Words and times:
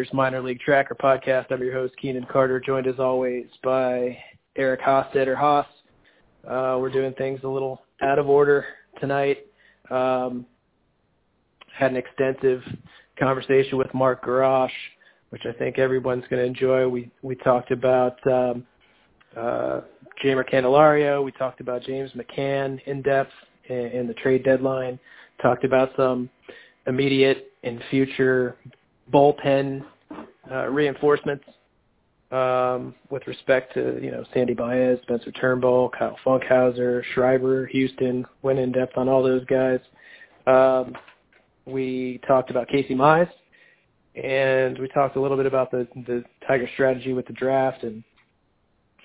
Tigers 0.00 0.14
minor 0.14 0.40
league 0.40 0.60
tracker 0.60 0.94
podcast. 0.94 1.50
I'm 1.50 1.60
your 1.60 1.74
host, 1.74 1.92
Keenan 2.00 2.24
Carter, 2.24 2.58
joined 2.58 2.86
as 2.86 2.98
always 2.98 3.44
by 3.62 4.16
Eric 4.56 4.80
Hosstetter 4.80 5.36
Haas. 5.36 5.66
Uh, 6.48 6.78
we're 6.80 6.88
doing 6.88 7.12
things 7.18 7.40
a 7.44 7.46
little 7.46 7.82
out 8.00 8.18
of 8.18 8.26
order 8.26 8.64
tonight. 8.98 9.44
Um, 9.90 10.46
had 11.78 11.90
an 11.90 11.98
extensive 11.98 12.62
conversation 13.18 13.76
with 13.76 13.92
Mark 13.92 14.22
Garage, 14.24 14.72
which 15.28 15.42
I 15.44 15.52
think 15.52 15.78
everyone's 15.78 16.24
going 16.30 16.40
to 16.40 16.46
enjoy. 16.46 16.88
We 16.88 17.10
we 17.20 17.34
talked 17.34 17.70
about 17.70 18.26
um, 18.26 18.66
uh, 19.36 19.82
Jeimer 20.24 20.48
Candelario. 20.50 21.22
We 21.22 21.32
talked 21.32 21.60
about 21.60 21.82
James 21.82 22.10
McCann 22.12 22.80
in 22.86 23.02
depth 23.02 23.32
in 23.68 24.06
the 24.06 24.14
trade 24.14 24.44
deadline. 24.44 24.98
Talked 25.42 25.64
about 25.64 25.90
some 25.94 26.30
immediate 26.86 27.52
and 27.64 27.82
future 27.90 28.56
bullpen 29.12 29.84
uh, 30.50 30.66
reinforcements 30.68 31.44
um, 32.30 32.94
with 33.10 33.26
respect 33.26 33.74
to 33.74 33.98
you 34.02 34.10
know 34.10 34.24
Sandy 34.32 34.54
Baez, 34.54 34.98
Spencer 35.02 35.32
Turnbull, 35.32 35.90
Kyle 35.90 36.16
Funkhouser, 36.24 37.02
Schreiber, 37.14 37.66
Houston. 37.66 38.24
Went 38.42 38.58
in 38.58 38.72
depth 38.72 38.96
on 38.96 39.08
all 39.08 39.22
those 39.22 39.44
guys. 39.46 39.80
Um, 40.46 40.94
we 41.66 42.20
talked 42.26 42.50
about 42.50 42.68
Casey 42.68 42.94
Mize, 42.94 43.30
and 44.14 44.78
we 44.78 44.88
talked 44.88 45.16
a 45.16 45.20
little 45.20 45.36
bit 45.36 45.46
about 45.46 45.70
the 45.70 45.88
the 46.06 46.24
Tiger 46.46 46.68
strategy 46.74 47.12
with 47.12 47.26
the 47.26 47.32
draft 47.32 47.82
and 47.82 48.04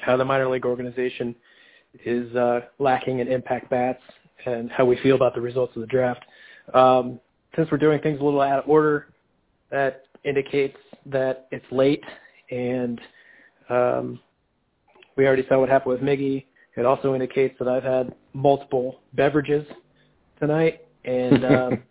how 0.02 0.18
the 0.18 0.26
minor 0.26 0.48
league 0.48 0.66
organization 0.66 1.36
is 2.04 2.34
uh, 2.36 2.62
lacking 2.80 3.20
in 3.20 3.28
impact 3.28 3.70
bats 3.70 4.02
and 4.46 4.70
how 4.70 4.86
we 4.86 4.98
feel 5.02 5.16
about 5.16 5.34
the 5.34 5.42
results 5.42 5.76
of 5.76 5.82
the 5.82 5.88
draft. 5.88 6.24
Um, 6.74 7.20
since 7.56 7.70
we're 7.72 7.78
doing 7.78 8.02
things 8.02 8.20
a 8.20 8.24
little 8.24 8.42
out 8.42 8.60
of 8.60 8.70
order, 8.70 9.08
that 9.72 10.04
indicates 10.24 10.78
that 11.06 11.48
it's 11.52 11.66
late, 11.72 12.04
and 12.52 13.00
um, 13.70 14.20
we 15.16 15.26
already 15.28 15.46
saw 15.48 15.60
what 15.60 15.70
happened 15.70 15.94
with 15.94 16.02
Miggy. 16.02 16.46
It 16.76 16.86
also 16.86 17.14
indicates 17.14 17.56
that 17.60 17.68
I've 17.68 17.84
had 17.84 18.14
multiple 18.34 19.02
beverages 19.14 19.66
tonight, 20.40 20.82
and 21.06 21.46
um, 21.56 21.84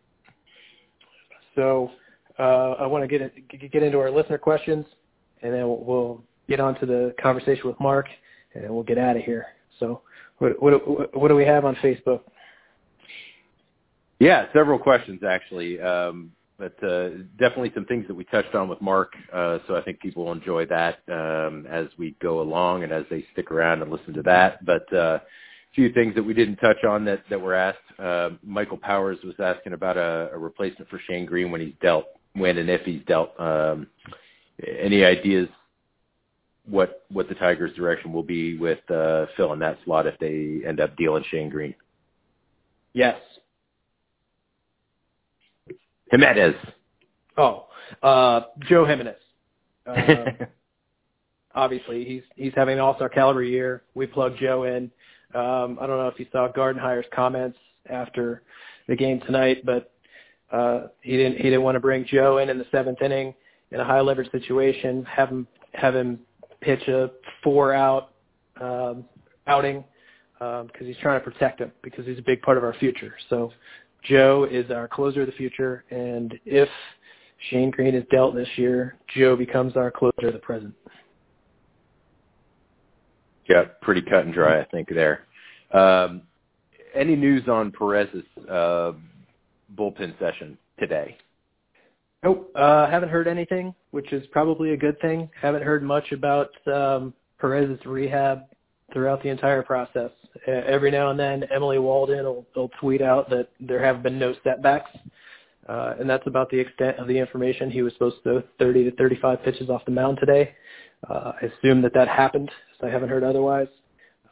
so 1.54 1.90
uh, 2.38 2.72
I 2.72 2.86
want 2.86 3.02
to 3.02 3.08
get 3.08 3.22
in, 3.22 3.68
get 3.70 3.82
into 3.82 3.98
our 3.98 4.10
listener 4.10 4.38
questions, 4.38 4.86
and 5.42 5.52
then 5.52 5.62
we'll, 5.66 5.84
we'll 5.84 6.24
get 6.48 6.60
on 6.60 6.78
to 6.80 6.86
the 6.86 7.14
conversation 7.20 7.66
with 7.66 7.78
Mark, 7.80 8.06
and 8.54 8.68
we'll 8.70 8.82
get 8.82 8.98
out 8.98 9.16
of 9.16 9.22
here. 9.22 9.46
So, 9.78 10.02
what, 10.38 10.60
what, 10.60 11.16
what 11.16 11.28
do 11.28 11.34
we 11.34 11.44
have 11.44 11.64
on 11.64 11.76
Facebook? 11.76 12.20
Yeah, 14.18 14.46
several 14.52 14.78
questions 14.78 15.22
actually, 15.22 15.80
um, 15.80 16.32
but 16.58 16.82
uh, 16.84 17.10
definitely 17.38 17.72
some 17.74 17.84
things 17.84 18.06
that 18.06 18.14
we 18.14 18.24
touched 18.24 18.54
on 18.54 18.68
with 18.68 18.80
Mark. 18.80 19.12
Uh, 19.32 19.58
so 19.66 19.76
I 19.76 19.82
think 19.82 20.00
people 20.00 20.24
will 20.24 20.32
enjoy 20.32 20.66
that 20.66 20.98
um, 21.10 21.66
as 21.68 21.86
we 21.98 22.16
go 22.22 22.40
along 22.40 22.84
and 22.84 22.92
as 22.92 23.04
they 23.10 23.24
stick 23.32 23.50
around 23.50 23.82
and 23.82 23.90
listen 23.90 24.14
to 24.14 24.22
that. 24.22 24.64
But 24.64 24.90
uh, 24.92 25.18
a 25.18 25.74
few 25.74 25.92
things 25.92 26.14
that 26.14 26.22
we 26.22 26.34
didn't 26.34 26.56
touch 26.56 26.84
on 26.88 27.04
that 27.06 27.22
that 27.30 27.40
were 27.40 27.54
asked. 27.54 27.78
Uh, 27.98 28.30
Michael 28.42 28.76
Powers 28.76 29.18
was 29.24 29.34
asking 29.38 29.72
about 29.72 29.96
a, 29.96 30.30
a 30.32 30.38
replacement 30.38 30.88
for 30.88 31.00
Shane 31.08 31.26
Greene 31.26 31.50
when 31.50 31.60
he's 31.60 31.74
dealt, 31.82 32.06
when 32.34 32.58
and 32.58 32.70
if 32.70 32.82
he's 32.82 33.02
dealt. 33.06 33.38
Um, 33.40 33.88
any 34.80 35.04
ideas 35.04 35.48
what 36.66 37.04
what 37.10 37.28
the 37.28 37.34
Tigers' 37.34 37.74
direction 37.74 38.12
will 38.12 38.22
be 38.22 38.56
with 38.56 38.78
uh, 38.90 39.26
fill 39.36 39.52
in 39.52 39.58
that 39.58 39.78
slot 39.84 40.06
if 40.06 40.18
they 40.18 40.66
end 40.66 40.80
up 40.80 40.96
dealing 40.96 41.24
Shane 41.30 41.50
Greene? 41.50 41.74
Yes, 42.92 43.18
Jimenez. 46.14 46.54
Oh, 47.36 47.66
uh, 48.02 48.42
Joe 48.68 48.84
Jimenez. 48.84 49.16
Uh, 49.86 50.46
obviously, 51.54 52.06
he's 52.06 52.22
he's 52.36 52.52
having 52.56 52.74
an 52.74 52.80
all-star 52.80 53.10
caliber 53.10 53.42
year. 53.42 53.82
We 53.94 54.06
plugged 54.06 54.38
Joe 54.38 54.64
in. 54.64 54.90
Um, 55.34 55.78
I 55.78 55.86
don't 55.86 55.98
know 55.98 56.08
if 56.08 56.18
you 56.18 56.26
saw 56.32 56.48
Gardenhire's 56.48 57.04
comments 57.14 57.58
after 57.90 58.42
the 58.88 58.96
game 58.96 59.20
tonight, 59.20 59.64
but 59.66 59.92
uh, 60.50 60.86
he 61.02 61.18
didn't 61.18 61.36
he 61.36 61.42
didn't 61.42 61.62
want 61.62 61.76
to 61.76 61.80
bring 61.80 62.06
Joe 62.06 62.38
in 62.38 62.48
in 62.48 62.56
the 62.56 62.64
seventh 62.72 63.02
inning 63.02 63.34
in 63.72 63.80
a 63.80 63.84
high 63.84 64.00
leverage 64.00 64.32
situation, 64.32 65.04
have 65.04 65.28
him 65.28 65.46
have 65.74 65.94
him 65.94 66.18
pitch 66.62 66.88
a 66.88 67.10
four 67.42 67.74
out 67.74 68.12
um, 68.58 69.04
outing 69.46 69.84
because 70.38 70.80
um, 70.80 70.86
he's 70.86 70.96
trying 70.96 71.20
to 71.20 71.30
protect 71.30 71.60
him 71.60 71.72
because 71.82 72.06
he's 72.06 72.18
a 72.18 72.22
big 72.22 72.40
part 72.40 72.56
of 72.56 72.64
our 72.64 72.74
future. 72.74 73.14
So 73.28 73.52
Joe 74.04 74.46
is 74.50 74.70
our 74.70 74.86
closer 74.86 75.22
of 75.22 75.26
the 75.26 75.32
future, 75.32 75.84
and 75.90 76.34
if 76.44 76.68
Shane 77.50 77.70
Greene 77.70 77.94
is 77.94 78.04
dealt 78.10 78.34
this 78.34 78.48
year, 78.56 78.96
Joe 79.16 79.36
becomes 79.36 79.76
our 79.76 79.90
closer 79.90 80.28
of 80.28 80.32
the 80.32 80.38
present. 80.38 80.74
Yeah, 83.48 83.64
pretty 83.82 84.02
cut 84.02 84.24
and 84.24 84.32
dry, 84.32 84.60
I 84.60 84.64
think 84.66 84.88
there. 84.88 85.26
Um, 85.72 86.22
any 86.94 87.16
news 87.16 87.48
on 87.48 87.72
Perez's 87.72 88.24
uh, 88.48 88.92
bullpen 89.76 90.18
session 90.18 90.56
today? 90.78 91.16
Nope, 92.22 92.50
uh, 92.54 92.88
haven't 92.88 93.10
heard 93.10 93.28
anything, 93.28 93.74
which 93.90 94.12
is 94.12 94.26
probably 94.28 94.72
a 94.72 94.76
good 94.76 94.98
thing. 95.00 95.28
Haven't 95.40 95.62
heard 95.62 95.82
much 95.82 96.12
about 96.12 96.50
um, 96.66 97.12
Perez's 97.38 97.84
rehab 97.84 98.44
throughout 98.94 99.22
the 99.22 99.28
entire 99.28 99.62
process. 99.62 100.10
Uh, 100.48 100.52
every 100.52 100.90
now 100.90 101.10
and 101.10 101.20
then, 101.20 101.44
Emily 101.54 101.76
Waldon 101.76 102.24
will, 102.24 102.46
will 102.56 102.70
tweet 102.80 103.02
out 103.02 103.28
that 103.28 103.48
there 103.60 103.84
have 103.84 104.02
been 104.02 104.18
no 104.18 104.34
setbacks, 104.42 104.90
uh, 105.68 105.94
and 106.00 106.08
that's 106.08 106.26
about 106.26 106.48
the 106.48 106.58
extent 106.58 106.98
of 106.98 107.06
the 107.06 107.18
information. 107.18 107.70
He 107.70 107.82
was 107.82 107.92
supposed 107.92 108.22
to 108.24 108.42
30 108.58 108.84
to 108.84 108.96
35 108.96 109.42
pitches 109.42 109.68
off 109.68 109.84
the 109.84 109.90
mound 109.90 110.18
today. 110.18 110.54
Uh, 111.10 111.32
I 111.40 111.46
assume 111.46 111.82
that 111.82 111.92
that 111.92 112.08
happened, 112.08 112.50
so 112.80 112.86
I 112.86 112.90
haven't 112.90 113.10
heard 113.10 113.24
otherwise. 113.24 113.68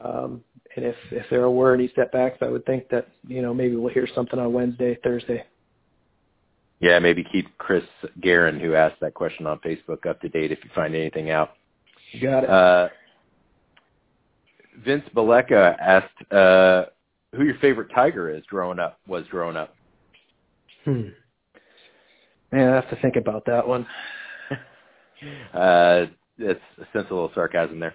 Um, 0.00 0.42
and 0.74 0.86
if 0.86 0.96
if 1.10 1.26
there 1.30 1.48
were 1.50 1.74
any 1.74 1.92
setbacks, 1.94 2.38
I 2.40 2.48
would 2.48 2.64
think 2.64 2.88
that 2.88 3.08
you 3.28 3.42
know 3.42 3.52
maybe 3.52 3.76
we'll 3.76 3.92
hear 3.92 4.08
something 4.14 4.38
on 4.38 4.52
Wednesday, 4.52 4.98
Thursday. 5.04 5.44
Yeah, 6.80 6.98
maybe 6.98 7.22
keep 7.22 7.46
Chris 7.58 7.84
Guerin, 8.20 8.58
who 8.58 8.74
asked 8.74 9.00
that 9.00 9.14
question 9.14 9.46
on 9.46 9.60
Facebook, 9.60 10.04
up 10.04 10.20
to 10.22 10.28
date 10.28 10.50
if 10.50 10.58
you 10.64 10.70
find 10.74 10.94
anything 10.96 11.30
out. 11.30 11.50
You 12.10 12.20
got 12.20 12.44
it. 12.44 12.50
Uh, 12.50 12.88
Vince 14.84 15.04
Baleka 15.14 15.76
asked 15.78 16.32
uh, 16.32 16.84
who 17.34 17.44
your 17.44 17.56
favorite 17.58 17.90
tiger 17.94 18.30
is 18.30 18.42
growing 18.46 18.78
up 18.78 18.98
was 19.06 19.24
growing 19.30 19.56
up. 19.56 19.74
Hmm. 20.84 21.08
Man, 22.50 22.70
I 22.70 22.74
have 22.74 22.90
to 22.90 22.96
think 22.96 23.16
about 23.16 23.44
that 23.46 23.66
one. 23.66 23.86
uh, 25.54 26.06
it's 26.38 26.60
a 26.78 26.84
sense 26.92 27.06
of 27.06 27.10
a 27.10 27.14
little 27.14 27.32
sarcasm 27.34 27.80
there. 27.80 27.94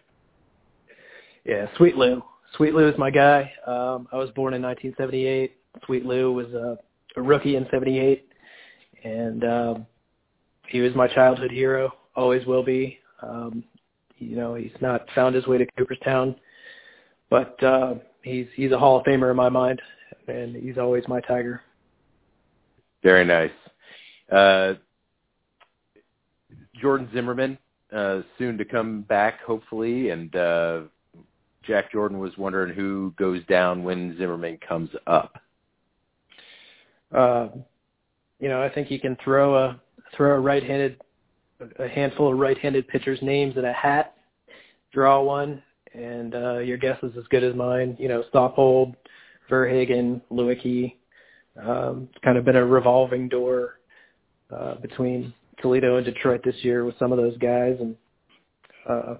Yeah, 1.45 1.67
Sweet 1.77 1.95
Lou. 1.95 2.23
Sweet 2.55 2.73
Lou 2.73 2.87
is 2.87 2.97
my 2.97 3.11
guy. 3.11 3.51
Um, 3.65 4.07
I 4.11 4.17
was 4.17 4.29
born 4.31 4.53
in 4.53 4.61
1978. 4.61 5.55
Sweet 5.85 6.05
Lou 6.05 6.33
was 6.33 6.47
a, 6.53 6.77
a 7.15 7.21
rookie 7.21 7.55
in 7.55 7.67
'78, 7.69 8.27
and 9.03 9.43
um, 9.43 9.85
he 10.67 10.79
was 10.79 10.95
my 10.95 11.07
childhood 11.07 11.51
hero. 11.51 11.93
Always 12.15 12.45
will 12.45 12.63
be. 12.63 12.99
Um, 13.21 13.63
you 14.17 14.35
know, 14.35 14.55
he's 14.55 14.71
not 14.81 15.05
found 15.13 15.35
his 15.35 15.45
way 15.45 15.57
to 15.57 15.65
Cooperstown 15.77 16.35
but 17.29 17.61
uh, 17.63 17.95
he's 18.23 18.47
he's 18.55 18.71
a 18.71 18.77
Hall 18.77 18.97
of 18.97 19.05
Famer 19.05 19.31
in 19.31 19.37
my 19.37 19.49
mind, 19.49 19.81
and 20.27 20.55
he's 20.55 20.77
always 20.77 21.03
my 21.07 21.21
Tiger. 21.21 21.61
Very 23.03 23.25
nice. 23.25 23.51
Uh, 24.31 24.73
Jordan 26.81 27.09
Zimmermann, 27.13 27.57
uh, 27.95 28.21
soon 28.37 28.57
to 28.57 28.65
come 28.65 29.01
back, 29.01 29.41
hopefully, 29.41 30.09
and 30.09 30.35
uh, 30.35 30.81
Jack 31.63 31.91
Jordan 31.91 32.19
was 32.19 32.37
wondering 32.37 32.73
who 32.73 33.13
goes 33.17 33.43
down 33.45 33.83
when 33.83 34.17
Zimmermann 34.17 34.57
comes 34.67 34.89
up. 35.05 35.39
Uh, 37.13 37.49
you 38.39 38.49
know, 38.49 38.61
I 38.61 38.69
think 38.69 38.91
you 38.91 38.99
can 38.99 39.17
throw 39.23 39.55
a 39.57 39.81
throw 40.15 40.35
a 40.35 40.39
right-handed 40.39 41.01
a 41.79 41.87
handful 41.87 42.31
of 42.31 42.37
right-handed 42.37 42.87
pitchers' 42.87 43.19
names 43.21 43.57
in 43.57 43.65
a 43.65 43.73
hat, 43.73 44.15
draw 44.91 45.21
one, 45.21 45.61
and 45.97 46.35
uh, 46.35 46.57
your 46.59 46.77
guess 46.77 46.97
is 47.03 47.11
as 47.17 47.25
good 47.29 47.43
as 47.43 47.55
mine. 47.55 47.97
You 47.99 48.07
know, 48.07 48.23
Stophold, 48.33 48.95
Verhagen, 49.49 50.21
Lewicki. 50.31 50.95
Um, 51.61 52.09
it's 52.11 52.23
kind 52.23 52.37
of 52.37 52.45
been 52.45 52.55
a 52.55 52.65
revolving 52.65 53.27
door 53.27 53.79
uh, 54.55 54.75
between 54.75 55.33
Toledo 55.61 55.97
and 55.97 56.05
Detroit 56.05 56.41
this 56.43 56.55
year 56.61 56.85
with 56.85 56.97
some 56.99 57.11
of 57.11 57.17
those 57.17 57.37
guys, 57.37 57.77
and 57.79 57.95
uh, 58.87 59.15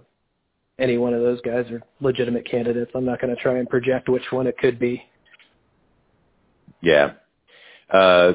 any 0.79 0.97
one 0.97 1.13
of 1.13 1.21
those 1.21 1.41
guys 1.41 1.65
are 1.71 1.81
legitimate 2.00 2.50
candidates. 2.50 2.91
I'm 2.94 3.06
not 3.06 3.19
going 3.19 3.35
to 3.35 3.41
try 3.41 3.57
and 3.57 3.68
project 3.68 4.07
which 4.07 4.23
one 4.30 4.45
it 4.45 4.57
could 4.59 4.77
be. 4.77 5.03
Yeah. 6.81 7.13
Uh, 7.91 8.33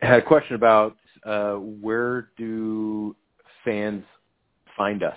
had 0.00 0.20
a 0.20 0.22
question 0.22 0.54
about 0.54 0.96
uh, 1.24 1.54
where 1.54 2.28
do 2.36 3.16
fans 3.64 4.04
find 4.76 5.02
us? 5.02 5.16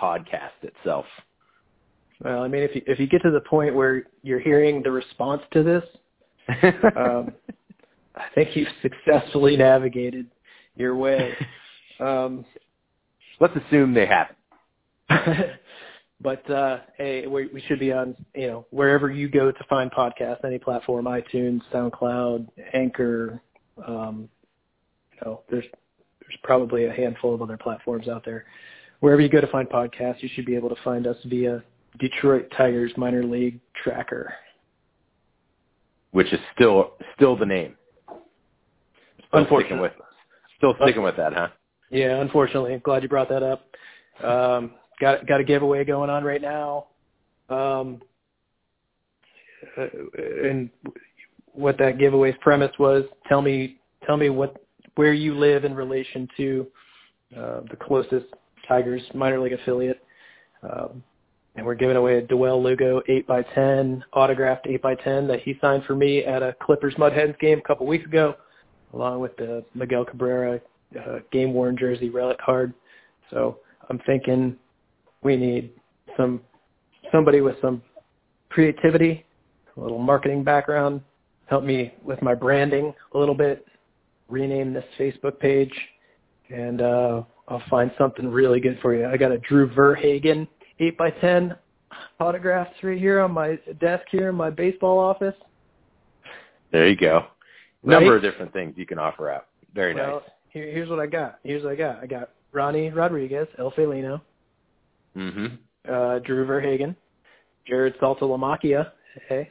Podcast 0.00 0.62
itself? 0.62 1.06
Well, 2.22 2.42
I 2.42 2.48
mean, 2.48 2.62
if 2.62 2.74
you 2.74 2.82
if 2.86 2.98
you 2.98 3.06
get 3.06 3.22
to 3.22 3.30
the 3.30 3.40
point 3.40 3.74
where 3.74 4.04
you're 4.22 4.40
hearing 4.40 4.82
the 4.82 4.90
response 4.90 5.42
to 5.52 5.62
this, 5.62 5.84
um, 6.96 7.32
I 8.14 8.24
think 8.34 8.56
you've 8.56 8.68
successfully 8.82 9.56
navigated 9.56 10.26
your 10.76 10.96
way. 10.96 11.34
um, 12.00 12.44
Let's 13.40 13.54
assume 13.56 13.92
they 13.92 14.06
haven't. 14.06 14.38
but 16.20 16.50
uh, 16.50 16.78
hey, 16.96 17.26
we, 17.26 17.48
we 17.48 17.60
should 17.62 17.78
be 17.78 17.92
on 17.92 18.16
you 18.34 18.46
know 18.46 18.66
wherever 18.70 19.10
you 19.10 19.28
go 19.28 19.52
to 19.52 19.64
find 19.68 19.90
podcasts, 19.90 20.44
any 20.44 20.58
platform, 20.58 21.04
iTunes, 21.04 21.60
SoundCloud, 21.72 22.48
Anchor. 22.72 23.40
Um, 23.86 24.28
you 25.12 25.18
know, 25.24 25.42
there's 25.50 25.66
there's 26.20 26.38
probably 26.42 26.86
a 26.86 26.92
handful 26.92 27.34
of 27.34 27.42
other 27.42 27.58
platforms 27.58 28.08
out 28.08 28.24
there. 28.24 28.46
Wherever 29.06 29.22
you 29.22 29.28
go 29.28 29.40
to 29.40 29.46
find 29.46 29.68
podcasts, 29.68 30.20
you 30.20 30.28
should 30.34 30.46
be 30.46 30.56
able 30.56 30.68
to 30.68 30.82
find 30.82 31.06
us 31.06 31.16
via 31.26 31.62
Detroit 32.00 32.50
Tigers 32.56 32.90
minor 32.96 33.22
league 33.22 33.60
tracker, 33.84 34.34
which 36.10 36.32
is 36.32 36.40
still 36.56 36.94
still 37.14 37.36
the 37.36 37.46
name. 37.46 37.76
Still 39.28 39.46
sticking 39.60 39.78
with 39.78 39.92
still 40.56 40.74
sticking 40.82 41.04
with 41.04 41.16
that, 41.18 41.34
huh? 41.34 41.50
Yeah, 41.88 42.16
unfortunately. 42.20 42.74
I'm 42.74 42.80
glad 42.80 43.04
you 43.04 43.08
brought 43.08 43.28
that 43.28 43.44
up. 43.44 43.68
Um, 44.24 44.72
got 45.00 45.24
got 45.24 45.38
a 45.38 45.44
giveaway 45.44 45.84
going 45.84 46.10
on 46.10 46.24
right 46.24 46.42
now. 46.42 46.86
Um, 47.48 48.02
uh, 49.78 49.86
and 50.42 50.68
what 51.52 51.78
that 51.78 51.98
giveaway's 52.00 52.34
premise 52.40 52.72
was, 52.80 53.04
tell 53.28 53.40
me 53.40 53.78
tell 54.04 54.16
me 54.16 54.30
what 54.30 54.66
where 54.96 55.12
you 55.12 55.38
live 55.38 55.64
in 55.64 55.76
relation 55.76 56.28
to 56.36 56.66
uh, 57.36 57.60
the 57.70 57.76
closest 57.80 58.26
Tigers 58.68 59.02
minor 59.14 59.40
league 59.40 59.52
affiliate. 59.52 60.02
Um, 60.62 61.02
and 61.56 61.64
we're 61.64 61.74
giving 61.74 61.96
away 61.96 62.18
a 62.18 62.22
Dawel 62.22 62.62
Lugo 62.62 63.00
8x10 63.08 64.02
autographed 64.12 64.66
8x10 64.66 65.26
that 65.28 65.40
he 65.42 65.56
signed 65.60 65.84
for 65.84 65.94
me 65.94 66.24
at 66.24 66.42
a 66.42 66.54
Clippers 66.62 66.94
Mud 66.98 67.12
Hens 67.12 67.34
game 67.40 67.58
a 67.58 67.62
couple 67.62 67.86
weeks 67.86 68.04
ago, 68.04 68.34
along 68.92 69.20
with 69.20 69.36
the 69.36 69.64
Miguel 69.74 70.04
Cabrera 70.04 70.60
uh, 70.98 71.18
game 71.32 71.54
worn 71.54 71.76
jersey 71.76 72.10
relic 72.10 72.38
card. 72.38 72.74
So 73.30 73.58
I'm 73.88 73.98
thinking 74.06 74.56
we 75.22 75.36
need 75.36 75.70
some 76.16 76.40
somebody 77.10 77.40
with 77.40 77.56
some 77.62 77.82
creativity, 78.50 79.24
a 79.76 79.80
little 79.80 79.98
marketing 79.98 80.44
background, 80.44 81.00
help 81.46 81.64
me 81.64 81.94
with 82.04 82.20
my 82.22 82.34
branding 82.34 82.92
a 83.14 83.18
little 83.18 83.34
bit, 83.34 83.66
rename 84.28 84.72
this 84.72 84.84
Facebook 84.98 85.38
page, 85.38 85.72
and 86.50 86.82
uh, 86.82 87.22
I'll 87.48 87.62
find 87.70 87.90
something 87.96 88.28
really 88.28 88.60
good 88.60 88.78
for 88.82 88.94
you. 88.94 89.06
I 89.06 89.16
got 89.16 89.32
a 89.32 89.38
Drew 89.38 89.72
Verhagen 89.72 90.48
8 90.80 90.98
by 90.98 91.10
10 91.10 91.54
autographs 92.20 92.74
right 92.82 92.98
here 92.98 93.20
on 93.20 93.32
my 93.32 93.58
desk 93.80 94.04
here 94.10 94.28
in 94.28 94.34
my 94.34 94.50
baseball 94.50 94.98
office. 94.98 95.34
There 96.72 96.88
you 96.88 96.96
go. 96.96 97.26
Right? 97.82 98.00
Number 98.00 98.16
of 98.16 98.22
different 98.22 98.52
things 98.52 98.74
you 98.76 98.86
can 98.86 98.98
offer 98.98 99.30
out. 99.30 99.46
Very 99.74 99.94
well, 99.94 100.20
nice. 100.20 100.30
Here, 100.50 100.66
here's 100.70 100.88
what 100.90 100.98
I 100.98 101.06
got. 101.06 101.38
Here's 101.44 101.62
what 101.62 101.72
I 101.72 101.76
got. 101.76 102.02
I 102.02 102.06
got 102.06 102.30
Ronny 102.52 102.90
Rodriguez, 102.90 103.48
El 103.58 103.70
Felino, 103.72 104.20
Mm-hmm. 105.16 105.46
uh, 105.90 106.18
Drew 106.18 106.44
Verhagen, 106.44 106.94
Jared 107.66 107.98
Saltalamacchia, 108.00 108.90
hey, 109.28 109.48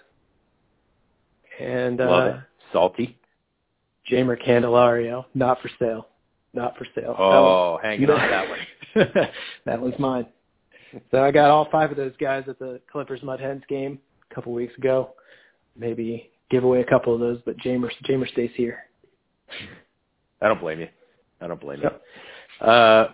and 1.60 2.02
uh. 2.02 2.38
Salty. 2.72 3.18
Jeimer 4.12 4.38
Candelario, 4.40 5.26
not 5.34 5.60
for 5.62 5.70
sale. 5.80 6.10
Not 6.56 6.78
for 6.78 6.88
sale. 6.96 7.16
Oh, 7.20 7.78
hang 7.84 8.02
on 8.10 8.18
that 8.18 8.50
one. 8.50 9.28
that 9.66 9.82
one's 9.82 10.00
mine. 10.00 10.26
So 11.12 11.22
I 11.22 11.32
got 11.32 11.50
all 11.52 11.68
five 11.70 11.92
of 11.92 11.98
those 11.98 12.14
guys 12.20 12.46
at 12.48 12.58
the 12.60 12.80
Clippers 12.90 13.22
Mud 13.22 13.42
Hens 13.42 13.62
game 13.68 14.00
a 14.32 14.34
couple 14.34 14.54
weeks 14.54 14.76
ago. 14.78 15.12
Maybe 15.78 16.32
give 16.50 16.64
away 16.64 16.80
a 16.80 16.86
couple 16.86 17.14
of 17.14 17.20
those, 17.20 17.40
but 17.46 17.58
Jeimer 17.58 17.90
Jeimer 18.10 18.28
stays 18.32 18.52
here. 18.56 18.80
I 20.42 20.48
don't 20.48 20.62
blame 20.62 20.80
you. 20.80 20.88
I 21.42 21.48
don't 21.48 21.60
blame 21.60 21.82
Yep. 21.82 22.02
you. 22.62 22.66
Uh, 22.68 23.14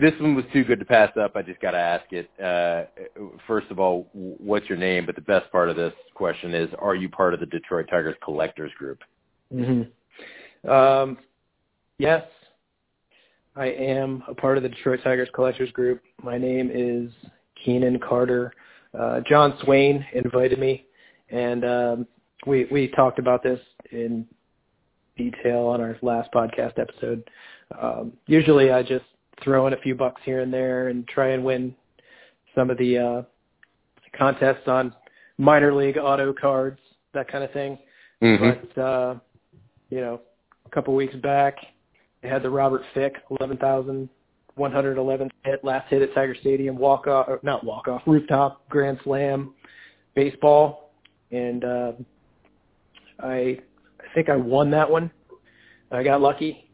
this 0.00 0.12
one 0.20 0.36
was 0.36 0.44
too 0.52 0.62
good 0.62 0.78
to 0.78 0.84
pass 0.84 1.10
up. 1.16 1.32
I 1.34 1.42
just 1.42 1.60
got 1.60 1.72
to 1.72 1.78
ask 1.78 2.04
it. 2.12 2.30
Uh, 2.40 2.84
first 3.48 3.68
of 3.70 3.80
all, 3.80 4.08
what's 4.12 4.68
your 4.68 4.78
name? 4.78 5.06
But 5.06 5.16
the 5.16 5.20
best 5.22 5.50
part 5.50 5.68
of 5.68 5.76
this 5.76 5.92
question 6.14 6.54
is, 6.54 6.68
are 6.78 6.94
you 6.94 7.08
part 7.08 7.34
of 7.34 7.40
the 7.40 7.46
Detroit 7.46 7.86
Tigers 7.90 8.16
collectors 8.22 8.72
group? 8.78 9.00
Mm-hmm. 9.52 9.82
Um, 10.68 11.18
yes, 11.98 12.24
I 13.56 13.66
am 13.66 14.22
a 14.28 14.34
part 14.34 14.56
of 14.56 14.62
the 14.62 14.68
Detroit 14.68 15.00
Tigers 15.04 15.28
collectors 15.34 15.70
group. 15.72 16.02
My 16.22 16.38
name 16.38 16.70
is 16.72 17.10
Keenan 17.62 17.98
Carter. 17.98 18.52
Uh, 18.98 19.20
John 19.28 19.58
Swain 19.62 20.04
invited 20.14 20.58
me, 20.58 20.86
and 21.28 21.64
um, 21.64 22.06
we 22.46 22.66
we 22.70 22.88
talked 22.88 23.18
about 23.18 23.42
this 23.42 23.60
in 23.90 24.26
detail 25.16 25.66
on 25.66 25.80
our 25.80 25.96
last 26.02 26.30
podcast 26.32 26.78
episode. 26.78 27.28
Um, 27.80 28.12
usually, 28.26 28.70
I 28.70 28.82
just 28.82 29.04
throw 29.42 29.66
in 29.66 29.72
a 29.72 29.78
few 29.78 29.94
bucks 29.94 30.22
here 30.24 30.40
and 30.40 30.52
there 30.52 30.88
and 30.88 31.06
try 31.08 31.30
and 31.30 31.44
win 31.44 31.74
some 32.54 32.70
of 32.70 32.78
the 32.78 32.98
uh, 32.98 33.22
contests 34.16 34.66
on 34.66 34.94
minor 35.38 35.74
league 35.74 35.98
auto 35.98 36.32
cards, 36.32 36.78
that 37.12 37.28
kind 37.28 37.44
of 37.44 37.52
thing. 37.52 37.78
But 38.74 38.80
uh, 38.80 39.14
you 39.90 40.00
know, 40.00 40.20
a 40.66 40.70
couple 40.70 40.94
weeks 40.94 41.14
back, 41.16 41.56
they 42.22 42.28
had 42.28 42.42
the 42.42 42.50
Robert 42.50 42.82
Fick 42.94 43.16
eleven 43.30 43.56
thousand 43.56 44.08
one 44.56 44.72
hundred 44.72 44.98
eleven 44.98 45.30
hit 45.44 45.64
last 45.64 45.88
hit 45.90 46.02
at 46.02 46.14
Tiger 46.14 46.34
Stadium 46.40 46.76
walk 46.78 47.06
off, 47.06 47.28
not 47.42 47.64
walk 47.64 47.88
off 47.88 48.02
rooftop 48.06 48.68
grand 48.68 48.98
slam 49.04 49.54
baseball, 50.14 50.90
and 51.30 51.64
uh, 51.64 51.92
I 53.20 53.58
I 54.00 54.14
think 54.14 54.28
I 54.28 54.36
won 54.36 54.70
that 54.70 54.90
one. 54.90 55.10
I 55.90 56.02
got 56.02 56.20
lucky. 56.20 56.70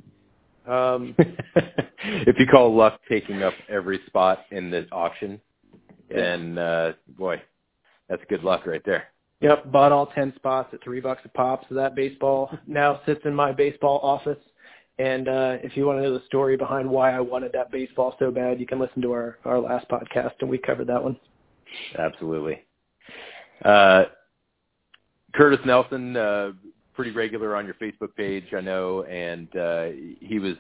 Um, 0.67 1.15
if 1.19 2.39
you 2.39 2.47
call 2.47 2.75
luck 2.75 3.01
taking 3.09 3.43
up 3.43 3.55
every 3.69 4.01
spot 4.07 4.41
in 4.51 4.71
the 4.71 4.87
auction, 4.93 5.41
Yeah. 6.11 6.17
then 6.17 6.59
uh, 6.59 6.93
boy, 7.19 7.43
that's 8.09 8.23
good 8.29 8.45
luck 8.45 8.67
right 8.67 8.83
there. 8.85 9.05
Yep, 9.41 9.73
bought 9.73 9.91
all 9.91 10.07
ten 10.07 10.33
spots 10.37 10.69
at 10.75 10.83
three 10.83 11.01
bucks 11.01 11.23
a 11.25 11.29
pop. 11.29 11.65
So 11.69 11.75
that 11.75 11.95
baseball 11.95 12.51
now 12.67 13.01
sits 13.07 13.21
in 13.25 13.35
my 13.35 13.53
baseball 13.53 14.01
office. 14.03 14.39
And 14.99 15.29
uh, 15.29 15.57
if 15.63 15.77
you 15.79 15.87
want 15.87 15.99
to 15.99 16.03
know 16.03 16.13
the 16.13 16.25
story 16.27 16.59
behind 16.59 16.89
why 16.89 17.13
I 17.13 17.21
wanted 17.21 17.53
that 17.53 17.73
baseball 17.73 18.15
so 18.19 18.31
bad, 18.31 18.61
you 18.61 18.67
can 18.67 18.79
listen 18.79 19.01
to 19.03 19.13
our 19.13 19.39
our 19.45 19.59
last 19.59 19.89
podcast, 19.89 20.33
and 20.41 20.51
we 20.51 20.59
covered 20.59 20.89
that 20.89 21.03
one. 21.03 21.19
Absolutely. 21.99 22.63
Uh, 23.65 24.05
Curtis 25.35 25.61
Nelson, 25.65 26.17
uh, 26.17 26.53
pretty 26.93 27.13
regular 27.13 27.57
on 27.57 27.65
your 27.65 27.75
Facebook 27.75 28.15
page, 28.17 28.45
I 28.55 28.61
know, 28.61 29.05
and 29.05 29.55
uh, 29.57 29.87
he 30.21 30.39
was 30.39 30.57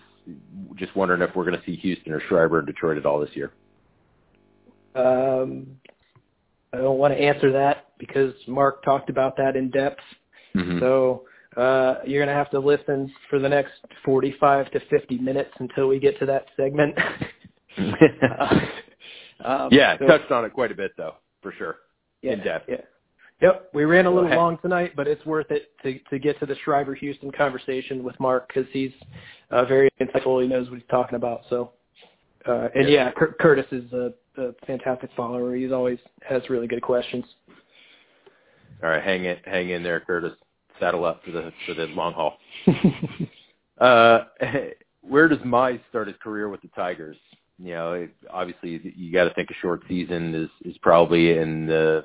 just 0.76 0.94
wondering 0.94 1.22
if 1.22 1.34
we're 1.34 1.44
going 1.44 1.58
to 1.58 1.66
see 1.66 1.76
Houston 1.76 2.12
or 2.12 2.20
Schreiber 2.28 2.60
in 2.60 2.66
Detroit 2.66 2.96
at 2.96 3.04
all 3.04 3.20
this 3.20 3.34
year. 3.34 3.52
Um, 4.94 5.66
I 6.72 6.78
don't 6.78 6.98
want 6.98 7.12
to 7.14 7.20
answer 7.20 7.52
that 7.52 7.89
because 8.00 8.34
Mark 8.48 8.82
talked 8.82 9.10
about 9.10 9.36
that 9.36 9.54
in 9.54 9.70
depth. 9.70 10.00
Mm-hmm. 10.56 10.80
So 10.80 11.24
uh, 11.56 11.96
you're 12.04 12.24
going 12.24 12.34
to 12.34 12.34
have 12.34 12.50
to 12.50 12.58
listen 12.58 13.12
for 13.28 13.38
the 13.38 13.48
next 13.48 13.72
45 14.04 14.70
to 14.72 14.80
50 14.90 15.18
minutes 15.18 15.50
until 15.60 15.86
we 15.86 16.00
get 16.00 16.18
to 16.18 16.26
that 16.26 16.46
segment. 16.56 16.96
uh, 17.78 18.60
um, 19.44 19.68
yeah, 19.70 19.96
so- 19.98 20.06
touched 20.06 20.32
on 20.32 20.44
it 20.44 20.52
quite 20.52 20.72
a 20.72 20.74
bit 20.74 20.92
though, 20.96 21.14
for 21.42 21.52
sure. 21.52 21.76
yeah, 22.22 22.32
in 22.32 22.40
depth. 22.40 22.66
Yeah. 22.68 22.80
Yep, 23.42 23.70
we 23.72 23.84
ran 23.86 24.04
a 24.04 24.10
little 24.10 24.28
long 24.36 24.58
tonight, 24.60 24.92
but 24.94 25.08
it's 25.08 25.24
worth 25.24 25.50
it 25.50 25.70
to 25.82 25.98
to 26.10 26.18
get 26.18 26.38
to 26.40 26.46
the 26.46 26.56
Schreiber 26.62 26.94
Houston 26.94 27.32
conversation 27.32 28.02
with 28.04 28.18
Mark 28.20 28.48
because 28.48 28.68
he's 28.70 28.92
uh, 29.50 29.64
very 29.64 29.88
insightful. 29.98 30.42
He 30.42 30.46
knows 30.48 30.68
what 30.68 30.78
he's 30.78 30.88
talking 30.90 31.16
about. 31.16 31.40
So, 31.48 31.72
uh, 32.46 32.68
and 32.74 32.86
Yeah. 32.86 33.06
yeah, 33.06 33.10
Cur- 33.12 33.34
Curtis 33.40 33.64
is 33.72 33.90
a, 33.94 34.12
a 34.36 34.52
fantastic 34.66 35.08
follower. 35.16 35.56
He's 35.56 35.72
always 35.72 35.98
has 36.28 36.42
really 36.50 36.66
good 36.66 36.82
questions. 36.82 37.24
All 38.82 38.88
right, 38.90 39.02
hang 39.02 39.24
it, 39.24 39.42
hang 39.44 39.70
in 39.70 39.82
there, 39.82 40.00
Curtis. 40.00 40.32
Saddle 40.78 41.04
up 41.04 41.22
for 41.24 41.30
the 41.30 41.52
for 41.66 41.74
the 41.74 41.86
long 41.86 42.12
haul. 42.12 42.38
Uh, 43.80 44.24
where 45.00 45.26
does 45.26 45.38
Mize 45.38 45.80
start 45.88 46.06
his 46.06 46.16
career 46.22 46.48
with 46.48 46.60
the 46.60 46.68
Tigers? 46.76 47.16
You 47.58 47.72
know, 47.72 47.92
it, 47.94 48.10
obviously 48.30 48.92
you 48.96 49.12
got 49.12 49.24
to 49.24 49.34
think 49.34 49.50
a 49.50 49.54
short 49.54 49.82
season 49.88 50.34
is 50.34 50.50
is 50.70 50.78
probably 50.78 51.36
in 51.38 51.66
the 51.66 52.04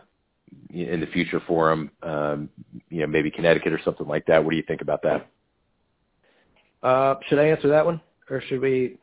in 0.70 1.00
the 1.00 1.08
future 1.08 1.41
for 1.48 1.72
him. 1.72 1.91
Um, 2.03 2.50
you 2.89 3.01
know, 3.01 3.08
maybe 3.08 3.32
Connecticut 3.32 3.74
or 3.74 3.79
something 3.84 4.08
like 4.08 4.25
that. 4.27 4.44
What 4.44 4.51
do 4.51 4.58
you 4.58 4.63
think 4.67 4.82
about 4.82 5.01
that? 5.03 5.27
uh, 6.84 7.15
should 7.27 7.39
I 7.39 7.46
answer 7.46 7.67
that 7.70 7.86
one, 7.86 8.00
or 8.29 8.41
should 8.48 8.62
we? 8.62 8.98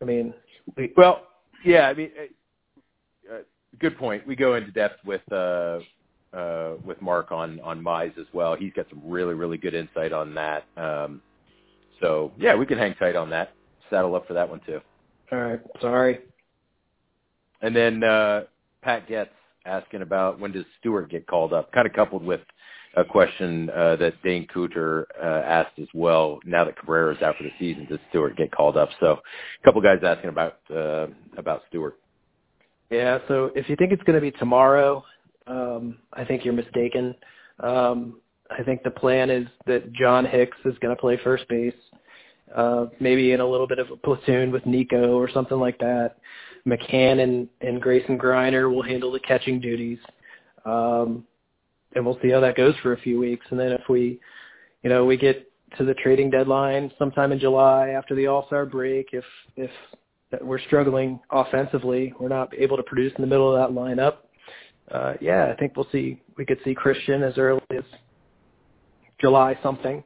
I 0.00 0.04
mean, 0.04 0.34
we, 0.76 0.92
Well, 0.96 1.22
yeah, 1.64 1.88
I 1.88 1.94
mean, 1.94 2.10
uh, 2.18 3.34
uh, 3.34 3.38
good 3.80 3.96
point. 3.96 4.26
We 4.26 4.36
go 4.36 4.54
into 4.54 4.70
depth 4.70 5.04
with 5.04 5.22
uh, 5.32 5.78
uh, 6.32 6.74
with 6.84 7.00
Mark 7.00 7.32
on 7.32 7.60
on 7.60 7.82
Mize 7.82 8.16
as 8.18 8.26
well. 8.32 8.56
He's 8.56 8.72
got 8.72 8.86
some 8.90 9.02
really 9.04 9.34
really 9.34 9.58
good 9.58 9.74
insight 9.74 10.12
on 10.12 10.34
that. 10.34 10.64
Um, 10.76 11.22
so 12.00 12.32
yeah, 12.38 12.54
we 12.54 12.66
can 12.66 12.78
hang 12.78 12.94
tight 12.94 13.16
on 13.16 13.30
that. 13.30 13.52
Saddle 13.90 14.14
up 14.14 14.26
for 14.26 14.34
that 14.34 14.48
one 14.48 14.60
too. 14.66 14.80
all 15.32 15.38
right. 15.38 15.60
Sorry. 15.80 16.18
And 17.60 17.74
then 17.74 18.04
uh, 18.04 18.42
Pat 18.82 19.08
Getz 19.08 19.30
asking 19.64 20.02
about 20.02 20.38
when 20.38 20.52
does 20.52 20.64
Stewart 20.80 21.10
get 21.10 21.26
called 21.26 21.52
up, 21.52 21.72
kind 21.72 21.86
of 21.86 21.92
coupled 21.92 22.24
with 22.24 22.40
a 22.96 23.04
question 23.04 23.70
uh, 23.70 23.96
that 23.96 24.14
Dane 24.22 24.46
Cooter 24.54 25.04
uh, 25.22 25.42
asked 25.44 25.78
as 25.78 25.88
well. 25.94 26.40
Now 26.44 26.64
that 26.64 26.76
Cabrera 26.78 27.14
is 27.14 27.22
out 27.22 27.36
for 27.36 27.44
the 27.44 27.52
season, 27.58 27.86
does 27.88 27.98
Stewart 28.10 28.36
get 28.36 28.50
called 28.50 28.76
up? 28.76 28.88
So, 29.00 29.12
a 29.12 29.64
couple 29.64 29.80
guys 29.80 29.98
asking 30.02 30.30
about 30.30 30.58
uh, 30.74 31.08
about 31.36 31.62
Stewart. 31.68 31.98
Yeah. 32.90 33.18
So 33.28 33.50
if 33.54 33.68
you 33.68 33.76
think 33.76 33.92
it's 33.92 34.02
going 34.04 34.14
to 34.14 34.20
be 34.20 34.30
tomorrow, 34.32 35.04
um, 35.48 35.98
I 36.12 36.24
think 36.24 36.44
you're 36.44 36.54
mistaken. 36.54 37.14
Um, 37.60 38.20
I 38.50 38.62
think 38.62 38.82
the 38.82 38.90
plan 38.90 39.30
is 39.30 39.46
that 39.66 39.92
John 39.92 40.24
Hicks 40.24 40.56
is 40.64 40.74
going 40.80 40.94
to 40.94 41.00
play 41.00 41.18
first 41.22 41.46
base, 41.48 41.74
uh, 42.54 42.86
maybe 43.00 43.32
in 43.32 43.40
a 43.40 43.46
little 43.46 43.66
bit 43.66 43.78
of 43.78 43.90
a 43.90 43.96
platoon 43.96 44.50
with 44.52 44.62
Niko 44.64 45.14
or 45.14 45.30
something 45.30 45.58
like 45.58 45.78
that. 45.78 46.16
McCann 46.66 47.22
and, 47.22 47.48
and 47.60 47.80
Grayson 47.80 48.18
Greiner 48.18 48.72
will 48.72 48.82
handle 48.82 49.12
the 49.12 49.20
catching 49.20 49.60
duties. 49.60 49.98
Um, 50.64 51.24
and 51.94 52.04
we'll 52.04 52.18
see 52.22 52.30
how 52.30 52.40
that 52.40 52.56
goes 52.56 52.74
for 52.82 52.92
a 52.92 53.00
few 53.00 53.18
weeks. 53.18 53.46
And 53.50 53.58
then 53.58 53.72
if 53.72 53.82
we, 53.88 54.20
you 54.82 54.90
know, 54.90 55.04
we 55.04 55.16
get 55.16 55.50
to 55.76 55.84
the 55.84 55.94
trading 55.94 56.30
deadline 56.30 56.90
sometime 56.98 57.32
in 57.32 57.38
July 57.38 57.90
after 57.90 58.14
the 58.14 58.26
All-Star 58.26 58.66
break, 58.66 59.08
if 59.12 59.24
if 59.56 59.70
we're 60.42 60.60
struggling 60.60 61.18
offensively, 61.30 62.12
we're 62.20 62.28
not 62.28 62.52
able 62.56 62.76
to 62.76 62.82
produce 62.82 63.12
in 63.16 63.22
the 63.22 63.26
middle 63.26 63.54
of 63.54 63.58
that 63.58 63.74
lineup. 63.74 64.16
Uh, 64.90 65.14
yeah, 65.20 65.52
I 65.52 65.56
think 65.56 65.76
we'll 65.76 65.88
see. 65.92 66.20
We 66.36 66.46
could 66.46 66.58
see 66.64 66.74
Christin 66.74 67.28
as 67.28 67.36
early 67.36 67.60
as 67.70 67.84
July 69.20 69.58
something. 69.62 70.02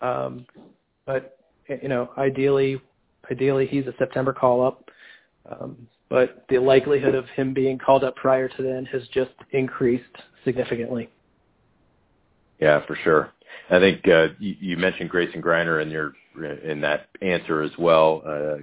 Um, 0.00 0.46
but 1.06 1.38
you 1.68 1.88
know, 1.88 2.10
ideally, 2.18 2.80
ideally 3.30 3.66
he's 3.66 3.86
a 3.86 3.94
September 3.98 4.32
call 4.32 4.64
up. 4.64 4.90
Um, 5.48 5.88
but 6.08 6.44
the 6.48 6.58
likelihood 6.58 7.14
of 7.14 7.26
him 7.30 7.52
being 7.52 7.78
called 7.78 8.02
up 8.02 8.16
prior 8.16 8.48
to 8.48 8.62
then 8.62 8.86
has 8.86 9.02
just 9.08 9.30
increased 9.52 10.04
significantly. 10.44 11.10
Yeah, 12.60 12.84
for 12.86 12.96
sure. 13.04 13.32
I 13.70 13.78
think 13.78 14.08
uh, 14.08 14.28
you, 14.38 14.56
you 14.58 14.76
mentioned 14.76 15.10
Grayson 15.10 15.42
Greiner 15.42 15.82
in 15.82 15.90
your 15.90 16.14
in 16.64 16.80
that 16.80 17.08
answer 17.20 17.62
as 17.62 17.72
well, 17.78 18.22
uh, 18.24 18.56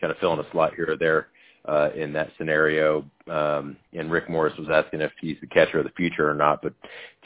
kind 0.00 0.10
of 0.10 0.18
filling 0.18 0.38
a 0.38 0.50
slot 0.52 0.74
here 0.74 0.90
or 0.90 0.96
there 0.96 1.28
uh, 1.64 1.90
in 1.94 2.12
that 2.12 2.30
scenario. 2.38 3.04
Um, 3.30 3.76
and 3.92 4.10
Rick 4.10 4.28
Morris 4.30 4.54
was 4.58 4.68
asking 4.72 5.00
if 5.00 5.12
he's 5.20 5.36
the 5.40 5.46
catcher 5.46 5.78
of 5.78 5.84
the 5.84 5.90
future 5.90 6.28
or 6.28 6.34
not, 6.34 6.62
but 6.62 6.72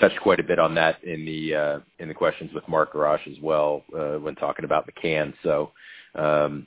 touched 0.00 0.20
quite 0.20 0.40
a 0.40 0.44
bit 0.44 0.58
on 0.58 0.74
that 0.74 1.02
in 1.04 1.24
the 1.24 1.54
uh, 1.54 1.78
in 1.98 2.08
the 2.08 2.14
questions 2.14 2.50
with 2.54 2.66
Mark 2.68 2.92
Garage 2.92 3.26
as 3.28 3.36
well 3.42 3.82
uh, 3.96 4.14
when 4.14 4.34
talking 4.34 4.64
about 4.64 4.88
McCann. 4.88 5.32
So 5.42 5.70
um, 6.14 6.66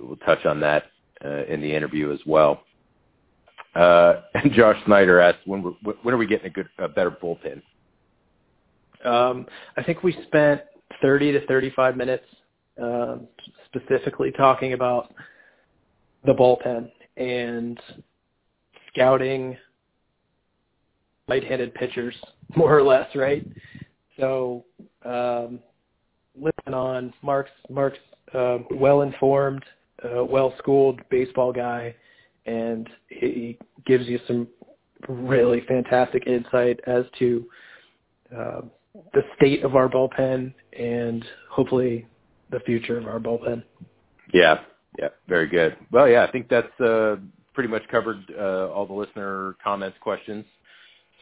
we'll 0.00 0.16
touch 0.16 0.44
on 0.44 0.60
that 0.60 0.84
uh, 1.24 1.44
in 1.44 1.60
the 1.60 1.72
interview 1.74 2.12
as 2.12 2.20
well. 2.26 2.62
Uh, 3.74 4.22
and 4.34 4.52
Josh 4.52 4.76
Snyder 4.86 5.20
asked, 5.20 5.46
when, 5.46 5.60
when 6.02 6.14
are 6.14 6.18
we 6.18 6.26
getting 6.26 6.46
a 6.46 6.50
good, 6.50 6.68
a 6.78 6.88
better 6.88 7.10
bullpen? 7.10 7.62
Um, 9.04 9.46
I 9.76 9.82
think 9.82 10.02
we 10.02 10.16
spent 10.26 10.60
30 11.00 11.32
to 11.32 11.46
35 11.46 11.96
minutes 11.96 12.24
uh, 12.82 13.16
specifically 13.66 14.30
talking 14.32 14.74
about 14.74 15.12
the 16.24 16.32
bullpen 16.32 16.90
and 17.16 17.78
scouting 18.92 19.56
right-handed 21.28 21.74
pitchers, 21.74 22.14
more 22.56 22.76
or 22.76 22.82
less, 22.82 23.08
right? 23.14 23.46
So, 24.18 24.64
um, 25.04 25.60
listening 26.36 26.74
on 26.74 27.12
Mark's 27.22 27.50
Mark's 27.70 27.98
uh, 28.34 28.58
well-informed, 28.70 29.64
uh, 30.04 30.24
well-schooled 30.24 31.00
baseball 31.10 31.52
guy, 31.52 31.94
and 32.46 32.88
he 33.08 33.58
gives 33.86 34.06
you 34.06 34.18
some 34.26 34.48
really 35.08 35.62
fantastic 35.66 36.26
insight 36.26 36.80
as 36.86 37.04
to 37.18 37.44
uh, 38.36 38.60
the 39.14 39.22
state 39.36 39.64
of 39.64 39.74
our 39.76 39.88
bullpen 39.88 40.52
and 40.78 41.24
hopefully 41.50 42.06
the 42.50 42.60
future 42.60 42.98
of 42.98 43.06
our 43.06 43.18
bullpen. 43.18 43.62
Yeah, 44.32 44.60
yeah, 44.98 45.08
very 45.28 45.48
good. 45.48 45.76
Well, 45.90 46.08
yeah, 46.08 46.24
I 46.24 46.30
think 46.30 46.48
that's 46.48 46.80
uh, 46.80 47.16
pretty 47.54 47.68
much 47.68 47.82
covered 47.90 48.22
uh, 48.38 48.68
all 48.70 48.86
the 48.86 48.92
listener 48.92 49.56
comments, 49.62 49.96
questions. 50.00 50.44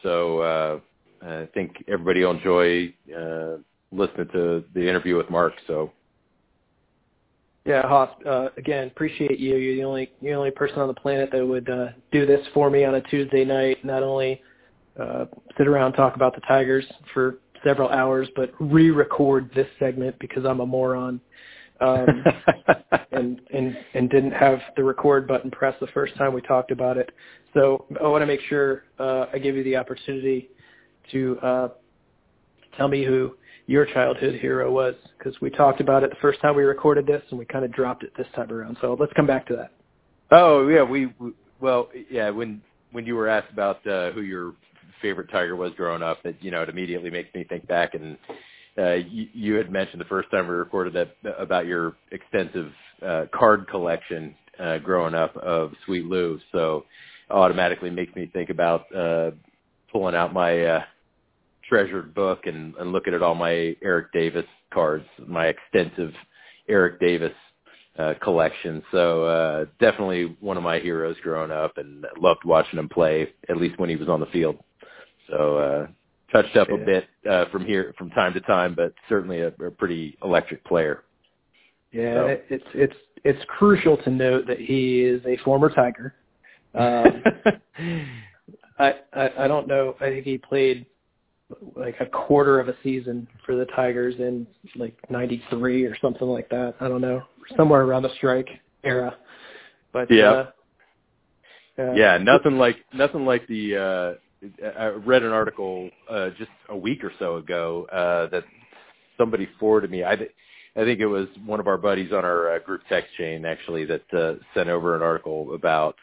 So 0.03 0.39
uh, 0.39 0.79
I 1.25 1.47
think 1.53 1.83
everybody 1.87 2.23
will 2.23 2.31
enjoy 2.31 2.93
uh, 3.15 3.57
listening 3.91 4.27
to 4.33 4.63
the 4.73 4.87
interview 4.87 5.17
with 5.17 5.29
Mark. 5.29 5.53
So 5.67 5.91
yeah, 7.65 7.87
Hoss. 7.87 8.09
Uh, 8.25 8.49
again, 8.57 8.87
appreciate 8.87 9.39
you. 9.39 9.55
You're 9.55 9.75
the 9.75 9.83
only 9.83 10.11
you're 10.19 10.33
the 10.33 10.39
only 10.39 10.51
person 10.51 10.79
on 10.79 10.87
the 10.87 10.95
planet 10.95 11.29
that 11.31 11.45
would 11.45 11.69
uh, 11.69 11.87
do 12.11 12.25
this 12.25 12.45
for 12.53 12.69
me 12.69 12.85
on 12.85 12.95
a 12.95 13.01
Tuesday 13.01 13.45
night. 13.45 13.85
Not 13.85 14.01
only 14.01 14.41
uh, 14.99 15.25
sit 15.57 15.67
around 15.67 15.93
talk 15.93 16.15
about 16.15 16.33
the 16.33 16.41
Tigers 16.41 16.85
for 17.13 17.37
several 17.63 17.89
hours, 17.89 18.27
but 18.35 18.51
re-record 18.59 19.51
this 19.53 19.67
segment 19.77 20.15
because 20.19 20.43
I'm 20.43 20.59
a 20.59 20.65
moron. 20.65 21.21
Um, 21.81 22.23
and 23.11 23.41
and 23.53 23.77
and 23.93 24.09
didn't 24.09 24.31
have 24.31 24.59
the 24.75 24.83
record 24.83 25.27
button 25.27 25.51
pressed 25.51 25.79
the 25.79 25.87
first 25.87 26.15
time 26.15 26.33
we 26.33 26.41
talked 26.41 26.71
about 26.71 26.97
it. 26.97 27.11
So 27.53 27.85
I 28.01 28.07
want 28.07 28.21
to 28.21 28.25
make 28.25 28.41
sure 28.41 28.83
uh, 28.99 29.25
I 29.33 29.39
give 29.39 29.55
you 29.55 29.63
the 29.63 29.75
opportunity 29.75 30.49
to 31.11 31.39
uh, 31.39 31.67
tell 32.77 32.87
me 32.87 33.03
who 33.03 33.35
your 33.67 33.85
childhood 33.85 34.35
hero 34.39 34.71
was 34.71 34.95
because 35.17 35.39
we 35.41 35.49
talked 35.49 35.81
about 35.81 36.03
it 36.03 36.09
the 36.09 36.15
first 36.21 36.41
time 36.41 36.55
we 36.55 36.63
recorded 36.63 37.05
this 37.05 37.21
and 37.29 37.39
we 37.39 37.45
kind 37.45 37.65
of 37.65 37.71
dropped 37.71 38.03
it 38.03 38.11
this 38.17 38.27
time 38.35 38.51
around. 38.51 38.77
So 38.81 38.95
let's 38.99 39.13
come 39.13 39.27
back 39.27 39.45
to 39.47 39.55
that. 39.55 39.71
Oh 40.31 40.67
yeah, 40.67 40.83
we, 40.83 41.07
we 41.19 41.31
well 41.59 41.89
yeah 42.09 42.29
when 42.29 42.61
when 42.91 43.05
you 43.05 43.15
were 43.15 43.27
asked 43.27 43.51
about 43.51 43.85
uh, 43.87 44.11
who 44.11 44.21
your 44.21 44.53
favorite 45.01 45.29
tiger 45.31 45.55
was 45.55 45.73
growing 45.75 46.03
up, 46.03 46.19
it 46.25 46.35
you 46.41 46.51
know 46.51 46.61
it 46.61 46.69
immediately 46.69 47.09
makes 47.09 47.33
me 47.33 47.43
think 47.43 47.67
back 47.67 47.93
and 47.93 48.17
you, 48.77 49.27
you 49.33 49.53
had 49.55 49.71
mentioned 49.71 50.01
the 50.01 50.05
first 50.05 50.31
time 50.31 50.47
we 50.47 50.53
recorded 50.53 50.93
that 50.93 51.15
about 51.39 51.65
your 51.65 51.95
extensive 52.11 52.71
uh, 53.05 53.25
card 53.33 53.67
collection 53.67 54.35
uh, 54.59 54.77
growing 54.77 55.15
up 55.15 55.35
of 55.37 55.71
Sweet 55.85 56.05
Lou, 56.05 56.39
so 56.51 56.85
automatically 57.29 57.89
makes 57.89 58.15
me 58.15 58.29
think 58.31 58.49
about 58.49 58.93
uh, 58.95 59.31
pulling 59.91 60.15
out 60.15 60.33
my 60.33 60.63
uh, 60.63 60.83
treasured 61.67 62.13
book 62.13 62.45
and, 62.45 62.75
and 62.75 62.91
looking 62.91 63.13
at 63.13 63.21
all 63.21 63.35
my 63.35 63.75
Eric 63.81 64.11
Davis 64.11 64.45
cards, 64.73 65.05
my 65.25 65.47
extensive 65.47 66.13
Eric 66.67 66.99
Davis 66.99 67.33
uh, 67.97 68.13
collection. 68.21 68.81
So 68.91 69.25
uh, 69.25 69.65
definitely 69.79 70.35
one 70.39 70.57
of 70.57 70.63
my 70.63 70.79
heroes 70.79 71.15
growing 71.23 71.51
up, 71.51 71.77
and 71.77 72.05
loved 72.19 72.43
watching 72.45 72.79
him 72.79 72.89
play, 72.89 73.29
at 73.49 73.57
least 73.57 73.79
when 73.79 73.89
he 73.89 73.95
was 73.95 74.09
on 74.09 74.19
the 74.19 74.25
field. 74.27 74.57
So 75.29 75.57
uh, 75.57 75.87
touched 76.31 76.55
up 76.57 76.69
a 76.69 76.77
bit 76.77 77.05
uh, 77.29 77.45
from 77.51 77.65
here 77.65 77.93
from 77.97 78.09
time 78.11 78.33
to 78.33 78.41
time, 78.41 78.73
but 78.75 78.93
certainly 79.09 79.41
a, 79.41 79.47
a 79.47 79.71
pretty 79.71 80.17
electric 80.23 80.63
player. 80.65 81.03
Yeah, 81.91 82.13
so. 82.13 82.37
it's 82.49 82.65
it's 82.73 82.95
it's 83.23 83.39
crucial 83.47 83.97
to 83.97 84.09
note 84.09 84.47
that 84.47 84.59
he 84.59 85.01
is 85.01 85.21
a 85.25 85.37
former 85.43 85.69
Tiger. 85.69 86.15
Um, 86.73 87.23
I, 88.79 88.95
I 89.13 89.29
I 89.39 89.47
don't 89.47 89.67
know. 89.67 89.95
I 89.99 90.05
think 90.05 90.25
he 90.25 90.37
played 90.37 90.85
like 91.75 91.95
a 91.99 92.05
quarter 92.05 92.59
of 92.59 92.69
a 92.69 92.75
season 92.81 93.27
for 93.45 93.55
the 93.55 93.65
Tigers 93.65 94.15
in 94.19 94.47
like 94.75 94.97
'93 95.09 95.85
or 95.85 95.97
something 96.01 96.27
like 96.27 96.49
that. 96.49 96.75
I 96.79 96.87
don't 96.87 97.01
know, 97.01 97.23
somewhere 97.57 97.81
around 97.81 98.03
the 98.03 98.15
strike 98.15 98.49
era. 98.83 99.17
But 99.91 100.09
yeah, 100.09 100.31
uh, 100.31 100.51
uh, 101.77 101.93
yeah, 101.93 102.17
nothing 102.17 102.57
like 102.57 102.77
nothing 102.93 103.25
like 103.25 103.47
the. 103.47 103.77
uh 103.77 104.19
I 104.77 104.87
read 104.87 105.23
an 105.23 105.31
article 105.31 105.89
uh 106.09 106.29
just 106.37 106.51
a 106.69 106.77
week 106.77 107.03
or 107.03 107.11
so 107.19 107.37
ago 107.37 107.87
uh 107.91 108.27
that 108.31 108.43
somebody 109.17 109.47
forwarded 109.59 109.91
me. 109.91 110.03
I 110.03 110.13
I 110.13 110.85
think 110.85 110.99
it 110.99 111.07
was 111.07 111.27
one 111.45 111.59
of 111.59 111.67
our 111.67 111.77
buddies 111.77 112.11
on 112.13 112.23
our 112.23 112.55
uh, 112.55 112.59
group 112.59 112.81
text 112.87 113.09
chain 113.17 113.45
actually 113.45 113.85
that 113.85 114.13
uh, 114.13 114.35
sent 114.53 114.69
over 114.69 114.95
an 114.95 115.01
article 115.01 115.53
about 115.53 115.95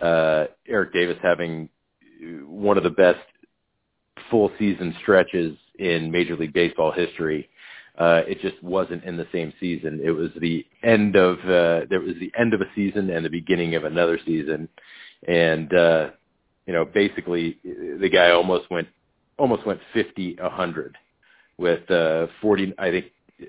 uh 0.00 0.46
Eric 0.68 0.92
Davis 0.92 1.18
having 1.22 1.68
one 2.46 2.76
of 2.76 2.84
the 2.84 2.90
best 2.90 3.20
full 4.30 4.50
season 4.58 4.94
stretches 5.02 5.56
in 5.78 6.10
Major 6.10 6.36
League 6.36 6.52
Baseball 6.52 6.92
history. 6.92 7.48
Uh, 7.98 8.22
it 8.26 8.40
just 8.42 8.62
wasn't 8.62 9.02
in 9.04 9.16
the 9.16 9.26
same 9.32 9.52
season. 9.58 10.00
It 10.04 10.10
was 10.10 10.30
the 10.40 10.66
end 10.82 11.16
of 11.16 11.38
uh, 11.40 11.86
there 11.88 12.00
was 12.00 12.14
the 12.20 12.30
end 12.38 12.52
of 12.52 12.60
a 12.60 12.66
season 12.74 13.08
and 13.08 13.24
the 13.24 13.30
beginning 13.30 13.74
of 13.74 13.84
another 13.84 14.18
season, 14.26 14.68
and 15.26 15.72
uh, 15.72 16.10
you 16.66 16.72
know 16.72 16.84
basically 16.84 17.58
the 17.64 18.08
guy 18.12 18.30
almost 18.30 18.70
went 18.70 18.88
almost 19.38 19.66
went 19.66 19.80
fifty 19.92 20.36
a 20.40 20.48
hundred 20.48 20.96
with 21.58 21.90
uh, 21.90 22.26
forty. 22.40 22.74
I 22.78 22.90
think 22.90 23.06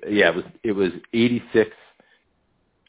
yeah 0.10 0.30
it 0.30 0.36
was 0.36 0.46
it 0.64 0.72
was 0.72 0.92
eighty 1.14 1.44
six 1.54 1.72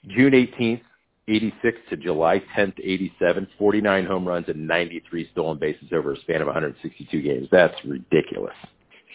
June 0.06 0.34
eighteenth 0.34 0.82
86 1.28 1.78
to 1.90 1.96
July 1.96 2.42
10th, 2.56 2.80
87, 2.82 3.46
49 3.58 4.06
home 4.06 4.26
runs 4.26 4.46
and 4.48 4.66
93 4.66 5.28
stolen 5.32 5.58
bases 5.58 5.88
over 5.92 6.14
a 6.14 6.20
span 6.20 6.40
of 6.40 6.46
162 6.46 7.22
games. 7.22 7.48
That's 7.52 7.74
ridiculous. 7.84 8.54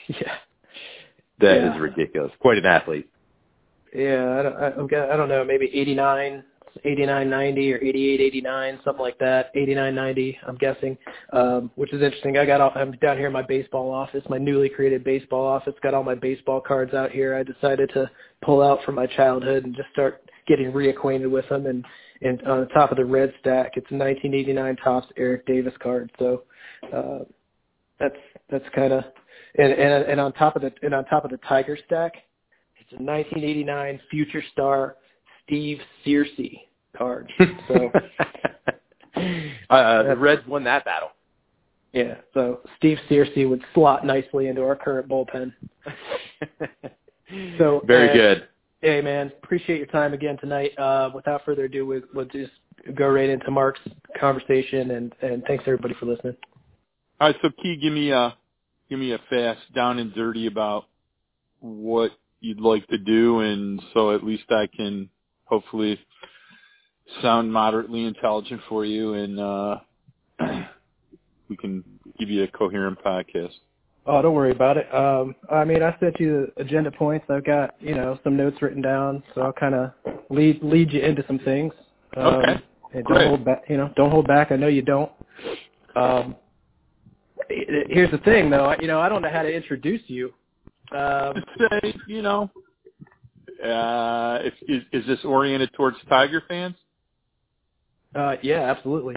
Yeah. 0.10 0.34
that 1.40 1.56
yeah. 1.56 1.74
is 1.74 1.80
ridiculous. 1.80 2.34
Quite 2.42 2.58
an 2.58 2.66
athlete. 2.66 3.10
Yeah, 3.96 4.38
I 4.38 4.44
don't, 4.44 4.94
I, 4.94 5.14
I 5.14 5.16
don't 5.16 5.30
know, 5.30 5.46
maybe 5.46 5.72
89 5.74 6.44
8990 6.80 7.74
or 7.74 7.78
8889, 7.78 8.80
something 8.84 9.02
like 9.02 9.18
that. 9.20 9.52
8990, 9.56 10.40
I'm 10.48 10.56
guessing, 10.56 10.98
um, 11.32 11.72
which 11.76 11.94
is 11.94 12.02
interesting. 12.02 12.38
I 12.38 12.46
got 12.46 12.62
all, 12.62 12.72
I'm 12.76 12.92
down 12.94 13.18
here 13.18 13.28
in 13.28 13.34
my 13.34 13.44
baseball 13.44 13.92
office, 13.92 14.24
my 14.30 14.38
newly 14.38 14.70
created 14.70 15.04
baseball 15.04 15.46
office. 15.46 15.74
Got 15.82 15.94
all 15.94 16.04
my 16.04 16.16
baseball 16.16 16.62
cards 16.62 16.94
out 16.94 17.12
here. 17.12 17.36
I 17.36 17.44
decided 17.44 17.92
to 17.94 18.10
pull 18.44 18.62
out 18.62 18.80
from 18.84 18.96
my 18.96 19.06
childhood 19.08 19.66
and 19.66 19.76
just 19.76 19.90
start 19.92 20.24
getting 20.48 20.72
reacquainted 20.72 21.30
with 21.30 21.48
them. 21.50 21.66
And 21.66 21.86
and 22.22 22.42
on 22.44 22.62
the 22.62 22.68
top 22.68 22.92
of 22.92 22.98
the 22.98 23.06
red 23.06 23.34
stack, 23.40 23.74
it's 23.76 23.92
a 23.92 23.96
1989 23.96 24.78
Topps 24.78 25.08
Eric 25.18 25.46
Davis 25.46 25.74
card. 25.82 26.10
So 26.20 26.44
uh, 26.96 27.20
that's 28.00 28.16
that's 28.50 28.66
kind 28.74 28.94
of 28.94 29.04
and, 29.58 29.72
and 29.72 30.06
and 30.06 30.20
on 30.20 30.34
top 30.34 30.56
of 30.56 30.62
the 30.62 30.72
and 30.82 30.94
on 30.94 31.06
top 31.06 31.26
of 31.26 31.32
the 31.32 31.40
Tiger 31.50 31.78
stack, 31.86 32.14
it's 32.80 32.92
a 32.94 33.04
1989 33.04 34.00
Future 34.10 34.44
Star 34.52 34.96
Steve 35.46 35.80
Searcy 36.06 36.62
card. 36.96 37.32
So 37.68 37.92
uh, 39.70 40.04
the 40.04 40.16
Reds 40.18 40.42
won 40.48 40.64
that 40.64 40.84
battle. 40.86 41.10
Yeah, 41.94 42.16
so 42.34 42.62
Steve 42.78 42.98
Searcy 43.10 43.48
would 43.48 43.64
slot 43.74 44.06
nicely 44.06 44.48
into 44.48 44.64
our 44.64 44.76
current 44.76 45.08
bullpen. 45.08 45.54
so 47.60 47.82
very 47.86 48.10
uh, 48.10 48.14
good. 48.14 48.48
Hey 48.82 49.02
man, 49.02 49.32
appreciate 49.44 49.78
your 49.78 49.88
time 49.88 50.14
again 50.14 50.38
tonight. 50.40 50.78
Uh, 50.78 51.12
without 51.14 51.46
further 51.46 51.66
ado, 51.66 51.86
we'll, 51.86 52.02
we'll 52.14 52.26
just 52.26 52.52
go 52.96 53.08
right 53.08 53.30
into 53.30 53.52
Mark's 53.52 53.80
conversation, 54.20 54.92
and 54.92 55.14
and 55.22 55.44
thanks 55.46 55.64
everybody 55.68 55.94
for 56.00 56.08
listening. 56.08 56.36
All 57.22 57.28
right, 57.28 57.36
so 57.42 57.50
Key, 57.62 57.78
give 57.78 57.94
me 57.94 58.12
a 58.12 58.36
give 58.90 59.00
me 59.00 59.14
a 59.14 59.20
fast 59.30 59.62
down 59.74 60.00
and 60.00 60.14
dirty 60.14 60.48
about 60.48 60.86
what 61.60 62.12
you'd 62.42 62.60
like 62.60 62.88
to 62.88 62.98
do, 62.98 63.40
and 63.40 63.82
so 63.94 64.14
at 64.14 64.24
least 64.24 64.46
I 64.50 64.68
can 64.68 65.10
hopefully 65.46 66.00
sound 67.22 67.52
moderately 67.52 68.06
intelligent 68.06 68.62
for 68.70 68.86
you, 68.86 69.14
and 69.14 69.40
uh, 69.40 69.78
we 71.50 71.58
can 71.58 71.84
give 72.20 72.30
you 72.30 72.44
a 72.44 72.48
coherent 72.48 72.98
podcast. 73.04 73.52
Oh, 74.06 74.22
don't 74.22 74.34
worry 74.36 74.52
about 74.52 74.78
it. 74.78 74.94
Um, 74.94 75.34
I 75.50 75.64
mean, 75.64 75.82
I 75.82 75.96
sent 76.00 76.20
you 76.20 76.52
the 76.58 76.62
agenda 76.62 76.92
points. 76.92 77.26
I've 77.30 77.46
got 77.46 77.76
you 77.80 77.96
know 77.96 78.20
some 78.24 78.36
notes 78.36 78.62
written 78.62 78.82
down, 78.82 79.24
so 79.34 79.42
I'll 79.42 79.54
kind 79.54 79.76
of 79.76 79.92
lead 80.30 80.62
lead 80.62 80.92
you 80.92 81.02
into 81.02 81.24
some 81.28 81.40
things. 81.40 81.74
Um, 82.18 82.26
okay. 82.26 82.62
And 82.94 83.04
don't 83.06 83.18
Great. 83.18 83.28
hold 83.28 83.46
back. 83.46 83.64
You 83.70 83.78
know, 83.78 83.92
don't 83.96 84.12
hold 84.12 84.28
back. 84.28 84.52
I 84.52 84.56
know 84.56 84.68
you 84.68 84.82
don't. 84.84 85.12
Um, 85.96 86.36
here's 87.50 88.12
the 88.12 88.20
thing, 88.20 88.50
though. 88.50 88.66
I- 88.66 88.80
You 88.80 88.88
know, 88.88 89.00
I 89.00 89.10
don't 89.10 89.22
know 89.22 89.30
how 89.32 89.42
to 89.42 89.52
introduce 89.52 90.02
you. 90.08 90.32
Um, 90.92 91.44
say, 91.58 91.96
you 92.08 92.22
know, 92.22 92.52
is, 93.64 94.84
is 94.92 95.06
this 95.08 95.20
oriented 95.24 95.72
towards 95.74 95.98
Tiger 96.10 96.44
fans? 96.48 96.76
uh, 98.16 98.36
yeah, 98.42 98.62
absolutely. 98.72 99.16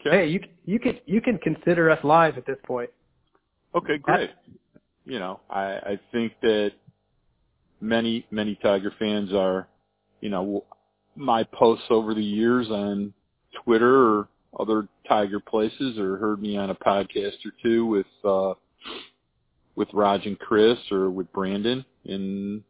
Okay. 0.00 0.10
Hey, 0.10 0.26
you 0.28 0.40
you 0.64 0.78
can 0.78 0.98
you 1.06 1.20
can 1.20 1.38
consider 1.38 1.90
us 1.90 1.98
live 2.04 2.38
at 2.38 2.46
this 2.46 2.58
point. 2.66 2.90
Okay, 3.74 3.98
great. 3.98 4.30
You 5.04 5.18
know, 5.18 5.40
I, 5.50 5.64
I 5.64 6.00
think 6.12 6.32
that 6.42 6.72
many, 7.80 8.26
many 8.30 8.58
Tiger 8.62 8.92
fans 8.98 9.32
are, 9.32 9.68
you 10.20 10.28
know, 10.28 10.64
my 11.16 11.44
posts 11.44 11.86
over 11.90 12.14
the 12.14 12.22
years 12.22 12.68
on 12.70 13.12
Twitter 13.64 13.96
or 13.96 14.28
other 14.58 14.88
Tiger 15.08 15.40
places 15.40 15.98
or 15.98 16.16
heard 16.16 16.40
me 16.40 16.56
on 16.56 16.70
a 16.70 16.74
podcast 16.74 17.44
or 17.44 17.52
two 17.62 17.86
with, 17.86 18.06
uh, 18.24 18.54
with 19.76 19.88
Raj 19.92 20.26
and 20.26 20.38
Chris 20.38 20.78
or 20.90 21.10
with 21.10 21.32
Brandon 21.32 21.84
and 22.04 22.62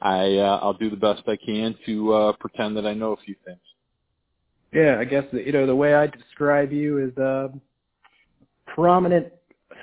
I, 0.00 0.36
uh, 0.36 0.60
I'll 0.62 0.72
do 0.74 0.90
the 0.90 0.96
best 0.96 1.22
I 1.26 1.36
can 1.36 1.76
to, 1.86 2.12
uh, 2.12 2.32
pretend 2.40 2.76
that 2.76 2.86
I 2.86 2.94
know 2.94 3.12
a 3.12 3.16
few 3.18 3.34
things. 3.44 3.60
Yeah, 4.72 4.98
I 5.00 5.04
guess 5.04 5.24
you 5.32 5.52
know 5.52 5.66
the 5.66 5.74
way 5.74 5.94
I 5.94 6.06
describe 6.06 6.72
you 6.72 6.98
is 7.04 7.16
a 7.16 7.50
prominent 8.68 9.26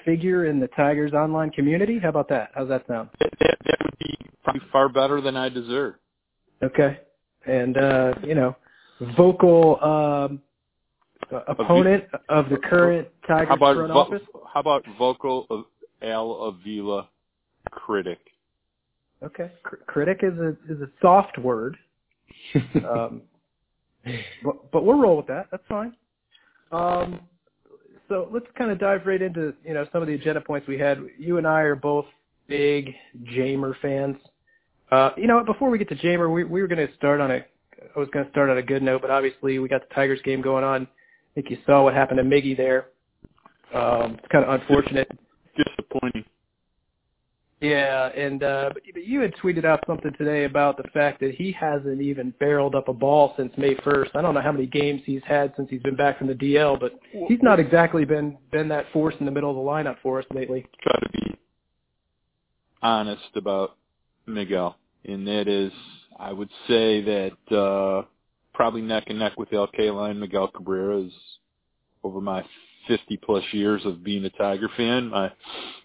figure 0.05 0.45
in 0.45 0.59
the 0.61 0.67
Tigers 0.69 1.11
online 1.11 1.49
community. 1.49 1.99
How 2.01 2.09
about 2.09 2.29
that? 2.29 2.51
How's 2.55 2.69
that 2.69 2.87
sound? 2.87 3.09
That, 3.19 3.31
that, 3.39 3.57
that 3.65 3.77
would 3.83 3.97
be 3.99 4.17
probably 4.43 4.61
far 4.71 4.87
better 4.87 5.19
than 5.19 5.35
I 5.35 5.49
deserve. 5.49 5.95
Okay, 6.63 6.99
and 7.45 7.77
uh, 7.77 8.13
you 8.23 8.33
know, 8.33 8.55
vocal 9.17 9.77
um, 9.83 10.41
uh, 11.33 11.41
opponent 11.49 12.05
of 12.29 12.49
the 12.49 12.57
current 12.57 13.09
Tigers 13.27 13.49
How 13.49 13.55
about 13.55 13.75
front 13.75 13.91
vo- 13.91 13.99
office. 13.99 14.21
how 14.53 14.59
about 14.61 14.85
vocal 14.97 15.65
Al 16.01 16.31
Avila 16.31 17.09
critic? 17.71 18.19
Okay, 19.23 19.51
Cr- 19.63 19.75
critic 19.87 20.19
is 20.21 20.37
a 20.37 20.49
is 20.71 20.81
a 20.81 20.89
soft 21.01 21.37
word, 21.37 21.77
um, 22.87 23.21
but 24.43 24.71
but 24.71 24.85
we'll 24.85 24.99
roll 24.99 25.17
with 25.17 25.27
that. 25.27 25.47
That's 25.51 25.63
fine. 25.67 25.95
Um, 26.71 27.21
so 28.09 28.29
let's 28.31 28.45
kind 28.57 28.71
of 28.71 28.79
dive 28.79 29.05
right 29.05 29.21
into 29.21 29.53
you 29.65 29.73
know 29.73 29.87
some 29.91 30.01
of 30.01 30.07
the 30.07 30.13
agenda 30.13 30.41
points 30.41 30.67
we 30.67 30.77
had. 30.77 30.99
You 31.17 31.37
and 31.37 31.47
I 31.47 31.61
are 31.61 31.75
both 31.75 32.05
big 32.47 32.93
Jeimer 33.23 33.73
fans. 33.81 34.17
Uh, 34.91 35.09
you 35.17 35.27
know, 35.27 35.43
before 35.43 35.69
we 35.69 35.77
get 35.77 35.89
to 35.89 35.95
Jeimer, 35.95 36.31
we 36.31 36.43
we 36.43 36.61
were 36.61 36.67
going 36.67 36.85
to 36.85 36.93
start 36.95 37.19
on 37.19 37.31
a 37.31 37.45
I 37.95 37.99
was 37.99 38.09
going 38.11 38.25
to 38.25 38.31
start 38.31 38.49
on 38.49 38.57
a 38.57 38.61
good 38.61 38.81
note, 38.81 39.01
but 39.01 39.11
obviously 39.11 39.59
we 39.59 39.67
got 39.67 39.87
the 39.87 39.93
Tigers 39.93 40.19
game 40.23 40.41
going 40.41 40.63
on. 40.63 40.83
I 40.83 40.87
think 41.35 41.49
you 41.49 41.57
saw 41.65 41.83
what 41.83 41.93
happened 41.93 42.17
to 42.17 42.23
Miggy 42.23 42.55
there. 42.55 42.87
Um, 43.73 44.15
it's 44.15 44.27
kind 44.31 44.45
of 44.45 44.59
unfortunate. 44.59 45.09
Disappointing. 45.55 46.25
Yeah, 47.59 48.09
and 48.09 48.43
uh, 48.43 48.69
but 48.71 48.83
you 48.85 49.19
had 49.21 49.33
tweeted 49.35 49.65
out 49.65 49.83
something 49.87 50.11
today 50.15 50.43
about 50.43 50.77
the 50.77 50.87
fact 50.93 51.19
that 51.21 51.33
he 51.33 51.51
hasn't 51.51 52.01
even 52.01 52.31
barreled 52.39 52.75
up 52.75 52.87
a 52.87 52.93
ball 52.93 53.33
since 53.35 53.51
May 53.57 53.73
1st. 53.73 54.11
I 54.13 54.21
don't 54.21 54.35
know 54.35 54.41
how 54.41 54.51
many 54.51 54.67
games 54.67 55.01
he's 55.05 55.23
had 55.25 55.53
since 55.57 55.67
he's 55.67 55.81
been 55.81 55.95
back 55.95 56.19
from 56.19 56.27
the 56.27 56.35
DL, 56.35 56.79
but 56.79 56.99
he's 57.27 57.39
not 57.41 57.59
exactly 57.59 58.05
been 58.05 58.37
been 58.51 58.67
that 58.67 58.85
force 58.93 59.15
in 59.19 59.25
the 59.25 59.31
middle 59.31 59.49
of 59.49 59.55
the 59.55 59.61
lineup 59.61 59.95
for 60.03 60.19
us 60.19 60.25
lately. 60.35 60.67
Try 60.83 60.99
to 60.99 61.09
be 61.09 61.35
honest 62.83 63.35
about 63.35 63.75
Miguel, 64.27 64.77
and 65.05 65.27
that 65.27 65.47
is, 65.47 65.71
I 66.19 66.33
would 66.33 66.49
say 66.67 67.01
that 67.01 67.55
uh, 67.57 68.05
probably 68.53 68.81
neck 68.81 69.05
and 69.07 69.17
neck 69.17 69.33
with 69.35 69.51
Al 69.51 69.67
Kaline 69.67 70.19
Miguel 70.19 70.49
Cabrera 70.49 70.99
is 70.99 71.13
over 72.03 72.21
my 72.21 72.43
50 72.87 73.17
plus 73.17 73.43
years 73.51 73.81
of 73.83 74.03
being 74.03 74.25
a 74.25 74.29
Tiger 74.29 74.69
fan, 74.77 75.09
my 75.09 75.31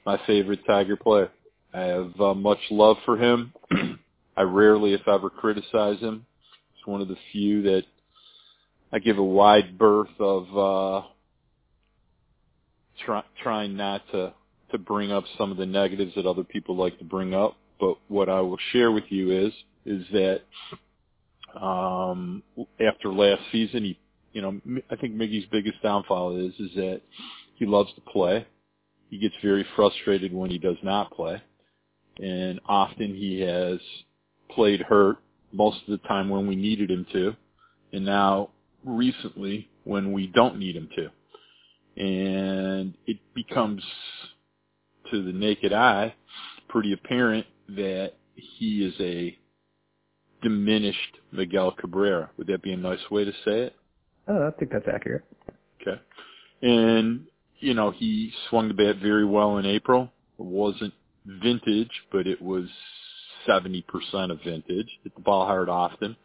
my 0.05 0.21
favorite 0.27 0.61
Tiger 0.67 0.97
player. 0.97 1.31
I 1.75 1.81
have 1.83 2.21
uh, 2.21 2.35
much 2.35 2.59
love 2.71 2.97
for 3.05 3.17
him. 3.17 3.53
I 4.37 4.43
rarely, 4.43 4.95
if 4.95 5.07
ever, 5.07 5.31
criticize 5.31 6.01
him. 6.01 6.27
It's 6.77 6.87
one 6.87 7.01
of 7.01 7.09
the 7.09 7.17
few 7.33 7.63
that 7.63 7.85
I 8.93 8.99
give 8.99 9.19
a 9.19 9.25
wide 9.25 9.79
berth 9.79 10.09
of 10.19 10.57
uh, 10.57 11.07
try, 13.05 13.23
trying 13.43 13.77
not 13.77 14.03
to 14.13 14.35
to 14.71 14.79
bring 14.79 15.13
up 15.13 15.25
some 15.37 15.51
of 15.51 15.59
the 15.59 15.67
negatives 15.67 16.15
that 16.15 16.25
other 16.27 16.45
people 16.45 16.77
like 16.77 16.99
to 16.99 17.05
bring 17.05 17.35
up. 17.35 17.57
But 17.79 17.99
what 18.09 18.29
I 18.29 18.41
will 18.41 18.59
share 18.73 18.91
with 18.91 19.05
you 19.11 19.47
is 19.47 19.53
is 19.85 20.05
that 20.13 20.43
um, 21.61 22.43
after 22.81 23.13
last 23.13 23.43
season, 23.51 23.85
he, 23.85 23.99
you 24.33 24.41
know, 24.41 24.61
I 24.91 24.97
think 24.97 25.15
Miggy's 25.15 25.47
biggest 25.51 25.83
downfall 25.83 26.37
is 26.37 26.53
is 26.59 26.75
that 26.77 27.03
he 27.57 27.67
loves 27.67 27.93
to 27.95 28.01
play. 28.01 28.47
He 29.11 29.19
gets 29.19 29.35
very 29.43 29.67
frustrated 29.77 30.33
when 30.33 30.51
he 30.51 30.59
does 30.59 30.79
not 30.83 31.13
play, 31.13 31.43
and 32.19 32.61
often 32.67 33.15
he 33.15 33.41
has 33.41 33.79
played 34.51 34.81
hurt 34.81 35.19
most 35.53 35.79
of 35.87 36.01
the 36.01 36.09
time 36.09 36.29
when 36.29 36.47
we 36.47 36.57
needed 36.57 36.91
him 36.91 37.07
to, 37.13 37.35
and 37.93 38.05
now 38.05 38.51
recently 38.85 39.69
when 39.85 40.13
we 40.13 40.27
don't 40.27 40.59
need 40.59 40.77
him 40.77 40.89
to, 40.97 42.03
and 42.03 42.95
it 43.07 43.19
becomes 43.35 43.83
to 45.11 45.23
the 45.25 45.33
naked 45.33 45.73
eye 45.73 46.15
pretty 46.69 46.93
apparent 46.93 47.47
that 47.69 48.13
he 48.35 48.85
is 48.85 48.95
a 49.01 49.37
diminished 50.43 51.19
Miguel 51.31 51.73
Cabrera. 51.73 52.31
Would 52.37 52.47
that 52.49 52.63
be 52.63 52.73
a 52.73 52.77
nice 52.77 53.11
way 53.11 53.25
to 53.25 53.33
say 53.45 53.61
it? 53.61 53.77
Oh, 54.29 54.49
I 54.49 54.51
think 54.59 54.73
that's 54.73 54.89
accurate. 54.93 55.25
Okay. 55.81 56.01
And, 56.63 57.27
you 57.61 57.75
know, 57.75 57.91
he 57.91 58.33
swung 58.49 58.69
the 58.69 58.75
bat 58.75 58.97
very 59.03 59.25
well 59.25 59.59
in 59.59 59.67
April. 59.67 60.11
It 60.39 60.45
wasn't 60.45 60.95
vintage, 61.27 61.91
but 62.11 62.27
it 62.27 62.41
was 62.41 62.67
70% 63.47 63.85
of 64.31 64.39
vintage. 64.45 64.89
Hit 65.03 65.15
the 65.15 65.23
ball 65.23 65.47
hard 65.47 65.69
often. 65.69 66.17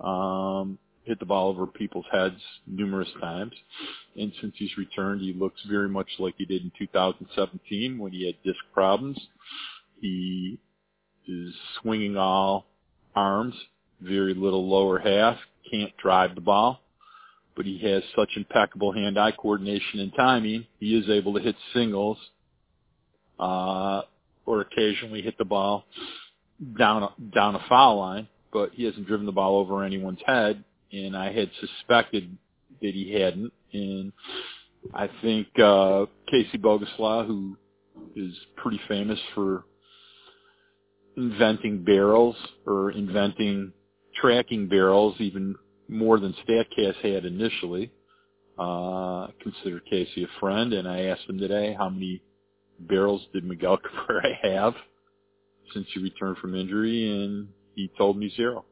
Um, 0.00 0.78
hit 1.04 1.18
the 1.18 1.26
ball 1.26 1.48
over 1.48 1.66
people's 1.66 2.06
heads 2.12 2.40
numerous 2.66 3.08
times. 3.20 3.52
And 4.16 4.32
since 4.40 4.54
he's 4.56 4.76
returned, 4.76 5.20
he 5.20 5.32
looks 5.32 5.60
very 5.68 5.88
much 5.88 6.08
like 6.18 6.34
he 6.38 6.44
did 6.44 6.62
in 6.62 6.72
2017 6.78 7.98
when 7.98 8.12
he 8.12 8.26
had 8.26 8.34
disc 8.44 8.60
problems. 8.72 9.18
He 10.00 10.58
is 11.26 11.54
swinging 11.80 12.16
all 12.16 12.66
arms, 13.14 13.54
very 14.00 14.34
little 14.34 14.68
lower 14.68 14.98
half, 14.98 15.36
can't 15.70 15.96
drive 15.96 16.34
the 16.34 16.40
ball, 16.40 16.80
but 17.56 17.64
he 17.64 17.78
has 17.78 18.02
such 18.16 18.30
impeccable 18.36 18.92
hand-eye 18.92 19.32
coordination 19.32 20.00
and 20.00 20.12
timing. 20.14 20.66
He 20.78 20.96
is 20.96 21.08
able 21.08 21.34
to 21.34 21.40
hit 21.40 21.56
singles, 21.72 22.18
uh, 23.38 24.02
or 24.46 24.60
occasionally 24.60 25.22
hit 25.22 25.36
the 25.38 25.44
ball 25.44 25.84
down 26.78 27.02
a, 27.02 27.34
down 27.34 27.54
a 27.54 27.64
foul 27.68 27.98
line. 27.98 28.28
but 28.52 28.70
he 28.74 28.84
hasn't 28.84 29.06
driven 29.06 29.26
the 29.26 29.32
ball 29.32 29.58
over 29.58 29.82
anyone's 29.82 30.20
head, 30.26 30.62
and 30.92 31.16
I 31.16 31.32
had 31.32 31.50
suspected 31.60 32.36
that 32.80 32.94
he 32.94 33.12
hadn't. 33.12 33.52
And 33.72 34.12
I 34.94 35.08
think 35.22 35.48
uh, 35.58 36.06
Casey 36.30 36.58
Bogusław, 36.58 37.26
who 37.26 37.56
is 38.16 38.34
pretty 38.56 38.80
famous 38.88 39.18
for 39.34 39.64
inventing 41.16 41.84
barrels 41.84 42.36
or 42.66 42.90
inventing 42.90 43.72
tracking 44.20 44.68
barrels, 44.68 45.14
even 45.18 45.54
more 45.88 46.18
than 46.18 46.34
Statcast 46.46 46.96
had 46.96 47.24
initially. 47.24 47.90
Uh, 48.58 49.28
consider 49.42 49.80
Casey 49.80 50.24
a 50.24 50.40
friend, 50.40 50.74
and 50.74 50.86
I 50.86 51.04
asked 51.04 51.28
him 51.28 51.38
today 51.38 51.74
how 51.76 51.88
many 51.88 52.22
barrels 52.88 53.22
did 53.32 53.44
Miguel 53.44 53.78
Cabrera 54.08 54.34
have 54.42 54.74
since 55.74 55.86
he 55.94 56.02
returned 56.02 56.36
from 56.38 56.54
injury, 56.54 57.08
and 57.08 57.48
he 57.74 57.90
told 57.96 58.16
me 58.16 58.32
zero, 58.36 58.64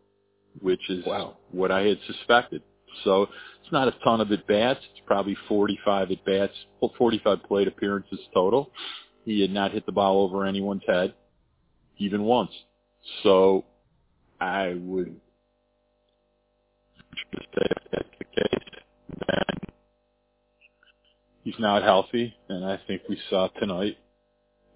which 0.61 0.90
is 0.90 1.05
wow. 1.07 1.37
what 1.51 1.70
I 1.70 1.83
had 1.83 1.99
suspected. 2.07 2.62
So 3.05 3.23
it's 3.23 3.73
not 3.73 3.88
a 3.88 3.92
ton 4.05 4.20
of 4.20 4.31
at 4.33 4.46
bats. 4.46 4.81
It's 4.92 5.01
probably 5.07 5.37
45 5.49 6.11
at 6.11 6.25
bats, 6.25 6.53
45 6.99 7.42
plate 7.44 7.68
appearances 7.68 8.18
total. 8.35 8.70
He 9.25 9.40
had 9.40 9.51
not 9.51 9.73
hit 9.73 9.87
the 9.87 9.92
ball 9.92 10.23
over 10.23 10.44
anyone's 10.44 10.83
head, 10.87 11.14
even 11.99 12.23
once. 12.25 12.51
So 13.23 13.64
I 14.40 14.75
would 14.75 15.20
just 17.33 17.46
say 17.55 17.66
if 17.70 17.90
that's 17.92 18.09
the 18.18 18.25
case, 18.25 18.83
then 19.29 19.60
he's 21.44 21.59
not 21.59 21.83
healthy, 21.83 22.35
and 22.48 22.64
I 22.64 22.79
think 22.87 23.03
we 23.09 23.18
saw 23.29 23.48
tonight 23.59 23.96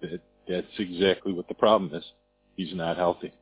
that 0.01 0.21
that's 0.47 0.67
exactly 0.79 1.33
what 1.33 1.47
the 1.47 1.53
problem 1.53 1.93
is. 1.93 2.03
He's 2.55 2.73
not 2.73 2.97
healthy. 2.97 3.33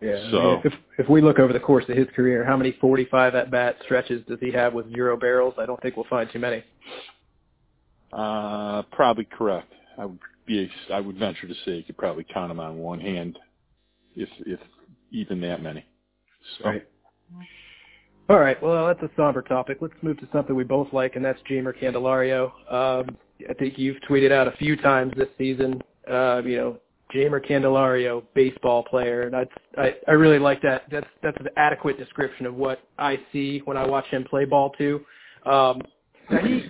Yeah. 0.00 0.30
So 0.30 0.38
I 0.38 0.44
mean, 0.44 0.60
if 0.64 0.72
if 0.98 1.08
we 1.08 1.20
look 1.22 1.38
over 1.38 1.52
the 1.52 1.60
course 1.60 1.84
of 1.88 1.96
his 1.96 2.06
career, 2.14 2.44
how 2.44 2.56
many 2.56 2.72
45 2.80 3.34
at 3.34 3.50
bat 3.50 3.76
stretches 3.84 4.24
does 4.26 4.38
he 4.40 4.52
have 4.52 4.74
with 4.74 4.92
zero 4.92 5.16
barrels? 5.16 5.54
I 5.58 5.66
don't 5.66 5.80
think 5.80 5.96
we'll 5.96 6.06
find 6.08 6.30
too 6.30 6.38
many. 6.38 6.62
uh 8.12 8.82
probably 8.92 9.24
correct. 9.24 9.72
I 9.98 10.04
would 10.04 10.18
be 10.46 10.70
I 10.92 11.00
would 11.00 11.16
venture 11.18 11.48
to 11.48 11.54
say 11.64 11.72
you 11.76 11.82
could 11.82 11.96
probably 11.96 12.24
count 12.24 12.50
them 12.50 12.60
on 12.60 12.78
one 12.78 13.00
hand, 13.00 13.38
if 14.14 14.28
if 14.40 14.60
even 15.10 15.40
that 15.40 15.62
many. 15.62 15.84
So 16.58 16.68
Right. 16.68 16.86
All 18.28 18.40
right. 18.40 18.60
Well, 18.60 18.88
that's 18.88 19.02
a 19.02 19.10
somber 19.16 19.42
topic. 19.42 19.78
Let's 19.80 19.94
move 20.02 20.18
to 20.18 20.28
something 20.32 20.56
we 20.56 20.64
both 20.64 20.92
like, 20.92 21.14
and 21.14 21.24
that's 21.24 21.38
Jeimer 21.48 21.72
Candelario. 21.78 22.46
Um, 22.72 23.16
I 23.48 23.54
think 23.54 23.78
you've 23.78 23.98
tweeted 24.08 24.32
out 24.32 24.48
a 24.48 24.56
few 24.56 24.76
times 24.76 25.12
this 25.16 25.28
season. 25.38 25.80
Uh, 26.10 26.42
you 26.44 26.56
know, 26.56 26.78
Jeimer 27.14 27.44
Candelario, 27.44 28.24
baseball 28.34 28.82
player, 28.82 29.22
and 29.22 29.36
I, 29.36 29.46
I 29.78 29.94
I 30.08 30.12
really 30.12 30.40
like 30.40 30.60
that. 30.62 30.84
That's 30.90 31.06
that's 31.22 31.36
an 31.38 31.48
adequate 31.56 31.98
description 31.98 32.46
of 32.46 32.54
what 32.56 32.80
I 32.98 33.20
see 33.32 33.60
when 33.64 33.76
I 33.76 33.86
watch 33.86 34.06
him 34.06 34.24
play 34.24 34.44
ball 34.44 34.70
too. 34.70 35.04
Um, 35.44 35.82
now 36.28 36.38
he, 36.38 36.64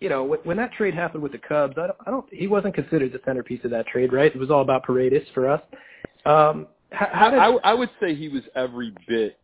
you 0.00 0.08
know, 0.08 0.22
when, 0.22 0.38
when 0.40 0.56
that 0.58 0.72
trade 0.72 0.94
happened 0.94 1.24
with 1.24 1.32
the 1.32 1.38
Cubs, 1.38 1.74
I 1.76 1.88
don't, 1.88 1.98
I 2.06 2.10
don't, 2.10 2.26
he 2.32 2.46
wasn't 2.46 2.74
considered 2.74 3.12
the 3.12 3.20
centerpiece 3.24 3.64
of 3.64 3.70
that 3.72 3.86
trade, 3.88 4.12
right? 4.12 4.32
It 4.32 4.38
was 4.38 4.50
all 4.50 4.62
about 4.62 4.84
Paredes 4.84 5.26
for 5.34 5.50
us. 5.50 5.62
Um, 6.24 6.68
how, 6.92 7.08
how 7.12 7.30
did, 7.30 7.38
I, 7.40 7.46
I 7.64 7.74
would 7.74 7.90
say 8.00 8.14
he 8.14 8.28
was 8.28 8.42
every 8.54 8.92
bit 9.08 9.38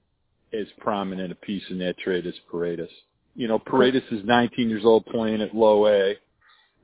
as 0.52 0.66
prominent 0.78 1.32
a 1.32 1.37
piece 1.37 1.64
in 1.70 1.78
that 1.78 1.98
trade 1.98 2.26
as 2.26 2.35
Paredes. 2.50 2.90
You 3.35 3.48
know, 3.48 3.59
Paredes 3.59 4.04
is 4.11 4.24
19 4.24 4.68
years 4.68 4.85
old 4.85 5.04
playing 5.06 5.42
at 5.42 5.54
low 5.54 5.87
A, 5.87 6.14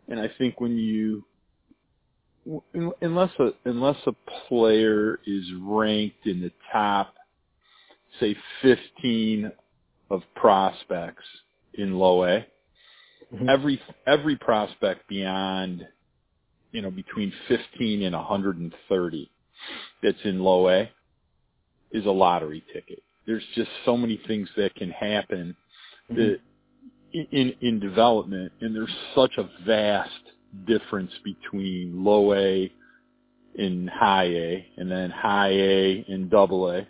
and 0.09 0.20
I 0.20 0.29
think 0.38 0.61
when 0.61 0.77
you 0.77 1.25
unless 3.01 3.31
a 3.38 3.51
unless 3.64 3.96
a 4.07 4.12
player 4.48 5.20
is 5.27 5.44
ranked 5.62 6.27
in 6.27 6.40
the 6.40 6.51
top, 6.72 7.14
say 8.20 8.37
15 8.62 9.51
of 10.11 10.22
prospects 10.35 11.25
in 11.75 11.98
low 11.98 12.25
A, 12.25 12.46
Mhm. 13.33 13.48
every 13.48 13.81
every 14.07 14.37
prospect 14.37 15.07
beyond 15.09 15.87
you 16.72 16.83
know 16.83 16.90
between 16.90 17.31
15 17.48 18.03
and 18.03 18.14
130 18.14 19.31
that's 20.03 20.25
in 20.25 20.40
low 20.40 20.68
A 20.68 20.90
is 21.92 22.05
a 22.07 22.11
lottery 22.11 22.62
ticket. 22.72 23.03
There's 23.27 23.45
just 23.55 23.71
so 23.85 23.97
many 23.97 24.21
things 24.27 24.49
that 24.57 24.75
can 24.75 24.91
happen 24.91 25.57
mm-hmm. 26.11 26.17
that 26.17 26.41
in 27.13 27.55
in 27.61 27.81
development, 27.81 28.53
and 28.61 28.75
there's 28.75 28.95
such 29.15 29.33
a 29.39 29.49
vast 29.67 30.11
difference 30.67 31.13
between 31.25 32.05
low 32.05 32.35
A 32.35 32.73
and 33.59 33.89
high 33.91 34.25
A, 34.25 34.67
and 34.77 34.91
then 34.91 35.11
high 35.11 35.51
A 35.51 36.05
and 36.09 36.31
double 36.31 36.71
A. 36.71 36.87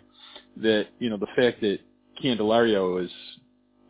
That 0.57 0.87
you 0.99 1.09
know 1.09 1.17
the 1.17 1.27
fact 1.35 1.61
that 1.61 1.79
Candelario 2.23 3.03
is 3.03 3.11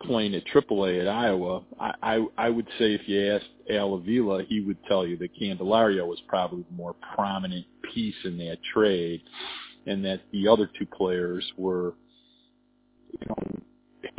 playing 0.06 0.36
at 0.36 0.46
Triple 0.46 0.86
A 0.86 1.00
at 1.00 1.08
Iowa, 1.08 1.64
I, 1.80 1.94
I 2.02 2.26
I 2.38 2.50
would 2.50 2.68
say 2.80 2.94
if 2.94 3.08
you 3.08 3.32
asked 3.32 3.46
Al 3.70 3.94
Avila, 3.96 4.44
he 4.44 4.62
would 4.62 4.78
tell 4.86 5.06
you 5.06 5.18
that 5.18 5.30
Candelario 5.40 6.06
was 6.06 6.20
probably 6.28 6.66
the 6.70 6.76
more 6.76 6.96
prominent 7.16 7.66
piece 7.94 8.16
in 8.26 8.38
that 8.38 8.58
trade, 8.74 9.22
and 9.86 10.04
that 10.06 10.22
the 10.32 10.48
other 10.48 10.70
two 10.78 10.86
players 10.86 11.46
were, 11.58 11.94
you 13.20 13.28
know, 13.28 13.62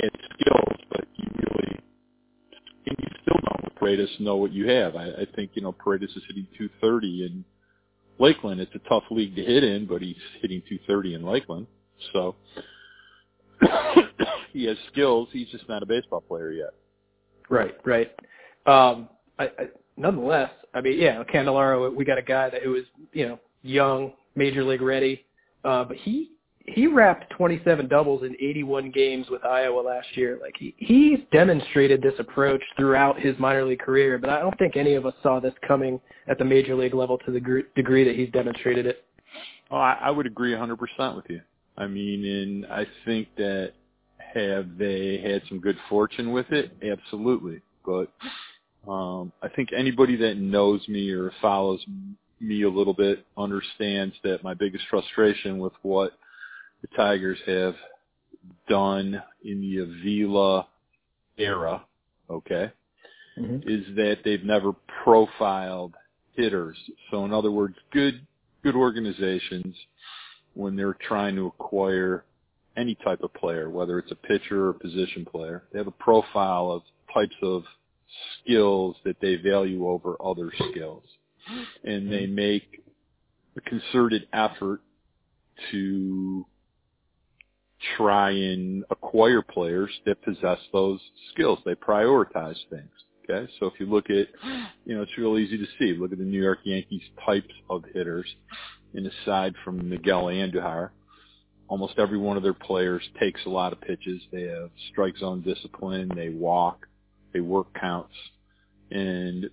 had 0.01 0.11
skills, 0.39 0.77
but 0.91 1.05
you 1.17 1.27
really 1.35 1.79
and 2.87 2.97
you 2.99 3.09
still 3.23 3.39
don't 3.45 3.65
with 3.65 3.75
Paredes 3.77 4.11
know 4.21 4.37
what 4.37 4.53
you 4.53 4.69
have. 4.69 4.97
I, 4.97 5.07
I 5.07 5.27
think, 5.35 5.53
you 5.55 5.63
know, 5.63 5.73
Paredes 5.73 6.13
is 6.17 6.23
hitting 6.29 6.47
230 6.59 7.25
in 7.25 7.45
Lakeland. 8.19 8.61
It's 8.61 8.75
a 8.75 8.89
tough 8.89 9.05
league 9.11 9.35
to 9.37 9.43
hit 9.43 9.65
in, 9.65 9.87
but 9.87 10.03
he's 10.03 10.17
hitting 10.41 10.61
230 10.69 11.15
in 11.15 11.25
Lakeland. 11.25 11.67
So 12.13 12.37
he 14.53 14.65
has 14.67 14.77
skills. 14.93 15.29
He's 15.33 15.49
just 15.49 15.69
not 15.69 15.83
a 15.83 15.87
baseball 15.87 16.21
player 16.21 16.53
yet. 16.53 16.75
Right, 17.49 17.75
right. 17.85 18.11
Um, 18.67 19.09
I, 19.39 19.45
I, 19.45 19.69
nonetheless, 19.97 20.51
I 20.75 20.81
mean, 20.81 20.99
yeah, 20.99 21.23
Candelario, 21.25 21.95
we 21.95 22.05
got 22.05 22.19
a 22.19 22.23
guy 22.23 22.51
that 22.51 22.63
who 22.63 22.73
was, 22.73 22.85
you 23.13 23.29
know, 23.29 23.39
young, 23.63 24.13
major 24.35 24.65
league 24.65 24.83
ready, 24.83 25.25
uh, 25.65 25.85
but 25.85 25.97
he 25.97 26.31
he 26.67 26.87
wrapped 26.87 27.31
27 27.31 27.89
doubles 27.89 28.23
in 28.23 28.35
81 28.35 28.91
games 28.91 29.27
with 29.31 29.45
Iowa 29.45 29.81
last 29.81 30.09
year. 30.17 30.39
Like 30.41 30.55
he 30.59 30.75
he's 30.79 31.19
demonstrated 31.31 32.01
this 32.01 32.15
approach 32.19 32.63
throughout 32.77 33.21
his 33.21 33.39
minor 33.39 33.65
league 33.65 33.81
career, 33.81 34.19
but 34.19 34.31
I 34.31 34.41
don't 34.41 34.59
think 34.59 34.77
any 34.77 34.95
of 34.95 35.05
us 35.05 35.15
saw 35.23 35.41
this 35.41 35.55
coming 35.67 36.01
at 36.27 36.39
the 36.39 36.45
major 36.45 36.75
league 36.75 36.95
level 36.95 37.19
to 37.19 37.31
the 37.31 37.41
gr- 37.41 37.61
degree 37.77 38.05
that 38.05 38.17
he's 38.17 38.31
demonstrated 38.31 38.87
it. 38.87 39.05
Oh, 39.71 39.77
I, 39.77 39.99
I 40.03 40.11
would 40.11 40.27
agree 40.27 40.53
100% 40.53 41.17
with 41.17 41.27
you. 41.29 41.41
I 41.77 41.87
mean, 41.87 42.25
and 42.25 42.67
I 42.67 42.87
think 43.05 43.29
that 43.37 43.73
have 44.35 44.79
they 44.79 45.19
had 45.19 45.43
some 45.49 45.61
good 45.61 45.77
fortune 45.89 46.33
with 46.33 46.51
it? 46.51 46.73
Absolutely. 46.83 47.61
But 47.85 48.13
um, 48.91 49.33
I 49.43 49.49
think 49.49 49.71
anybody 49.77 50.17
that 50.17 50.39
knows 50.39 50.87
me 50.89 51.11
or 51.11 51.33
follows 51.41 51.85
me 52.41 52.63
a 52.63 52.69
little 52.69 52.95
bit 52.95 53.27
understands 53.37 54.15
that 54.25 54.43
my 54.43 54.55
biggest 54.55 54.85
frustration 54.89 55.59
with 55.59 55.73
what 55.83 56.13
the 56.85 56.97
Tigers 56.97 57.39
have 57.47 57.75
done 58.69 59.23
in 59.43 59.61
the 59.61 59.79
Avila 59.79 60.67
era, 61.39 61.85
okay, 62.31 62.73
Mm-hmm. 63.37 63.69
is 63.69 63.85
that 63.97 64.19
they've 64.25 64.45
never 64.45 64.73
profiled 65.03 65.95
hitters. 66.35 66.77
So 67.11 67.25
in 67.25 67.33
other 67.33 67.51
words, 67.51 67.75
good 67.91 68.25
good 68.63 68.77
organizations 68.77 69.75
when 70.55 70.77
they're 70.77 70.97
trying 71.09 71.35
to 71.35 71.47
acquire 71.47 72.25
any 72.77 72.95
type 72.95 73.25
of 73.25 73.35
player, 73.35 73.71
whether 73.71 73.99
it's 73.99 74.13
a 74.13 74.15
pitcher 74.15 74.67
or 74.67 74.71
a 74.71 74.75
position 74.75 75.25
player, 75.25 75.65
they 75.73 75.81
have 75.81 75.89
a 75.89 75.91
profile 75.91 76.71
of 76.71 76.83
types 77.13 77.35
of 77.43 77.65
skills 78.41 78.95
that 79.05 79.17
they 79.21 79.35
value 79.35 79.89
over 79.89 80.17
other 80.25 80.53
skills. 80.71 81.03
And 81.83 82.13
they 82.13 82.27
make 82.27 82.85
a 83.57 83.61
concerted 83.63 84.29
effort 84.33 84.81
to 85.73 86.47
try 87.97 88.31
and 88.31 88.85
acquire 88.91 89.43
players 89.43 89.91
that 90.07 90.23
possess 90.23 90.59
those 90.73 91.01
skills. 91.33 91.59
They 91.65 91.75
prioritize 91.75 92.57
things. 92.71 92.91
Okay, 93.29 93.51
so 93.59 93.67
if 93.67 93.75
you 93.81 93.87
look 93.87 94.11
at, 94.11 94.29
you 94.85 94.95
know, 94.95 95.03
it's 95.03 95.17
real 95.17 95.39
easy 95.39 95.57
to 95.57 95.67
see. 95.79 95.99
Look 95.99 96.13
at 96.13 96.19
the 96.19 96.25
New 96.25 96.43
York 96.43 96.59
Yankees 96.65 97.03
types 97.25 97.55
of 97.71 97.83
hitters, 97.95 98.27
and 98.93 99.07
aside 99.07 99.55
from 99.65 99.89
Miguel 99.89 100.25
Andujar, 100.25 100.91
almost 101.69 101.99
every 101.99 102.19
one 102.19 102.37
of 102.37 102.43
their 102.43 102.53
players 102.53 103.03
takes 103.19 103.41
a 103.47 103.49
lot 103.49 103.73
of 103.73 103.81
pitches. 103.81 104.21
They 104.31 104.43
have 104.43 104.71
strike 104.93 105.17
zone 105.17 105.41
discipline. 105.41 106.11
They 106.15 106.29
walk. 106.29 106.87
They 107.33 107.41
work 107.41 107.69
counts, 107.81 108.15
and 108.91 109.49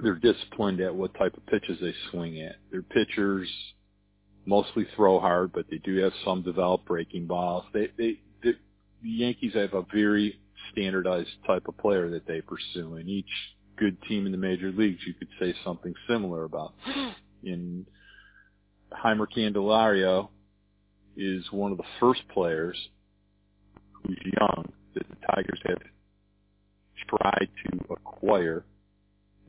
they're 0.00 0.14
disciplined 0.14 0.80
at 0.80 0.94
what 0.94 1.14
type 1.14 1.36
of 1.36 1.44
pitches 1.46 1.78
they 1.80 1.94
swing 2.10 2.40
at. 2.40 2.56
Their 2.70 2.82
pitchers 2.82 3.48
mostly 4.48 4.86
throw 4.96 5.20
hard, 5.20 5.52
but 5.52 5.66
they 5.70 5.76
do 5.78 5.96
have 5.98 6.12
some 6.24 6.42
developed 6.42 6.86
breaking 6.86 7.26
balls. 7.26 7.64
They, 7.74 7.88
they, 7.98 8.18
they 8.42 8.52
the 9.02 9.08
Yankees 9.08 9.52
have 9.54 9.74
a 9.74 9.84
very 9.92 10.40
standardized 10.72 11.28
type 11.46 11.68
of 11.68 11.76
player 11.76 12.08
that 12.10 12.26
they 12.26 12.40
pursue, 12.40 12.96
and 12.96 13.08
each 13.08 13.26
good 13.76 14.00
team 14.08 14.26
in 14.26 14.32
the 14.32 14.38
major 14.38 14.72
leagues 14.72 15.00
you 15.06 15.14
could 15.14 15.28
say 15.38 15.54
something 15.64 15.94
similar 16.08 16.44
about. 16.44 16.72
In 17.44 17.86
Jeimer 19.04 19.26
Candelario 19.36 20.30
is 21.16 21.44
one 21.52 21.70
of 21.70 21.78
the 21.78 21.84
first 22.00 22.22
players 22.32 22.76
who's 23.92 24.18
young 24.40 24.72
that 24.94 25.06
the 25.08 25.16
Tigers 25.30 25.60
have 25.66 25.78
tried 27.06 27.48
to 27.66 27.92
acquire 27.92 28.64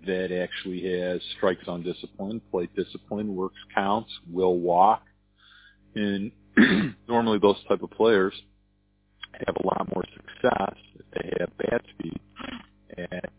that 0.10 0.32
actually 0.44 0.82
has 1.00 1.22
strike 1.38 1.60
zone 1.66 1.84
discipline, 1.84 2.42
plate 2.52 2.70
discipline, 2.76 3.36
works 3.36 3.56
counts, 3.76 4.12
will 4.32 4.58
walk. 4.58 5.04
And 5.96 6.32
normally 7.08 7.40
those 7.40 7.58
type 7.68 7.82
of 7.84 7.92
players 7.92 8.34
have 9.34 9.56
a 9.64 9.66
lot 9.66 9.88
more 9.94 10.04
success 10.16 10.76
if 10.96 11.06
they 11.14 11.34
have 11.40 11.50
bat 11.58 11.82
speed 11.94 12.20
at 13.12 13.32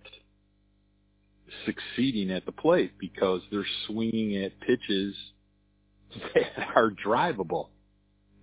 succeeding 1.66 2.30
at 2.30 2.46
the 2.46 2.52
plate 2.52 2.92
because 2.98 3.40
they're 3.50 3.66
swinging 3.86 4.42
at 4.44 4.58
pitches 4.60 5.14
that 6.34 6.68
are 6.76 6.90
drivable 7.04 7.68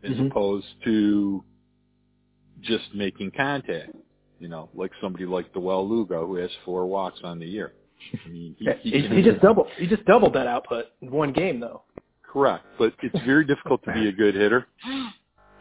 as 0.03 0.11
Mhm. 0.11 0.29
opposed 0.29 0.67
to 0.83 1.43
just 2.61 2.93
making 2.93 3.31
contact. 3.31 3.91
You 4.39 4.49
know, 4.49 4.69
like 4.75 4.91
somebody 5.01 5.25
like 5.25 5.51
Dawel 5.53 5.89
Lugo 5.89 6.27
who 6.27 6.35
has 6.35 6.51
four 6.63 6.85
walks 6.85 7.19
on 7.23 7.39
the 7.39 7.47
year. 7.47 7.73
I 8.25 8.29
mean, 8.29 8.55
he, 8.57 8.69
he, 8.83 9.01
He, 9.01 9.15
he 9.15 9.21
just 9.21 9.41
doubled. 9.41 9.67
He 9.77 9.87
just 9.87 10.05
doubled 10.05 10.33
that 10.33 10.47
output 10.47 10.85
in 11.01 11.11
one 11.11 11.33
game, 11.33 11.59
though. 11.59 11.83
Correct, 12.23 12.65
but 12.77 12.93
it's 13.01 13.25
very 13.25 13.45
difficult 13.45 13.83
to 13.85 13.93
be 13.93 14.07
a 14.09 14.11
good 14.11 14.35
hitter 14.35 14.67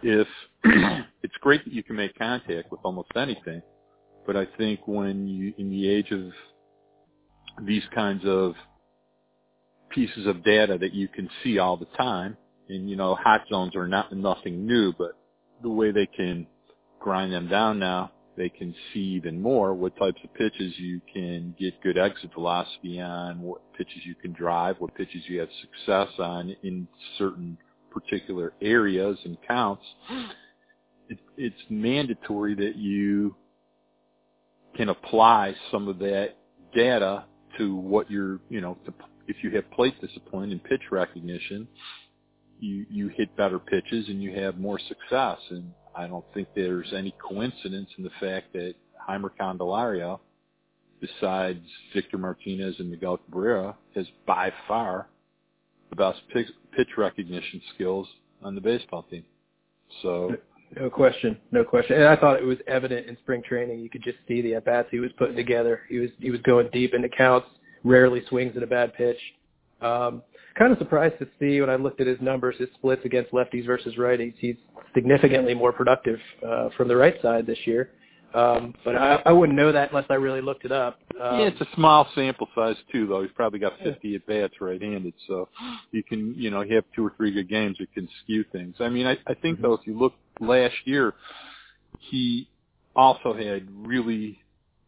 if 0.03 0.29
it's 1.23 1.35
great 1.41 1.65
that 1.65 1.73
you 1.73 1.83
can 1.83 1.97
make 1.97 2.17
contact 2.19 2.71
with 2.71 2.81
almost 2.85 3.11
anything, 3.17 3.63
but 4.27 4.37
I 4.37 4.47
think 4.59 4.81
when 4.87 5.27
you 5.27 5.55
in 5.59 5.71
the 5.71 5.89
age 5.89 6.11
of 6.11 6.33
these 7.65 7.83
kinds 7.95 8.23
of 8.25 8.55
pieces 9.91 10.27
of 10.27 10.45
data 10.45 10.77
that 10.79 10.93
you 10.93 11.09
can 11.09 11.29
see 11.43 11.59
all 11.59 11.77
the 11.77 11.87
time, 11.97 12.37
and 12.69 12.91
you 12.91 12.97
know 12.97 13.15
hot 13.15 13.43
zones 13.49 13.75
are 13.77 13.89
not 13.89 14.13
nothing 14.13 14.67
new, 14.67 14.93
but 14.93 15.13
the 15.63 15.71
way 15.71 15.93
they 15.93 16.07
can 16.07 16.47
grind 17.01 17.33
them 17.33 17.49
down 17.49 17.79
now, 17.79 18.11
they 18.37 18.49
can 18.49 18.75
see 18.93 19.01
even 19.01 19.41
more 19.41 19.75
what 19.75 19.97
types 19.97 20.21
of 20.23 20.33
pitches 20.35 20.75
you 20.79 21.01
can 21.13 21.55
get 21.59 21.81
good 21.83 21.99
exit 21.99 22.33
velocity 22.35 23.01
on, 23.01 23.41
what 23.41 23.61
pitches 23.77 24.05
you 24.05 24.15
can 24.15 24.33
drive, 24.33 24.77
what 24.79 24.95
pitches 24.95 25.23
you 25.27 25.41
have 25.41 25.49
success 25.61 26.09
on 26.19 26.55
in 26.63 26.87
certain 27.19 27.57
particular 27.91 28.53
areas 28.61 29.19
and 29.25 29.39
counts. 29.47 29.85
It, 31.09 31.19
it's 31.37 31.57
mandatory 31.71 32.55
that 32.57 32.77
you 32.77 33.35
can 34.77 34.91
apply 34.91 35.55
some 35.71 35.89
of 35.89 35.99
that 36.01 36.35
data 36.75 37.25
to 37.59 37.75
what 37.75 38.11
you're, 38.11 38.41
you 38.51 38.61
know, 38.61 38.77
to, 38.85 38.93
if 39.29 39.37
you 39.43 39.51
have 39.53 39.71
plate 39.71 39.95
discipline 40.01 40.53
and 40.53 40.63
pitch 40.63 40.83
recognition, 40.91 41.67
you, 42.61 42.87
you 42.91 43.09
hit 43.09 43.35
better 43.37 43.59
pitches 43.59 44.09
and 44.09 44.23
you 44.23 44.35
have 44.35 44.59
more 44.59 44.79
success. 44.79 45.39
And 45.51 45.73
I 45.97 46.07
don't 46.07 46.25
think 46.35 46.49
there's 46.55 46.93
any 46.95 47.15
coincidence 47.27 47.89
in 47.97 48.05
the 48.05 48.11
fact 48.21 48.53
that 48.53 48.75
Jeimer 49.09 49.31
Candelario, 49.41 50.21
besides 51.01 51.61
Victor 51.95 52.19
Martinez 52.19 52.77
and 52.79 52.91
Miguel 52.91 53.19
Cabrera, 53.19 53.77
has 53.95 54.07
by 54.27 54.53
far 54.69 55.09
the 55.91 55.97
best 55.97 56.21
pitch, 56.33 56.49
pitch 56.77 56.89
recognition 56.99 57.63
skills 57.75 58.07
on 58.43 58.55
the 58.55 58.61
baseball 58.61 59.05
team. 59.05 59.25
So 60.03 60.37
No 60.75 60.91
question, 60.91 61.39
no 61.53 61.65
question. 61.65 61.97
And 61.97 62.07
I 62.07 62.17
thought 62.17 62.39
it 62.39 62.45
was 62.45 62.59
evident 62.67 63.07
in 63.07 63.17
spring 63.19 63.43
training. 63.47 63.81
You 63.81 63.89
could 63.89 64.03
just 64.03 64.19
see 64.27 64.43
the 64.43 64.57
at 64.57 64.65
bats 64.65 64.89
he 64.91 64.99
was 64.99 65.11
putting 65.17 65.37
together. 65.37 65.83
He 65.89 65.99
was 65.99 66.11
he 66.19 66.31
was 66.31 66.41
going 66.43 66.69
deep 66.73 66.93
into 66.93 67.09
counts. 67.09 67.47
Rarely 67.85 68.23
swings 68.29 68.57
at 68.57 68.63
a 68.63 68.67
bad 68.67 68.93
pitch. 68.95 69.19
Um, 69.81 70.23
kind 70.59 70.73
of 70.73 70.79
surprised 70.79 71.19
to 71.19 71.27
see 71.39 71.61
when 71.61 71.71
I 71.71 71.77
looked 71.77 72.01
at 72.01 72.07
his 72.07 72.21
numbers, 72.21 72.57
his 72.59 72.69
splits 72.75 73.05
against 73.05 73.33
lefties 73.33 73.67
versus 73.67 73.95
righties. 73.97 74.35
He's 74.39 74.57
significantly 74.95 75.55
more 75.55 75.73
productive 75.73 76.19
uh, 76.47 76.69
from 76.77 76.89
the 76.89 76.97
right 76.97 77.21
side 77.23 77.47
this 77.47 77.59
year. 77.65 77.91
Um, 78.35 78.75
but 78.85 78.97
I, 78.97 79.23
I 79.25 79.33
wouldn't 79.33 79.57
know 79.57 79.73
that 79.73 79.91
unless 79.91 80.05
I 80.11 80.15
really 80.15 80.43
looked 80.43 80.65
it 80.65 80.73
up. 80.73 80.99
Um, 81.21 81.41
yeah, 81.41 81.47
it's 81.47 81.61
a 81.61 81.67
small 81.75 82.07
sample 82.15 82.49
size 82.55 82.77
too, 82.93 83.07
though. 83.07 83.23
He's 83.23 83.31
probably 83.35 83.59
got 83.59 83.79
50 83.83 84.15
at 84.15 84.27
bats 84.27 84.55
right-handed, 84.61 85.15
so 85.27 85.49
you 85.91 86.03
can, 86.03 86.35
you 86.37 86.51
know, 86.51 86.61
you 86.61 86.75
have 86.75 86.85
two 86.95 87.07
or 87.07 87.15
three 87.17 87.33
good 87.33 87.49
games 87.49 87.79
that 87.79 87.93
can 87.95 88.09
skew 88.23 88.45
things. 88.53 88.77
I 88.81 88.91
mean, 88.91 89.07
I, 89.07 89.17
I 89.27 89.33
think 89.35 89.63
though, 89.63 89.73
if 89.73 89.87
you 89.87 89.99
look 89.99 90.13
last 90.41 90.75
year, 90.85 91.15
he 91.99 92.49
also 92.95 93.33
had 93.33 93.69
really, 93.87 94.39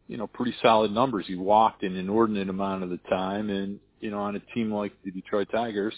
you 0.07 0.17
know, 0.17 0.27
pretty 0.27 0.53
solid 0.61 0.91
numbers. 0.91 1.25
He 1.27 1.35
walked 1.35 1.81
an 1.81 1.95
inordinate 1.95 2.49
amount 2.49 2.83
of 2.83 2.91
the 2.91 2.99
time, 3.09 3.49
and 3.49 3.79
you 3.99 4.11
know, 4.11 4.19
on 4.19 4.35
a 4.35 4.39
team 4.53 4.71
like 4.73 4.93
the 5.03 5.11
Detroit 5.11 5.49
Tigers, 5.51 5.93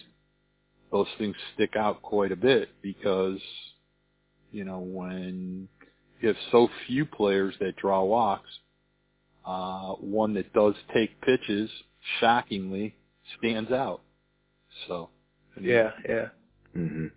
those 0.92 1.08
things 1.18 1.36
stick 1.56 1.76
out 1.76 2.02
quite 2.02 2.32
a 2.32 2.36
bit 2.36 2.70
because, 2.82 3.40
you 4.52 4.64
know, 4.66 4.80
when 4.80 5.68
you 6.22 6.28
have 6.28 6.38
so 6.52 6.68
few 6.88 7.06
players 7.06 7.56
that 7.60 7.76
draw 7.78 8.04
walks, 8.04 8.50
uh, 9.46 9.94
one 9.94 10.34
that 10.36 10.52
does 10.54 10.76
take 10.94 11.20
pitches, 11.22 11.70
shockingly, 12.20 12.96
stands 13.40 13.72
out. 13.72 14.02
So, 14.88 15.10
I 15.56 15.60
mean, 15.62 15.70
yeah, 15.70 15.92
yeah. 16.08 16.26
hmm 16.74 17.08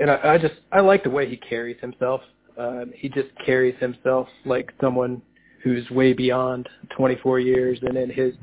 and 0.00 0.10
I, 0.10 0.34
I 0.34 0.38
just 0.38 0.54
I 0.72 0.80
like 0.80 1.04
the 1.04 1.10
way 1.10 1.28
he 1.28 1.36
carries 1.36 1.80
himself. 1.80 2.20
Um, 2.58 2.92
he 2.94 3.08
just 3.08 3.28
carries 3.44 3.74
himself 3.80 4.28
like 4.44 4.72
someone 4.80 5.22
who's 5.62 5.88
way 5.90 6.12
beyond 6.12 6.68
24 6.96 7.40
years, 7.40 7.78
and 7.82 7.96
in 7.96 8.10
his, 8.10 8.34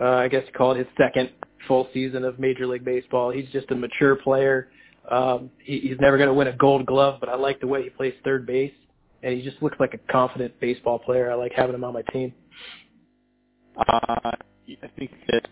uh, 0.00 0.04
I 0.04 0.28
guess 0.28 0.44
call 0.56 0.72
it 0.72 0.78
his 0.78 0.86
second 0.96 1.30
full 1.66 1.88
season 1.92 2.24
of 2.24 2.38
Major 2.38 2.66
League 2.66 2.84
Baseball. 2.84 3.30
He's 3.30 3.48
just 3.52 3.70
a 3.70 3.74
mature 3.74 4.16
player. 4.16 4.68
Um, 5.10 5.50
he, 5.58 5.80
he's 5.80 5.98
never 6.00 6.16
going 6.16 6.28
to 6.28 6.34
win 6.34 6.48
a 6.48 6.56
Gold 6.56 6.86
Glove, 6.86 7.18
but 7.20 7.28
I 7.28 7.36
like 7.36 7.60
the 7.60 7.66
way 7.66 7.82
he 7.82 7.90
plays 7.90 8.14
third 8.24 8.46
base, 8.46 8.72
and 9.22 9.34
he 9.34 9.42
just 9.42 9.62
looks 9.62 9.78
like 9.78 9.94
a 9.94 10.12
confident 10.12 10.58
baseball 10.60 10.98
player. 10.98 11.30
I 11.30 11.34
like 11.34 11.52
having 11.52 11.74
him 11.74 11.84
on 11.84 11.94
my 11.94 12.02
team. 12.12 12.32
Uh, 13.76 14.32
I 14.82 14.88
think 14.98 15.10
that 15.28 15.48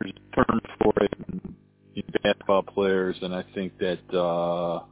there's 0.00 0.12
a 0.12 0.36
term 0.36 0.60
for 0.82 0.92
it 1.02 1.12
in, 1.28 1.54
in 1.94 2.02
basketball 2.22 2.62
players, 2.62 3.16
and 3.22 3.34
I 3.34 3.44
think 3.54 3.78
that 3.78 4.16
uh, 4.16 4.84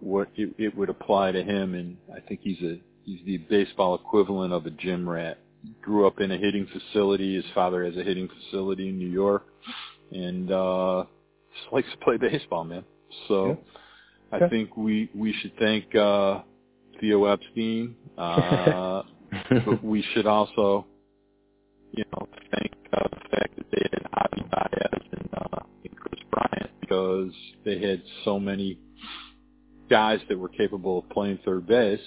what 0.00 0.28
it, 0.36 0.54
it 0.58 0.76
would 0.76 0.90
apply 0.90 1.32
to 1.32 1.42
him, 1.42 1.74
and 1.74 1.96
I 2.14 2.20
think 2.20 2.40
he's 2.42 2.60
a 2.62 2.80
he's 3.04 3.20
the 3.24 3.38
baseball 3.38 3.94
equivalent 3.94 4.52
of 4.52 4.66
a 4.66 4.70
gym 4.70 5.08
rat. 5.08 5.38
Grew 5.82 6.06
up 6.06 6.20
in 6.20 6.30
a 6.30 6.38
hitting 6.38 6.66
facility. 6.66 7.34
His 7.36 7.44
father 7.54 7.84
has 7.84 7.96
a 7.96 8.02
hitting 8.04 8.28
facility 8.28 8.88
in 8.88 8.98
New 8.98 9.10
York, 9.10 9.46
and 10.12 10.50
uh, 10.50 11.04
just 11.60 11.72
likes 11.72 11.88
to 11.90 11.96
play 11.98 12.16
baseball, 12.16 12.64
man. 12.64 12.84
So 13.28 13.46
Yeah. 13.48 13.54
I 14.32 14.36
Okay. 14.36 14.48
think 14.48 14.76
we 14.76 15.10
we 15.14 15.32
should 15.34 15.52
thank 15.58 15.94
uh, 15.94 16.42
Theo 17.00 17.24
Epstein. 17.26 17.94
Uh, 18.16 19.02
but 19.66 19.82
we 19.82 20.02
should 20.12 20.26
also, 20.26 20.86
you 21.92 22.04
know, 22.12 22.28
thank 22.52 22.72
uh, 22.92 23.08
the 23.10 23.28
fact 23.30 23.56
that 23.56 23.66
they 23.72 23.82
had 23.90 24.02
Javi 24.12 24.50
Baez 24.50 25.02
and, 25.12 25.28
uh, 25.34 25.60
and 25.84 25.96
Kris 25.98 26.20
Bryant 26.30 26.70
because 26.80 27.32
they 27.64 27.78
had 27.80 28.02
so 28.24 28.38
many 28.38 28.78
guys 29.90 30.20
that 30.28 30.38
were 30.38 30.48
capable 30.50 30.98
of 31.00 31.08
playing 31.10 31.38
third 31.44 31.66
base 31.66 32.00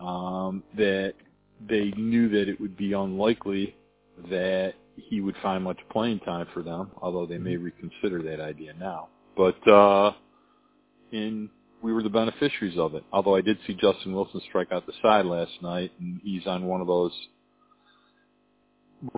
um, 0.00 0.62
that 0.76 1.14
they 1.68 1.92
knew 1.96 2.28
that 2.30 2.48
it 2.48 2.60
would 2.60 2.76
be 2.76 2.92
unlikely 2.92 3.74
that 4.30 4.74
he 4.96 5.20
would 5.20 5.36
find 5.42 5.64
much 5.64 5.78
playing 5.90 6.20
time 6.20 6.46
for 6.54 6.62
them, 6.62 6.90
although 7.02 7.26
they 7.26 7.38
may 7.38 7.56
reconsider 7.56 8.22
that 8.22 8.40
idea 8.40 8.72
now. 8.78 9.08
But 9.36 9.66
uh, 9.68 10.12
in 11.12 11.50
we 11.82 11.92
were 11.92 12.02
the 12.02 12.08
beneficiaries 12.10 12.78
of 12.78 12.94
it. 12.94 13.04
Although 13.12 13.36
I 13.36 13.42
did 13.42 13.58
see 13.66 13.74
Justin 13.74 14.14
Wilson 14.14 14.40
strike 14.48 14.72
out 14.72 14.86
the 14.86 14.94
side 15.02 15.26
last 15.26 15.52
night, 15.60 15.92
and 16.00 16.18
he's 16.24 16.46
on 16.46 16.64
one 16.64 16.80
of 16.80 16.86
those 16.86 17.12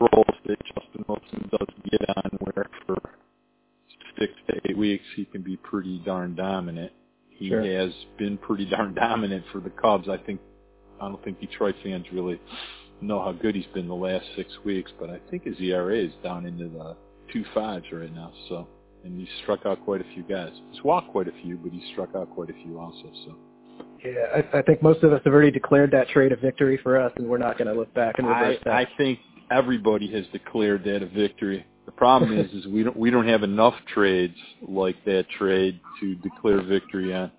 roles 0.01 0.27
that 0.47 0.59
Justin 0.65 1.05
Wilson 1.09 1.49
does 1.51 1.69
get 1.91 2.01
on 2.17 2.31
where 2.41 2.67
for 2.87 2.97
six 4.19 4.33
to 4.49 4.61
eight 4.69 4.77
weeks 4.77 5.05
he 5.15 5.25
can 5.27 5.43
be 5.43 5.57
pretty 5.57 5.99
darn 6.05 6.35
dominant. 6.35 6.93
He 7.31 7.49
Sure. 7.51 7.63
has 7.63 7.93
been 8.19 8.39
pretty 8.39 8.65
darn 8.71 8.95
dominant 8.95 9.45
for 9.53 9.61
the 9.61 9.71
Cubs. 9.71 10.09
I 10.09 10.17
think 10.17 10.41
I 11.01 11.09
don't 11.09 11.23
think 11.25 11.41
Detroit 11.41 11.75
fans 11.83 12.07
really 12.13 12.41
know 13.01 13.23
how 13.23 13.33
good 13.33 13.55
he's 13.55 13.67
been 13.75 13.89
the 13.89 13.95
last 13.95 14.25
six 14.37 14.51
weeks, 14.65 14.91
but 14.99 15.11
I 15.11 15.19
think 15.31 15.45
his 15.45 15.59
ERA 15.61 15.97
is 15.97 16.13
down 16.23 16.47
into 16.47 16.69
the 16.69 16.97
two 17.33 17.45
fives 17.55 17.85
right 17.93 18.15
now. 18.15 18.33
So, 18.49 18.67
and 19.05 19.19
he's 19.19 19.29
struck 19.43 19.67
out 19.67 19.85
quite 19.85 20.01
a 20.01 20.15
few 20.15 20.23
guys. 20.23 20.51
He's 20.73 20.83
walked 20.83 21.11
quite 21.11 21.29
a 21.29 21.33
few, 21.43 21.57
but 21.57 21.73
he's 21.73 21.89
struck 21.93 22.15
out 22.17 22.31
quite 22.35 22.51
a 22.51 22.55
few 22.55 22.79
also. 22.79 23.11
So, 23.25 23.37
Yeah, 24.05 24.43
I, 24.53 24.59
I 24.59 24.63
think 24.63 24.83
most 24.83 25.03
of 25.03 25.13
us 25.13 25.21
have 25.25 25.33
already 25.33 25.51
declared 25.51 25.91
that 25.93 26.09
trade 26.09 26.33
a 26.33 26.37
victory 26.37 26.79
for 26.83 26.99
us, 26.99 27.13
and 27.17 27.27
we're 27.27 27.39
not 27.39 27.59
going 27.59 27.69
to 27.69 27.75
look 27.75 27.93
back 27.95 28.19
and 28.19 28.27
I, 28.27 28.41
reverse 28.41 28.63
that. 28.65 28.75
I 28.75 28.89
think 28.97 29.19
everybody 29.51 30.11
has 30.13 30.25
declared 30.33 30.85
that 30.85 31.03
a 31.03 31.07
victory. 31.07 31.67
The 31.85 31.93
problem 31.93 32.37
is, 32.37 32.51
is 32.53 32.67
we 32.67 32.83
don't 32.83 32.97
we 32.97 33.11
don't 33.11 33.29
have 33.29 33.45
enough 33.45 33.75
trades 33.95 34.35
like 34.67 34.97
that 35.05 35.27
trade 35.39 35.79
to 36.01 36.17
declare 36.17 36.61
victory 36.61 37.15
on. 37.15 37.31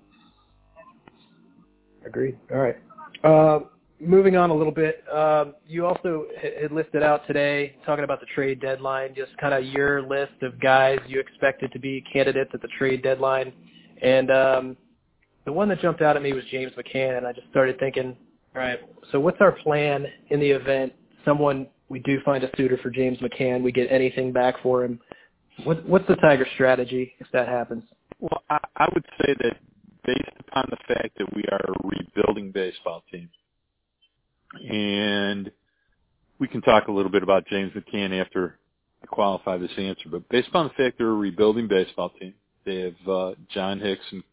Agreed. 2.05 2.37
All 2.49 2.59
right. 2.59 2.77
Uh, 3.23 3.59
moving 3.99 4.35
on 4.35 4.49
a 4.49 4.53
little 4.53 4.71
bit, 4.71 5.03
um, 5.11 5.55
you 5.67 5.85
also 5.85 6.25
had 6.41 6.71
listed 6.71 7.03
out 7.03 7.25
today, 7.27 7.75
talking 7.85 8.03
about 8.03 8.19
the 8.19 8.27
trade 8.35 8.59
deadline, 8.59 9.15
just 9.15 9.35
kind 9.37 9.53
of 9.53 9.65
your 9.65 10.01
list 10.03 10.41
of 10.41 10.59
guys 10.59 10.99
you 11.07 11.19
expected 11.19 11.71
to 11.71 11.79
be 11.79 12.03
candidates 12.11 12.51
at 12.53 12.61
the 12.61 12.67
trade 12.77 13.01
deadline. 13.01 13.51
And 14.01 14.29
um, 14.31 14.77
the 15.45 15.51
one 15.51 15.69
that 15.69 15.81
jumped 15.81 16.01
out 16.01 16.15
at 16.15 16.21
me 16.21 16.33
was 16.33 16.43
James 16.51 16.71
McCann, 16.73 17.17
and 17.17 17.25
I 17.25 17.33
just 17.33 17.49
started 17.49 17.79
thinking, 17.79 18.15
all 18.55 18.61
right, 18.61 18.79
so 19.11 19.19
what's 19.19 19.41
our 19.41 19.51
plan 19.51 20.05
in 20.29 20.39
the 20.39 20.49
event 20.49 20.93
someone 21.25 21.67
we 21.89 21.99
do 21.99 22.19
find 22.23 22.43
a 22.43 22.49
suitor 22.55 22.77
for 22.81 22.89
James 22.89 23.17
McCann, 23.19 23.63
we 23.63 23.71
get 23.71 23.91
anything 23.91 24.31
back 24.31 24.55
for 24.61 24.83
him? 24.83 24.99
What, 25.63 25.85
what's 25.87 26.07
the 26.07 26.15
Tiger 26.15 26.47
strategy 26.53 27.13
if 27.19 27.27
that 27.33 27.47
happens? 27.47 27.83
Well, 28.19 28.43
I, 28.49 28.59
I 28.77 28.87
would 28.93 29.05
say 29.19 29.35
that 29.39 29.57
based 30.07 30.37
upon 30.39 30.65
the 30.71 30.77
fact 30.87 31.17
that 31.19 31.35
we 31.35 31.43
are 31.51 31.59
a 31.59 31.87
rebuilding 31.87 32.51
baseball 32.51 33.03
team, 33.11 33.29
and 34.67 35.51
we 36.39 36.47
can 36.47 36.61
talk 36.61 36.87
a 36.87 36.91
little 36.91 37.11
bit 37.11 37.21
about 37.21 37.45
James 37.47 37.73
McCann 37.73 38.19
after 38.19 38.57
I 39.03 39.05
qualify 39.05 39.57
this 39.57 39.71
answer, 39.77 40.09
but 40.09 40.27
based 40.29 40.47
upon 40.47 40.67
the 40.67 40.83
fact 40.83 40.97
they're 40.97 41.09
a 41.09 41.13
rebuilding 41.13 41.67
baseball 41.67 42.09
team, 42.19 42.33
they 42.65 42.81
have 42.81 43.07
uh, 43.07 43.31
John 43.53 43.79
Hicks 43.79 44.05
and 44.11 44.23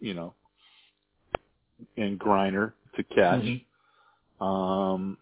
you 0.00 0.14
know 0.14 0.32
and 1.96 2.18
Greiner 2.18 2.72
to 2.96 3.02
catch. 3.02 3.42
Mm-hmm. 3.42 4.44
Um, 4.44 5.18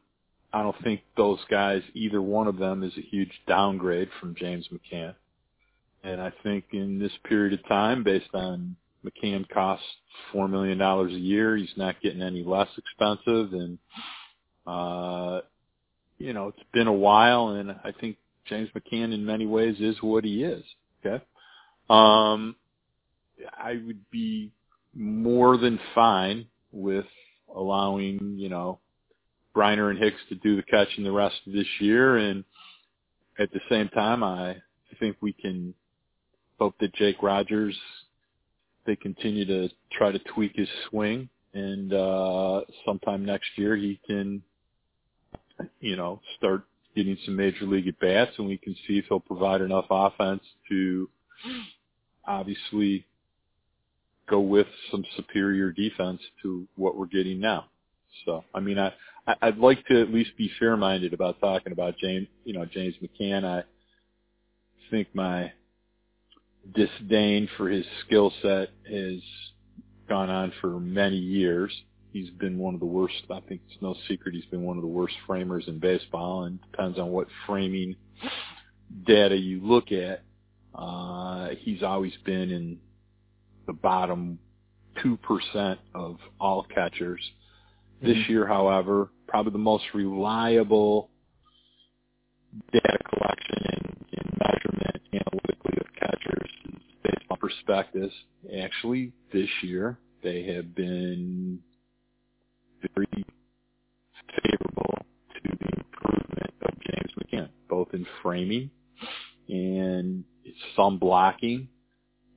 I 0.52 0.62
don't 0.62 0.76
think 0.84 1.00
those 1.16 1.40
guys, 1.50 1.82
either 1.94 2.22
one 2.22 2.46
of 2.46 2.58
them, 2.58 2.84
is 2.84 2.92
a 2.96 3.00
huge 3.00 3.32
downgrade 3.48 4.08
from 4.20 4.36
James 4.36 4.68
McCann. 4.72 5.14
And 6.04 6.20
I 6.20 6.32
think 6.42 6.66
in 6.72 6.98
this 6.98 7.12
period 7.24 7.58
of 7.58 7.66
time, 7.66 8.04
based 8.04 8.32
on 8.34 8.76
McCann 9.04 9.48
costs 9.48 9.86
four 10.32 10.48
million 10.48 10.78
dollars 10.78 11.12
a 11.12 11.18
year, 11.18 11.56
he's 11.56 11.68
not 11.76 12.00
getting 12.00 12.22
any 12.22 12.42
less 12.42 12.68
expensive, 12.76 13.52
and 13.52 13.78
uh, 14.66 15.40
you 16.18 16.32
know 16.32 16.48
it's 16.48 16.66
been 16.72 16.86
a 16.86 16.92
while, 16.92 17.48
and 17.48 17.70
I 17.70 17.92
think 18.00 18.16
James 18.46 18.68
McCann 18.74 19.12
in 19.12 19.24
many 19.24 19.46
ways 19.46 19.76
is 19.80 19.96
what 20.00 20.24
he 20.24 20.42
is. 20.42 20.64
Okay, 21.04 21.22
um, 21.90 22.56
I 23.58 23.72
would 23.72 24.10
be 24.10 24.50
more 24.94 25.56
than 25.56 25.78
fine 25.94 26.46
with 26.72 27.06
allowing 27.54 28.36
you 28.38 28.48
know 28.48 28.78
Greiner 29.54 29.90
and 29.90 29.98
Hicks 29.98 30.20
to 30.28 30.34
do 30.36 30.56
the 30.56 30.62
catching 30.62 31.04
the 31.04 31.12
rest 31.12 31.36
of 31.46 31.52
this 31.52 31.66
year, 31.80 32.16
and 32.16 32.44
at 33.38 33.52
the 33.52 33.60
same 33.68 33.88
time, 33.88 34.22
I 34.22 34.56
think 34.98 35.16
we 35.20 35.32
can 35.32 35.74
hope 36.58 36.74
that 36.80 36.94
Jake 36.94 37.22
Rogers 37.22 37.76
they 38.86 38.96
continue 38.96 39.44
to 39.46 39.68
try 39.92 40.12
to 40.12 40.18
tweak 40.34 40.52
his 40.54 40.68
swing, 40.88 41.28
and 41.52 41.92
uh, 41.92 42.62
sometime 42.84 43.24
next 43.24 43.48
year 43.56 43.76
he 43.76 44.00
can, 44.06 44.42
you 45.80 45.96
know, 45.96 46.20
start 46.36 46.64
getting 46.94 47.16
some 47.24 47.36
major 47.36 47.64
league 47.64 47.88
at 47.88 47.98
bats, 47.98 48.32
and 48.38 48.46
we 48.46 48.56
can 48.58 48.74
see 48.86 48.98
if 48.98 49.06
he'll 49.08 49.20
provide 49.20 49.60
enough 49.60 49.86
offense 49.90 50.42
to 50.68 51.08
obviously 52.26 53.06
go 54.28 54.40
with 54.40 54.66
some 54.90 55.04
superior 55.16 55.70
defense 55.70 56.20
to 56.42 56.66
what 56.76 56.96
we're 56.96 57.06
getting 57.06 57.40
now. 57.40 57.66
So, 58.24 58.44
I 58.54 58.60
mean, 58.60 58.78
I, 58.78 58.92
I'd 59.42 59.58
like 59.58 59.84
to 59.86 60.00
at 60.00 60.12
least 60.12 60.36
be 60.36 60.50
fair-minded 60.58 61.12
about 61.12 61.40
talking 61.40 61.72
about 61.72 61.98
James, 61.98 62.28
you 62.44 62.54
know, 62.54 62.64
James 62.64 62.94
McCann. 63.02 63.44
I 63.44 63.64
think 64.90 65.08
my 65.14 65.52
disdain 66.72 67.48
for 67.56 67.68
his 67.68 67.84
skill 68.06 68.32
set 68.42 68.70
has 68.90 69.20
gone 70.08 70.30
on 70.30 70.52
for 70.60 70.80
many 70.80 71.16
years. 71.16 71.72
He's 72.12 72.30
been 72.30 72.58
one 72.58 72.74
of 72.74 72.80
the 72.80 72.86
worst. 72.86 73.14
I 73.30 73.40
think 73.40 73.60
it's 73.68 73.82
no 73.82 73.94
secret 74.08 74.34
he's 74.34 74.44
been 74.46 74.62
one 74.62 74.76
of 74.76 74.82
the 74.82 74.88
worst 74.88 75.14
framers 75.26 75.64
in 75.66 75.78
baseball, 75.78 76.44
and 76.44 76.60
depends 76.70 76.98
on 76.98 77.10
what 77.10 77.26
framing 77.46 77.96
data 79.06 79.36
you 79.36 79.60
look 79.62 79.90
at. 79.90 80.22
Uh, 80.74 81.50
he's 81.58 81.82
always 81.82 82.12
been 82.24 82.50
in 82.50 82.78
the 83.66 83.72
bottom 83.72 84.38
two 85.02 85.16
percent 85.18 85.80
of 85.94 86.18
all 86.40 86.64
catchers. 86.72 87.20
Mm-hmm. 87.96 88.06
This 88.06 88.28
year, 88.28 88.46
however, 88.46 89.08
probably 89.26 89.52
the 89.52 89.58
most 89.58 89.84
reliable 89.94 91.10
data 92.72 92.98
collection 93.08 93.58
and, 93.72 94.06
and 94.12 94.38
measurement 94.38 95.02
analytically 95.12 95.78
of 95.80 95.86
catchers 95.98 96.50
is 96.66 96.80
based 97.02 97.24
on 97.30 97.36
prospectus. 97.64 98.12
Actually, 98.60 99.12
this 99.32 99.48
year 99.62 99.98
they 100.22 100.44
have 100.44 100.74
been 100.74 101.58
very 102.94 103.24
favorable 104.42 104.98
to 105.34 105.56
the 105.60 105.68
improvement 105.76 106.54
of 106.62 106.74
James 106.80 107.12
McCann, 107.18 107.48
both 107.68 107.88
in 107.92 108.06
framing 108.22 108.70
and 109.48 110.24
some 110.76 110.98
blocking 110.98 111.68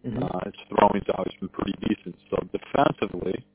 Mm-hmm. 0.08 0.24
Uh, 0.24 0.40
his 0.46 0.54
throwing's 0.70 1.08
always 1.18 1.34
been 1.40 1.50
pretty 1.50 1.74
decent. 1.88 2.16
So 2.30 2.38
defensively, 2.52 3.46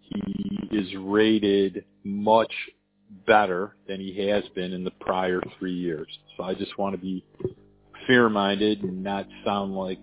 he 0.00 0.68
is 0.70 0.88
rated 0.98 1.84
much 2.04 2.52
better 3.26 3.76
than 3.86 4.00
he 4.00 4.26
has 4.28 4.44
been 4.54 4.72
in 4.72 4.84
the 4.84 4.90
prior 4.92 5.40
three 5.58 5.74
years. 5.74 6.08
So 6.36 6.44
I 6.44 6.54
just 6.54 6.78
want 6.78 6.94
to 6.94 7.00
be 7.00 7.24
fair-minded 8.06 8.82
and 8.82 9.02
not 9.02 9.26
sound 9.44 9.74
like 9.74 9.98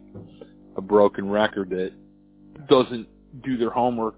a 0.76 0.82
broken 0.82 1.30
record 1.30 1.70
that 1.72 1.92
doesn't 2.68 3.08
do 3.44 3.58
their 3.58 3.70
homework 3.70 4.16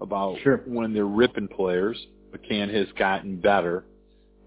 about 0.00 0.36
sure. 0.42 0.62
when 0.66 0.92
they're 0.92 1.04
ripping 1.04 1.48
players. 1.48 1.96
McCann 2.32 2.72
has 2.72 2.86
gotten 2.98 3.40
better. 3.40 3.84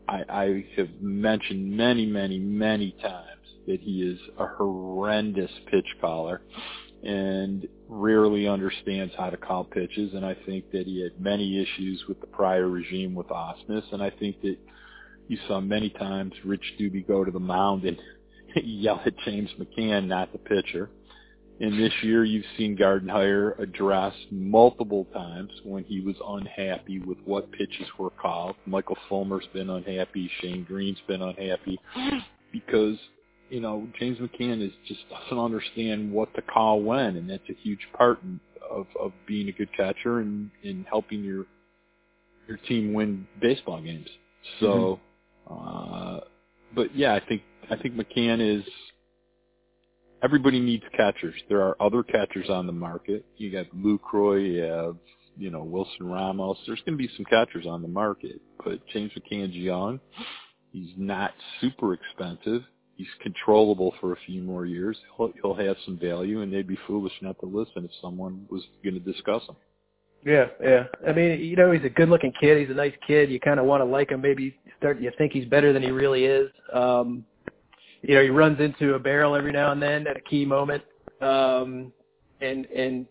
I, 0.08 0.24
I 0.30 0.66
have 0.76 0.90
mentioned 1.02 1.72
many, 1.72 2.06
many, 2.06 2.40
many 2.40 2.92
times 3.02 3.38
that 3.66 3.80
he 3.82 4.02
is 4.02 4.20
a 4.38 4.46
horrendous 4.46 5.52
pitch 5.70 5.88
caller 6.00 6.42
and 7.04 7.68
rarely 7.88 8.48
understands 8.48 9.14
how 9.18 9.30
to 9.30 9.38
call 9.38 9.64
pitches. 9.64 10.14
And 10.14 10.26
I 10.26 10.36
think 10.46 10.72
that 10.72 10.86
he 10.86 11.02
had 11.02 11.20
many 11.22 11.62
issues 11.62 12.04
with 12.08 12.20
the 12.22 12.28
prior 12.28 12.68
regime 12.68 13.14
with 13.14 13.28
Ausmus. 13.28 13.84
And 13.92 14.02
I 14.02 14.10
think 14.10 14.42
that 14.42 14.58
you 15.28 15.38
saw 15.48 15.60
many 15.60 15.90
times 15.90 16.34
Rich 16.44 16.76
Dubee 16.80 17.08
go 17.08 17.24
to 17.24 17.32
the 17.32 17.40
mound 17.40 17.84
and 17.86 17.98
yell 18.56 19.02
at 19.06 19.18
James 19.26 19.50
McCann, 19.60 20.08
not 20.08 20.32
the 20.32 20.40
pitcher. 20.40 20.90
And 21.60 21.80
this 21.80 21.94
year 22.04 22.24
you've 22.24 22.46
seen 22.58 22.78
Gardenhire 22.78 23.58
address 23.60 24.14
multiple 24.30 25.08
times 25.14 25.52
when 25.64 25.84
he 25.84 26.02
was 26.02 26.16
unhappy 26.26 27.00
with 27.00 27.18
what 27.26 27.52
pitches 27.52 27.88
were 27.98 28.12
called. 28.12 28.56
Michael 28.66 28.98
Fulmer's 29.10 29.48
been 29.54 29.70
unhappy. 29.70 30.30
Shane 30.40 30.64
Greene's 30.64 31.02
been 31.08 31.22
unhappy 31.22 31.80
because 32.52 32.98
you 33.50 33.62
know, 33.62 33.88
James 34.00 34.18
McCann 34.20 34.66
is 34.66 34.74
just 34.88 35.02
doesn't 35.10 35.40
understand 35.44 36.12
what 36.12 36.34
to 36.36 36.42
call 36.42 36.82
when, 36.82 37.16
and 37.18 37.30
that's 37.30 37.50
a 37.50 37.56
huge 37.62 37.88
part 37.98 38.20
of 38.70 38.86
of 39.00 39.12
being 39.26 39.48
a 39.48 39.52
good 39.52 39.70
catcher 39.76 40.20
and 40.20 40.50
in 40.64 40.86
helping 40.90 41.24
your 41.24 41.46
your 42.48 42.58
team 42.68 42.94
win 42.94 43.28
baseball 43.42 43.82
games. 43.82 44.08
So, 44.60 45.00
mm-hmm. 45.50 46.16
uh, 46.18 46.20
but 46.76 46.96
yeah, 46.96 47.14
I 47.14 47.22
think 47.26 47.42
I 47.70 47.76
think 47.78 47.96
McCann 47.96 48.40
is. 48.42 48.64
Everybody 50.24 50.60
needs 50.60 50.84
catchers. 50.96 51.36
There 51.50 51.62
are 51.62 51.76
other 51.82 52.04
catchers 52.04 52.50
on 52.50 52.66
the 52.66 52.74
market. 52.74 53.26
You 53.38 53.52
got 53.52 53.68
Lucroy, 53.76 54.56
you 54.56 54.62
have 54.64 54.96
you 55.38 55.52
know 55.52 55.64
Wilson 55.64 56.08
Ramos. 56.08 56.58
There's 56.66 56.82
going 56.86 56.98
to 56.98 57.08
be 57.08 57.10
some 57.16 57.26
catchers 57.26 57.66
on 57.68 57.82
the 57.82 57.88
market, 57.88 58.42
but 58.64 58.86
James 58.88 59.12
McCann's 59.18 59.56
young. 59.56 60.00
He's 60.72 60.92
not 60.98 61.32
super 61.62 61.94
expensive 61.94 62.64
he's 62.98 63.08
controllable 63.22 63.94
for 64.02 64.12
a 64.12 64.18
few 64.26 64.42
more 64.42 64.66
years. 64.66 64.98
He'll, 65.16 65.32
he'll 65.42 65.54
have 65.54 65.78
some 65.86 65.98
value, 65.98 66.42
and 66.42 66.52
they'd 66.52 66.68
be 66.68 66.78
foolish 66.88 67.14
not 67.22 67.40
to 67.40 67.46
listen 67.46 67.86
if 67.86 67.92
someone 68.02 68.46
was 68.50 68.64
going 68.84 68.96
to 68.96 69.00
discuss 69.00 69.44
him. 69.48 69.56
Yeah, 70.26 70.48
yeah. 70.62 70.86
I 71.08 71.14
mean, 71.14 71.40
you 71.40 71.56
know, 71.56 71.72
he's 71.72 71.86
a 71.86 71.90
good-looking 71.90 72.34
kid. 72.42 72.60
He's 72.60 72.70
a 72.70 72.78
nice 72.78 72.94
kid. 73.06 73.30
You 73.30 73.40
kind 73.40 73.60
of 73.60 73.66
want 73.66 73.82
to 73.82 73.86
like 73.86 74.12
him. 74.12 74.22
Maybe 74.22 74.58
start. 74.78 75.00
You 75.00 75.12
think 75.18 75.32
he's 75.32 75.46
better 75.46 75.72
than 75.72 75.84
he 75.84 75.92
really 75.92 76.26
is. 76.26 76.50
Um, 76.74 77.24
you 78.02 78.16
know, 78.16 78.22
he 78.22 78.30
runs 78.30 78.60
into 78.60 78.94
a 78.96 79.00
barrel 79.00 79.36
every 79.36 79.52
now 79.52 79.72
and 79.72 79.82
then 79.82 80.08
at 80.08 80.18
a 80.18 80.22
key 80.22 80.46
moment, 80.46 80.84
um, 81.22 81.92
and 82.42 82.66
and 82.66 83.06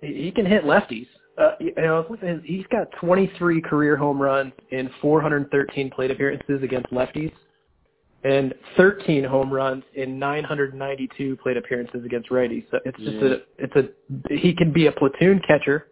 he 0.00 0.32
can 0.32 0.46
hit 0.46 0.64
lefties. 0.64 1.06
Uh, 1.38 1.52
you 1.58 1.72
know, 1.76 2.04
he's 2.44 2.66
got 2.70 2.88
23 3.00 3.62
career 3.62 3.96
home 3.96 4.20
runs 4.20 4.52
in 4.70 4.90
413 5.00 5.90
plate 5.90 6.10
appearances 6.10 6.62
against 6.62 6.90
lefties 6.90 7.32
and 8.24 8.54
13 8.76 9.24
home 9.24 9.52
runs 9.52 9.82
in 9.94 10.18
992 10.18 11.36
plate 11.36 11.56
appearances 11.56 12.04
against 12.04 12.28
righties. 12.30 12.64
So 12.70 12.78
it's 12.84 12.98
just 12.98 13.12
yeah. 13.12 13.28
a 13.28 13.36
it's 13.58 13.76
a 13.76 14.34
he 14.34 14.54
can 14.54 14.72
be 14.72 14.86
a 14.86 14.92
platoon 14.92 15.40
catcher, 15.46 15.88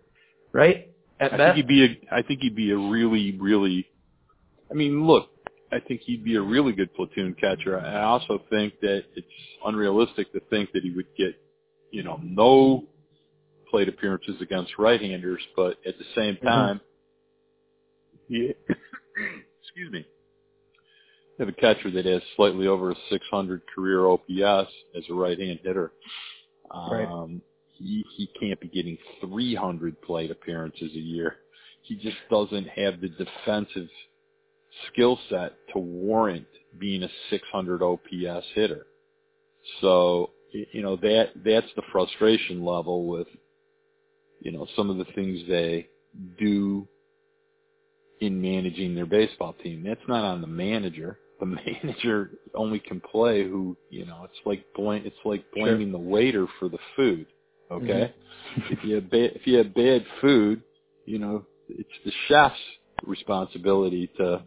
right? 0.53 0.89
At 1.21 1.31
best. 1.31 1.35
I 1.35 1.37
best. 1.37 1.57
think 1.57 1.57
he'd 1.57 1.69
be 1.69 1.85
a 1.85 2.15
I 2.15 2.23
think 2.23 2.41
he'd 2.43 2.57
be 2.57 2.71
a 2.73 2.77
really 2.77 3.37
really 3.41 3.87
I 4.71 4.75
mean, 4.75 5.07
look, 5.07 5.31
I 5.71 5.81
think 5.81 6.01
he'd 6.03 6.25
be 6.25 6.37
a 6.37 6.43
really 6.43 6.73
good 6.73 6.93
platoon 6.95 7.35
catcher. 7.39 7.79
I 7.79 8.03
also 8.03 8.43
think 8.51 8.81
that 8.81 9.05
it's 9.15 9.27
unrealistic 9.65 10.33
to 10.33 10.41
think 10.51 10.73
that 10.73 10.83
he 10.83 10.91
would 10.91 11.09
get, 11.17 11.35
you 11.91 12.03
know, 12.03 12.21
no 12.23 12.85
plate 13.71 13.89
appearances 13.89 14.37
against 14.41 14.79
right-handers, 14.79 15.43
but 15.55 15.77
at 15.87 15.99
the 15.99 16.05
same 16.15 16.37
mm-hmm. 16.37 16.47
time, 16.47 16.81
mm-hmm. 18.31 18.35
yeah, 18.35 18.53
excuse 19.63 19.93
me 19.93 20.07
have 21.39 21.49
a 21.49 21.53
catcher 21.53 21.91
that 21.91 22.05
has 22.05 22.23
slightly 22.37 22.67
over 22.67 22.91
a 22.91 22.97
600 23.11 23.63
career 23.73 24.07
OPS 24.07 24.71
as 24.97 25.05
a 25.09 25.15
right-hand 25.15 25.61
hitter. 25.63 25.93
Um, 26.71 26.91
right. 26.91 27.41
he 27.79 28.05
he 28.17 28.29
can't 28.39 28.61
be 28.61 28.69
getting 28.69 28.99
300 29.21 30.01
plate 30.03 30.31
appearances 30.31 30.93
a 30.95 30.99
year. 30.99 31.37
He 31.83 31.97
just 31.97 32.17
doesn't 32.31 32.69
have 32.69 33.01
the 33.01 33.09
defensive 33.09 33.89
skill 34.93 35.19
set 35.29 35.53
to 35.73 35.79
warrant 35.79 36.47
being 36.79 37.03
a 37.03 37.09
600 37.31 37.83
OPS 37.83 38.47
hitter. 38.55 38.87
So, 39.81 40.31
you 40.53 40.83
know, 40.83 40.97
that, 40.97 41.31
that's 41.45 41.67
the 41.77 41.83
frustration 41.93 42.65
level 42.65 43.07
with, 43.07 43.27
you 44.41 44.53
know, 44.53 44.67
some 44.77 44.91
of 44.91 44.97
the 44.99 45.13
things 45.15 45.41
they 45.49 45.89
do 46.39 46.87
in 48.21 48.41
managing 48.41 48.95
their 48.95 49.07
baseball 49.07 49.55
team. 49.63 49.85
That's 49.87 50.01
not 50.09 50.25
on 50.25 50.41
the 50.41 50.47
manager. 50.47 51.19
The 51.41 51.47
manager 51.83 52.31
only 52.55 52.79
can 52.81 53.01
play 53.01 53.45
who, 53.45 53.77
you 53.91 54.07
know, 54.07 54.25
it's 54.25 54.41
like 54.45 54.65
blame, 54.75 55.03
it's 55.05 55.17
like 55.25 55.45
blaming 55.55 55.91
sure. 55.91 56.01
the 56.01 56.09
waiter 56.09 56.47
for 56.59 56.69
the 56.69 56.79
food. 56.97 57.27
Okay. 57.71 58.13
Mm-hmm. 58.59 58.73
if 58.73 58.85
you 58.85 58.95
have 58.95 59.11
bad, 59.11 59.31
if 59.35 59.47
you 59.47 59.59
have 59.59 59.75
bad 59.75 60.05
food, 60.21 60.63
you 61.05 61.19
know, 61.19 61.45
it's 61.69 61.89
the 62.05 62.13
chef's 62.29 62.57
responsibility 63.05 64.11
to 64.17 64.43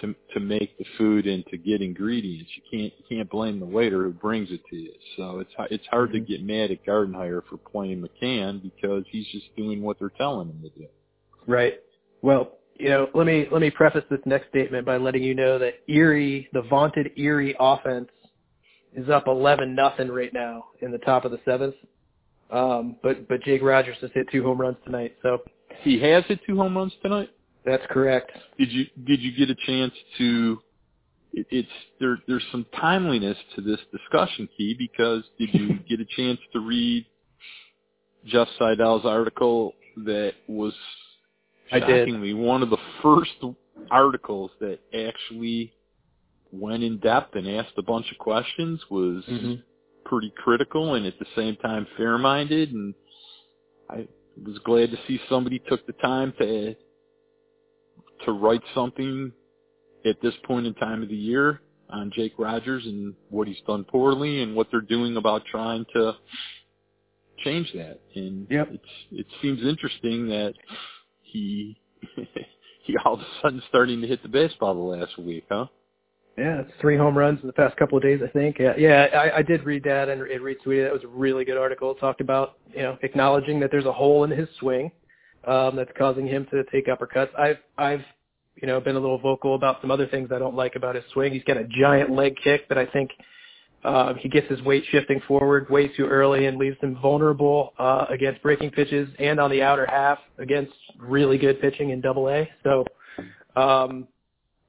to 0.00 0.14
to 0.34 0.40
make 0.40 0.76
the 0.78 0.84
food 0.98 1.26
and 1.26 1.44
to 1.46 1.56
get 1.56 1.80
ingredients. 1.80 2.50
You 2.56 2.62
can't 2.70 2.92
you 2.98 3.16
can't 3.16 3.30
blame 3.30 3.60
the 3.60 3.66
waiter 3.66 4.04
who 4.04 4.12
brings 4.12 4.50
it 4.50 4.60
to 4.70 4.76
you. 4.76 4.92
So 5.16 5.40
it's 5.40 5.50
it's 5.70 5.86
hard 5.90 6.10
mm-hmm. 6.10 6.24
to 6.24 6.38
get 6.38 6.44
mad 6.44 6.70
at 6.70 6.84
Gardenhire 6.84 7.42
for 7.48 7.56
playing 7.56 8.06
McCann 8.06 8.62
because 8.62 9.04
he's 9.10 9.26
just 9.28 9.54
doing 9.56 9.82
what 9.82 9.98
they're 9.98 10.10
telling 10.10 10.48
him 10.48 10.62
to 10.62 10.78
do. 10.78 10.86
Right. 11.46 11.80
Well, 12.22 12.52
you 12.78 12.88
know, 12.88 13.08
let 13.14 13.26
me 13.26 13.46
let 13.50 13.60
me 13.60 13.70
preface 13.70 14.04
this 14.10 14.20
next 14.26 14.48
statement 14.48 14.84
by 14.84 14.96
letting 14.96 15.22
you 15.22 15.34
know 15.34 15.58
that 15.58 15.74
Erie, 15.88 16.48
the 16.52 16.62
vaunted 16.62 17.10
Erie 17.16 17.54
offense, 17.58 18.08
is 18.94 19.08
up 19.08 19.26
eleven 19.26 19.74
nothing 19.74 20.08
right 20.08 20.32
now 20.32 20.66
in 20.82 20.90
the 20.90 20.98
top 20.98 21.24
of 21.24 21.30
the 21.30 21.40
seventh. 21.44 21.74
Um, 22.50 22.96
but 23.02 23.28
but 23.28 23.42
Jake 23.42 23.62
Rogers 23.62 23.96
has 24.00 24.10
hit 24.14 24.26
two 24.30 24.42
home 24.42 24.60
runs 24.60 24.76
tonight, 24.84 25.16
so 25.22 25.38
he 25.80 26.00
has 26.00 26.24
hit 26.26 26.40
two 26.46 26.56
home 26.56 26.76
runs 26.76 26.92
tonight. 27.02 27.30
That's 27.66 27.82
correct. 27.90 28.30
Did 28.58 28.70
you 28.70 28.86
did 29.04 29.20
you 29.20 29.36
get 29.36 29.50
a 29.50 29.66
chance 29.66 29.92
to? 30.18 30.62
It, 31.32 31.46
it's 31.50 31.68
there. 31.98 32.18
There's 32.28 32.44
some 32.52 32.64
timeliness 32.80 33.36
to 33.56 33.60
this 33.60 33.80
discussion, 33.90 34.48
Key, 34.56 34.76
because 34.78 35.24
did 35.36 35.52
you 35.52 35.78
get 35.88 36.00
a 36.00 36.06
chance 36.16 36.38
to 36.52 36.60
read 36.60 37.04
Jeff 38.24 38.46
Seidel's 38.58 39.04
article 39.04 39.74
that 40.04 40.34
was 40.46 40.72
shockingly 41.70 42.34
one 42.34 42.62
of 42.62 42.70
the 42.70 42.78
first 43.02 43.32
articles 43.90 44.52
that 44.60 44.78
actually 44.94 45.72
went 46.52 46.84
in 46.84 46.98
depth 46.98 47.34
and 47.34 47.48
asked 47.48 47.72
a 47.76 47.82
bunch 47.82 48.06
of 48.12 48.18
questions 48.18 48.80
was 48.90 49.24
mm-hmm. 49.24 49.54
pretty 50.04 50.32
critical 50.36 50.94
and 50.94 51.04
at 51.04 51.18
the 51.18 51.26
same 51.34 51.56
time 51.56 51.86
fair 51.96 52.18
minded 52.18 52.72
and 52.72 52.94
I 53.90 54.06
was 54.44 54.58
glad 54.64 54.90
to 54.90 54.96
see 55.08 55.20
somebody 55.28 55.58
took 55.68 55.86
the 55.86 55.92
time 55.94 56.32
to 56.38 56.76
to 58.24 58.32
write 58.32 58.62
something 58.74 59.32
at 60.04 60.16
this 60.22 60.34
point 60.44 60.66
in 60.66 60.74
time 60.74 61.02
of 61.02 61.08
the 61.08 61.16
year 61.16 61.60
on 61.90 62.10
Jake 62.14 62.32
Rogers 62.38 62.84
and 62.84 63.14
what 63.30 63.48
he's 63.48 63.60
done 63.66 63.84
poorly 63.84 64.42
and 64.42 64.54
what 64.54 64.68
they're 64.70 64.80
doing 64.80 65.16
about 65.16 65.44
trying 65.46 65.84
to 65.94 66.12
change 67.44 67.72
that. 67.74 68.00
And 68.14 68.46
yep. 68.50 68.68
it's 68.72 68.84
it 69.12 69.26
seems 69.42 69.60
interesting 69.62 70.28
that 70.28 70.54
he 71.22 71.76
he 72.84 72.96
all 73.04 73.14
of 73.14 73.20
a 73.20 73.26
sudden 73.42 73.62
starting 73.68 74.00
to 74.00 74.06
hit 74.06 74.22
the 74.22 74.28
baseball 74.28 74.74
the 74.74 74.80
last 74.80 75.18
week, 75.18 75.44
huh? 75.50 75.66
Yeah, 76.38 76.60
it's 76.60 76.72
three 76.82 76.98
home 76.98 77.16
runs 77.16 77.40
in 77.40 77.46
the 77.46 77.52
past 77.54 77.78
couple 77.78 77.96
of 77.96 78.04
days, 78.04 78.20
I 78.22 78.28
think. 78.28 78.58
Yeah, 78.58 78.74
yeah, 78.76 79.06
I, 79.14 79.38
I 79.38 79.42
did 79.42 79.64
read 79.64 79.84
that 79.84 80.10
and, 80.10 80.20
and 80.20 80.40
retweeted. 80.42 80.84
That 80.84 80.92
was 80.92 81.02
a 81.02 81.08
really 81.08 81.46
good 81.46 81.56
article. 81.56 81.92
It 81.92 81.98
talked 81.98 82.20
about 82.20 82.58
you 82.74 82.82
know 82.82 82.98
acknowledging 83.02 83.58
that 83.60 83.70
there's 83.70 83.86
a 83.86 83.92
hole 83.92 84.24
in 84.24 84.30
his 84.30 84.48
swing 84.60 84.90
um, 85.46 85.76
that's 85.76 85.90
causing 85.96 86.26
him 86.26 86.46
to 86.50 86.64
take 86.72 86.86
uppercuts. 86.86 87.28
I've 87.38 87.58
I've 87.78 88.02
you 88.56 88.66
know 88.66 88.80
been 88.80 88.96
a 88.96 89.00
little 89.00 89.18
vocal 89.18 89.54
about 89.54 89.80
some 89.80 89.90
other 89.90 90.06
things 90.06 90.30
I 90.32 90.38
don't 90.38 90.54
like 90.54 90.76
about 90.76 90.94
his 90.94 91.04
swing. 91.12 91.32
He's 91.32 91.44
got 91.44 91.56
a 91.56 91.64
giant 91.64 92.10
leg 92.10 92.34
kick 92.42 92.68
that 92.68 92.78
I 92.78 92.86
think 92.86 93.10
uh, 93.84 94.14
he 94.14 94.28
gets 94.28 94.48
his 94.48 94.60
weight 94.62 94.84
shifting 94.90 95.20
forward 95.28 95.70
way 95.70 95.88
too 95.88 96.06
early 96.06 96.46
and 96.46 96.58
leaves 96.58 96.76
him 96.80 96.98
vulnerable 97.00 97.72
uh, 97.78 98.06
against 98.08 98.42
breaking 98.42 98.70
pitches 98.70 99.08
and 99.18 99.38
on 99.38 99.50
the 99.50 99.62
outer 99.62 99.86
half 99.86 100.18
against 100.38 100.72
really 100.98 101.38
good 101.38 101.60
pitching 101.60 101.90
in 101.90 102.00
Double 102.00 102.28
A. 102.28 102.48
So 102.64 102.84
um, 103.54 104.08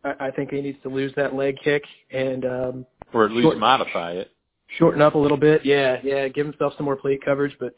I, 0.04 0.28
I 0.28 0.32
think 0.32 0.52
he 0.52 0.62
needs 0.62 0.78
to 0.84 0.90
lose 0.90 1.12
that 1.16 1.34
leg 1.34 1.56
kick 1.64 1.84
and 2.12 2.46
um, 2.46 2.86
or 3.14 3.26
at 3.26 3.32
least 3.32 3.44
shorten, 3.44 3.60
modify 3.60 4.12
it. 4.12 4.32
Shorten 4.78 5.02
up 5.02 5.16
a 5.16 5.18
little 5.18 5.38
bit, 5.38 5.66
yeah, 5.66 5.98
yeah. 6.04 6.28
Give 6.28 6.46
himself 6.46 6.74
some 6.78 6.86
more 6.86 6.96
plate 6.96 7.22
coverage, 7.26 7.56
but 7.60 7.74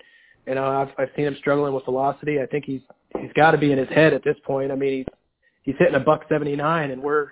you 0.49 0.55
know, 0.55 0.65
I've 0.65 0.89
I've 0.97 1.09
seen 1.15 1.25
him 1.25 1.35
struggling 1.37 1.75
with 1.75 1.85
velocity. 1.85 2.41
I 2.41 2.47
think 2.47 2.65
he's 2.65 2.81
he's 3.19 3.31
got 3.35 3.51
to 3.51 3.57
be 3.59 3.71
in 3.71 3.77
his 3.77 3.87
head 3.89 4.13
at 4.13 4.23
this 4.23 4.35
point. 4.43 4.71
I 4.71 4.75
mean, 4.75 4.97
he's 4.97 5.05
he's 5.61 5.75
hitting 5.77 5.93
a 5.93 5.99
buck 5.99 6.23
seventy 6.27 6.55
nine, 6.55 6.89
and 6.89 7.03
we're 7.03 7.27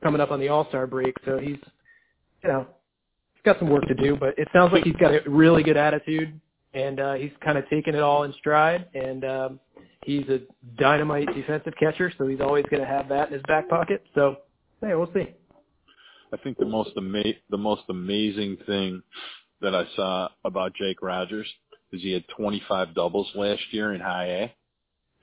coming 0.00 0.20
up 0.20 0.30
on 0.30 0.38
the 0.38 0.48
All 0.48 0.68
Star 0.68 0.86
break, 0.86 1.12
so 1.24 1.38
he's 1.38 1.58
you 2.44 2.48
know 2.48 2.68
he's 3.34 3.42
got 3.44 3.58
some 3.58 3.68
work 3.68 3.84
to 3.88 3.94
do. 3.94 4.16
But 4.16 4.38
it 4.38 4.46
sounds 4.52 4.72
like 4.72 4.84
he's 4.84 4.94
got 4.94 5.12
a 5.12 5.28
really 5.28 5.64
good 5.64 5.76
attitude, 5.76 6.40
and 6.72 7.00
uh, 7.00 7.14
he's 7.14 7.32
kind 7.44 7.58
of 7.58 7.68
taking 7.68 7.96
it 7.96 8.00
all 8.00 8.22
in 8.22 8.32
stride. 8.34 8.86
And 8.94 9.24
um, 9.24 9.60
he's 10.04 10.28
a 10.28 10.38
dynamite 10.78 11.26
defensive 11.34 11.74
catcher, 11.80 12.12
so 12.16 12.28
he's 12.28 12.40
always 12.40 12.64
going 12.70 12.80
to 12.80 12.88
have 12.88 13.08
that 13.08 13.26
in 13.26 13.34
his 13.34 13.42
back 13.48 13.68
pocket. 13.68 14.06
So 14.14 14.36
hey, 14.80 14.94
we'll 14.94 15.12
see. 15.12 15.34
I 16.32 16.36
think 16.44 16.58
the 16.58 16.64
most 16.64 16.90
ama- 16.96 17.34
the 17.50 17.58
most 17.58 17.82
amazing 17.88 18.58
thing 18.66 19.02
that 19.60 19.74
I 19.74 19.84
saw 19.96 20.28
about 20.44 20.74
Jake 20.74 21.02
Rogers 21.02 21.48
because 21.96 22.04
he 22.04 22.12
had 22.12 22.24
25 22.36 22.94
doubles 22.94 23.28
last 23.34 23.62
year 23.70 23.94
in 23.94 24.00
high 24.00 24.26
A. 24.26 24.54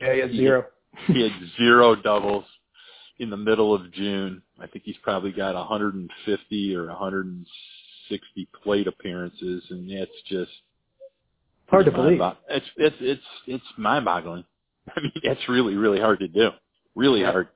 Yeah, 0.01 0.13
he 0.13 0.19
had 0.19 0.31
zero. 0.31 0.65
He, 1.07 1.13
he 1.13 1.21
had 1.21 1.31
zero 1.57 1.95
doubles 1.95 2.45
in 3.19 3.29
the 3.29 3.37
middle 3.37 3.73
of 3.73 3.91
June. 3.93 4.41
I 4.59 4.67
think 4.67 4.83
he's 4.85 4.97
probably 5.03 5.31
got 5.31 5.55
150 5.55 6.75
or 6.75 6.87
160 6.87 8.47
plate 8.63 8.87
appearances, 8.87 9.63
and 9.69 9.89
that's 9.89 10.11
just 10.27 10.51
hard 11.67 11.85
to 11.85 11.91
believe. 11.91 12.19
It's 12.49 12.65
it's 12.77 12.95
it's 12.99 13.21
it's 13.47 13.63
mind-boggling. 13.77 14.43
I 14.95 14.99
mean, 14.99 15.11
that's 15.23 15.47
really 15.47 15.75
really 15.75 15.99
hard 15.99 16.19
to 16.19 16.27
do. 16.27 16.49
Really 16.95 17.23
hard. 17.23 17.49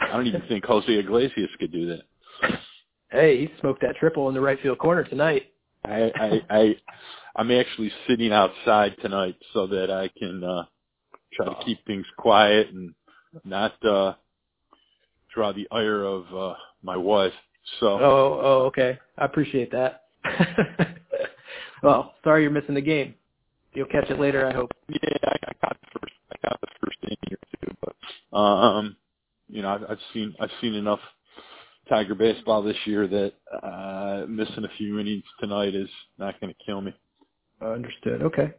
I 0.00 0.08
don't 0.08 0.26
even 0.26 0.42
think 0.48 0.64
Jose 0.64 0.90
Iglesias 0.92 1.50
could 1.58 1.72
do 1.72 1.86
that. 1.86 2.58
Hey, 3.10 3.40
he 3.40 3.50
smoked 3.60 3.82
that 3.82 3.96
triple 3.96 4.28
in 4.28 4.34
the 4.34 4.40
right 4.40 4.60
field 4.60 4.78
corner 4.78 5.04
tonight. 5.04 5.52
I 5.84 6.12
I, 6.14 6.40
I 6.50 6.76
I'm 7.38 7.52
actually 7.52 7.92
sitting 8.08 8.32
outside 8.32 8.96
tonight 9.00 9.36
so 9.54 9.68
that 9.68 9.92
I 9.92 10.08
can 10.18 10.42
uh 10.42 10.64
try 11.32 11.46
to 11.46 11.64
keep 11.64 11.84
things 11.86 12.04
quiet 12.18 12.70
and 12.70 12.92
not 13.44 13.72
uh 13.84 14.14
draw 15.32 15.52
the 15.52 15.68
ire 15.70 16.02
of 16.02 16.24
uh 16.34 16.54
my 16.82 16.96
wife. 16.96 17.32
So 17.78 17.86
Oh, 17.90 18.40
oh 18.42 18.62
okay. 18.66 18.98
I 19.16 19.24
appreciate 19.24 19.70
that. 19.70 20.06
well, 21.84 22.14
sorry 22.24 22.42
you're 22.42 22.50
missing 22.50 22.74
the 22.74 22.80
game. 22.80 23.14
You'll 23.72 23.86
catch 23.86 24.10
it 24.10 24.18
later, 24.18 24.44
I 24.44 24.52
hope. 24.52 24.72
Yeah, 24.88 24.98
I, 25.24 25.36
I 25.46 25.52
got 25.62 25.76
the 25.80 26.00
first 26.00 26.14
I 26.32 26.48
got 26.48 26.60
the 26.60 26.66
first 26.84 26.98
inning 27.04 27.18
or 27.30 27.38
two, 27.68 27.76
but 28.32 28.36
um 28.36 28.96
you 29.48 29.62
know, 29.62 29.68
I've, 29.68 29.84
I've 29.88 30.00
seen 30.12 30.34
I've 30.40 30.50
seen 30.60 30.74
enough 30.74 31.00
Tiger 31.88 32.16
baseball 32.16 32.62
this 32.64 32.76
year 32.84 33.06
that 33.06 33.32
uh 33.62 34.26
missing 34.28 34.64
a 34.64 34.76
few 34.76 34.98
innings 34.98 35.22
tonight 35.38 35.76
is 35.76 35.88
not 36.18 36.40
going 36.40 36.52
to 36.52 36.64
kill 36.66 36.80
me. 36.80 36.92
Understood. 37.60 38.22
Okay. 38.22 38.52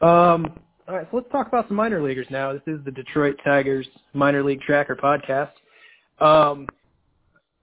Um, 0.00 0.52
all 0.88 0.94
right, 0.94 1.06
so 1.10 1.16
let's 1.16 1.30
talk 1.30 1.48
about 1.48 1.68
some 1.68 1.76
minor 1.76 2.02
leaguers 2.02 2.26
now. 2.30 2.52
This 2.52 2.62
is 2.66 2.84
the 2.84 2.90
Detroit 2.90 3.36
Tigers 3.44 3.86
Minor 4.14 4.42
League 4.44 4.60
Tracker 4.60 4.94
podcast. 4.94 5.50
Um, 6.20 6.68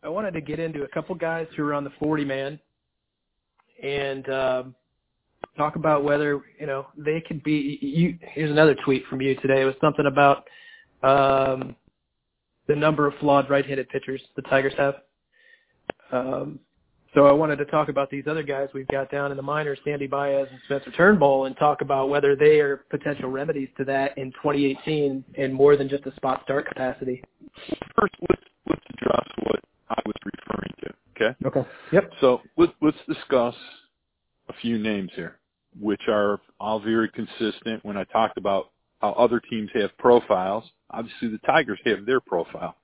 I 0.03 0.09
wanted 0.09 0.33
to 0.33 0.41
get 0.41 0.59
into 0.59 0.83
a 0.83 0.87
couple 0.89 1.15
guys 1.15 1.47
who 1.55 1.63
are 1.65 1.73
on 1.73 1.83
the 1.83 1.91
40 1.99 2.25
man 2.25 2.59
and 3.81 4.29
um, 4.29 4.75
talk 5.57 5.75
about 5.75 6.03
whether 6.03 6.41
you 6.59 6.65
know 6.65 6.87
they 6.97 7.21
could 7.21 7.43
be. 7.43 7.77
You, 7.81 8.17
here's 8.21 8.51
another 8.51 8.75
tweet 8.83 9.05
from 9.07 9.21
you 9.21 9.35
today. 9.35 9.61
It 9.61 9.65
was 9.65 9.75
something 9.79 10.05
about 10.05 10.45
um, 11.03 11.75
the 12.67 12.75
number 12.75 13.07
of 13.07 13.13
flawed 13.19 13.49
right-handed 13.49 13.89
pitchers 13.89 14.21
the 14.35 14.41
Tigers 14.43 14.73
have. 14.77 14.95
Um, 16.11 16.59
so 17.13 17.25
I 17.27 17.31
wanted 17.31 17.57
to 17.57 17.65
talk 17.65 17.89
about 17.89 18.09
these 18.09 18.25
other 18.27 18.43
guys 18.43 18.69
we've 18.73 18.87
got 18.87 19.11
down 19.11 19.31
in 19.31 19.37
the 19.37 19.43
minors, 19.43 19.79
Sandy 19.83 20.07
Baez 20.07 20.47
and 20.49 20.59
Spencer 20.65 20.91
Turnbull, 20.91 21.45
and 21.45 21.55
talk 21.57 21.81
about 21.81 22.09
whether 22.09 22.35
they 22.35 22.59
are 22.59 22.77
potential 22.89 23.29
remedies 23.29 23.69
to 23.77 23.85
that 23.85 24.17
in 24.17 24.31
2018 24.31 25.23
in 25.35 25.53
more 25.53 25.77
than 25.77 25.89
just 25.89 26.05
a 26.05 26.15
spot 26.15 26.41
start 26.43 26.67
capacity. 26.67 27.23
First, 27.99 28.15
let's, 28.29 28.43
let's 28.67 28.81
address 28.89 29.27
what 29.43 29.59
I 29.89 30.01
was 30.05 30.15
referring 30.25 30.73
to. 30.83 30.93
Okay. 31.15 31.35
Okay. 31.45 31.69
Yep. 31.91 32.11
So 32.21 32.41
let, 32.57 32.69
let's 32.81 32.97
discuss 33.07 33.55
a 34.49 34.53
few 34.61 34.77
names 34.77 35.11
here, 35.15 35.37
which 35.79 36.01
are 36.07 36.39
all 36.59 36.79
very 36.79 37.09
consistent. 37.09 37.83
When 37.85 37.97
I 37.97 38.03
talked 38.05 38.37
about 38.37 38.71
how 39.01 39.11
other 39.11 39.39
teams 39.39 39.69
have 39.75 39.95
profiles, 39.97 40.63
obviously 40.89 41.27
the 41.29 41.39
Tigers 41.45 41.79
have 41.85 42.05
their 42.05 42.19
profile. 42.19 42.75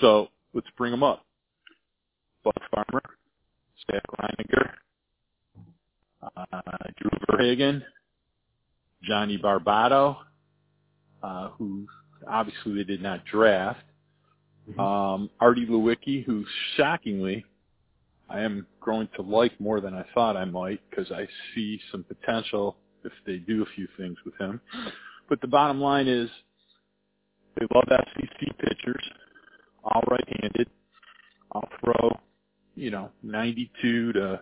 So 0.00 0.28
let's 0.54 0.66
bring 0.76 0.90
them 0.90 1.02
up. 1.02 1.24
Buck 2.44 2.54
Farmer, 2.70 3.02
Zach 3.90 4.02
Reininger, 4.20 4.70
uh, 6.22 6.60
Drew 6.98 7.10
Verhagen, 7.30 7.82
Johnny 9.02 9.38
Barbato, 9.38 10.16
uh, 11.22 11.48
who 11.50 11.86
obviously 12.28 12.74
they 12.74 12.84
did 12.84 13.02
not 13.02 13.24
draft, 13.24 13.82
mm-hmm. 14.68 14.80
um, 14.80 15.30
Artie 15.40 15.66
Lewicki, 15.66 16.24
who 16.24 16.44
shockingly 16.76 17.44
I 18.28 18.40
am 18.40 18.66
growing 18.80 19.08
to 19.16 19.22
like 19.22 19.58
more 19.60 19.80
than 19.80 19.94
I 19.94 20.04
thought 20.14 20.36
I 20.36 20.44
might 20.44 20.80
because 20.90 21.10
I 21.12 21.26
see 21.54 21.80
some 21.92 22.04
potential 22.04 22.76
if 23.04 23.12
they 23.24 23.36
do 23.36 23.62
a 23.62 23.66
few 23.76 23.86
things 23.96 24.16
with 24.24 24.34
him. 24.38 24.60
But 25.28 25.40
the 25.40 25.46
bottom 25.46 25.80
line 25.80 26.08
is 26.08 26.28
they 27.58 27.66
love 27.74 27.84
SEC 27.88 28.58
pitchers, 28.58 29.04
all 29.84 30.02
right-handed. 30.10 30.68
I'll 31.52 31.68
throw, 31.80 32.18
you 32.76 32.90
know, 32.90 33.10
92 33.22 34.12
to 34.12 34.40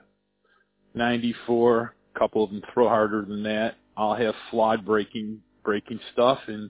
94. 0.94 1.94
A 2.14 2.18
couple 2.18 2.44
of 2.44 2.50
them 2.50 2.62
throw 2.72 2.88
harder 2.88 3.24
than 3.24 3.42
that. 3.44 3.76
I'll 3.96 4.14
have 4.14 4.34
flawed 4.50 4.84
breaking 4.84 5.40
breaking 5.64 5.98
stuff, 6.12 6.38
and 6.46 6.68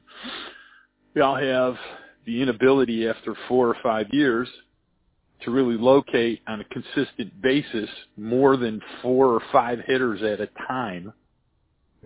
we 1.14 1.20
all 1.20 1.36
have 1.36 1.74
the 2.26 2.40
inability 2.40 3.08
after 3.08 3.34
four 3.48 3.68
or 3.68 3.76
five 3.82 4.06
years 4.12 4.48
to 5.42 5.50
really 5.50 5.76
locate 5.76 6.40
on 6.46 6.60
a 6.60 6.64
consistent 6.64 7.42
basis 7.42 7.90
more 8.16 8.56
than 8.56 8.80
four 9.02 9.26
or 9.26 9.42
five 9.52 9.80
hitters 9.86 10.22
at 10.22 10.40
a 10.40 10.48
time 10.68 11.12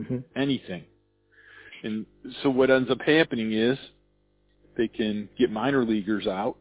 mm-hmm. 0.00 0.18
anything. 0.36 0.84
And 1.84 2.06
so 2.42 2.50
what 2.50 2.70
ends 2.70 2.90
up 2.90 3.00
happening 3.00 3.52
is 3.52 3.78
they 4.76 4.88
can 4.88 5.28
get 5.38 5.50
minor 5.50 5.84
leaguers 5.84 6.26
out, 6.26 6.56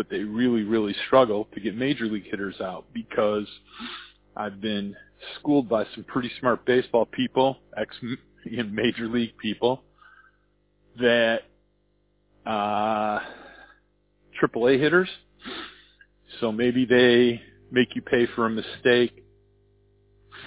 but 0.00 0.08
they 0.08 0.20
really, 0.20 0.62
really 0.62 0.96
struggle 1.06 1.46
to 1.52 1.60
get 1.60 1.76
major 1.76 2.06
league 2.06 2.24
hitters 2.24 2.58
out 2.58 2.86
because 2.94 3.46
I've 4.34 4.58
been 4.58 4.96
schooled 5.38 5.68
by 5.68 5.84
some 5.94 6.04
pretty 6.04 6.30
smart 6.40 6.64
baseball 6.64 7.04
people, 7.04 7.58
ex 7.76 7.94
major 8.70 9.08
league 9.08 9.36
people, 9.36 9.82
that 10.98 11.40
uh, 12.46 13.18
AAA 14.42 14.80
hitters. 14.80 15.10
So 16.40 16.50
maybe 16.50 16.86
they 16.86 17.42
make 17.70 17.94
you 17.94 18.00
pay 18.00 18.26
for 18.34 18.46
a 18.46 18.50
mistake 18.50 19.22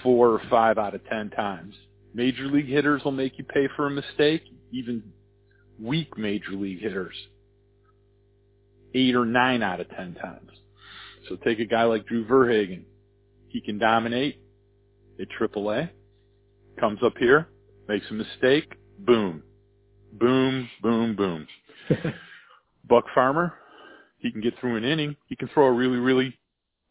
four 0.02 0.30
or 0.30 0.42
five 0.50 0.80
out 0.80 0.96
of 0.96 1.06
ten 1.06 1.30
times. 1.30 1.76
Major 2.16 2.48
league 2.48 2.70
hitters 2.70 3.04
will 3.04 3.12
make 3.12 3.38
you 3.38 3.44
pay 3.44 3.70
for 3.76 3.86
a 3.86 3.92
mistake, 3.92 4.42
even 4.72 5.04
weak 5.80 6.18
major 6.18 6.54
league 6.54 6.82
hitters, 6.82 7.14
eight 8.94 9.16
or 9.16 9.26
nine 9.26 9.62
out 9.62 9.80
of 9.80 9.90
ten 9.90 10.16
times. 10.16 10.52
So 11.28 11.36
take 11.38 11.60
a 11.60 11.66
guy 11.66 11.84
like 11.84 12.06
Drew 12.06 12.26
Verhagen. 12.26 12.86
He 13.48 13.62
can 13.62 13.78
dominate 13.78 14.42
at 15.20 15.28
AAA, 15.40 15.90
comes 16.80 17.00
up 17.04 17.14
here, 17.20 17.50
makes 17.88 18.06
a 18.10 18.14
mistake, 18.14 18.74
boom, 19.00 19.44
boom, 20.14 20.70
boom, 20.82 21.16
boom. 21.16 21.48
Buck 22.90 23.06
Farmer, 23.14 23.54
he 24.18 24.32
can 24.32 24.42
get 24.42 24.58
through 24.60 24.78
an 24.78 24.84
inning. 24.84 25.16
He 25.28 25.36
can 25.36 25.50
throw 25.50 25.68
a 25.68 25.72
really, 25.72 25.98
really 25.98 26.38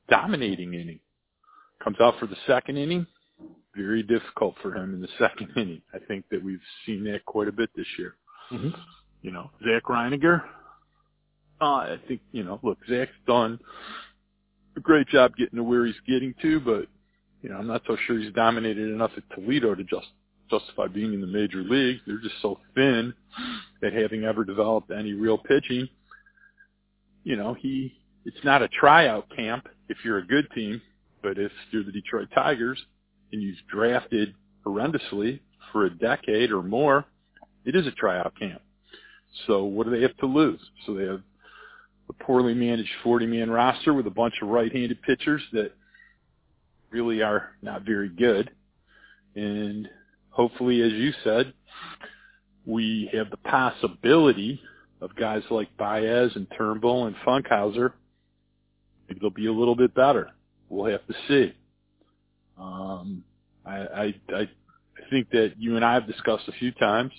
dominating 0.09 0.75
inning. 0.75 1.01
Comes 1.83 1.97
out 2.01 2.15
for 2.21 2.27
the 2.27 2.37
second 2.47 2.77
inning, 2.77 3.07
very 3.75 4.03
difficult 4.03 4.55
for 4.63 4.75
him 4.75 4.95
in 4.95 5.01
the 5.01 5.09
second 5.19 5.51
inning. 5.57 5.83
I 5.93 5.99
think 6.07 6.25
that 6.31 6.43
we've 6.43 6.61
seen 6.87 7.05
that 7.05 7.25
quite 7.25 7.49
a 7.49 7.53
bit 7.53 7.71
this 7.75 7.87
year. 7.99 8.15
Mm-hmm. 8.53 8.71
You 9.23 9.31
know, 9.33 9.51
Zach 9.65 9.85
Reininger. 9.85 10.43
I 11.67 11.99
think 12.09 12.21
you 12.33 12.45
know. 12.45 12.61
Look, 12.63 12.79
Zach's 12.89 13.13
done 13.27 13.59
a 14.77 14.81
great 14.81 15.09
job 15.09 15.37
getting 15.37 15.57
to 15.57 15.63
where 15.63 15.87
he's 15.87 15.95
getting 16.07 16.35
to, 16.43 16.61
but 16.61 16.87
you 17.43 17.51
know, 17.51 17.57
I'm 17.57 17.67
not 17.67 17.83
so 17.87 17.97
sure 18.07 18.19
he's 18.19 18.33
dominated 18.33 18.91
enough 18.91 19.13
at 19.17 19.25
Toledo 19.35 19.75
to 19.75 19.85
just 19.85 20.07
justify 20.51 20.87
being 20.87 21.13
in 21.13 21.21
the 21.21 21.27
major 21.27 21.63
leagues. 21.63 22.01
They're 22.07 22.19
just 22.19 22.41
so 22.43 22.59
thin 22.75 23.15
that 23.81 23.93
having 23.93 24.25
ever 24.25 24.45
developed 24.45 24.91
any 24.91 25.13
real 25.13 25.39
pitching, 25.39 25.89
you 27.25 27.37
know, 27.37 27.55
he 27.55 27.95
it's 28.25 28.45
not 28.45 28.63
a 28.63 28.69
tryout 28.69 29.29
camp 29.35 29.69
if 29.89 29.99
you're 30.05 30.19
a 30.19 30.27
good 30.27 30.49
team, 30.55 30.81
but 31.23 31.39
if 31.39 31.53
you're 31.71 31.85
the 31.85 31.93
Detroit 31.93 32.29
Tigers, 32.35 32.83
and 33.33 33.43
you've 33.43 33.57
drafted 33.71 34.35
horrendously 34.65 35.41
for 35.73 35.87
a 35.87 35.91
decade 35.91 36.51
or 36.51 36.63
more, 36.63 37.05
it 37.65 37.75
is 37.75 37.87
a 37.87 37.91
tryout 37.93 38.35
camp. 38.39 38.61
So 39.47 39.65
what 39.65 39.87
do 39.87 39.91
they 39.91 40.03
have 40.03 40.17
to 40.19 40.27
lose? 40.27 40.61
So 40.87 40.95
they 40.95 41.05
have 41.05 41.23
a 42.13 42.25
poorly 42.25 42.55
managed 42.55 42.91
40-man 43.05 43.51
roster 43.51 43.95
with 43.95 44.07
a 44.07 44.11
bunch 44.11 44.35
of 44.43 44.49
right-handed 44.49 45.03
pitchers 45.03 45.43
that 45.53 45.73
really 46.91 47.23
are 47.23 47.51
not 47.63 47.85
very 47.85 48.09
good. 48.09 48.51
And 49.35 49.89
hopefully, 50.31 50.83
as 50.83 50.93
you 50.93 51.13
said, 51.25 51.53
we 52.67 53.11
have 53.13 53.31
the 53.31 53.37
possibility 53.39 54.61
of 55.01 55.17
guys 55.17 55.43
like 55.51 55.77
Baez 55.77 56.31
and 56.35 56.47
Turnbull 56.57 57.07
and 57.07 57.17
Funkhouser. 57.27 57.93
Maybe 59.09 59.21
they'll 59.21 59.31
be 59.31 59.47
a 59.47 59.53
little 59.53 59.75
bit 59.75 59.95
better. 59.95 60.31
We'll 60.69 60.91
have 60.91 61.07
to 61.07 61.15
see. 61.29 61.55
Um, 62.59 63.25
I, 63.67 63.77
I, 63.79 64.15
I 64.35 64.49
think 65.11 65.31
that 65.31 65.55
you 65.59 65.77
and 65.77 65.85
I 65.85 65.95
have 65.95 66.07
discussed 66.07 66.45
a 66.49 66.53
few 66.53 66.73
times. 66.73 67.13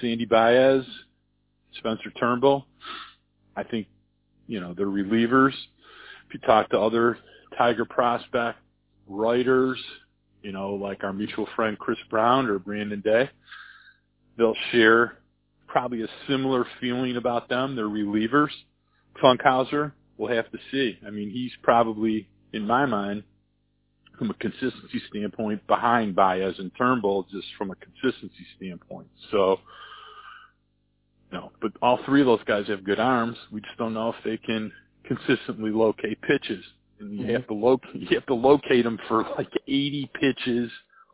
Sandy 0.00 0.26
Baez, 0.26 0.84
Spencer 1.78 2.10
Turnbull. 2.18 2.66
I 3.56 3.62
think, 3.62 3.86
you 4.46 4.60
know, 4.60 4.74
they're 4.74 4.86
relievers. 4.86 5.52
If 6.28 6.34
you 6.34 6.40
talk 6.40 6.70
to 6.70 6.80
other 6.80 7.18
Tiger 7.56 7.84
prospect 7.84 8.58
writers, 9.08 9.78
you 10.42 10.52
know, 10.52 10.74
like 10.74 11.02
our 11.04 11.12
mutual 11.12 11.48
friend 11.56 11.78
Chris 11.78 11.98
Brown 12.10 12.46
or 12.46 12.58
Brandon 12.58 13.00
Day, 13.00 13.30
they'll 14.36 14.56
share 14.72 15.18
probably 15.66 16.02
a 16.02 16.08
similar 16.28 16.66
feeling 16.80 17.16
about 17.16 17.48
them. 17.48 17.76
They're 17.76 17.86
relievers. 17.86 18.50
Funkhouser, 19.22 19.92
we'll 20.18 20.34
have 20.34 20.50
to 20.52 20.58
see. 20.70 20.98
I 21.06 21.10
mean, 21.10 21.30
he's 21.30 21.52
probably, 21.62 22.28
in 22.52 22.66
my 22.66 22.86
mind, 22.86 23.24
from 24.18 24.30
a 24.30 24.34
consistency 24.34 25.00
standpoint 25.10 25.66
behind 25.66 26.14
Baez 26.14 26.58
and 26.58 26.70
Turnbull 26.76 27.26
just 27.30 27.46
from 27.58 27.70
a 27.70 27.74
consistency 27.76 28.46
standpoint. 28.56 29.08
So, 29.30 29.58
no, 31.32 31.52
but 31.60 31.72
all 31.82 31.98
three 32.04 32.20
of 32.20 32.26
those 32.26 32.44
guys 32.46 32.66
have 32.68 32.84
good 32.84 33.00
arms. 33.00 33.36
We 33.50 33.60
just 33.60 33.76
don't 33.78 33.94
know 33.94 34.10
if 34.10 34.16
they 34.24 34.36
can 34.36 34.72
consistently 35.04 35.70
locate 35.70 36.20
pitches. 36.22 36.64
And 36.98 37.12
you 37.12 37.24
mm-hmm. 37.24 37.32
have 37.32 37.46
to 37.48 37.54
locate 37.54 37.94
you 37.94 38.08
have 38.14 38.26
to 38.26 38.34
locate 38.34 38.84
them 38.84 38.98
for 39.08 39.22
like 39.36 39.50
80 39.66 40.10
pitches 40.20 40.70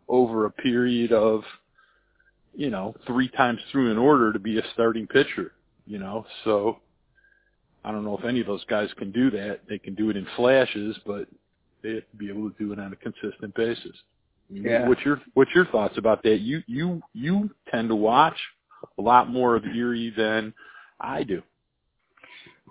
over 0.09 0.47
a 0.47 0.51
period 0.51 1.13
of 1.13 1.43
you 2.55 2.71
know, 2.71 2.95
three 3.07 3.29
times 3.29 3.61
through 3.71 3.91
in 3.91 3.99
order 3.99 4.33
to 4.33 4.39
be 4.39 4.59
a 4.59 4.63
starting 4.75 5.07
pitcher, 5.07 5.53
you 5.87 5.99
know. 5.99 6.27
So 6.45 6.79
I 7.85 7.93
don't 7.93 8.05
know 8.05 8.17
if 8.17 8.25
any 8.25 8.41
of 8.41 8.47
those 8.47 8.65
guys 8.67 8.91
can 8.99 9.11
do 9.11 9.31
that. 9.31 9.61
They 9.69 9.79
can 9.79 9.95
do 9.95 10.11
it 10.11 10.17
in 10.17 10.27
flashes, 10.37 10.97
but 11.07 11.29
they 11.83 11.95
have 11.95 12.11
to 12.11 12.17
be 12.17 12.29
able 12.29 12.51
to 12.51 12.57
do 12.59 12.73
it 12.73 12.79
on 12.79 12.93
a 12.93 12.97
consistent 12.97 13.55
basis. 13.55 13.97
Yeah. 14.51 14.87
What's 14.87 15.01
your 15.03 15.21
What's 15.35 15.51
your 15.55 15.67
thoughts 15.67 15.97
about 15.97 16.23
that? 16.25 16.41
You 16.41 16.63
you 16.67 17.03
you 17.15 17.51
tend 17.71 17.89
to 17.89 17.97
watch 17.97 18.37
a 18.99 19.03
lot 19.03 19.31
more 19.31 19.57
of 19.57 19.65
Erie 19.65 20.13
than 20.17 20.53
I 21.01 21.23
do. 21.23 21.43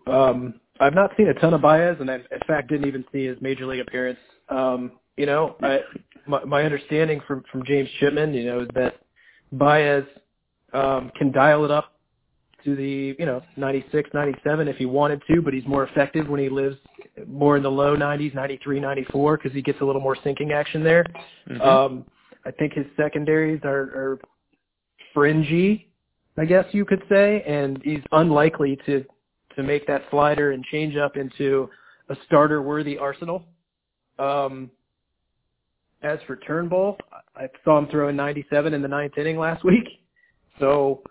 Um, 0.07 0.55
I've 0.79 0.95
not 0.95 1.11
seen 1.15 1.27
a 1.27 1.33
ton 1.35 1.53
of 1.53 1.61
Baez, 1.61 1.97
and 1.99 2.09
I, 2.09 2.15
in 2.15 2.39
fact, 2.47 2.69
didn't 2.69 2.87
even 2.87 3.05
see 3.11 3.25
his 3.25 3.37
major 3.41 3.65
league 3.67 3.81
appearance. 3.81 4.19
Um, 4.49 4.93
you 5.17 5.25
know, 5.25 5.55
I, 5.61 5.79
my, 6.27 6.43
my 6.43 6.63
understanding 6.63 7.21
from 7.27 7.43
from 7.51 7.63
James 7.65 7.89
Chipman, 7.99 8.33
you 8.33 8.45
know, 8.45 8.61
is 8.61 8.69
that 8.73 8.95
Baez 9.51 10.03
um, 10.73 11.11
can 11.17 11.31
dial 11.31 11.65
it 11.65 11.71
up 11.71 11.93
to 12.63 12.75
the 12.75 13.15
you 13.17 13.25
know 13.25 13.41
96, 13.57 14.09
97 14.13 14.67
if 14.67 14.77
he 14.77 14.85
wanted 14.85 15.21
to, 15.27 15.41
but 15.41 15.53
he's 15.53 15.65
more 15.67 15.83
effective 15.85 16.27
when 16.27 16.39
he 16.39 16.49
lives 16.49 16.77
more 17.27 17.57
in 17.57 17.63
the 17.63 17.71
low 17.71 17.95
90s, 17.95 18.33
93, 18.33 18.79
94, 18.79 19.37
because 19.37 19.51
he 19.51 19.61
gets 19.61 19.81
a 19.81 19.85
little 19.85 20.01
more 20.01 20.17
sinking 20.23 20.51
action 20.51 20.83
there. 20.83 21.05
Mm-hmm. 21.49 21.61
Um, 21.61 22.05
I 22.45 22.51
think 22.51 22.73
his 22.73 22.85
secondaries 22.97 23.61
are, 23.63 23.81
are 23.81 24.19
fringy, 25.13 25.90
I 26.41 26.45
guess 26.45 26.65
you 26.71 26.85
could 26.85 27.03
say, 27.07 27.43
and 27.45 27.79
he's 27.83 28.01
unlikely 28.13 28.79
to 28.87 29.05
to 29.55 29.61
make 29.61 29.85
that 29.85 30.01
slider 30.09 30.53
and 30.53 30.65
change 30.65 30.95
up 30.95 31.15
into 31.15 31.69
a 32.09 32.15
starter 32.25 32.63
worthy 32.63 32.97
arsenal. 32.97 33.43
Um, 34.17 34.71
as 36.01 36.17
for 36.25 36.37
Turnbull, 36.37 36.97
I 37.35 37.47
saw 37.63 37.77
him 37.77 37.85
throw 37.89 38.09
in 38.09 38.15
97 38.15 38.73
in 38.73 38.81
the 38.81 38.87
ninth 38.87 39.19
inning 39.19 39.37
last 39.37 39.63
week, 39.63 39.87
so 40.59 41.03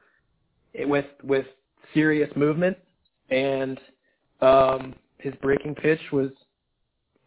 it, 0.75 0.89
with 0.89 1.07
with 1.23 1.47
serious 1.95 2.31
movement 2.35 2.77
and 3.31 3.79
um, 4.41 4.97
his 5.19 5.33
breaking 5.43 5.77
pitch 5.77 6.01
was 6.13 6.31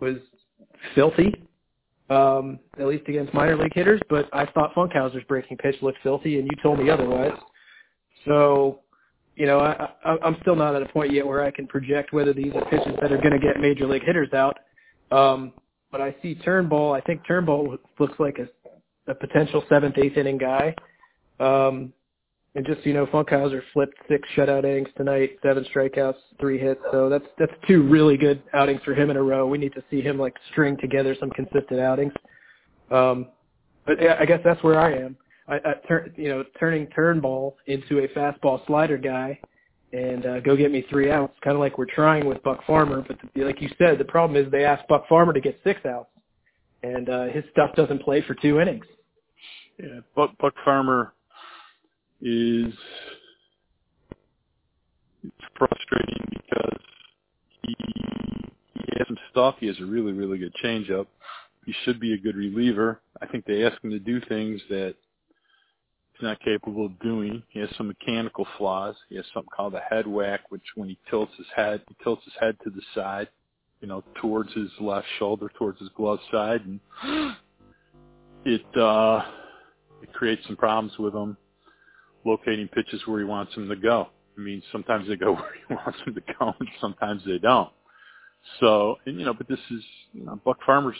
was 0.01 0.17
filthy, 0.93 1.33
um, 2.09 2.59
at 2.77 2.85
least 2.85 3.07
against 3.07 3.33
minor 3.33 3.55
league 3.55 3.73
hitters. 3.73 4.01
But 4.09 4.27
I 4.33 4.45
thought 4.47 4.75
Funkhouser's 4.75 5.23
breaking 5.29 5.55
pitch 5.55 5.77
looked 5.81 5.99
filthy, 6.03 6.37
and 6.39 6.49
you 6.51 6.61
told 6.61 6.79
me 6.79 6.89
otherwise. 6.89 7.31
So, 8.25 8.79
you 9.35 9.45
know, 9.45 9.59
I, 9.59 9.89
I, 10.03 10.17
I'm 10.23 10.37
still 10.41 10.55
not 10.55 10.75
at 10.75 10.81
a 10.81 10.87
point 10.87 11.11
yet 11.11 11.25
where 11.25 11.43
I 11.43 11.51
can 11.51 11.67
project 11.67 12.13
whether 12.13 12.33
these 12.33 12.53
are 12.55 12.65
pitches 12.65 12.95
that 13.01 13.11
are 13.11 13.17
going 13.17 13.31
to 13.31 13.39
get 13.39 13.59
major 13.59 13.87
league 13.87 14.03
hitters 14.03 14.33
out. 14.33 14.59
Um, 15.11 15.53
but 15.91 16.01
I 16.01 16.15
see 16.21 16.35
Turnbull. 16.35 16.93
I 16.93 17.01
think 17.01 17.25
Turnbull 17.27 17.77
looks 17.99 18.19
like 18.19 18.39
a, 18.39 19.11
a 19.11 19.15
potential 19.15 19.63
seventh, 19.69 19.97
eighth 19.97 20.17
inning 20.17 20.37
guy. 20.37 20.75
Um, 21.39 21.93
and 22.55 22.65
just 22.65 22.85
you 22.85 22.93
know, 22.93 23.05
Funkhouser 23.07 23.61
flipped 23.73 23.95
six 24.07 24.27
shutout 24.35 24.63
innings 24.63 24.89
tonight, 24.95 25.37
seven 25.41 25.65
strikeouts, 25.73 26.17
three 26.39 26.59
hits. 26.59 26.81
So 26.91 27.09
that's 27.09 27.25
that's 27.39 27.51
two 27.67 27.83
really 27.83 28.15
good 28.15 28.43
outings 28.53 28.81
for 28.85 28.93
him 28.93 29.09
in 29.09 29.17
a 29.17 29.21
row. 29.23 29.47
We 29.47 29.57
need 29.57 29.73
to 29.73 29.83
see 29.89 30.01
him 30.01 30.19
like 30.19 30.35
string 30.51 30.77
together 30.79 31.15
some 31.19 31.31
consistent 31.31 31.79
outings. 31.79 32.13
Um, 32.91 33.27
but 33.85 34.01
yeah, 34.01 34.17
I 34.19 34.25
guess 34.25 34.39
that's 34.43 34.61
where 34.63 34.79
I 34.79 34.93
am. 34.93 35.17
I, 35.47 35.55
I 35.55 35.73
turn 35.87 36.13
you 36.15 36.29
know 36.29 36.43
turning 36.59 36.87
Turnbull 36.87 37.57
into 37.67 37.99
a 37.99 38.07
fastball 38.09 38.65
slider 38.67 38.97
guy, 38.97 39.39
and 39.91 40.25
uh, 40.25 40.39
go 40.39 40.55
get 40.55 40.71
me 40.71 40.85
three 40.89 41.11
outs, 41.11 41.33
kind 41.43 41.55
of 41.55 41.59
like 41.59 41.77
we're 41.77 41.85
trying 41.85 42.25
with 42.25 42.41
Buck 42.43 42.65
Farmer. 42.65 43.03
But 43.07 43.17
the, 43.35 43.43
like 43.43 43.61
you 43.61 43.69
said, 43.77 43.97
the 43.97 44.05
problem 44.05 44.43
is 44.43 44.51
they 44.51 44.65
asked 44.65 44.87
Buck 44.87 45.07
Farmer 45.07 45.33
to 45.33 45.41
get 45.41 45.59
six 45.63 45.85
outs, 45.85 46.09
and 46.81 47.09
uh, 47.09 47.25
his 47.25 47.43
stuff 47.51 47.75
doesn't 47.75 48.01
play 48.01 48.21
for 48.21 48.35
two 48.35 48.59
innings. 48.59 48.85
Yeah, 49.79 49.99
Buck 50.15 50.31
Buck 50.39 50.53
Farmer 50.63 51.13
is 52.21 52.73
it's 55.23 55.45
frustrating 55.57 56.25
because 56.31 56.79
he 57.63 57.75
he 58.75 58.97
has 58.97 59.07
some 59.07 59.17
stuff. 59.31 59.55
He 59.59 59.67
has 59.67 59.79
a 59.81 59.85
really 59.85 60.13
really 60.13 60.37
good 60.37 60.53
changeup. 60.63 61.07
He 61.65 61.73
should 61.83 61.99
be 61.99 62.13
a 62.13 62.17
good 62.17 62.35
reliever. 62.35 63.01
I 63.21 63.25
think 63.27 63.45
they 63.45 63.65
ask 63.65 63.81
him 63.83 63.91
to 63.91 63.99
do 63.99 64.19
things 64.27 64.61
that 64.69 64.95
he's 66.13 66.23
not 66.23 66.39
capable 66.41 66.85
of 66.85 66.99
doing. 66.99 67.43
He 67.49 67.59
has 67.59 67.69
some 67.77 67.87
mechanical 67.87 68.47
flaws. 68.57 68.95
He 69.09 69.15
has 69.15 69.25
something 69.33 69.49
called 69.55 69.75
a 69.75 69.81
head 69.81 70.07
whack, 70.07 70.41
which 70.49 70.63
when 70.75 70.89
he 70.89 70.97
tilts 71.09 71.33
his 71.37 71.47
head, 71.55 71.81
he 71.87 71.95
tilts 72.03 72.23
his 72.23 72.33
head 72.39 72.57
to 72.63 72.69
the 72.69 72.81
side, 72.95 73.27
you 73.81 73.87
know, 73.87 74.03
towards 74.21 74.53
his 74.53 74.69
left 74.79 75.07
shoulder, 75.19 75.51
towards 75.57 75.79
his 75.79 75.89
glove 75.95 76.19
side, 76.31 76.61
and 76.65 77.35
it 78.45 78.77
uh 78.77 79.23
it 80.01 80.11
creates 80.13 80.45
some 80.47 80.57
problems 80.57 80.97
with 80.99 81.13
him 81.13 81.37
locating 82.25 82.67
pitches 82.67 83.01
where 83.05 83.19
he 83.19 83.25
wants 83.25 83.53
them 83.55 83.69
to 83.69 83.75
go. 83.75 84.07
I 84.37 84.41
mean, 84.41 84.61
sometimes 84.71 85.07
they 85.07 85.15
go 85.15 85.33
where 85.33 85.53
he 85.67 85.73
wants 85.73 85.99
them 86.05 86.15
to 86.15 86.21
go, 86.39 86.53
and 86.59 86.69
sometimes 86.79 87.21
they 87.25 87.37
don't. 87.37 87.69
So, 88.59 88.97
and 89.05 89.19
you 89.19 89.25
know, 89.25 89.33
but 89.33 89.47
this 89.47 89.59
is, 89.71 89.83
you 90.11 90.25
know, 90.25 90.39
Buck 90.43 90.57
Farmer's 90.65 90.97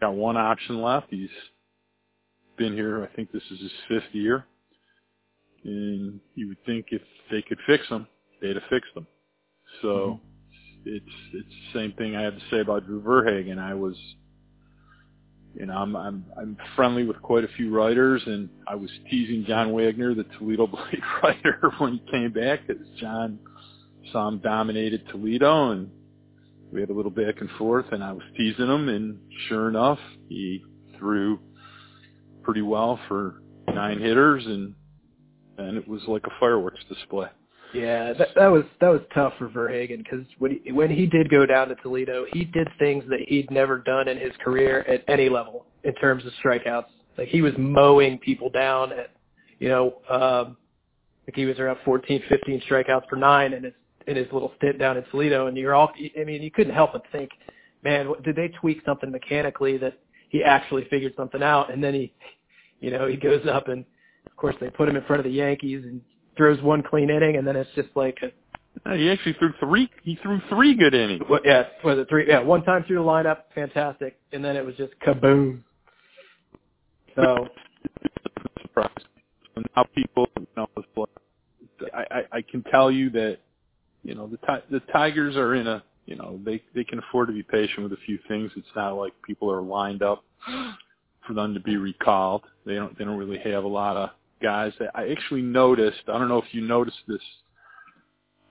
got 0.00 0.14
one 0.14 0.36
option 0.36 0.82
left. 0.82 1.06
He's 1.10 1.30
been 2.56 2.72
here. 2.72 3.02
I 3.04 3.14
think 3.14 3.32
this 3.32 3.42
is 3.50 3.60
his 3.60 3.72
fifth 3.88 4.14
year, 4.14 4.46
and 5.64 6.20
you 6.34 6.48
would 6.48 6.64
think 6.64 6.86
if 6.90 7.02
they 7.30 7.42
could 7.42 7.58
fix 7.66 7.86
him, 7.88 8.06
they'd 8.40 8.56
have 8.56 8.64
fixed 8.70 8.92
him. 8.94 9.06
So, 9.82 9.88
mm-hmm. 9.88 10.90
it's 10.90 11.06
it's 11.34 11.48
the 11.72 11.78
same 11.78 11.92
thing 11.92 12.16
I 12.16 12.22
had 12.22 12.34
to 12.34 12.44
say 12.50 12.60
about 12.60 12.86
Drew 12.86 13.00
Verhagen. 13.02 13.58
I 13.58 13.74
was 13.74 13.96
you 15.58 15.66
know, 15.66 15.74
I'm 15.74 15.96
I'm 15.96 16.24
I'm 16.38 16.56
friendly 16.74 17.04
with 17.04 17.20
quite 17.22 17.44
a 17.44 17.48
few 17.56 17.74
writers, 17.74 18.22
and 18.26 18.48
I 18.68 18.74
was 18.74 18.90
teasing 19.10 19.44
John 19.46 19.72
Wagner, 19.72 20.14
the 20.14 20.24
Toledo 20.38 20.66
Blade 20.66 21.02
writer, 21.22 21.72
when 21.78 21.94
he 21.94 22.10
came 22.10 22.32
back, 22.32 22.66
because 22.66 22.82
John 23.00 23.38
saw 24.12 24.28
him 24.28 24.38
dominated 24.38 25.06
Toledo, 25.08 25.70
and 25.70 25.90
we 26.72 26.80
had 26.80 26.90
a 26.90 26.92
little 26.92 27.10
back 27.10 27.40
and 27.40 27.48
forth, 27.58 27.86
and 27.92 28.04
I 28.04 28.12
was 28.12 28.22
teasing 28.36 28.66
him, 28.66 28.88
and 28.88 29.18
sure 29.48 29.68
enough, 29.68 29.98
he 30.28 30.62
threw 30.98 31.38
pretty 32.46 32.62
well 32.62 32.98
for 33.08 33.42
nine 33.74 33.98
hitters, 33.98 34.46
and 34.46 34.72
and 35.58 35.76
it 35.76 35.86
was 35.86 36.00
like 36.06 36.22
a 36.26 36.30
fireworks 36.38 36.80
display. 36.88 37.26
Yeah, 37.74 38.12
that, 38.12 38.28
that 38.36 38.46
was 38.46 38.62
that 38.80 38.88
was 38.88 39.00
tough 39.12 39.34
for 39.36 39.48
Verhagen 39.48 39.98
because 39.98 40.24
when 40.38 40.60
he, 40.62 40.72
when 40.72 40.88
he 40.88 41.06
did 41.06 41.28
go 41.28 41.44
down 41.44 41.68
to 41.68 41.74
Toledo, 41.76 42.24
he 42.32 42.44
did 42.44 42.68
things 42.78 43.04
that 43.10 43.20
he'd 43.26 43.50
never 43.50 43.78
done 43.78 44.06
in 44.06 44.16
his 44.16 44.32
career 44.42 44.84
at 44.88 45.02
any 45.08 45.28
level 45.28 45.66
in 45.82 45.92
terms 45.96 46.24
of 46.24 46.32
strikeouts. 46.42 46.86
Like 47.18 47.28
he 47.28 47.42
was 47.42 47.52
mowing 47.58 48.18
people 48.18 48.48
down 48.48 48.92
at, 48.92 49.10
you 49.58 49.68
know, 49.68 49.96
um, 50.08 50.56
like 51.26 51.34
he 51.34 51.46
was 51.46 51.58
around 51.58 51.78
14, 51.84 52.22
15 52.28 52.62
strikeouts 52.70 53.08
per 53.08 53.16
nine 53.16 53.52
in 53.52 53.64
his 53.64 53.72
in 54.06 54.16
his 54.16 54.26
little 54.32 54.52
stint 54.58 54.78
down 54.78 54.96
in 54.96 55.04
Toledo, 55.10 55.48
and 55.48 55.56
you're 55.56 55.74
all, 55.74 55.92
I 56.16 56.22
mean, 56.22 56.40
you 56.40 56.52
couldn't 56.52 56.74
help 56.74 56.92
but 56.92 57.02
think, 57.10 57.28
man, 57.82 58.12
did 58.22 58.36
they 58.36 58.48
tweak 58.60 58.78
something 58.86 59.10
mechanically 59.10 59.78
that 59.78 59.98
he 60.38 60.44
actually 60.44 60.86
figured 60.90 61.14
something 61.16 61.42
out? 61.42 61.72
And 61.72 61.82
then 61.82 61.94
he, 61.94 62.12
you 62.80 62.90
know, 62.90 63.06
he 63.06 63.16
goes 63.16 63.46
up 63.46 63.68
and 63.68 63.84
of 64.26 64.36
course 64.36 64.56
they 64.60 64.70
put 64.70 64.88
him 64.88 64.96
in 64.96 65.04
front 65.04 65.20
of 65.20 65.24
the 65.24 65.30
Yankees 65.30 65.84
and 65.84 66.00
throws 66.36 66.60
one 66.62 66.82
clean 66.82 67.10
inning, 67.10 67.36
and 67.36 67.46
then 67.46 67.56
it's 67.56 67.70
just 67.74 67.88
like 67.94 68.18
a, 68.22 68.96
he 68.96 69.10
actually 69.10 69.32
threw 69.34 69.52
three. 69.58 69.90
He 70.02 70.16
threw 70.22 70.40
three 70.50 70.76
good 70.76 70.94
innings. 70.94 71.22
Well, 71.28 71.40
yeah, 71.44 71.64
was 71.82 71.98
it 71.98 72.08
three? 72.08 72.28
Yeah, 72.28 72.40
one 72.40 72.62
time 72.62 72.84
through 72.84 72.96
the 72.96 73.02
lineup, 73.02 73.38
fantastic, 73.54 74.18
and 74.32 74.44
then 74.44 74.54
it 74.54 74.64
was 74.64 74.76
just 74.76 74.92
kaboom. 75.04 75.62
So, 77.14 77.48
surprise. 78.60 78.90
And 79.56 79.66
now 79.74 79.84
people, 79.94 80.28
you 80.38 80.46
know, 80.56 80.68
I, 81.94 82.04
I 82.10 82.22
I 82.32 82.42
can 82.42 82.62
tell 82.64 82.90
you 82.90 83.08
that, 83.10 83.38
you 84.04 84.14
know, 84.14 84.28
the 84.28 84.62
the 84.70 84.80
Tigers 84.92 85.36
are 85.36 85.54
in 85.54 85.66
a, 85.66 85.82
you 86.06 86.14
know, 86.16 86.40
they 86.44 86.62
they 86.74 86.84
can 86.84 87.00
afford 87.00 87.28
to 87.28 87.34
be 87.34 87.42
patient 87.42 87.82
with 87.82 87.92
a 87.92 88.02
few 88.06 88.18
things. 88.28 88.50
It's 88.56 88.66
not 88.74 88.92
like 88.92 89.12
people 89.22 89.50
are 89.50 89.60
lined 89.60 90.02
up 90.02 90.24
for 91.26 91.34
them 91.34 91.52
to 91.54 91.60
be 91.60 91.76
recalled. 91.76 92.44
They 92.64 92.76
don't 92.76 92.96
they 92.96 93.04
don't 93.04 93.18
really 93.18 93.38
have 93.38 93.64
a 93.64 93.68
lot 93.68 93.96
of 93.96 94.10
guys 94.42 94.72
I 94.94 95.08
actually 95.08 95.42
noticed. 95.42 96.02
I 96.08 96.18
don't 96.18 96.28
know 96.28 96.38
if 96.38 96.52
you 96.52 96.60
noticed 96.60 96.98
this, 97.08 97.20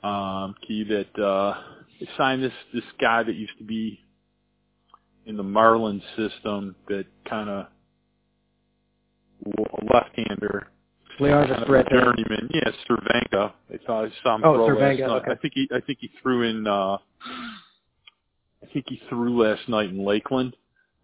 um, 0.04 0.56
Key, 0.68 0.84
that 0.84 1.24
uh, 1.24 1.56
they 2.00 2.10
signed 2.18 2.44
this 2.44 2.54
this 2.74 2.84
guy 3.00 3.24
that 3.24 3.36
used 3.36 3.58
to 3.58 3.64
be 3.64 4.00
in 5.26 5.38
the 5.38 5.44
Marlins 5.44 6.04
system 6.16 6.76
that 6.88 7.06
kind 7.28 7.50
of 7.50 7.68
left-hander. 9.92 10.68
Leon's 11.20 11.50
kind 11.50 11.64
of 11.64 11.90
journeyman. 11.90 12.50
Yeah, 12.54 12.72
Cervenka. 12.90 13.54
I 13.70 13.80
saw, 13.86 14.06
I 14.06 14.10
saw 14.24 14.36
him 14.36 14.42
oh, 14.44 14.68
throw 14.68 14.76
Cervenka, 14.76 15.08
last 15.08 15.22
okay. 15.24 15.32
I 15.32 15.36
think 15.36 15.54
he 15.56 15.70
I 15.74 15.82
think 15.82 16.00
he 16.02 16.10
threw 16.22 16.44
in 16.44 16.68
uh 16.68 16.98
I 18.64 18.68
think 18.74 18.86
he 18.90 19.02
threw 19.10 19.42
last 19.44 19.68
night 19.70 19.90
in 19.90 20.04
Lakeland. 20.04 20.56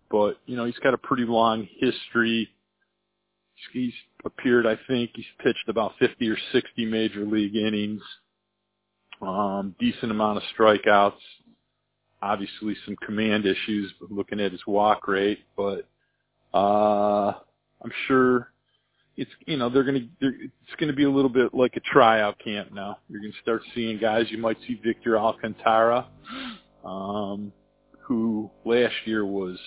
But, 0.09 0.37
you 0.45 0.57
know, 0.57 0.65
he's 0.65 0.77
got 0.79 0.93
a 0.93 0.97
pretty 0.97 1.23
long 1.23 1.67
history 1.79 2.49
he's 3.71 3.93
appeared, 4.25 4.65
I 4.65 4.77
think 4.87 5.11
he's 5.13 5.25
pitched 5.39 5.67
about 5.67 5.93
50 5.99 6.27
or 6.29 6.37
60 6.51 6.85
major 6.85 7.25
league 7.25 7.55
innings, 7.55 8.01
um, 9.21 9.75
decent 9.79 10.11
amount 10.11 10.37
of 10.37 10.43
strikeouts, 10.57 11.13
obviously 12.21 12.75
some 12.85 12.95
command 13.05 13.45
issues 13.45 13.93
looking 14.09 14.39
at 14.39 14.51
his 14.51 14.65
walk 14.65 15.07
rate, 15.07 15.39
but, 15.55 15.87
uh, 16.53 17.33
I'm 17.83 17.91
sure 18.07 18.50
it's, 19.17 19.31
you 19.45 19.57
know, 19.57 19.69
they're 19.69 19.83
going 19.83 20.09
to, 20.21 20.27
it's 20.29 20.75
going 20.79 20.89
to 20.89 20.95
be 20.95 21.03
a 21.03 21.11
little 21.11 21.29
bit 21.29 21.53
like 21.53 21.75
a 21.75 21.81
tryout 21.81 22.39
camp 22.39 22.71
now. 22.73 22.99
You're 23.09 23.21
going 23.21 23.33
to 23.33 23.41
start 23.41 23.61
seeing 23.75 23.99
guys, 23.99 24.25
you 24.29 24.37
might 24.37 24.57
see 24.67 24.79
Victor 24.83 25.17
Alcantara, 25.17 26.07
um, 26.85 27.51
who 27.99 28.49
last 28.65 28.95
year 29.05 29.25
was, 29.25 29.57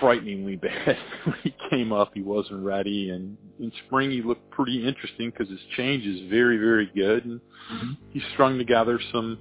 frighteningly 0.00 0.56
bad. 0.62 0.96
when 1.24 1.36
he 1.42 1.54
came 1.70 1.92
up, 1.92 2.10
he 2.14 2.22
wasn't 2.22 2.64
ready, 2.64 3.10
and 3.10 3.36
in 3.60 3.72
spring 3.86 4.10
he 4.10 4.22
looked 4.22 4.50
pretty 4.50 4.86
interesting 4.86 5.30
because 5.30 5.48
his 5.48 5.60
change 5.76 6.04
is 6.04 6.28
very, 6.28 6.58
very 6.58 6.90
good, 6.94 7.24
and 7.24 7.40
mm-hmm. 7.72 7.92
he 8.10 8.20
strung 8.32 8.58
together 8.58 8.98
some 9.12 9.38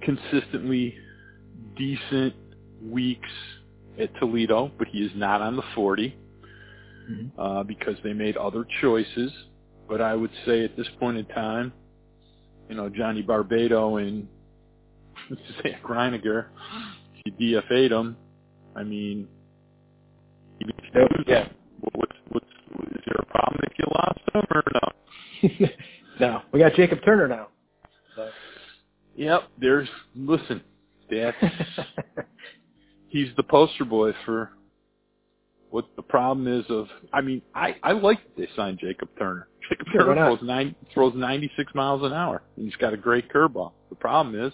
consistently 0.00 0.94
decent 1.76 2.34
weeks 2.82 3.28
at 4.00 4.14
Toledo, 4.18 4.70
but 4.78 4.88
he 4.88 4.98
is 4.98 5.12
not 5.14 5.42
on 5.42 5.56
the 5.56 5.62
40 5.74 6.16
mm-hmm. 7.08 7.40
uh, 7.40 7.62
because 7.62 7.96
they 8.04 8.12
made 8.12 8.36
other 8.36 8.66
choices. 8.80 9.32
But 9.88 10.00
I 10.00 10.14
would 10.14 10.30
say 10.44 10.64
at 10.64 10.76
this 10.76 10.86
point 10.98 11.16
in 11.16 11.24
time, 11.26 11.72
you 12.68 12.74
know, 12.74 12.88
Johnny 12.88 13.22
Barbato 13.22 14.00
and 14.06 14.28
Zach 15.62 15.82
Reininger, 15.88 16.46
if 17.14 17.32
you 17.40 17.60
DFA'd 17.62 17.92
them, 17.92 18.16
I 18.76 18.84
mean, 18.84 19.26
even 20.60 20.74
if 20.78 20.94
you 20.94 21.00
lose 21.00 21.24
yeah. 21.26 21.48
what's, 21.94 22.12
what's, 22.28 22.46
is 22.92 23.02
there 23.06 23.16
a 23.18 23.26
problem 23.26 23.60
if 23.64 23.72
you 23.78 23.84
lost 23.94 24.20
them 24.32 24.44
or 24.50 24.62
no? 24.74 25.68
no, 26.20 26.42
we 26.52 26.60
got 26.60 26.74
Jacob 26.74 27.00
Turner 27.04 27.28
now. 27.28 27.48
So. 28.14 28.28
Yep, 29.16 29.42
there's, 29.60 29.88
listen, 30.14 30.62
that's, 31.10 31.36
he's 33.08 33.28
the 33.36 33.42
poster 33.42 33.84
boy 33.84 34.12
for 34.24 34.50
what 35.70 35.86
the 35.96 36.02
problem 36.02 36.46
is 36.46 36.64
of, 36.70 36.86
I 37.12 37.20
mean, 37.20 37.42
I, 37.54 37.76
I 37.82 37.92
like 37.92 38.22
that 38.22 38.36
they 38.36 38.48
signed 38.56 38.78
Jacob 38.80 39.08
Turner. 39.18 39.48
Jacob 39.70 39.86
yeah, 39.94 40.00
Turner 40.00 40.14
throws, 40.14 40.38
nine, 40.42 40.74
throws 40.94 41.12
96 41.14 41.74
miles 41.74 42.02
an 42.02 42.12
hour, 42.12 42.42
and 42.56 42.64
he's 42.64 42.76
got 42.76 42.94
a 42.94 42.96
great 42.96 43.30
curveball. 43.30 43.72
The 43.90 43.96
problem 43.96 44.40
is, 44.40 44.52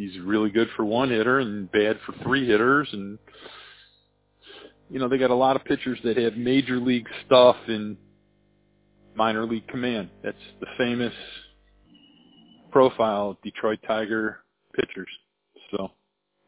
he's 0.00 0.18
really 0.20 0.50
good 0.50 0.68
for 0.76 0.84
one 0.84 1.10
hitter 1.10 1.40
and 1.40 1.70
bad 1.72 1.98
for 2.06 2.14
three 2.22 2.46
hitters 2.46 2.88
and 2.92 3.18
you 4.88 4.98
know 4.98 5.08
they 5.08 5.18
got 5.18 5.30
a 5.30 5.34
lot 5.34 5.56
of 5.56 5.64
pitchers 5.64 5.98
that 6.04 6.16
have 6.16 6.36
major 6.36 6.78
league 6.78 7.06
stuff 7.26 7.56
in 7.68 7.96
minor 9.14 9.44
league 9.44 9.66
command 9.68 10.08
that's 10.24 10.38
the 10.60 10.66
famous 10.78 11.12
profile 12.72 13.30
of 13.30 13.42
detroit 13.42 13.78
tiger 13.86 14.38
pitchers 14.74 15.08
so 15.70 15.90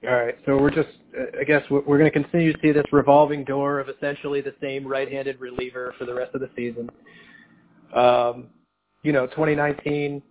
All 0.05 0.15
right, 0.17 0.37
so 0.47 0.57
we're 0.57 0.71
just, 0.71 0.89
uh, 1.19 1.39
I 1.41 1.45
guess 1.45 1.63
we're 1.71 1.83
going 1.83 2.05
to 2.05 2.11
continue 2.11 2.53
to 2.53 2.59
see 2.61 2.73
this 2.73 2.85
revolving 2.91 3.45
door 3.45 3.79
of 3.79 3.89
essentially 3.89 4.41
the 4.41 4.55
same 4.61 4.87
right-handed 4.87 5.41
reliever 5.41 5.95
for 5.97 6.07
the 6.07 6.15
rest 6.15 6.35
of 6.35 6.41
the 6.41 6.51
season. 6.57 6.91
Um, 7.95 8.49
you 9.05 9.13
know, 9.13 9.27
2019, 9.29 10.23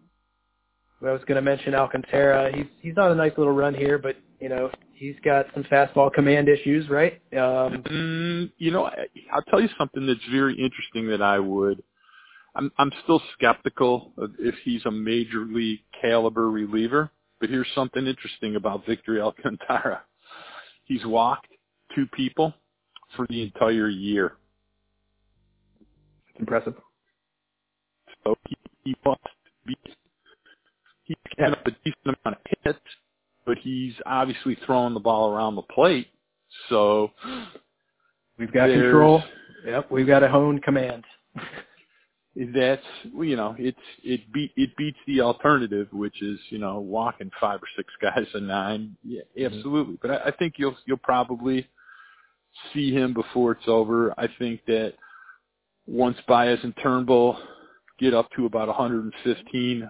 I 1.07 1.11
was 1.11 1.21
going 1.21 1.35
to 1.35 1.41
mention 1.41 1.73
Alcantara. 1.73 2.55
He's 2.55 2.67
he's 2.81 2.97
on 2.97 3.11
a 3.11 3.15
nice 3.15 3.31
little 3.37 3.53
run 3.53 3.73
here, 3.73 3.97
but 3.97 4.15
you 4.39 4.49
know 4.49 4.69
he's 4.93 5.15
got 5.25 5.47
some 5.53 5.63
fastball 5.63 6.13
command 6.13 6.47
issues, 6.47 6.89
right? 6.89 7.13
Um, 7.33 7.83
mm, 7.83 8.51
you 8.57 8.71
know, 8.71 8.85
I'll 9.33 9.41
tell 9.49 9.61
you 9.61 9.69
something 9.77 10.05
that's 10.05 10.19
very 10.31 10.53
interesting 10.53 11.07
that 11.09 11.21
I 11.21 11.39
would. 11.39 11.81
I'm 12.55 12.71
I'm 12.77 12.91
still 13.03 13.21
skeptical 13.33 14.13
if 14.39 14.55
he's 14.63 14.85
a 14.85 14.91
major 14.91 15.45
league 15.45 15.79
caliber 15.99 16.49
reliever. 16.51 17.11
But 17.41 17.49
here's 17.49 17.67
something 17.73 18.05
interesting 18.05 18.55
about 18.55 18.85
Victor 18.85 19.19
Alcantara. 19.19 20.03
He's 20.85 21.03
walked 21.05 21.47
two 21.95 22.05
people 22.13 22.53
for 23.15 23.25
the 23.29 23.41
entire 23.41 23.89
year. 23.89 24.33
It's 26.29 26.39
impressive. 26.39 26.75
So 28.23 28.35
he, 28.47 28.55
he 28.83 28.95
must 29.03 29.19
be 29.65 29.75
he's 31.03 31.17
up 31.43 31.65
a 31.65 31.71
decent 31.83 31.95
amount 32.05 32.37
of 32.37 32.57
hits, 32.63 32.79
but 33.45 33.57
he's 33.57 33.93
obviously 34.05 34.55
throwing 34.65 34.93
the 34.93 34.99
ball 34.99 35.33
around 35.33 35.55
the 35.55 35.63
plate. 35.63 36.07
So 36.69 37.11
we've 38.37 38.53
got 38.53 38.69
control. 38.69 39.23
Yep, 39.65 39.89
we've 39.89 40.07
got 40.07 40.21
a 40.21 40.29
hone 40.29 40.59
command. 40.59 41.03
that's 42.35 42.83
you 43.03 43.35
know 43.35 43.55
it's 43.59 43.77
it 44.03 44.21
beat 44.31 44.51
it 44.55 44.75
beats 44.77 44.97
the 45.05 45.19
alternative 45.19 45.87
which 45.91 46.21
is 46.21 46.39
you 46.49 46.57
know 46.57 46.79
walking 46.79 47.29
five 47.41 47.59
or 47.61 47.67
six 47.75 47.93
guys 48.01 48.25
a 48.33 48.39
nine. 48.39 48.95
Yeah 49.03 49.21
mm-hmm. 49.37 49.53
absolutely. 49.53 49.97
But 50.01 50.11
I, 50.11 50.15
I 50.27 50.31
think 50.31 50.55
you'll 50.57 50.77
you'll 50.85 50.97
probably 50.97 51.67
see 52.73 52.93
him 52.93 53.13
before 53.13 53.53
it's 53.53 53.67
over. 53.67 54.13
I 54.17 54.27
think 54.39 54.65
that 54.67 54.93
once 55.87 56.17
Baez 56.27 56.59
and 56.63 56.73
Turnbull 56.81 57.37
get 57.99 58.13
up 58.13 58.29
to 58.35 58.45
about 58.45 58.67
115 58.67 59.89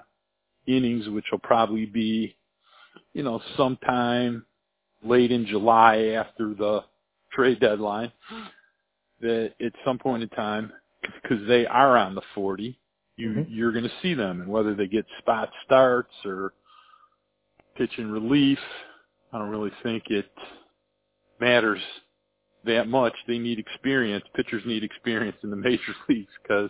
innings 0.68 1.10
which 1.10 1.26
will 1.32 1.40
probably 1.40 1.86
be 1.86 2.36
you 3.14 3.24
know 3.24 3.42
sometime 3.58 4.46
late 5.04 5.32
in 5.32 5.46
july 5.46 5.98
after 6.18 6.54
the 6.54 6.84
trade 7.32 7.60
deadline 7.60 8.12
that 9.22 9.54
at 9.60 9.74
some 9.84 9.98
point 9.98 10.22
in 10.22 10.30
time 10.30 10.72
because 11.02 11.46
they 11.48 11.66
are 11.66 11.98
on 11.98 12.16
the 12.16 12.22
40, 12.36 12.78
you 13.18 13.30
mm-hmm. 13.30 13.54
you're 13.54 13.72
going 13.72 13.84
to 13.84 13.92
see 14.02 14.14
them, 14.14 14.42
and 14.42 14.50
whether 14.50 14.76
they 14.76 14.88
get 14.88 15.06
spot 15.20 15.50
starts 15.66 16.14
or 16.26 16.54
pitch 17.76 17.92
in 17.98 18.12
relief, 18.12 18.60
I 19.34 19.38
don't 19.38 19.50
really 19.50 19.72
think 19.84 20.04
it 20.10 20.30
matters 21.40 21.82
that 22.66 22.88
much. 22.88 23.14
They 23.28 23.38
need 23.38 23.60
experience. 23.60 24.24
Pitchers 24.36 24.64
need 24.66 24.84
experience 24.84 25.38
in 25.44 25.50
the 25.50 25.56
major 25.56 25.94
leagues 26.10 26.32
because 26.42 26.70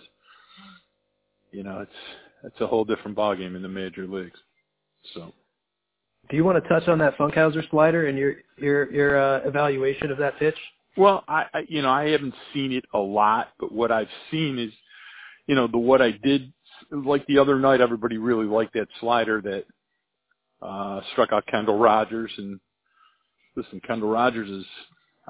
you 1.51 1.63
know 1.63 1.79
it's 1.79 1.91
it's 2.43 2.61
a 2.61 2.67
whole 2.67 2.85
different 2.85 3.17
ballgame 3.17 3.55
in 3.55 3.61
the 3.61 3.69
major 3.69 4.07
leagues. 4.07 4.39
So. 5.13 5.33
Do 6.29 6.37
you 6.37 6.45
want 6.45 6.63
to 6.63 6.69
touch 6.69 6.87
on 6.87 6.99
that 6.99 7.17
Funkhouser 7.17 7.67
slider 7.71 8.07
and 8.07 8.17
your 8.17 8.35
your 8.57 8.91
your 8.91 9.19
uh, 9.19 9.41
evaluation 9.45 10.11
of 10.11 10.17
that 10.19 10.37
pitch? 10.37 10.55
Well, 10.97 11.23
I, 11.27 11.45
I 11.53 11.63
you 11.67 11.81
know 11.81 11.89
I 11.89 12.09
haven't 12.09 12.33
seen 12.53 12.71
it 12.71 12.85
a 12.93 12.99
lot, 12.99 13.49
but 13.59 13.71
what 13.71 13.91
I've 13.91 14.09
seen 14.29 14.59
is, 14.59 14.71
you 15.47 15.55
know, 15.55 15.67
the 15.67 15.77
what 15.77 16.01
I 16.01 16.11
did 16.11 16.51
like 16.91 17.25
the 17.27 17.37
other 17.37 17.57
night. 17.57 17.81
Everybody 17.81 18.17
really 18.17 18.45
liked 18.45 18.73
that 18.73 18.87
slider 18.99 19.41
that 19.41 19.65
uh, 20.65 21.01
struck 21.13 21.31
out 21.31 21.45
Brendan 21.47 21.79
Rodgers, 21.79 22.31
and 22.37 22.59
listen, 23.55 23.81
Brendan 23.85 24.09
Rodgers 24.09 24.49
is 24.49 24.65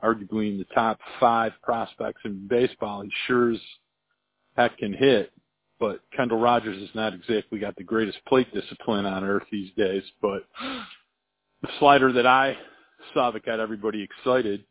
arguably 0.04 0.52
in 0.52 0.58
the 0.58 0.66
top 0.74 1.00
five 1.20 1.54
prospects 1.62 2.22
in 2.26 2.48
baseball. 2.48 3.02
He 3.02 3.12
sure 3.28 3.52
as 3.52 3.60
heck 4.58 4.78
can 4.80 4.94
hit, 4.94 5.32
but 5.80 6.00
Brendan 6.16 6.40
Rodgers 6.40 6.80
has 6.80 6.90
not 6.96 7.14
exactly 7.14 7.60
got 7.60 7.76
the 7.76 7.84
greatest 7.84 8.18
plate 8.28 8.52
discipline 8.54 9.06
on 9.06 9.24
earth 9.24 9.44
these 9.52 9.72
days. 9.78 10.04
But 10.22 10.44
the 11.62 11.70
slider 11.80 12.12
that 12.14 12.26
I 12.26 12.58
saw 13.14 13.30
that 13.32 13.46
got 13.46 13.60
everybody 13.60 14.02
excited 14.04 14.64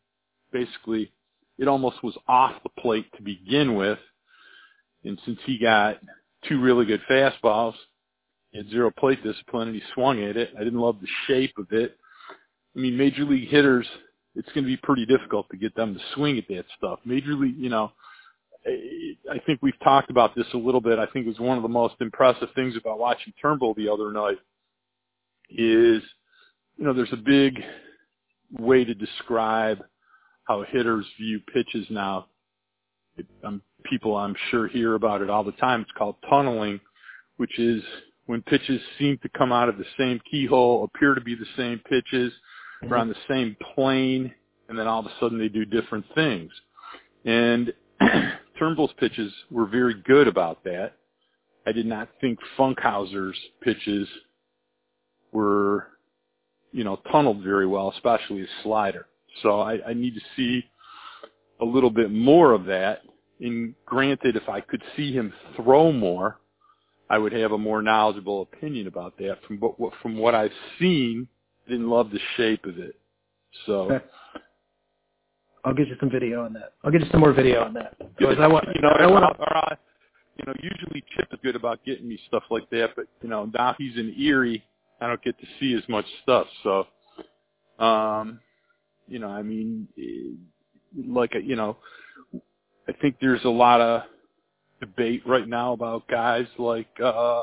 basically 0.53 1.13
it 1.59 1.69
almost 1.69 2.03
was 2.03 2.17
off 2.27 2.63
the 2.63 2.81
plate 2.81 3.07
to 3.17 3.23
begin 3.23 3.75
with. 3.75 3.99
And 5.05 5.19
since 5.25 5.39
he 5.45 5.59
got 5.59 5.99
two 6.49 6.61
really 6.61 6.87
good 6.87 7.03
fastballs, 7.11 7.75
he 8.51 8.59
had 8.59 8.71
zero 8.71 8.91
plate 8.91 9.23
discipline 9.23 9.69
and 9.69 9.77
he 9.77 9.83
swung 9.95 10.23
at 10.23 10.37
it. 10.37 10.51
I 10.59 10.65
didn't 10.65 10.81
love 10.81 10.97
the 11.01 11.09
shape 11.27 11.57
of 11.59 11.67
it. 11.71 11.97
I 12.75 12.79
mean, 12.79 12.97
major 12.97 13.25
league 13.25 13.49
hitters, 13.49 13.87
it's 14.35 14.49
going 14.53 14.65
to 14.65 14.71
be 14.71 14.77
pretty 14.77 15.07
difficult 15.07 15.49
to 15.51 15.57
get 15.57 15.75
them 15.75 15.95
to 15.95 16.01
swing 16.15 16.39
at 16.39 16.49
that 16.49 16.65
stuff. 16.77 17.01
Major 17.05 17.35
league, 17.35 17.57
you 17.57 17.69
know, 17.69 17.93
I 18.67 19.39
think 19.47 19.61
we've 19.63 19.79
talked 19.83 20.11
about 20.11 20.35
this 20.35 20.47
a 20.53 20.59
little 20.59 20.81
bit. 20.81 20.99
I 20.99 21.07
think 21.07 21.27
it 21.27 21.31
was 21.31 21.41
one 21.41 21.57
of 21.57 21.63
the 21.63 21.69
most 21.69 21.95
impressive 22.01 22.49
things 22.55 22.75
about 22.77 22.99
watching 22.99 23.33
Turnbull 23.41 23.75
the 23.75 23.89
other 23.89 24.13
night 24.13 24.39
is, 25.51 26.03
you 26.77 26.85
know, 26.85 26.93
there's 26.93 27.13
a 27.13 27.17
big 27.17 27.61
way 28.59 28.85
to 28.85 28.95
describe 28.95 29.83
how 30.51 30.65
hitters 30.73 31.07
view 31.17 31.41
pitches 31.55 31.87
now. 31.91 32.27
It, 33.17 33.27
um, 33.45 33.63
people 33.85 34.17
I'm 34.17 34.35
sure 34.51 34.67
hear 34.67 34.95
about 34.95 35.23
it 35.23 35.31
all 35.31 35.45
the 35.45 35.53
time. 35.53 35.83
It's 35.83 35.91
called 35.97 36.17
tunneling, 36.29 36.81
which 37.37 37.57
is 37.61 37.81
when 38.27 38.43
pitches 38.43 38.81
seem 38.99 39.17
to 39.19 39.29
come 39.29 39.53
out 39.53 39.69
of 39.69 39.79
the 39.79 39.85
same 39.97 40.21
keyhole, 40.29 40.83
appear 40.83 41.15
to 41.15 41.21
be 41.21 41.37
the 41.37 41.47
same 41.57 41.81
pitches, 41.89 42.33
mm-hmm. 42.83 42.93
are 42.93 42.97
on 42.97 43.09
the 43.09 43.15
same 43.29 43.57
plane, 43.77 44.35
and 44.69 44.77
then 44.77 44.89
all 44.89 44.99
of 44.99 45.07
a 45.07 45.13
sudden 45.21 45.39
they 45.39 45.49
do 45.49 45.65
different 45.65 46.05
things. 46.17 46.51
And 47.25 47.73
Turnbull's 48.59 48.93
pitches 48.99 49.33
were 49.53 49.67
very 49.67 50.03
good 50.05 50.27
about 50.27 50.65
that. 50.65 50.95
I 51.65 51.71
did 51.71 51.87
not 51.87 52.09
think 52.21 52.41
Funkhouser's 52.59 53.39
pitches 53.63 54.09
were, 55.31 55.87
you 56.73 56.83
know, 56.83 56.97
tunneled 57.13 57.45
very 57.45 57.69
well, 57.69 57.93
especially 57.95 58.41
his 58.41 58.49
slider. 58.65 59.07
So 59.43 59.61
I, 59.61 59.78
I 59.89 59.93
need 59.93 60.14
to 60.14 60.20
see 60.37 60.64
a 61.61 61.64
little 61.64 61.91
bit 61.91 62.11
more 62.11 62.53
of 62.53 62.64
that. 62.66 63.03
And 63.41 63.74
granted, 63.87 64.37
if 64.37 64.49
I 64.49 64.61
could 64.61 64.83
see 64.97 65.12
him 65.12 65.33
throw 65.57 65.93
more, 65.93 66.39
I 67.09 67.18
would 67.18 67.33
have 67.33 67.53
a 67.53 67.59
more 67.59 67.83
knowledgeable 67.83 68.43
opinion 68.43 68.87
about 68.87 69.16
that. 69.18 69.39
From 69.47 69.59
what 69.59 69.93
from 70.03 70.16
what 70.16 70.35
I've 70.35 70.53
seen, 70.78 71.26
didn't 71.68 71.89
love 71.89 72.11
the 72.11 72.20
shape 72.37 72.64
of 72.66 72.78
it. 72.78 72.97
So. 73.66 73.91
Okay. 73.91 74.05
I'll 75.64 75.74
get 75.74 75.89
you 75.89 75.97
some 76.01 76.11
video 76.11 76.45
on 76.45 76.55
that. 76.55 76.72
I'll 76.83 76.91
get 76.91 77.03
you 77.03 77.09
some 77.11 77.20
more 77.20 77.35
video 77.35 77.62
on 77.62 77.74
that. 77.74 77.95
Because 78.16 78.39
I 78.41 78.47
want, 78.47 78.66
you 78.74 78.81
know, 78.81 78.89
I 78.89 79.07
want 79.07 79.37
to. 79.37 79.78
You 80.39 80.47
know, 80.47 80.55
usually 80.62 81.05
Chip 81.14 81.28
is 81.33 81.39
good 81.43 81.55
about 81.55 81.85
getting 81.85 82.09
me 82.09 82.18
stuff 82.26 82.45
like 82.49 82.70
that, 82.70 82.91
but 82.97 83.05
you 83.22 83.28
know, 83.28 83.51
now 83.53 83.74
he's 83.76 83.95
in 83.97 84.14
Erie, 84.18 84.64
I 85.01 85.07
don't 85.07 85.22
get 85.22 85.39
to 85.39 85.47
see 85.59 85.74
as 85.74 85.87
much 85.87 86.07
stuff. 86.22 86.47
So, 86.62 86.87
um, 87.85 88.41
you 89.11 89.19
know, 89.19 89.29
I 89.29 89.43
mean, 89.43 89.89
eh, 89.99 90.37
like, 91.07 91.35
you 91.43 91.57
know, 91.57 91.77
I 92.89 92.93
think 93.03 93.17
there's 93.21 93.45
a 93.45 93.51
lot 93.51 93.81
of 93.81 94.03
debate 94.81 95.23
right 95.27 95.47
now 95.47 95.73
about 95.73 96.09
guys 96.09 96.47
like 96.59 96.89
uh 97.05 97.43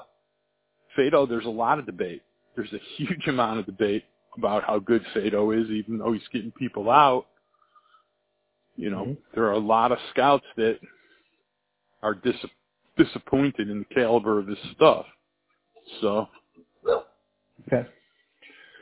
Faedo. 0.98 1.30
There's 1.30 1.46
a 1.46 1.50
lot 1.50 1.78
of 1.78 1.86
debate. 1.86 2.24
There's 2.56 2.74
a 2.74 2.80
huge 2.96 3.24
amount 3.28 3.60
of 3.60 3.66
debate 3.66 4.06
about 4.38 4.64
how 4.64 4.80
good 4.80 5.04
Faedo 5.14 5.60
is, 5.62 5.70
even 5.70 5.98
though 5.98 6.14
he's 6.14 6.28
getting 6.32 6.52
people 6.52 6.90
out. 6.90 7.28
You 8.78 8.90
know, 8.90 9.06
mm-hmm. 9.06 9.14
there 9.34 9.46
are 9.46 9.54
a 9.54 9.60
lot 9.60 9.92
of 9.92 9.98
scouts 10.12 10.46
that 10.56 10.80
are 12.04 12.14
dis- 12.14 12.36
disappointed 12.96 13.70
in 13.70 13.80
the 13.80 13.96
caliber 13.96 14.40
of 14.40 14.48
his 14.48 14.58
stuff. 14.76 15.06
So, 16.02 16.28
okay. 17.68 17.88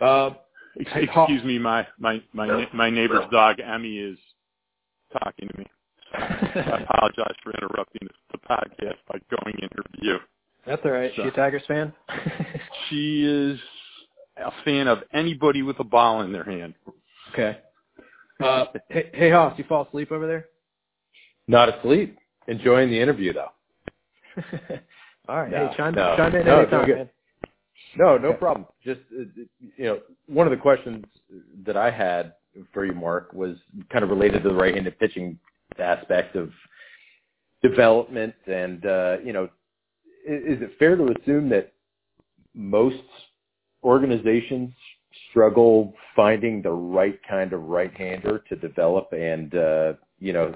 Uh, 0.01 0.31
Excuse 0.75 1.43
me, 1.43 1.57
my 1.59 1.87
my 1.99 2.21
my 2.33 2.67
my 2.73 2.89
neighbor's 2.89 3.25
dog 3.31 3.59
Emmy 3.59 3.97
is 3.97 4.17
talking 5.21 5.47
to 5.47 5.57
me. 5.57 5.65
I 6.13 6.85
apologize 6.89 7.35
for 7.43 7.51
interrupting 7.51 8.07
the 8.31 8.37
podcast 8.39 8.97
by 9.07 9.19
going 9.29 9.55
in 9.59 9.69
her 9.75 9.83
view. 10.01 10.17
That's 10.65 10.81
all 10.85 10.91
right. 10.91 11.11
So, 11.15 11.23
she 11.23 11.29
a 11.29 11.31
Tigers 11.31 11.63
fan? 11.67 11.93
she 12.89 13.25
is 13.25 13.59
a 14.37 14.51
fan 14.63 14.87
of 14.87 14.99
anybody 15.13 15.61
with 15.61 15.79
a 15.79 15.83
ball 15.83 16.21
in 16.21 16.31
their 16.31 16.43
hand. 16.43 16.73
Okay. 17.33 17.59
Uh, 18.43 18.65
hey, 18.89 19.09
hey, 19.13 19.31
Hoss, 19.31 19.57
you 19.57 19.63
fall 19.63 19.87
asleep 19.87 20.11
over 20.11 20.27
there? 20.27 20.47
Not 21.47 21.69
asleep. 21.69 22.17
Enjoying 22.49 22.89
the 22.89 22.99
interview 22.99 23.31
though. 23.31 23.47
all 25.29 25.37
right. 25.37 25.51
No, 25.51 25.69
hey, 25.69 25.77
chime, 25.77 25.95
no, 25.95 26.17
chime 26.17 26.35
in 26.35 26.45
no, 26.45 26.59
anytime, 26.59 26.89
man. 26.89 27.09
No, 27.97 28.17
no 28.17 28.33
problem. 28.33 28.65
Just 28.83 29.01
uh, 29.17 29.23
you 29.77 29.85
know, 29.85 29.99
one 30.27 30.47
of 30.47 30.51
the 30.51 30.57
questions 30.57 31.05
that 31.65 31.77
I 31.77 31.89
had 31.89 32.33
for 32.73 32.85
you, 32.85 32.93
Mark, 32.93 33.33
was 33.33 33.57
kind 33.91 34.03
of 34.03 34.09
related 34.09 34.43
to 34.43 34.49
the 34.49 34.55
right-handed 34.55 34.97
pitching 34.99 35.37
aspect 35.79 36.35
of 36.35 36.51
development, 37.61 38.35
and 38.47 38.85
uh, 38.85 39.17
you 39.23 39.33
know, 39.33 39.45
is, 40.27 40.57
is 40.57 40.63
it 40.63 40.71
fair 40.77 40.95
to 40.95 41.13
assume 41.19 41.49
that 41.49 41.73
most 42.53 43.03
organizations 43.83 44.73
struggle 45.29 45.93
finding 46.15 46.61
the 46.61 46.71
right 46.71 47.19
kind 47.29 47.53
of 47.53 47.63
right-hander 47.63 48.43
to 48.49 48.55
develop, 48.55 49.11
and 49.13 49.55
uh, 49.55 49.93
you 50.19 50.33
know, 50.33 50.53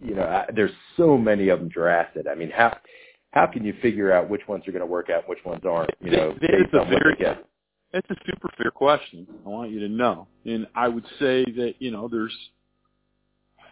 you 0.00 0.14
know, 0.14 0.22
I, 0.22 0.46
there's 0.54 0.72
so 0.96 1.16
many 1.18 1.48
of 1.48 1.60
them 1.60 1.68
drafted. 1.68 2.26
I 2.26 2.34
mean, 2.34 2.50
how 2.50 2.76
how 3.32 3.46
can 3.46 3.64
you 3.64 3.74
figure 3.82 4.12
out 4.12 4.28
which 4.28 4.46
ones 4.48 4.66
are 4.66 4.72
going 4.72 4.80
to 4.80 4.86
work 4.86 5.10
out, 5.10 5.20
and 5.20 5.28
which 5.28 5.44
ones 5.44 5.62
aren't? 5.64 5.90
You 6.00 6.10
know, 6.12 6.30
is 6.30 6.66
a 6.72 6.84
very-. 6.84 7.16
That's 7.92 8.08
a 8.10 8.16
super 8.26 8.50
fair 8.56 8.70
question. 8.70 9.26
I 9.46 9.48
want 9.48 9.70
you 9.70 9.80
to 9.80 9.88
know, 9.88 10.26
and 10.44 10.66
I 10.74 10.88
would 10.88 11.04
say 11.18 11.44
that 11.44 11.74
you 11.78 11.90
know 11.90 12.08
there's 12.08 12.34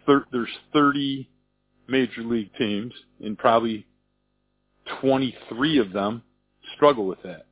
thir- 0.05 0.25
there's 0.31 0.49
30 0.73 1.29
major 1.87 2.21
league 2.21 2.49
teams, 2.57 2.93
and 3.23 3.37
probably 3.37 3.85
23 5.01 5.79
of 5.79 5.91
them 5.93 6.23
struggle 6.75 7.05
with 7.05 7.21
that. 7.23 7.45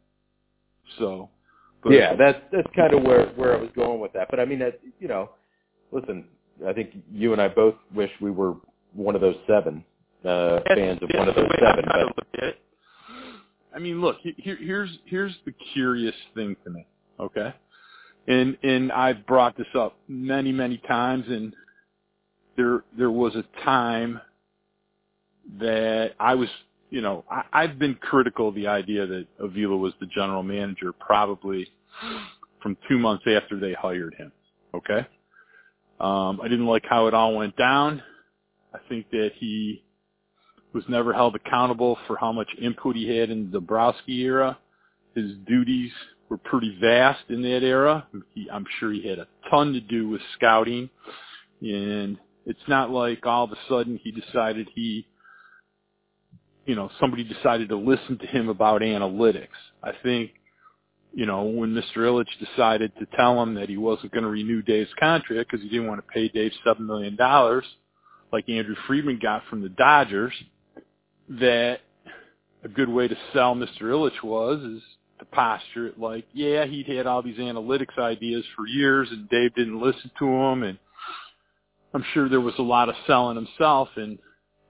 So, 1.00 1.30
but 1.84 1.94
yeah, 1.94 2.16
that's 2.16 2.40
that's 2.52 2.68
kind 2.76 2.94
of 2.94 3.04
where 3.04 3.28
where 3.30 3.56
I 3.56 3.62
was 3.62 3.70
going 3.76 4.00
with 4.00 4.14
that. 4.14 4.28
But 4.30 4.40
I 4.40 4.46
mean, 4.46 4.60
that 4.60 4.80
you 5.00 5.08
know, 5.08 5.32
listen, 5.92 6.26
I 6.68 6.74
think 6.74 6.92
you 7.12 7.34
and 7.34 7.42
I 7.42 7.48
both 7.48 7.76
wish 7.94 8.12
we 8.22 8.32
were 8.32 8.56
one 8.94 9.16
of 9.16 9.22
those 9.22 9.36
seven 9.48 9.84
uh, 10.28 10.60
fans 10.68 11.00
of 11.02 11.10
one 11.14 11.30
of 11.30 11.36
those 11.36 11.50
seven. 11.60 11.86
But 11.88 12.06
look 12.18 12.28
at 12.38 12.44
it. 12.44 12.60
I 13.76 13.80
mean, 13.80 14.02
look, 14.02 14.18
he- 14.22 14.36
here, 14.38 14.58
here's 14.58 14.98
here's 15.06 15.36
the 15.46 15.54
curious 15.74 16.16
thing 16.34 16.56
to 16.64 16.70
me, 16.70 16.86
okay? 17.20 17.54
And 18.28 18.58
and 18.64 18.92
I've 18.92 19.26
brought 19.28 19.58
this 19.58 19.68
up 19.76 19.98
many 20.08 20.52
many 20.52 20.78
times, 20.88 21.26
and 21.28 21.54
there 22.58 22.84
there 22.98 23.12
was 23.12 23.36
a 23.36 23.44
time 23.64 24.20
that 25.60 26.14
I 26.20 26.36
was, 26.36 26.50
you 26.90 27.02
know, 27.02 27.24
I, 27.30 27.44
I've 27.54 27.78
been 27.78 27.96
critical 27.96 28.50
of 28.50 28.56
the 28.56 28.68
idea 28.68 29.06
that 29.06 29.28
Avila 29.40 29.78
was 29.78 29.94
the 30.00 30.08
general 30.08 30.44
manager 30.44 30.92
probably 30.94 31.68
from 32.62 32.78
two 32.90 32.98
months 32.98 33.26
after 33.28 33.60
they 33.60 33.74
hired 33.74 34.16
him, 34.16 34.32
okay? 34.74 35.06
Um, 36.00 36.42
I 36.42 36.48
didn't 36.48 36.66
like 36.66 36.84
how 36.90 37.08
it 37.08 37.14
all 37.14 37.36
went 37.36 37.56
down. 37.58 38.02
I 38.74 38.80
think 38.90 39.10
that 39.12 39.32
he 39.40 39.84
was 40.76 40.84
never 40.90 41.14
held 41.14 41.36
accountable 41.36 41.98
for 42.06 42.18
how 42.18 42.34
much 42.34 42.50
input 42.62 42.98
he 42.98 43.08
had 43.18 43.30
in 43.30 43.46
the 43.46 43.60
Dombrowski 43.60 44.20
era. 44.22 44.58
His 45.16 45.32
duties 45.48 45.92
were 46.28 46.38
pretty 46.38 46.78
vast 46.82 47.24
in 47.30 47.42
that 47.44 47.64
era. 47.64 48.06
He, 48.34 48.50
I'm 48.52 48.66
sure 48.78 48.92
he 48.92 49.08
had 49.08 49.20
a 49.20 49.28
ton 49.50 49.72
to 49.72 49.80
do 49.80 50.10
with 50.10 50.22
scouting, 50.36 50.90
and 51.62 52.18
it's 52.46 52.60
not 52.68 52.92
like 52.92 53.26
all 53.26 53.46
of 53.46 53.54
a 53.54 53.58
sudden 53.70 53.98
he 54.04 54.12
decided 54.12 54.68
he, 54.76 55.08
you 56.66 56.76
know, 56.76 56.92
somebody 57.00 57.24
decided 57.24 57.70
to 57.70 57.78
listen 57.78 58.18
to 58.18 58.28
him 58.28 58.50
about 58.50 58.82
analytics. 58.82 59.48
I 59.82 59.92
think, 60.04 60.32
you 61.14 61.26
know, 61.26 61.44
when 61.44 61.74
Mr. 61.74 62.00
Ilitch 62.00 62.26
decided 62.46 62.92
to 63.00 63.08
tell 63.16 63.42
him 63.42 63.56
that 63.56 63.70
he 63.70 63.78
wasn't 63.78 64.12
going 64.12 64.26
to 64.26 64.30
renew 64.30 64.62
Dave's 64.62 64.92
contract 65.00 65.50
because 65.50 65.64
he 65.64 65.70
didn't 65.70 65.88
want 65.88 66.06
to 66.06 66.14
pay 66.14 66.28
Dave 66.28 66.52
seven 66.66 66.86
million 66.86 67.16
dollars, 67.16 67.64
like 68.34 68.50
Andrew 68.50 68.76
Friedman 68.88 69.20
got 69.24 69.44
from 69.50 69.62
the 69.62 69.70
Dodgers, 69.70 70.34
that 71.30 71.80
a 72.64 72.68
good 72.68 72.90
way 72.90 73.08
to 73.08 73.16
sell 73.34 73.56
Mr. 73.56 73.84
Ilitch 73.84 74.24
was 74.24 74.60
is 74.62 74.82
to 75.20 75.26
posture 75.26 75.88
it 75.88 76.00
like, 76.00 76.26
yeah, 76.34 76.66
he'd 76.66 76.88
had 76.88 77.08
all 77.08 77.22
these 77.22 77.38
analytics 77.38 77.98
ideas 77.98 78.44
for 78.56 78.68
years 78.68 79.08
and 79.12 79.30
Dave 79.30 79.54
didn't 79.56 79.82
listen 79.82 80.12
to 80.20 80.26
him 80.26 80.64
and 80.64 80.78
I'm 81.94 82.04
sure 82.14 82.28
there 82.28 82.42
was 82.42 82.56
a 82.60 82.64
lot 82.64 82.90
of 82.90 82.96
selling 83.08 83.38
himself 83.38 83.90
and 83.96 84.18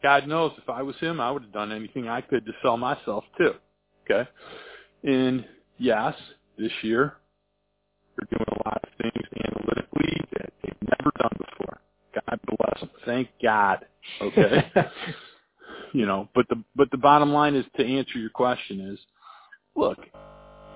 God 0.03 0.28
knows 0.28 0.51
if 0.58 0.70
I 0.70 0.84
was 0.84 0.95
him, 0.97 1.20
I 1.20 1.32
would 1.32 1.41
have 1.41 1.53
done 1.53 1.72
anything 1.72 2.08
I 2.08 2.22
could 2.22 2.45
to 2.45 2.51
sell 2.62 2.78
myself 2.78 3.24
too. 3.38 3.53
Okay. 4.03 4.30
And 5.03 5.45
yes, 5.80 6.14
this 6.58 6.72
year 6.84 7.16
they're 8.16 8.38
doing 8.38 8.47
a 8.47 8.70
lot 8.70 8.82
of 8.84 8.89
things 9.01 9.26
analytically 9.45 10.22
that 10.34 10.53
they've 10.62 10.89
never 10.99 11.12
done 11.18 11.38
before. 11.39 11.82
God 12.14 12.39
bless 12.45 12.80
them. 12.82 12.89
Thank 13.06 13.30
God. 13.41 13.86
Okay. 14.22 14.72
you 15.96 16.06
know, 16.06 16.28
but 16.36 16.46
the 16.50 16.62
but 16.76 16.91
the 16.91 16.98
bottom 16.98 17.32
line 17.32 17.56
is 17.56 17.66
to 17.78 17.86
answer 17.86 18.20
your 18.20 18.30
question 18.30 18.82
is, 18.82 19.00
look, 19.78 19.98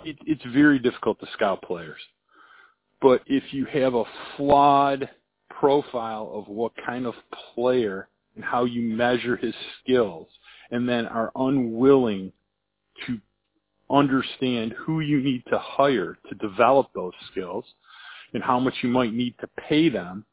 it, 0.06 0.18
it's 0.26 0.44
very 0.54 0.80
difficult 0.80 1.20
to 1.20 1.28
scout 1.34 1.62
players, 1.62 2.00
but 3.02 3.22
if 3.28 3.44
you 3.52 3.66
have 3.66 3.96
a 3.96 4.06
flawed 4.38 5.10
profile 5.50 6.32
of 6.34 6.48
what 6.48 6.72
kind 6.86 7.06
of 7.06 7.14
player 7.54 8.08
and 8.36 8.46
how 8.46 8.64
you 8.64 8.82
measure 8.82 9.36
his 9.36 9.54
skills, 9.84 10.28
and 10.72 10.88
then 10.88 11.06
are 11.08 11.34
unwilling 11.36 12.32
to 13.06 13.20
understand 13.90 14.74
who 14.86 15.02
you 15.02 15.20
need 15.22 15.44
to 15.50 15.60
hire 15.60 16.18
to 16.30 16.36
develop 16.36 16.88
those 16.96 17.14
skills 17.30 17.66
and 18.34 18.42
how 18.42 18.58
much 18.58 18.76
you 18.84 18.90
might 18.90 19.14
need 19.14 19.36
to 19.42 19.50
pay 19.68 19.90
them, 19.90 20.24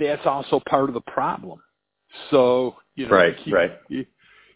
that's 0.00 0.24
also 0.24 0.58
part 0.70 0.88
of 0.88 0.94
the 0.94 1.00
problem. 1.02 1.60
So, 2.30 2.76
you 2.94 3.06
know, 3.06 3.14
Right, 3.14 3.36
you 3.38 3.44
keep, 3.44 3.54
right. 3.54 3.78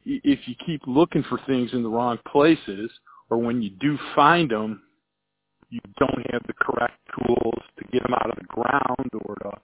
if 0.05 0.49
you 0.49 0.55
keep 0.67 0.83
looking 0.87 1.23
for 1.25 1.41
things 1.47 1.71
in 1.73 1.83
the 1.83 1.89
wrong 1.89 2.19
places, 2.31 2.91
or 3.29 3.39
when 3.39 3.63
you 3.63 3.71
do 3.81 3.99
find 4.15 4.51
them, 4.51 4.83
you 5.71 5.81
don't 5.99 6.33
have 6.33 6.43
the 6.47 6.53
correct 6.55 6.99
tools 7.17 7.63
to 7.79 7.85
get 7.93 8.03
them 8.03 8.15
out 8.15 8.31
of 8.31 8.37
the 8.37 8.45
ground 8.45 9.11
or 9.25 9.35
to 9.37 9.59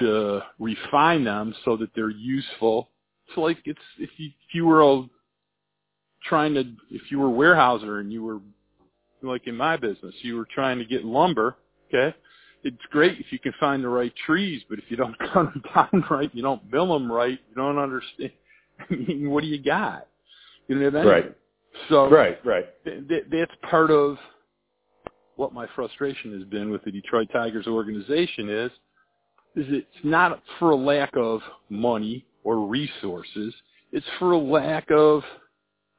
to 0.00 0.40
refine 0.58 1.24
them 1.24 1.54
so 1.64 1.76
that 1.76 1.90
they're 1.94 2.10
useful. 2.10 2.90
It's 3.26 3.36
like 3.36 3.58
it's 3.64 3.80
if 3.98 4.10
you 4.16 4.28
if 4.28 4.54
you 4.54 4.66
were 4.66 4.82
a, 4.82 5.02
trying 6.24 6.54
to 6.54 6.60
if 6.90 7.10
you 7.10 7.18
were 7.18 7.28
a 7.28 7.30
warehouser 7.30 8.00
and 8.00 8.12
you 8.12 8.22
were 8.22 8.40
like 9.22 9.46
in 9.46 9.56
my 9.56 9.76
business, 9.76 10.14
you 10.22 10.36
were 10.36 10.46
trying 10.54 10.78
to 10.78 10.84
get 10.84 11.04
lumber, 11.04 11.56
okay? 11.88 12.14
It's 12.64 12.76
great 12.90 13.18
if 13.20 13.26
you 13.30 13.38
can 13.38 13.52
find 13.60 13.84
the 13.84 13.88
right 13.88 14.12
trees, 14.26 14.62
but 14.68 14.78
if 14.78 14.84
you 14.88 14.96
don't 14.96 15.16
cut 15.32 15.52
them 15.52 15.62
down 15.74 16.04
right, 16.10 16.30
you 16.34 16.42
don't 16.42 16.70
mill 16.70 16.92
them 16.92 17.10
right, 17.10 17.38
you 17.48 17.54
don't 17.54 17.78
understand. 17.78 18.32
I 18.90 18.94
mean, 18.94 19.30
what 19.30 19.42
do 19.42 19.48
you 19.48 19.62
got? 19.62 20.06
You 20.66 20.74
don't 20.76 20.84
have 20.84 20.94
anything. 20.94 21.12
right, 21.12 21.36
So 21.88 22.10
right, 22.10 22.44
right. 22.44 22.66
th- 22.84 23.08
th- 23.08 23.24
that's 23.30 23.52
part 23.68 23.90
of 23.90 24.16
what 25.36 25.52
my 25.52 25.66
frustration 25.74 26.32
has 26.38 26.42
been 26.48 26.70
with 26.70 26.82
the 26.84 26.90
Detroit 26.90 27.28
Tigers 27.32 27.66
organization 27.66 28.48
is 28.48 28.70
is 29.56 29.66
it's 29.70 30.04
not 30.04 30.42
for 30.58 30.70
a 30.70 30.76
lack 30.76 31.16
of 31.16 31.40
money 31.68 32.24
or 32.44 32.66
resources. 32.66 33.54
It's 33.92 34.06
for 34.18 34.32
a 34.32 34.38
lack 34.38 34.88
of 34.90 35.22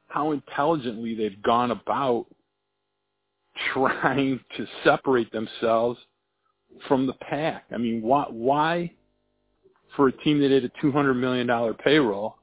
how 0.08 0.32
intelligently 0.32 1.14
they've 1.14 1.40
gone 1.42 1.70
about 1.70 2.26
trying 3.74 4.40
to 4.56 4.66
separate 4.84 5.30
themselves 5.32 5.98
from 6.88 7.06
the 7.06 7.14
pack. 7.14 7.64
I 7.72 7.78
mean, 7.78 8.02
why, 8.02 8.26
why 8.28 8.92
for 9.96 10.08
a 10.08 10.12
team 10.18 10.40
that 10.40 10.50
had 10.50 10.64
a 10.64 10.68
$200 10.84 11.16
million 11.16 11.74
payroll, 11.74 12.36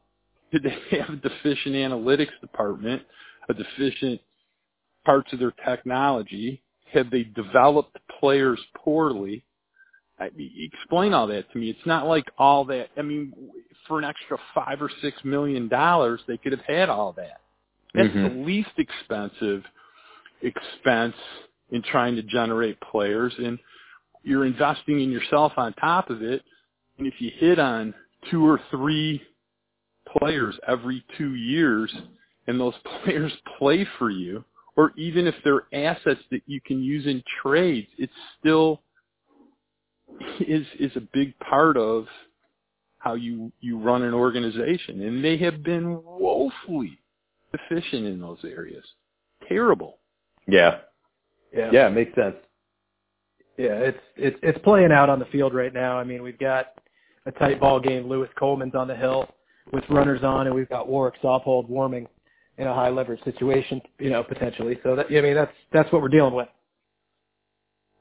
did 0.51 0.63
they 0.63 0.97
have 0.97 1.09
a 1.09 1.15
deficient 1.17 1.75
analytics 1.75 2.39
department, 2.41 3.01
a 3.49 3.53
deficient 3.53 4.21
parts 5.05 5.31
of 5.33 5.39
their 5.39 5.53
technology? 5.65 6.61
Have 6.93 7.09
they 7.09 7.23
developed 7.23 7.97
players 8.19 8.59
poorly? 8.75 9.43
I 10.19 10.29
explain 10.73 11.13
all 11.13 11.27
that 11.27 11.51
to 11.51 11.59
me. 11.59 11.69
It's 11.69 11.85
not 11.85 12.07
like 12.07 12.25
all 12.37 12.65
that. 12.65 12.89
I 12.97 13.01
mean, 13.03 13.33
for 13.87 13.99
an 13.99 14.05
extra 14.05 14.37
five 14.55 14.81
or 14.81 14.89
six 15.01 15.17
million 15.23 15.67
dollars, 15.67 16.21
they 16.27 16.37
could 16.37 16.53
have 16.53 16.61
had 16.61 16.89
all 16.89 17.13
that. 17.13 17.41
That's 17.93 18.13
Mhm. 18.13 18.21
the 18.23 18.41
least 18.41 18.71
expensive 18.77 19.63
expense 20.41 21.15
in 21.71 21.81
trying 21.83 22.15
to 22.15 22.23
generate 22.23 22.79
players, 22.79 23.37
and 23.37 23.59
you're 24.27 24.45
investing 24.45 25.01
in 25.01 25.09
yourself 25.09 25.53
on 25.57 25.73
top 25.73 26.09
of 26.09 26.21
it. 26.21 26.43
And 26.97 27.07
if 27.07 27.13
you 27.19 27.31
hit 27.37 27.59
on 27.59 27.93
two 28.29 28.45
or 28.45 28.59
three 28.69 29.21
players 30.17 30.57
every 30.67 31.03
two 31.17 31.35
years, 31.35 31.93
and 32.47 32.59
those 32.59 32.73
players 33.03 33.31
play 33.57 33.87
for 33.97 34.09
you, 34.09 34.43
or 34.75 34.91
even 34.97 35.25
if 35.27 35.35
they're 35.43 35.65
assets 35.73 36.19
that 36.31 36.41
you 36.45 36.59
can 36.61 36.83
use 36.83 37.05
in 37.05 37.23
trades, 37.41 37.87
it's 37.97 38.13
still 38.39 38.81
is 40.39 40.65
is 40.79 40.91
a 40.95 41.01
big 41.13 41.37
part 41.39 41.77
of 41.77 42.05
how 42.99 43.13
you 43.13 43.51
you 43.61 43.77
run 43.79 44.03
an 44.03 44.13
organization, 44.13 45.01
and 45.01 45.23
they 45.23 45.37
have 45.37 45.63
been 45.63 46.01
woefully 46.03 46.99
deficient 47.51 48.05
in 48.05 48.19
those 48.19 48.39
areas. 48.43 48.83
Terrible. 49.47 49.97
Yeah, 50.47 50.79
Yeah. 51.55 51.69
yeah, 51.71 51.87
it 51.87 51.91
makes 51.91 52.13
sense. 52.15 52.35
Yeah, 53.57 53.73
it's 53.73 53.99
it's 54.15 54.37
it's 54.43 54.59
playing 54.59 54.91
out 54.91 55.09
on 55.09 55.19
the 55.19 55.25
field 55.25 55.53
right 55.53 55.73
now. 55.73 55.97
I 55.97 56.03
mean, 56.03 56.21
we've 56.21 56.37
got 56.37 56.73
a 57.25 57.31
tight 57.31 57.59
ball 57.59 57.79
game. 57.79 58.07
Louis 58.07 58.29
Coleman's 58.37 58.75
on 58.75 58.87
the 58.87 58.95
hill 58.95 59.27
with 59.73 59.83
runners 59.89 60.23
on, 60.23 60.47
and 60.47 60.55
we've 60.55 60.69
got 60.69 60.87
Warwick 60.87 61.15
Saupold 61.21 61.67
warming 61.67 62.07
in 62.57 62.67
a 62.67 62.73
high 62.73 62.89
leverage 62.89 63.23
situation, 63.23 63.81
you 63.99 64.09
know, 64.09 64.23
potentially. 64.23 64.79
So 64.83 64.95
that 64.95 65.07
I 65.09 65.21
mean, 65.21 65.35
that's 65.35 65.51
that's 65.73 65.91
what 65.91 66.01
we're 66.01 66.07
dealing 66.07 66.33
with. 66.33 66.47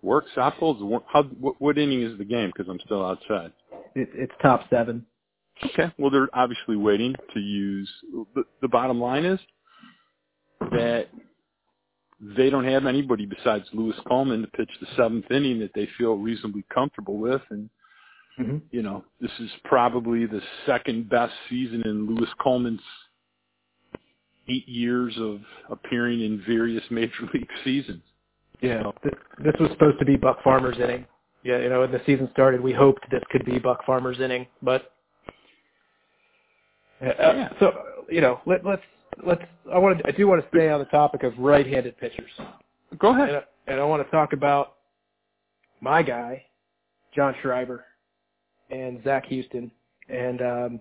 Work 0.03 0.27
Saupold's 0.37 0.81
how 1.09 1.25
what, 1.25 1.61
what 1.61 1.79
inning 1.79 2.03
is 2.03 2.19
the 2.19 2.25
game? 2.25 2.53
Because 2.55 2.71
I'm 2.71 2.81
still 2.85 3.05
outside. 3.05 3.53
It, 3.95 4.11
it's 4.13 4.33
top 4.43 4.69
seven. 4.69 5.07
Okay. 5.65 5.91
Well, 5.99 6.11
they're 6.11 6.29
obviously 6.35 6.77
waiting 6.77 7.15
to 7.33 7.41
use. 7.41 7.91
The, 8.35 8.45
the 8.61 8.69
bottom 8.69 9.01
line 9.01 9.25
is 9.25 9.41
that 10.71 11.07
they 12.21 12.51
don't 12.51 12.65
have 12.65 12.87
anybody 12.87 13.27
besides 13.27 13.65
Louis 13.73 13.97
Coleman 14.07 14.43
to 14.43 14.49
pitch 14.49 14.71
the 14.81 14.87
seventh 14.97 15.31
inning 15.31 15.61
that 15.61 15.73
they 15.75 15.89
feel 15.99 16.15
reasonably 16.15 16.65
comfortable 16.73 17.19
with. 17.19 17.43
And, 17.51 17.69
mm-hmm. 18.39 18.59
you 18.71 18.83
know, 18.83 19.05
this 19.21 19.31
is 19.39 19.51
probably 19.65 20.25
the 20.27 20.41
second 20.65 21.11
best 21.11 21.35
season 21.51 21.83
in 21.85 22.07
Louis 22.07 22.29
Coleman's 22.41 22.81
eight 24.49 24.69
years 24.69 25.15
of 25.19 25.41
appearing 25.71 26.23
in 26.23 26.43
various 26.47 26.85
major 26.91 27.23
league 27.35 27.49
seasons. 27.65 28.03
Yeah, 28.63 28.85
this 29.45 29.55
was 29.61 29.71
supposed 29.73 29.99
to 29.99 30.07
be 30.07 30.17
Buck 30.17 30.43
Farmer's 30.43 30.79
inning. 30.79 31.05
Yeah, 31.43 31.59
you 31.59 31.69
know, 31.69 31.81
when 31.81 31.93
the 31.93 32.01
season 32.07 32.29
started, 32.33 32.61
we 32.61 32.73
hoped 32.73 33.05
this 33.11 33.23
could 33.31 33.45
be 33.45 33.59
Buck 33.59 33.85
Farmer's 33.85 34.19
inning, 34.19 34.47
but 34.63 34.95
uh, 37.03 37.13
yeah. 37.19 37.49
so 37.61 37.73
you 38.09 38.23
know, 38.23 38.41
let, 38.47 38.65
let's 38.65 38.83
let's. 39.25 39.43
I 39.73 39.79
want 39.79 39.99
to. 39.99 40.09
I 40.09 40.11
do 40.13 40.27
want 40.27 40.43
to 40.43 40.49
stay 40.49 40.69
on 40.69 40.79
the 40.79 40.87
topic 40.87 41.23
of 41.23 41.33
right-handed 41.39 41.99
pitchers. 41.99 42.31
Go 42.99 43.11
ahead. 43.11 43.29
And, 43.29 43.37
I, 43.39 43.43
and 43.69 43.81
I 43.81 43.85
want 43.85 44.05
to 44.05 44.11
talk 44.11 44.33
about 44.33 44.75
my 45.81 46.03
guy, 46.03 46.45
John 47.15 47.35
Schreiber, 47.43 47.85
and 48.71 49.03
Zach 49.05 49.27
Houston, 49.27 49.71
and 50.09 50.43
um, 50.43 50.81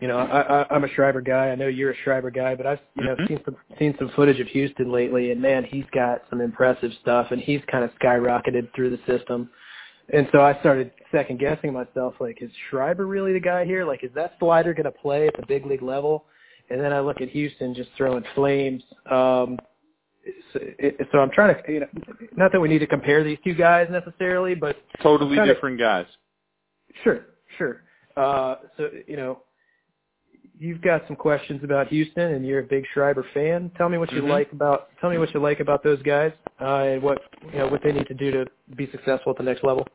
you 0.00 0.08
know, 0.08 0.18
I, 0.18 0.62
I, 0.62 0.66
I'm 0.74 0.84
a 0.84 0.88
Schreiber 0.88 1.20
guy. 1.20 1.48
I 1.48 1.54
know 1.54 1.68
you're 1.68 1.90
a 1.90 1.96
Schreiber 2.04 2.30
guy, 2.30 2.54
but 2.54 2.66
I've 2.66 2.80
you 2.96 3.04
know 3.04 3.14
mm-hmm. 3.14 3.26
seen 3.26 3.40
some 3.44 3.56
seen 3.78 3.94
some 3.98 4.10
footage 4.16 4.40
of 4.40 4.46
Houston 4.48 4.90
lately, 4.90 5.30
and 5.30 5.40
man, 5.40 5.64
he's 5.64 5.84
got 5.92 6.22
some 6.30 6.40
impressive 6.40 6.92
stuff, 7.02 7.28
and 7.30 7.40
he's 7.40 7.60
kind 7.70 7.84
of 7.84 7.90
skyrocketed 8.00 8.74
through 8.74 8.90
the 8.90 9.00
system. 9.06 9.50
And 10.12 10.28
so 10.32 10.40
I 10.40 10.58
started 10.60 10.90
second 11.12 11.38
guessing 11.38 11.72
myself, 11.72 12.14
like, 12.18 12.38
is 12.40 12.50
Schreiber 12.68 13.06
really 13.06 13.32
the 13.32 13.40
guy 13.40 13.64
here? 13.64 13.84
Like, 13.84 14.02
is 14.02 14.10
that 14.14 14.34
slider 14.40 14.74
going 14.74 14.84
to 14.84 14.90
play 14.90 15.28
at 15.28 15.36
the 15.38 15.46
big 15.46 15.66
league 15.66 15.82
level? 15.82 16.24
And 16.70 16.80
then 16.80 16.92
I 16.92 17.00
look 17.00 17.20
at 17.20 17.28
Houston 17.30 17.74
just 17.74 17.90
throwing 17.96 18.24
flames. 18.34 18.82
Um, 19.10 19.58
so, 20.52 20.60
so 21.12 21.18
I'm 21.18 21.30
trying 21.30 21.54
to, 21.54 21.72
you 21.72 21.80
know, 21.80 21.86
not 22.36 22.52
that 22.52 22.60
we 22.60 22.68
need 22.68 22.78
to 22.80 22.86
compare 22.86 23.24
these 23.24 23.38
two 23.42 23.54
guys 23.54 23.88
necessarily, 23.90 24.54
but 24.54 24.76
totally 25.02 25.36
different 25.46 25.78
guys. 25.78 26.06
Sure, 27.02 27.26
sure. 27.58 27.82
Uh, 28.16 28.56
so 28.76 28.90
you 29.06 29.16
know, 29.16 29.40
you've 30.58 30.82
got 30.82 31.02
some 31.06 31.16
questions 31.16 31.62
about 31.64 31.88
Houston, 31.88 32.34
and 32.34 32.46
you're 32.46 32.60
a 32.60 32.64
big 32.64 32.84
Schreiber 32.92 33.24
fan. 33.32 33.70
Tell 33.76 33.88
me 33.88 33.98
what 33.98 34.12
you 34.12 34.20
mm-hmm. 34.20 34.30
like 34.30 34.52
about 34.52 34.88
tell 35.00 35.10
me 35.10 35.18
what 35.18 35.32
you 35.32 35.40
like 35.40 35.60
about 35.60 35.82
those 35.82 36.02
guys, 36.02 36.32
uh, 36.60 36.82
and 36.82 37.02
what 37.02 37.22
you 37.52 37.58
know 37.58 37.68
what 37.68 37.82
they 37.82 37.92
need 37.92 38.06
to 38.06 38.14
do 38.14 38.30
to 38.30 38.46
be 38.76 38.90
successful 38.90 39.30
at 39.30 39.38
the 39.38 39.44
next 39.44 39.64
level. 39.64 39.86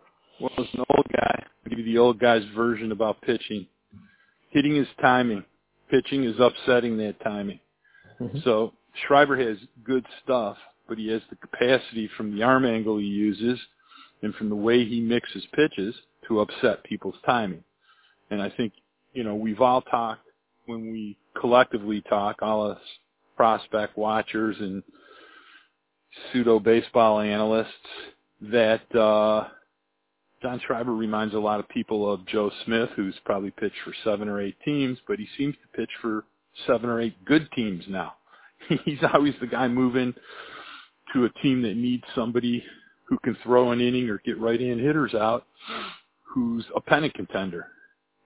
Well, 0.42 0.52
as 0.58 0.66
an 0.74 0.84
old 0.96 1.08
guy, 1.14 1.44
I'll 1.44 1.70
give 1.70 1.80
you 1.80 1.86
the 1.86 1.98
old 1.98 2.20
guy's 2.20 2.44
version 2.56 2.92
about 2.92 3.22
pitching. 3.22 3.68
Hitting 4.50 4.76
is 4.76 4.88
timing. 5.02 5.44
Pitching 5.90 6.24
is 6.24 6.36
upsetting 6.40 6.98
that 6.98 7.20
timing. 7.24 7.60
Mm-hmm. 8.20 8.40
So 8.44 8.74
Schreiber 9.06 9.38
has 9.38 9.58
good 9.84 10.06
stuff, 10.24 10.58
but 10.88 10.98
he 10.98 11.08
has 11.10 11.22
the 11.30 11.36
capacity 11.36 12.10
from 12.18 12.36
the 12.36 12.44
arm 12.44 12.66
angle 12.66 12.98
he 12.98 13.06
uses 13.06 13.60
and 14.22 14.34
from 14.36 14.50
the 14.50 14.56
way 14.56 14.86
he 14.86 15.00
mixes 15.00 15.46
pitches 15.54 15.96
to 16.28 16.40
upset 16.40 16.84
people's 16.84 17.16
timing. 17.26 17.64
And 18.32 18.42
I 18.42 18.50
think, 18.50 18.74
you 19.14 19.24
know, 19.24 19.36
we've 19.36 19.62
all 19.62 19.82
talked 19.82 20.28
when 20.66 20.92
we 20.92 21.18
collectively 21.40 22.02
talk, 22.10 22.42
all 22.42 22.72
us 22.72 22.80
prospect 23.36 23.98
watchers 23.98 24.56
and 24.60 24.82
pseudo 26.32 26.60
baseball 26.60 27.20
analysts, 27.20 27.68
that 28.42 28.96
uh, 28.96 29.48
John 30.46 30.62
Schreiber 30.68 30.94
reminds 30.94 31.34
a 31.34 31.40
lot 31.40 31.60
of 31.60 31.68
people 31.70 32.14
of 32.14 32.24
Joe 32.28 32.52
Smith, 32.66 32.90
who's 32.96 33.16
probably 33.26 33.50
pitched 33.50 33.80
for 33.84 33.96
seven 34.04 34.30
or 34.30 34.40
eight 34.40 34.56
teams, 34.64 35.00
but 35.08 35.18
he 35.18 35.28
seems 35.40 35.56
to 35.56 35.76
pitch 35.76 35.90
for 36.04 36.24
seven 36.68 36.88
or 36.88 37.02
eight 37.02 37.16
good 37.26 37.50
teams 37.56 37.84
now. 37.88 38.14
He's 38.86 39.00
always 39.12 39.34
the 39.42 39.48
guy 39.48 39.68
moving 39.68 40.14
to 41.14 41.26
a 41.26 41.30
team 41.42 41.64
that 41.64 41.76
needs 41.76 42.04
somebody 42.14 42.64
who 43.06 43.18
can 43.24 43.36
throw 43.42 43.72
an 43.72 43.82
inning 43.82 44.08
or 44.08 44.22
get 44.24 44.40
right-hand 44.40 44.80
hitters 44.80 45.16
out, 45.16 45.48
who's 46.22 46.64
a 46.76 46.80
pennant 46.80 47.16
contender 47.16 47.66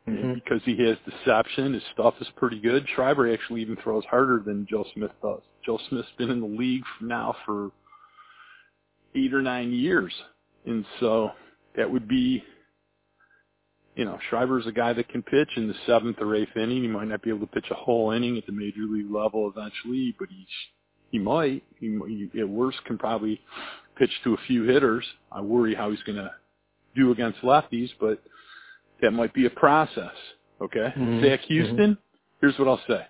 mm-hmm. 0.06 0.34
because 0.34 0.62
he 0.66 0.76
has 0.84 0.98
deception. 1.10 1.74
His 1.74 1.84
stuff 1.94 2.16
is 2.20 2.28
pretty 2.36 2.60
good. 2.60 2.86
Schreiber 2.96 3.34
actually 3.34 3.62
even 3.62 3.78
throws 3.78 4.04
harder 4.12 4.44
than 4.46 4.68
Joe 4.70 4.84
Smith 4.94 5.12
does. 5.22 5.40
Joe 5.66 5.80
Smith's 5.88 6.10
been 6.18 6.32
in 6.32 6.42
the 6.42 6.48
league 6.48 6.84
now 7.00 7.34
for 7.46 7.72
eight 9.16 9.34
or 9.34 9.42
nine 9.42 9.72
years, 9.72 10.12
and 10.66 10.84
so 11.00 11.32
that 11.80 11.90
would 11.90 12.10
be, 12.10 12.44
you 13.96 14.04
know, 14.04 14.20
Schreiber's 14.30 14.68
a 14.68 14.72
guy 14.72 14.92
that 14.92 15.08
can 15.08 15.24
pitch 15.24 15.50
in 15.56 15.70
the 15.70 15.74
seventh 15.88 16.18
or 16.20 16.36
eighth 16.36 16.56
inning. 16.58 16.84
He 16.84 16.90
might 16.90 17.08
not 17.08 17.24
be 17.24 17.30
able 17.30 17.40
to 17.40 17.48
pitch 17.48 17.68
a 17.72 17.74
whole 17.74 18.12
inning 18.12 18.38
at 18.38 18.46
the 18.46 18.52
major 18.52 18.82
league 18.82 19.10
level 19.10 19.50
eventually, 19.50 20.14
but 20.20 20.28
he's 20.30 20.46
he 21.10 21.18
might. 21.18 21.64
He, 21.80 21.98
he 22.34 22.42
at 22.42 22.50
worst 22.50 22.84
can 22.86 22.98
probably 22.98 23.40
pitch 23.98 24.12
to 24.26 24.34
a 24.34 24.38
few 24.46 24.64
hitters. 24.64 25.06
I 25.32 25.40
worry 25.40 25.74
how 25.74 25.90
he's 25.90 26.04
going 26.04 26.18
to 26.18 26.32
do 26.96 27.12
against 27.12 27.40
lefties, 27.40 27.90
but 28.00 28.22
that 29.02 29.12
might 29.12 29.34
be 29.34 29.46
a 29.46 29.50
process. 29.50 30.12
Okay, 30.62 30.94
mm-hmm. 30.98 31.24
Zach. 31.24 31.40
Houston. 31.48 31.78
Mm-hmm. 31.78 32.02
Here's 32.42 32.60
what 32.60 32.68
I'll 32.68 32.82
say. 32.88 33.06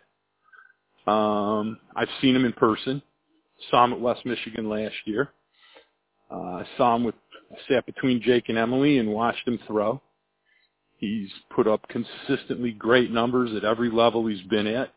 Um, 1.07 1.80
I've 1.95 2.07
seen 2.22 2.36
him 2.36 2.45
in 2.45 2.53
person. 2.53 3.01
Saw 3.72 3.86
him 3.86 3.93
at 3.93 3.99
West 3.99 4.28
Michigan 4.28 4.70
last 4.70 4.95
year. 5.05 5.32
Uh, 6.32 6.36
I 6.36 6.65
saw 6.78 6.95
him 6.95 7.03
with 7.03 7.15
sat 7.68 7.86
between 7.86 8.22
Jake 8.22 8.50
and 8.50 8.58
Emily 8.58 8.97
and 8.97 9.10
watched 9.10 9.47
him 9.47 9.60
throw. 9.68 10.02
He's 10.97 11.30
put 11.56 11.68
up 11.68 11.88
consistently 11.88 12.72
great 12.72 13.12
numbers 13.12 13.56
at 13.56 13.64
every 13.64 13.89
level 13.89 14.28
he's 14.28 14.41
been 14.50 14.68
at. 14.68 14.93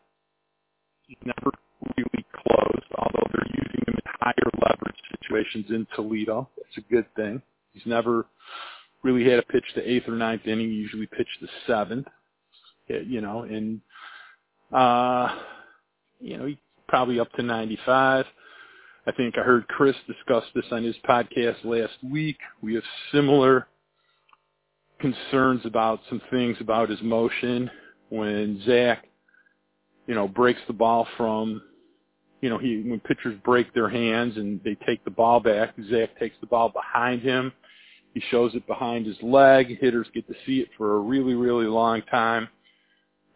He's 1.07 1.17
never 1.23 1.51
really 1.97 2.25
closed, 2.33 2.91
although 2.97 3.27
they're 3.33 3.47
using 3.47 3.83
him 3.87 3.95
in 3.95 4.11
higher 4.19 4.51
leverage 4.61 4.95
situations 5.19 5.65
in 5.69 5.87
Toledo. 5.95 6.49
That's 6.57 6.85
a 6.85 6.93
good 6.93 7.05
thing. 7.15 7.41
He's 7.73 7.85
never 7.85 8.25
really 9.01 9.23
had 9.29 9.39
a 9.39 9.43
pitch 9.43 9.65
to 9.75 9.89
eighth 9.89 10.07
or 10.07 10.15
ninth 10.15 10.45
inning. 10.45 10.69
He 10.69 10.75
usually 10.75 11.07
pitched 11.07 11.39
to 11.41 11.47
seventh. 11.67 12.07
You 12.87 13.21
know, 13.21 13.43
and 13.43 13.79
uh, 14.73 15.39
you 16.19 16.37
know, 16.37 16.45
he's 16.45 16.57
probably 16.87 17.19
up 17.19 17.31
to 17.33 17.43
95. 17.43 18.25
I 19.05 19.11
think 19.11 19.37
I 19.37 19.41
heard 19.41 19.67
Chris 19.67 19.95
discuss 20.07 20.43
this 20.55 20.65
on 20.71 20.83
his 20.83 20.95
podcast 21.07 21.63
last 21.63 21.93
week. 22.03 22.37
We 22.61 22.75
have 22.75 22.83
similar 23.11 23.67
concerns 24.99 25.61
about 25.65 25.99
some 26.09 26.21
things 26.31 26.57
about 26.61 26.89
his 26.89 27.01
motion 27.01 27.69
when 28.09 28.61
Zach, 28.65 29.05
you 30.07 30.15
know, 30.15 30.27
breaks 30.27 30.61
the 30.67 30.73
ball 30.73 31.07
from, 31.17 31.61
you 32.41 32.49
know, 32.49 32.57
he 32.57 32.83
when 32.85 33.01
pitchers 33.01 33.37
break 33.43 33.73
their 33.73 33.89
hands 33.89 34.37
and 34.37 34.61
they 34.63 34.75
take 34.85 35.03
the 35.03 35.11
ball 35.11 35.39
back, 35.39 35.73
Zach 35.89 36.17
takes 36.17 36.35
the 36.39 36.47
ball 36.47 36.69
behind 36.69 37.21
him 37.21 37.51
he 38.13 38.21
shows 38.29 38.53
it 38.53 38.65
behind 38.67 39.05
his 39.05 39.17
leg. 39.23 39.77
Hitters 39.79 40.07
get 40.13 40.27
to 40.27 40.35
see 40.45 40.59
it 40.59 40.69
for 40.77 40.95
a 40.95 40.99
really, 40.99 41.33
really 41.33 41.65
long 41.65 42.01
time. 42.03 42.47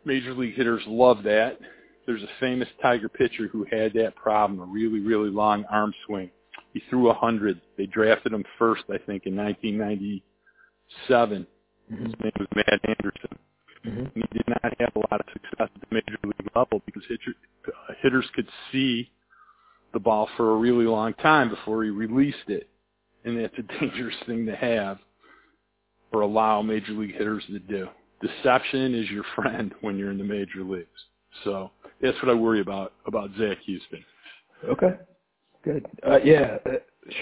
Major 0.06 0.34
league 0.34 0.56
hitters 0.56 0.84
love 0.86 1.24
that. 1.24 1.60
There's 2.08 2.24
a 2.24 2.30
famous 2.40 2.68
Tiger 2.82 3.10
pitcher 3.10 3.48
who 3.48 3.68
had 3.70 3.94
that 3.94 4.16
problem, 4.16 4.60
a 4.60 4.66
really, 4.66 5.00
really 5.00 5.30
long 5.30 5.66
arm 5.66 5.94
swing. 6.08 6.32
He 6.74 6.82
threw 6.90 7.14
hundred. 7.14 7.62
They 7.78 7.86
drafted 7.86 8.34
him 8.34 8.44
first, 8.58 8.86
I 8.90 8.98
think, 8.98 9.28
in 9.28 9.36
1997. 9.36 11.46
Mm-hmm. 11.92 12.06
His 12.06 12.16
name 12.24 12.32
was 12.40 12.48
Matt 12.56 12.80
Anderson. 12.88 13.38
Mm-hmm. 13.86 14.00
And 14.00 14.12
he 14.16 14.24
did 14.34 14.48
not 14.48 14.74
have 14.80 14.96
a 14.96 15.00
lot 15.00 15.20
of 15.20 15.28
success 15.34 15.70
at 15.74 15.82
the 15.82 15.88
major 15.92 16.18
league 16.24 16.50
level 16.56 16.82
because 16.86 17.04
hitter, 17.08 17.36
uh, 17.68 17.94
hitters 18.02 18.26
could 18.34 18.48
see 18.72 19.12
the 19.94 20.00
ball 20.00 20.28
for 20.36 20.54
a 20.54 20.58
really 20.58 20.86
long 20.86 21.14
time 21.16 21.50
before 21.50 21.84
he 21.84 21.90
released 21.90 22.50
it 22.50 22.70
and 23.28 23.38
that's 23.38 23.58
a 23.58 23.62
dangerous 23.80 24.16
thing 24.26 24.46
to 24.46 24.56
have 24.56 24.98
or 26.12 26.22
allow 26.22 26.62
major 26.62 26.94
league 26.94 27.16
hitters 27.16 27.44
to 27.48 27.60
do. 27.60 27.88
Deception 28.22 28.96
is 28.96 29.10
your 29.10 29.26
friend 29.36 29.74
when 29.82 29.98
you're 29.98 30.12
in 30.12 30.18
the 30.18 30.24
major 30.24 30.64
leagues. 30.64 30.88
So 31.44 31.72
that's 32.02 32.18
what 32.22 32.30
I 32.30 32.34
worry 32.34 32.62
about 32.62 32.94
about 33.06 33.30
Zach 33.38 33.58
Houston. 33.66 34.04
Okay, 34.66 34.96
good. 35.64 35.86
Uh, 36.08 36.20
yeah, 36.24 36.58
uh, 36.66 36.72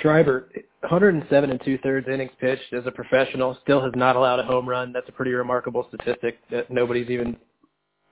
Schreiber, 0.02 0.50
107 0.82 1.50
and 1.50 1.62
two 1.64 1.78
thirds 1.80 2.08
innings 2.08 2.32
pitched 2.40 2.74
as 2.74 2.86
a 2.86 2.92
professional, 2.92 3.58
still 3.64 3.82
has 3.82 3.92
not 3.96 4.16
allowed 4.16 4.40
a 4.40 4.44
home 4.44 4.68
run. 4.68 4.94
That's 4.94 5.10
a 5.10 5.12
pretty 5.12 5.32
remarkable 5.32 5.88
statistic 5.90 6.40
that 6.52 6.72
nobody's 6.72 7.10
even 7.10 7.38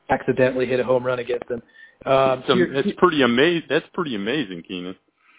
accidentally 0.09 0.66
hit 0.66 0.80
a 0.80 0.84
home 0.84 1.03
run 1.03 1.20
against 1.20 1.49
him. 1.49 1.61
Um, 2.05 2.43
so 2.47 2.55
that's 2.74 2.89
pretty 2.97 3.22
amazing. 3.22 3.68
That's 3.70 3.86
pretty 3.93 4.16
amazing, 4.16 4.64
Keenan. 4.68 4.95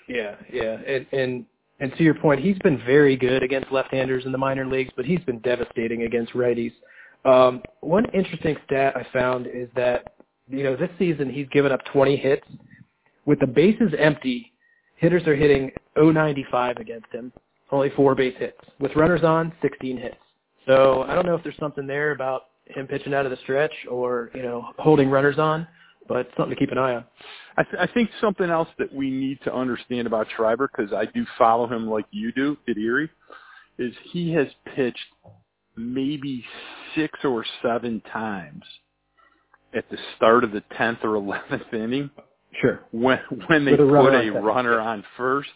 Yeah, 0.09 0.37
yeah, 0.53 0.79
and, 0.87 1.07
and 1.12 1.47
and 1.81 1.93
to 1.97 2.05
your 2.05 2.14
point, 2.14 2.41
he's 2.41 2.59
been 2.59 2.79
very 2.87 3.16
good 3.16 3.43
against 3.43 3.72
left-handers 3.72 4.27
in 4.27 4.33
the 4.33 4.39
minor 4.39 4.66
leagues, 4.66 4.93
but 4.97 5.05
he's 5.05 5.20
been 5.20 5.41
devastating 5.41 6.03
against 6.03 6.33
righties. 6.33 6.72
Um, 7.25 7.62
one 7.81 8.05
interesting 8.14 8.57
stat 8.64 8.95
I 8.97 9.07
found 9.12 9.47
is 9.47 9.68
that, 9.75 10.14
you 10.49 10.63
know, 10.63 10.77
this 10.77 10.91
season 10.99 11.31
he's 11.31 11.49
given 11.49 11.73
up 11.73 11.81
20 11.93 12.17
hits. 12.17 12.47
With 13.27 13.41
the 13.41 13.47
bases 13.47 13.93
empty, 13.99 14.53
hitters 14.97 15.27
are 15.27 15.35
hitting 15.35 15.71
095 15.97 16.77
against 16.77 17.11
him, 17.13 17.33
only 17.71 17.91
four 17.91 18.15
base 18.15 18.35
hits. 18.39 18.59
With 18.79 18.95
runners 18.97 19.23
on, 19.25 19.53
16 19.63 19.97
hits. 19.97 20.17
So 20.67 21.05
I 21.09 21.15
don't 21.15 21.27
know 21.27 21.35
if 21.35 21.43
there's 21.43 21.57
something 21.59 21.87
there 21.87 22.13
about 22.13 22.45
him 22.67 22.87
pitching 22.87 23.15
out 23.15 23.25
of 23.25 23.31
the 23.31 23.39
stretch 23.39 23.73
or, 23.91 24.31
you 24.35 24.43
know, 24.43 24.67
holding 24.79 25.11
runners 25.11 25.39
on, 25.39 25.67
but 26.09 26.29
something 26.37 26.55
to 26.55 26.57
keep 26.57 26.71
an 26.71 26.79
eye 26.79 26.95
on. 26.97 27.05
I, 27.57 27.63
th- 27.63 27.77
I 27.79 27.87
think 27.93 28.11
something 28.21 28.51
else 28.51 28.69
that 28.79 28.93
we 28.93 29.11
need 29.11 29.39
to 29.45 29.55
understand 29.55 30.07
about 30.07 30.27
Schreiber, 30.37 30.71
because 30.75 30.93
I 30.93 31.07
do 31.07 31.25
follow 31.39 31.67
him 31.67 31.89
like 31.89 32.07
you 32.11 32.33
do 32.33 32.57
at 32.69 32.77
Erie, 32.77 33.11
is 33.79 33.95
he 34.13 34.33
has 34.33 34.47
pitched 34.75 34.99
maybe 35.77 36.45
six 36.95 37.19
or 37.25 37.45
seven 37.63 38.01
times 38.13 38.65
at 39.77 39.89
the 39.91 39.99
start 40.16 40.45
of 40.45 40.53
the 40.53 40.62
tenth 40.77 40.99
or 41.05 41.16
eleventh 41.16 41.72
inning. 41.72 42.11
Sure. 42.61 42.81
When 42.93 43.18
when 43.49 43.64
they 43.64 43.75
a 43.75 43.77
put 43.77 44.14
a 44.14 44.18
second. 44.29 44.45
runner 44.45 44.81
on 44.81 45.05
first. 45.16 45.51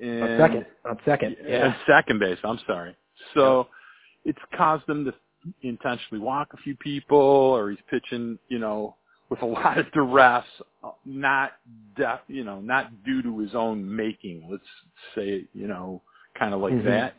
And 0.00 0.22
On 0.24 0.38
second. 0.38 0.66
On 0.88 0.98
second. 1.04 1.36
Yeah. 1.46 1.74
second 1.86 2.18
base. 2.18 2.38
I'm 2.44 2.58
sorry. 2.66 2.96
So 3.34 3.68
it's 4.24 4.38
caused 4.56 4.86
them 4.86 5.04
to 5.04 5.14
intentionally 5.62 6.22
walk 6.22 6.48
a 6.54 6.56
few 6.58 6.76
people, 6.76 7.18
or 7.18 7.70
he's 7.70 7.78
pitching, 7.90 8.38
you 8.48 8.58
know, 8.58 8.96
with 9.28 9.42
a 9.42 9.46
lot 9.58 9.78
of 9.78 9.90
duress, 9.92 10.44
not 11.04 11.52
de- 11.96 12.20
you 12.28 12.44
know, 12.44 12.60
not 12.60 13.04
due 13.04 13.22
to 13.22 13.38
his 13.40 13.54
own 13.54 13.94
making. 13.94 14.46
Let's 14.50 14.62
say, 15.14 15.28
it, 15.28 15.48
you 15.54 15.68
know, 15.68 16.02
kind 16.38 16.54
of 16.54 16.60
like 16.60 16.72
Mhm. 16.72 16.84
that. 16.84 17.14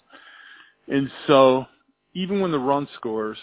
And 0.88 1.10
so 1.28 1.66
even 2.14 2.42
when 2.42 2.52
the 2.52 2.60
run 2.60 2.88
scores, 2.96 3.38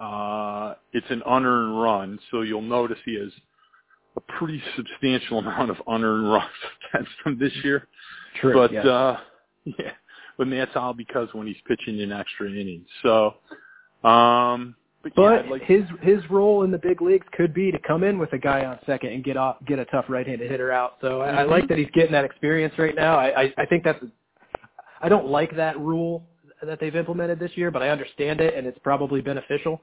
uh, 0.00 0.74
it's 0.92 1.06
an 1.10 1.22
unearned 1.26 1.80
run. 1.80 2.18
So 2.30 2.42
you'll 2.42 2.62
notice 2.62 2.98
he 3.04 3.18
has 3.18 3.30
a 4.16 4.20
pretty 4.38 4.62
substantial 4.76 5.38
amount 5.40 5.70
of 5.70 5.76
unearned 5.86 6.30
runs 6.30 6.50
against 6.92 7.12
him 7.24 7.38
this 7.38 7.52
year. 7.64 7.88
True. 8.40 8.54
But 8.54 8.72
yes. 8.72 8.84
uh 8.86 9.16
yeah, 9.64 9.92
but 10.38 10.48
that's 10.50 10.76
all 10.76 10.92
because 10.92 11.28
when 11.32 11.46
he's 11.46 11.56
pitching 11.66 12.00
in 12.00 12.12
extra 12.12 12.48
innings. 12.48 12.86
So 13.02 13.34
um 14.04 14.74
but, 15.02 15.14
But 15.14 15.32
I'd 15.44 15.48
like 15.48 15.62
his 15.62 15.84
his 16.02 16.18
role 16.30 16.64
in 16.64 16.70
the 16.70 16.78
big 16.78 17.00
leagues 17.00 17.26
could 17.32 17.54
be 17.54 17.70
to 17.70 17.78
come 17.86 18.02
in 18.02 18.18
with 18.18 18.32
a 18.32 18.38
guy 18.38 18.64
on 18.64 18.78
second 18.86 19.12
and 19.12 19.22
get 19.22 19.36
off 19.36 19.56
get 19.66 19.78
a 19.78 19.84
tough 19.86 20.06
right-handed 20.08 20.50
hitter 20.50 20.72
out. 20.72 20.94
So 21.00 21.20
I, 21.20 21.42
I 21.42 21.44
Mhm. 21.44 21.50
like 21.50 21.68
that 21.68 21.78
he's 21.78 21.90
getting 21.94 22.12
that 22.12 22.24
experience 22.24 22.74
right 22.78 22.94
now. 22.94 23.16
I, 23.16 23.42
I 23.42 23.54
I 23.58 23.66
think 23.66 23.84
that's 23.84 24.04
I 25.00 25.08
don't 25.08 25.26
like 25.28 25.54
that 25.56 25.78
rule 25.78 26.26
that 26.62 26.80
they've 26.80 26.96
implemented 26.96 27.38
this 27.38 27.50
year, 27.54 27.70
but 27.70 27.82
I 27.82 27.90
understand 27.90 28.40
it 28.40 28.54
and 28.54 28.66
it's 28.66 28.78
probably 28.78 29.20
beneficial. 29.20 29.80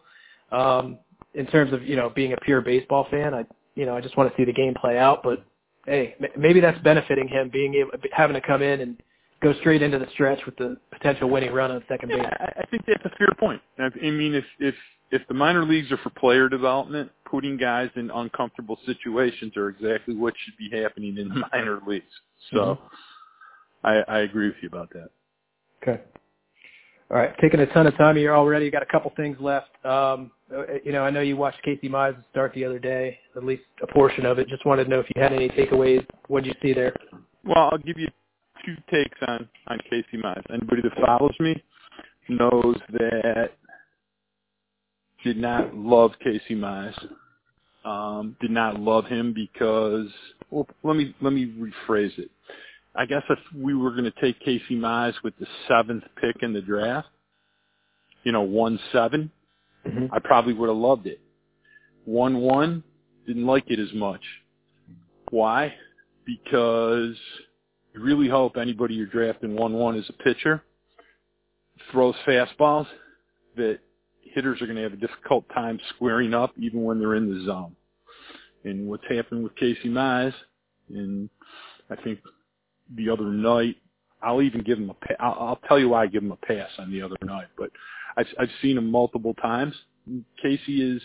Um, 0.51 0.99
in 1.34 1.45
terms 1.47 1.74
of 1.74 1.84
you 1.84 1.95
know 1.95 2.09
being 2.09 2.34
a 2.34 2.38
pure 2.38 2.61
baseball 2.61 3.07
fan, 3.09 3.34
I 3.34 3.45
you 3.76 3.86
know 3.86 3.95
I 3.95 4.01
just 4.01 4.17
want 4.17 4.30
to 4.32 4.38
see 4.38 4.45
the 4.45 4.53
game 4.53 4.74
play 4.80 4.97
out. 4.97 5.24
But 5.24 5.43
hey, 5.86 6.15
m- 6.21 6.30
maybe 6.38 6.59
that's 6.59 6.80
benefiting 6.80 7.28
him 7.28 7.49
being 7.51 7.74
able 7.76 7.91
having 8.11 8.36
to 8.36 8.41
come 8.41 8.61
in 8.61 8.82
and 8.82 9.01
go 9.41 9.53
straight 9.59 9.82
into 9.82 9.99
the 9.99 10.07
stretch 10.13 10.39
with 10.45 10.55
the 10.57 10.78
potential 10.91 11.30
winning 11.30 11.51
run 11.51 11.71
on 11.71 11.84
second 11.88 12.09
base. 12.09 12.19
yeah, 12.21 12.38
I 12.39 12.61
I 12.61 12.65
think 12.67 12.84
that's 12.88 13.05
a 13.05 13.15
fair 13.17 13.30
point. 13.39 13.61
I 13.80 13.86
I 13.86 14.11
mean 14.11 14.34
if 14.36 14.45
if 14.59 14.76
if 15.11 15.21
the 15.28 15.34
minor 15.34 15.63
leagues 15.63 15.91
are 15.91 15.97
for 15.97 16.09
player 16.11 16.49
development, 16.49 17.11
putting 17.26 17.57
guys 17.57 17.89
in 17.95 18.09
uncomfortable 18.11 18.80
situations 18.86 19.55
are 19.57 19.69
exactly 19.69 20.15
what 20.15 20.34
should 20.43 20.57
be 20.57 20.69
happening 20.76 21.17
in 21.17 21.30
the 21.30 21.43
minor 21.53 21.80
leagues. 21.86 22.05
So 22.51 22.57
Mhm. 22.57 22.78
I, 23.84 24.03
I 24.07 24.19
agree 24.19 24.47
with 24.47 24.55
you 24.61 24.69
about 24.69 24.89
that. 24.91 25.09
Okay. 25.82 26.01
All 27.11 27.17
right, 27.17 27.33
taking 27.39 27.59
a 27.59 27.65
ton 27.67 27.85
of 27.85 27.95
time 27.97 28.15
here 28.15 28.33
already. 28.33 28.65
You 28.65 28.71
got 28.71 28.81
a 28.81 28.87
couple 28.87 29.11
things 29.15 29.37
left. 29.39 29.69
Um, 29.85 30.31
you 30.83 30.91
know, 30.91 31.03
I 31.03 31.09
know 31.09 31.21
you 31.21 31.37
watched 31.37 31.61
Casey 31.63 31.89
Mize 31.89 32.15
start 32.31 32.53
the 32.55 32.65
other 32.65 32.79
day, 32.79 33.19
at 33.35 33.43
least 33.43 33.63
a 33.81 33.87
portion 33.87 34.25
of 34.25 34.39
it. 34.39 34.47
Just 34.47 34.65
wanted 34.65 34.85
to 34.85 34.89
know 34.89 34.99
if 34.99 35.07
you 35.15 35.21
had 35.21 35.33
any 35.33 35.49
takeaways. 35.49 36.05
What 36.27 36.43
did 36.43 36.55
you 36.55 36.67
see 36.67 36.73
there? 36.73 36.93
Well, 37.45 37.69
I'll 37.71 37.77
give 37.77 37.97
you 37.99 38.07
two 38.65 38.75
takes 38.91 39.17
on 39.27 39.47
on 39.67 39.79
Casey 39.89 40.17
Mize. 40.17 40.41
Anybody 40.49 40.81
that 40.83 41.05
follows 41.05 41.35
me 41.39 41.61
knows 42.29 42.77
that 42.91 43.51
did 45.23 45.37
not 45.37 45.75
love 45.75 46.11
Casey 46.23 46.55
Mize. 46.55 46.97
Um, 47.85 48.37
did 48.39 48.51
not 48.51 48.79
love 48.79 49.05
him 49.05 49.33
because 49.33 50.07
well, 50.49 50.67
let 50.83 50.95
me 50.95 51.13
let 51.21 51.33
me 51.33 51.47
rephrase 51.47 52.17
it. 52.17 52.31
I 52.95 53.05
guess 53.05 53.23
if 53.29 53.39
we 53.55 53.73
were 53.73 53.91
going 53.91 54.03
to 54.03 54.21
take 54.21 54.39
Casey 54.39 54.75
Mize 54.75 55.15
with 55.23 55.33
the 55.39 55.47
seventh 55.67 56.03
pick 56.21 56.43
in 56.43 56.53
the 56.53 56.61
draft, 56.61 57.07
you 58.23 58.31
know, 58.31 58.41
one 58.41 58.79
seven, 58.91 59.31
Mm-hmm. 59.87 60.13
I 60.13 60.19
probably 60.19 60.53
would 60.53 60.69
have 60.69 60.77
loved 60.77 61.07
it. 61.07 61.19
One 62.05 62.37
one, 62.37 62.83
didn't 63.27 63.45
like 63.45 63.65
it 63.67 63.79
as 63.79 63.93
much. 63.93 64.21
Why? 65.29 65.73
Because 66.25 67.15
you 67.93 68.01
really 68.01 68.29
hope 68.29 68.57
anybody 68.57 68.95
you're 68.95 69.07
drafting 69.07 69.55
one 69.55 69.73
one 69.73 69.95
is 69.95 70.09
a 70.09 70.23
pitcher, 70.23 70.63
throws 71.91 72.15
fastballs 72.25 72.87
that 73.55 73.79
hitters 74.21 74.61
are 74.61 74.65
going 74.65 74.77
to 74.77 74.83
have 74.83 74.93
a 74.93 74.97
difficult 74.97 75.45
time 75.53 75.79
squaring 75.95 76.33
up 76.33 76.51
even 76.57 76.83
when 76.83 76.99
they're 76.99 77.15
in 77.15 77.33
the 77.33 77.45
zone. 77.45 77.75
And 78.63 78.87
what's 78.87 79.03
happened 79.09 79.43
with 79.43 79.55
Casey 79.55 79.89
Mize, 79.89 80.33
and 80.89 81.29
I 81.89 81.95
think 82.01 82.19
the 82.95 83.09
other 83.09 83.25
night, 83.25 83.77
I'll 84.21 84.41
even 84.41 84.61
give 84.63 84.77
him 84.77 84.89
a. 84.89 84.93
Pa- 84.93 85.15
I'll, 85.19 85.47
I'll 85.47 85.59
tell 85.67 85.79
you 85.79 85.89
why 85.89 86.03
I 86.03 86.07
give 86.07 86.23
him 86.23 86.31
a 86.31 86.37
pass 86.37 86.69
on 86.79 86.91
the 86.91 87.01
other 87.01 87.17
night, 87.23 87.47
but 87.57 87.71
I've 88.17 88.27
I've 88.39 88.49
seen 88.61 88.77
him 88.77 88.89
multiple 88.89 89.33
times. 89.35 89.75
Casey 90.41 90.81
is 90.81 91.01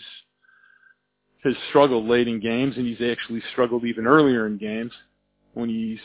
has 1.43 1.53
struggled 1.69 2.05
late 2.05 2.27
in 2.27 2.39
games, 2.39 2.75
and 2.77 2.85
he's 2.85 3.01
actually 3.01 3.41
struggled 3.51 3.85
even 3.85 4.05
earlier 4.05 4.45
in 4.47 4.57
games 4.57 4.91
when 5.53 5.69
he's 5.69 5.99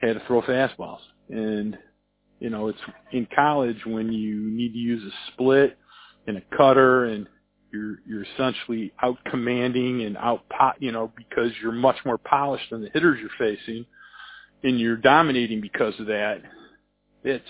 had 0.00 0.14
to 0.14 0.26
throw 0.26 0.42
fastballs. 0.42 1.00
And 1.30 1.78
you 2.40 2.50
know, 2.50 2.68
it's 2.68 2.78
in 3.12 3.26
college 3.34 3.84
when 3.84 4.12
you 4.12 4.36
need 4.36 4.72
to 4.72 4.78
use 4.78 5.02
a 5.02 5.32
split 5.32 5.76
and 6.26 6.36
a 6.36 6.56
cutter, 6.56 7.06
and 7.06 7.26
you're 7.72 7.98
you're 8.06 8.24
essentially 8.34 8.92
out 9.02 9.18
commanding 9.30 10.02
and 10.02 10.16
out 10.16 10.48
pot, 10.48 10.76
you 10.80 10.92
know, 10.92 11.12
because 11.16 11.50
you're 11.62 11.72
much 11.72 11.96
more 12.04 12.18
polished 12.18 12.70
than 12.70 12.82
the 12.82 12.90
hitters 12.94 13.18
you're 13.20 13.30
facing, 13.38 13.84
and 14.62 14.80
you're 14.80 14.96
dominating 14.96 15.60
because 15.60 15.94
of 16.00 16.06
that. 16.06 16.42
It's 17.24 17.44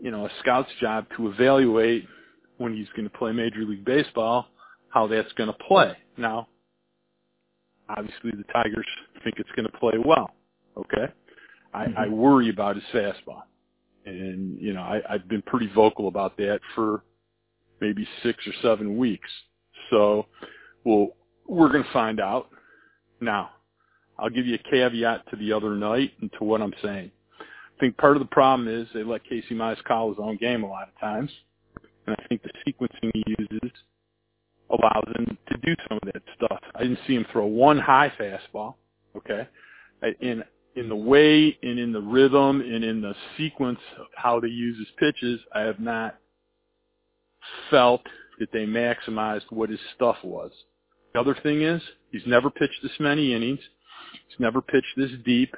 you 0.00 0.10
know, 0.10 0.26
a 0.26 0.30
scout's 0.40 0.70
job 0.80 1.06
to 1.16 1.28
evaluate 1.28 2.06
when 2.58 2.74
he's 2.74 2.88
going 2.96 3.08
to 3.08 3.18
play 3.18 3.32
Major 3.32 3.64
League 3.64 3.84
Baseball, 3.84 4.46
how 4.88 5.06
that's 5.06 5.32
going 5.32 5.48
to 5.50 5.64
play. 5.66 5.96
Now, 6.16 6.48
obviously 7.88 8.30
the 8.32 8.44
Tigers 8.52 8.86
think 9.24 9.36
it's 9.38 9.50
going 9.56 9.66
to 9.66 9.78
play 9.78 9.94
well. 10.04 10.34
Okay. 10.76 11.12
I, 11.74 11.84
I 11.84 11.86
mm-hmm. 11.86 12.12
worry 12.12 12.50
about 12.50 12.76
his 12.76 12.84
fastball. 12.92 13.42
And, 14.04 14.60
you 14.60 14.72
know, 14.72 14.82
I, 14.82 15.00
I've 15.08 15.28
been 15.28 15.42
pretty 15.42 15.68
vocal 15.74 16.08
about 16.08 16.36
that 16.36 16.60
for 16.74 17.02
maybe 17.80 18.06
six 18.22 18.38
or 18.46 18.52
seven 18.62 18.96
weeks. 18.96 19.28
So, 19.90 20.26
well, 20.84 21.08
we're 21.46 21.70
going 21.70 21.84
to 21.84 21.92
find 21.92 22.20
out. 22.20 22.48
Now, 23.20 23.50
I'll 24.18 24.30
give 24.30 24.46
you 24.46 24.54
a 24.54 24.70
caveat 24.70 25.28
to 25.30 25.36
the 25.36 25.52
other 25.52 25.74
night 25.74 26.12
and 26.20 26.30
to 26.38 26.44
what 26.44 26.62
I'm 26.62 26.74
saying. 26.82 27.10
I 27.40 27.80
think 27.80 27.96
part 27.98 28.16
of 28.16 28.20
the 28.20 28.28
problem 28.28 28.68
is 28.68 28.88
they 28.94 29.02
let 29.02 29.24
Casey 29.24 29.54
Mize 29.54 29.82
call 29.84 30.08
his 30.08 30.18
own 30.18 30.36
game 30.36 30.62
a 30.62 30.68
lot 30.68 30.88
of 30.88 30.98
times. 30.98 31.30
And 32.06 32.16
I 32.18 32.26
think 32.28 32.42
the 32.42 32.50
sequencing 32.66 33.10
he 33.12 33.24
uses 33.38 33.70
allows 34.70 35.04
him 35.16 35.36
to 35.48 35.58
do 35.58 35.74
some 35.88 35.98
of 36.02 36.12
that 36.12 36.22
stuff. 36.36 36.60
I 36.74 36.82
didn't 36.82 37.00
see 37.06 37.14
him 37.14 37.26
throw 37.32 37.46
one 37.46 37.78
high 37.78 38.12
fastball, 38.18 38.74
okay? 39.16 39.48
In 40.20 40.42
in 40.76 40.88
the 40.90 40.96
way 40.96 41.56
and 41.62 41.78
in 41.78 41.90
the 41.90 42.00
rhythm 42.00 42.60
and 42.60 42.84
in 42.84 43.00
the 43.00 43.14
sequence 43.38 43.78
of 43.98 44.06
how 44.14 44.38
they 44.38 44.48
use 44.48 44.78
his 44.78 44.88
pitches, 44.98 45.40
I 45.54 45.60
have 45.60 45.80
not 45.80 46.16
felt 47.70 48.02
that 48.38 48.52
they 48.52 48.66
maximized 48.66 49.50
what 49.50 49.70
his 49.70 49.80
stuff 49.94 50.16
was. 50.22 50.50
The 51.14 51.20
other 51.20 51.36
thing 51.42 51.62
is 51.62 51.80
he's 52.12 52.26
never 52.26 52.50
pitched 52.50 52.82
this 52.82 52.92
many 53.00 53.32
innings. 53.32 53.60
He's 54.28 54.40
never 54.40 54.60
pitched 54.60 54.96
this 54.96 55.10
deep. 55.24 55.54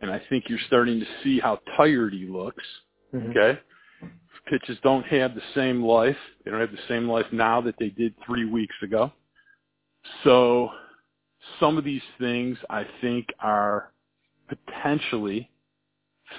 And 0.00 0.10
I 0.10 0.20
think 0.28 0.48
you're 0.48 0.58
starting 0.66 1.00
to 1.00 1.06
see 1.22 1.40
how 1.40 1.60
tired 1.76 2.12
he 2.12 2.26
looks. 2.26 2.64
Mhm. 3.12 3.30
Okay. 3.30 3.60
Pitches 4.46 4.78
don't 4.80 5.04
have 5.06 5.34
the 5.34 5.42
same 5.54 5.82
life. 5.82 6.16
They 6.44 6.50
don't 6.50 6.60
have 6.60 6.72
the 6.72 6.86
same 6.88 7.08
life 7.08 7.30
now 7.32 7.60
that 7.62 7.76
they 7.78 7.90
did 7.90 8.14
three 8.24 8.44
weeks 8.44 8.76
ago. 8.82 9.12
So 10.22 10.72
some 11.60 11.76
of 11.76 11.84
these 11.84 12.02
things 12.18 12.58
I 12.70 12.84
think 13.00 13.26
are 13.40 13.92
potentially 14.48 15.50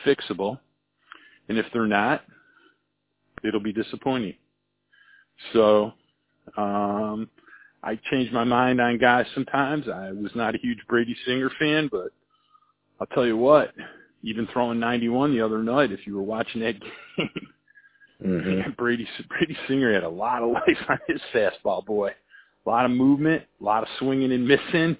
fixable. 0.05 0.59
And 1.49 1.57
if 1.57 1.65
they're 1.71 1.87
not, 1.87 2.23
it'll 3.43 3.59
be 3.59 3.73
disappointing. 3.73 4.35
So, 5.53 5.93
um, 6.57 7.29
I 7.83 7.99
change 8.11 8.31
my 8.31 8.43
mind 8.43 8.81
on 8.81 8.97
guys 8.97 9.25
sometimes. 9.33 9.87
I 9.87 10.11
was 10.11 10.31
not 10.35 10.55
a 10.55 10.59
huge 10.59 10.79
Brady 10.87 11.15
Singer 11.25 11.49
fan, 11.59 11.89
but 11.91 12.09
I'll 12.99 13.07
tell 13.07 13.25
you 13.25 13.37
what, 13.37 13.73
even 14.23 14.47
throwing 14.51 14.79
91 14.79 15.31
the 15.31 15.41
other 15.41 15.63
night, 15.63 15.91
if 15.91 16.05
you 16.05 16.15
were 16.15 16.23
watching 16.23 16.61
that 16.61 16.75
game, 17.17 17.29
Mm-hmm. 18.25 18.71
Brady 18.77 19.07
Brady 19.29 19.57
Singer 19.67 19.93
had 19.93 20.03
a 20.03 20.09
lot 20.09 20.43
of 20.43 20.49
life 20.53 20.77
on 20.87 20.99
his 21.07 21.21
fastball, 21.33 21.85
boy. 21.85 22.11
A 22.65 22.69
lot 22.69 22.85
of 22.85 22.91
movement, 22.91 23.43
a 23.59 23.63
lot 23.63 23.83
of 23.83 23.89
swinging 23.99 24.31
and 24.31 24.47
missing, 24.47 24.97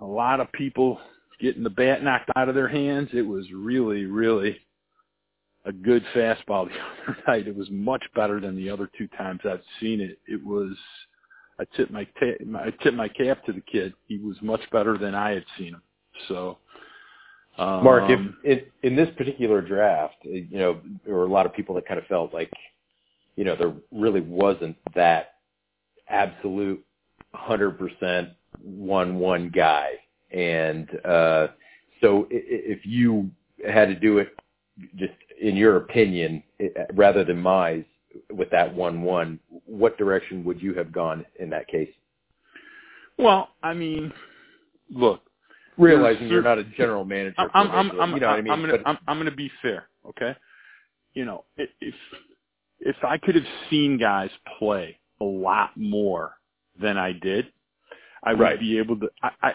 a 0.00 0.04
lot 0.04 0.40
of 0.40 0.50
people 0.52 0.98
getting 1.40 1.62
the 1.62 1.70
bat 1.70 2.02
knocked 2.02 2.30
out 2.36 2.48
of 2.48 2.54
their 2.54 2.68
hands. 2.68 3.08
It 3.12 3.22
was 3.22 3.46
really, 3.52 4.04
really 4.04 4.58
a 5.64 5.72
good 5.72 6.04
fastball 6.14 6.68
the 6.68 6.74
other 7.12 7.18
night. 7.26 7.48
It 7.48 7.56
was 7.56 7.70
much 7.70 8.02
better 8.14 8.40
than 8.40 8.56
the 8.56 8.68
other 8.68 8.90
two 8.98 9.08
times 9.16 9.40
I've 9.48 9.62
seen 9.80 10.00
it. 10.00 10.18
It 10.26 10.44
was 10.44 10.76
I 11.58 11.64
tip 11.76 11.90
my 11.90 12.04
ta- 12.18 12.58
I 12.58 12.70
tip 12.82 12.94
my 12.94 13.08
cap 13.08 13.44
to 13.46 13.52
the 13.52 13.60
kid. 13.60 13.94
He 14.08 14.18
was 14.18 14.36
much 14.42 14.60
better 14.72 14.98
than 14.98 15.14
I 15.14 15.30
had 15.30 15.44
seen 15.56 15.74
him. 15.74 15.82
So, 16.28 16.58
um, 17.58 17.84
Mark, 17.84 18.10
if 18.10 18.20
in, 18.44 18.62
in 18.82 18.96
this 18.96 19.08
particular 19.16 19.60
draft, 19.60 20.16
you 20.24 20.58
know, 20.58 20.80
there 21.04 21.14
were 21.14 21.24
a 21.24 21.30
lot 21.30 21.46
of 21.46 21.54
people 21.54 21.74
that 21.76 21.86
kind 21.86 21.98
of 21.98 22.06
felt 22.06 22.34
like, 22.34 22.50
you 23.36 23.44
know, 23.44 23.54
there 23.56 23.72
really 23.92 24.20
wasn't 24.20 24.76
that 24.94 25.34
absolute 26.08 26.84
hundred 27.34 27.78
percent 27.78 28.30
one 28.62 29.18
one 29.18 29.48
guy, 29.48 29.90
and 30.32 30.88
uh, 31.04 31.48
so 32.00 32.26
if 32.30 32.84
you 32.84 33.30
had 33.68 33.86
to 33.86 33.94
do 33.94 34.18
it, 34.18 34.34
just 34.96 35.12
in 35.40 35.56
your 35.56 35.76
opinion, 35.76 36.42
rather 36.94 37.24
than 37.24 37.40
Mize 37.40 37.84
with 38.32 38.50
that 38.50 38.72
one 38.74 39.02
one, 39.02 39.38
what 39.66 39.98
direction 39.98 40.44
would 40.44 40.62
you 40.62 40.74
have 40.74 40.92
gone 40.92 41.24
in 41.40 41.50
that 41.50 41.68
case? 41.68 41.90
Well, 43.18 43.50
I 43.62 43.74
mean, 43.74 44.12
look, 44.90 45.22
realizing 45.78 46.28
you're 46.28 46.42
not 46.42 46.58
a 46.58 46.64
general 46.64 47.04
manager, 47.04 47.36
I'm, 47.38 47.70
I'm, 47.70 48.00
I'm, 48.00 48.14
you 48.14 48.20
know 48.20 48.28
what 48.28 48.38
I 48.38 48.42
mean. 48.42 48.52
I'm 48.52 48.60
gonna, 48.60 48.78
I'm, 48.86 48.98
I'm 49.08 49.18
gonna 49.18 49.30
be 49.34 49.50
fair, 49.62 49.86
okay? 50.08 50.36
You 51.14 51.24
know, 51.24 51.44
if 51.56 51.70
if 52.80 52.96
I 53.04 53.18
could 53.18 53.34
have 53.34 53.44
seen 53.70 53.98
guys 53.98 54.30
play 54.58 54.98
a 55.20 55.24
lot 55.24 55.70
more 55.76 56.32
than 56.80 56.98
I 56.98 57.12
did, 57.12 57.46
I 58.24 58.32
would 58.34 58.40
Right. 58.40 58.60
be 58.60 58.78
able 58.78 58.98
to. 59.00 59.08
I, 59.22 59.30
I, 59.42 59.54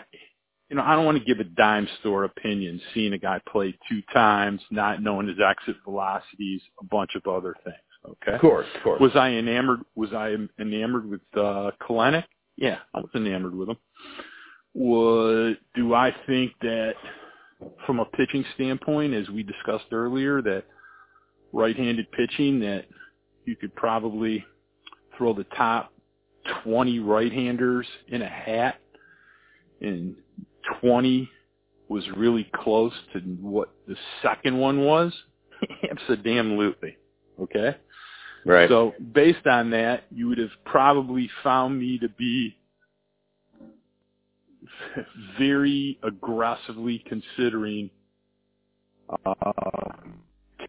you 0.69 0.75
know, 0.75 0.83
I 0.83 0.95
don't 0.95 1.05
want 1.05 1.17
to 1.17 1.23
give 1.23 1.39
a 1.39 1.43
dime 1.43 1.87
store 1.99 2.25
opinion. 2.25 2.79
Seeing 2.93 3.13
a 3.13 3.17
guy 3.17 3.41
play 3.51 3.75
two 3.89 4.01
times, 4.13 4.61
not 4.71 5.01
knowing 5.01 5.27
his 5.27 5.37
exit 5.39 5.77
velocities, 5.83 6.61
a 6.79 6.85
bunch 6.85 7.11
of 7.15 7.25
other 7.27 7.55
things. 7.63 7.75
Okay. 8.07 8.33
Of 8.33 8.41
course, 8.41 8.67
of 8.75 8.83
course. 8.83 9.01
Was 9.01 9.15
I 9.15 9.29
enamored? 9.29 9.81
Was 9.95 10.13
I 10.13 10.35
enamored 10.59 11.09
with 11.09 11.21
uh, 11.35 11.71
Kelenic? 11.81 12.23
Yeah, 12.57 12.77
I 12.93 12.99
was 12.99 13.09
enamored 13.15 13.55
with 13.55 13.69
him. 13.69 13.77
Would 14.73 15.57
do 15.75 15.93
I 15.93 16.15
think 16.27 16.53
that 16.61 16.93
from 17.85 17.99
a 17.99 18.05
pitching 18.05 18.45
standpoint, 18.55 19.13
as 19.13 19.29
we 19.29 19.43
discussed 19.43 19.91
earlier, 19.91 20.41
that 20.41 20.63
right-handed 21.51 22.09
pitching 22.11 22.59
that 22.61 22.85
you 23.45 23.55
could 23.55 23.75
probably 23.75 24.45
throw 25.17 25.33
the 25.33 25.43
top 25.55 25.91
20 26.63 26.99
right-handers 26.99 27.87
in 28.07 28.21
a 28.21 28.27
hat 28.29 28.75
and 29.81 30.15
20 30.81 31.29
was 31.89 32.03
really 32.15 32.49
close 32.55 32.93
to 33.13 33.19
what 33.41 33.69
the 33.87 33.95
second 34.21 34.57
one 34.57 34.81
was? 34.81 35.11
Absolutely. 35.91 36.95
Okay? 37.41 37.75
Right. 38.45 38.69
So 38.69 38.93
based 39.13 39.45
on 39.47 39.69
that, 39.71 40.03
you 40.11 40.27
would 40.27 40.37
have 40.37 40.49
probably 40.65 41.29
found 41.43 41.79
me 41.79 41.97
to 41.99 42.09
be 42.09 42.55
very 45.37 45.97
aggressively 46.03 47.03
considering 47.07 47.89
uh, 49.25 49.33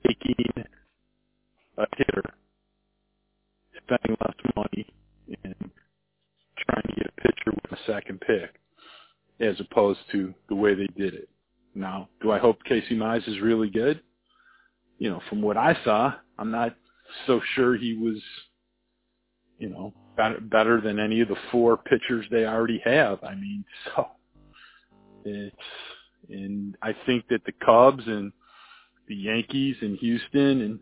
taking 0.07 0.65
a 1.79 1.87
hitter, 1.97 2.23
spending 3.85 4.17
less 4.21 4.55
money, 4.57 4.87
and 5.45 5.71
trying 6.59 6.83
to 6.83 6.95
get 6.95 7.07
a 7.07 7.21
pitcher 7.21 7.53
with 7.53 7.73
a 7.73 7.83
second 7.87 8.21
pick, 8.21 8.55
as 9.41 9.57
opposed 9.61 10.01
to 10.13 10.35
the 10.49 10.55
way 10.55 10.75
they 10.75 10.89
did 10.97 11.15
it. 11.15 11.29
Now, 11.75 12.09
do 12.21 12.33
I 12.33 12.39
hope 12.39 12.63
Casey 12.65 12.97
Mize 12.97 13.27
is 13.29 13.41
really 13.41 13.71
good? 13.71 14.01
You 14.99 15.11
know, 15.11 15.21
from 15.29 15.41
what 15.41 15.57
I 15.57 15.77
saw, 15.85 16.15
I'm 16.39 16.51
not 16.51 16.75
so 17.27 17.41
sure 17.55 17.77
he 17.77 17.95
was, 17.95 18.21
you 19.59 19.69
know, 19.69 19.93
better, 20.17 20.41
better 20.41 20.81
than 20.81 20.99
any 20.99 21.21
of 21.21 21.29
the 21.29 21.37
four 21.51 21.77
pitchers 21.77 22.27
they 22.31 22.45
already 22.45 22.81
have. 22.85 23.23
I 23.23 23.35
mean, 23.35 23.65
so 23.85 24.07
it's, 25.25 25.57
and 26.29 26.77
I 26.83 26.95
think 27.07 27.27
that 27.29 27.45
the 27.45 27.53
Cubs 27.65 28.05
and 28.07 28.33
the 29.09 29.15
Yankees 29.15 29.77
and 29.81 29.99
Houston 29.99 30.61
and 30.63 30.79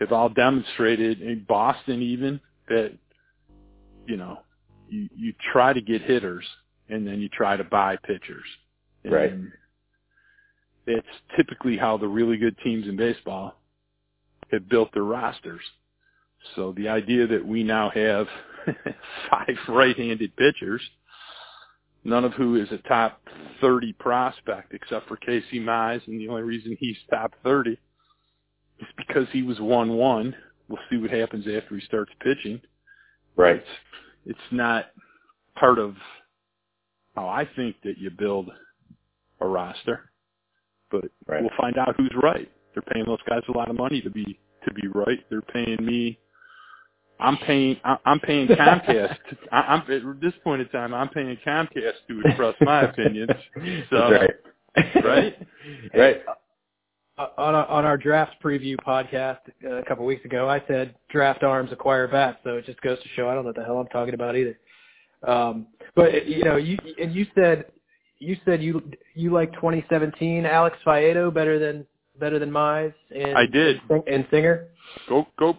have 0.00 0.12
all 0.12 0.28
demonstrated, 0.28 1.20
and 1.20 1.46
Boston 1.46 2.02
even, 2.02 2.40
that, 2.68 2.92
you 4.06 4.16
know, 4.16 4.40
you, 4.88 5.08
you 5.16 5.32
try 5.52 5.72
to 5.72 5.80
get 5.80 6.02
hitters 6.02 6.44
and 6.88 7.06
then 7.06 7.20
you 7.20 7.28
try 7.28 7.56
to 7.56 7.64
buy 7.64 7.96
pitchers. 7.96 8.44
And 9.04 9.12
Right. 9.12 9.32
It's 10.86 11.06
typically 11.36 11.76
how 11.76 11.96
the 11.96 12.08
really 12.08 12.36
good 12.36 12.56
teams 12.58 12.86
in 12.88 12.96
baseball 12.96 13.61
have 14.52 14.68
built 14.68 14.92
their 14.92 15.04
rosters. 15.04 15.62
So 16.56 16.72
the 16.76 16.88
idea 16.88 17.26
that 17.26 17.44
we 17.44 17.62
now 17.62 17.90
have 17.90 18.26
five 19.30 19.56
right-handed 19.68 20.36
pitchers, 20.36 20.82
none 22.04 22.24
of 22.24 22.32
who 22.34 22.56
is 22.56 22.70
a 22.72 22.78
top 22.88 23.20
30 23.60 23.92
prospect 23.94 24.74
except 24.74 25.08
for 25.08 25.16
Casey 25.16 25.60
Mize, 25.60 26.06
and 26.06 26.20
the 26.20 26.28
only 26.28 26.42
reason 26.42 26.76
he's 26.78 26.96
top 27.10 27.32
30 27.44 27.72
is 28.80 28.86
because 28.96 29.26
he 29.32 29.42
was 29.42 29.58
1-1. 29.58 30.34
We'll 30.68 30.78
see 30.90 30.96
what 30.96 31.10
happens 31.10 31.46
after 31.46 31.76
he 31.76 31.80
starts 31.86 32.12
pitching. 32.22 32.60
right. 33.36 33.56
It's, 33.56 33.66
it's 34.24 34.38
not 34.52 34.86
part 35.58 35.78
of 35.78 35.94
how 37.14 37.28
I 37.28 37.48
think 37.56 37.76
that 37.84 37.98
you 37.98 38.10
build 38.10 38.48
a 39.40 39.46
roster, 39.46 40.10
but 40.90 41.04
Right. 41.26 41.40
we'll 41.42 41.50
find 41.60 41.76
out 41.78 41.94
who's 41.96 42.12
right. 42.22 42.50
They're 42.74 42.82
paying 42.92 43.04
those 43.06 43.18
guys 43.28 43.42
a 43.48 43.56
lot 43.56 43.70
of 43.70 43.76
money 43.76 44.00
to 44.00 44.10
be 44.10 44.38
to 44.66 44.74
be 44.74 44.88
right. 44.88 45.18
They're 45.30 45.42
paying 45.42 45.84
me. 45.84 46.18
I'm 47.20 47.36
paying. 47.38 47.76
I- 47.84 47.98
I'm 48.04 48.20
paying 48.20 48.48
Comcast. 48.48 49.16
I, 49.52 49.60
I'm 49.60 49.80
at 49.90 50.20
this 50.20 50.32
point 50.42 50.62
in 50.62 50.68
time. 50.68 50.94
I'm 50.94 51.08
paying 51.08 51.36
Comcast 51.46 52.06
to 52.08 52.20
express 52.24 52.54
my 52.60 52.82
opinions. 52.90 53.30
So, 53.90 54.08
That's 54.74 54.94
right. 54.96 55.04
right? 55.04 55.46
right. 55.94 56.22
Uh, 57.18 57.26
on 57.36 57.54
our, 57.54 57.66
on 57.66 57.84
our 57.84 57.98
draft 57.98 58.36
preview 58.42 58.74
podcast 58.86 59.38
uh, 59.64 59.74
a 59.74 59.84
couple 59.84 60.04
weeks 60.06 60.24
ago, 60.24 60.48
I 60.48 60.62
said 60.66 60.94
draft 61.10 61.42
arms, 61.42 61.70
acquire 61.70 62.08
bats. 62.08 62.38
So 62.42 62.56
it 62.56 62.64
just 62.64 62.80
goes 62.80 63.00
to 63.02 63.08
show 63.10 63.28
I 63.28 63.34
don't 63.34 63.44
know 63.44 63.48
what 63.50 63.56
the 63.56 63.64
hell 63.64 63.78
I'm 63.78 63.86
talking 63.88 64.14
about 64.14 64.34
either. 64.34 64.58
Um, 65.26 65.66
but 65.94 66.26
you 66.26 66.42
know, 66.42 66.56
you 66.56 66.78
and 67.00 67.14
you 67.14 67.26
said 67.34 67.66
you 68.18 68.36
said 68.44 68.62
you 68.62 68.82
you 69.14 69.30
like 69.30 69.52
2017 69.54 70.46
Alex 70.46 70.76
Faedo 70.86 71.32
better 71.32 71.58
than 71.58 71.86
better 72.18 72.38
than 72.38 72.50
Mize 72.50 72.92
and 73.14 73.36
I 73.36 73.46
did. 73.46 73.80
and 74.06 74.26
Singer. 74.30 74.66
Go 75.08 75.26
go 75.38 75.58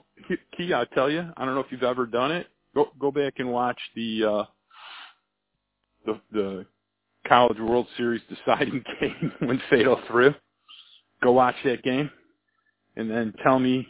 key. 0.57 0.73
I 0.73 0.85
tell 0.93 1.09
you. 1.09 1.25
I 1.37 1.45
don't 1.45 1.53
know 1.55 1.61
if 1.61 1.67
you've 1.71 1.83
ever 1.83 2.05
done 2.05 2.31
it. 2.31 2.47
Go 2.75 2.89
go 2.99 3.11
back 3.11 3.33
and 3.37 3.51
watch 3.51 3.79
the 3.95 4.23
uh, 4.23 4.43
the 6.05 6.19
the 6.31 6.65
College 7.27 7.59
World 7.59 7.87
Series 7.97 8.21
deciding 8.29 8.83
game 8.99 9.31
when 9.47 9.61
Faedo 9.71 10.05
threw. 10.07 10.33
Go 11.23 11.31
watch 11.31 11.55
that 11.63 11.83
game, 11.83 12.09
and 12.97 13.09
then 13.09 13.33
tell 13.43 13.57
me, 13.59 13.87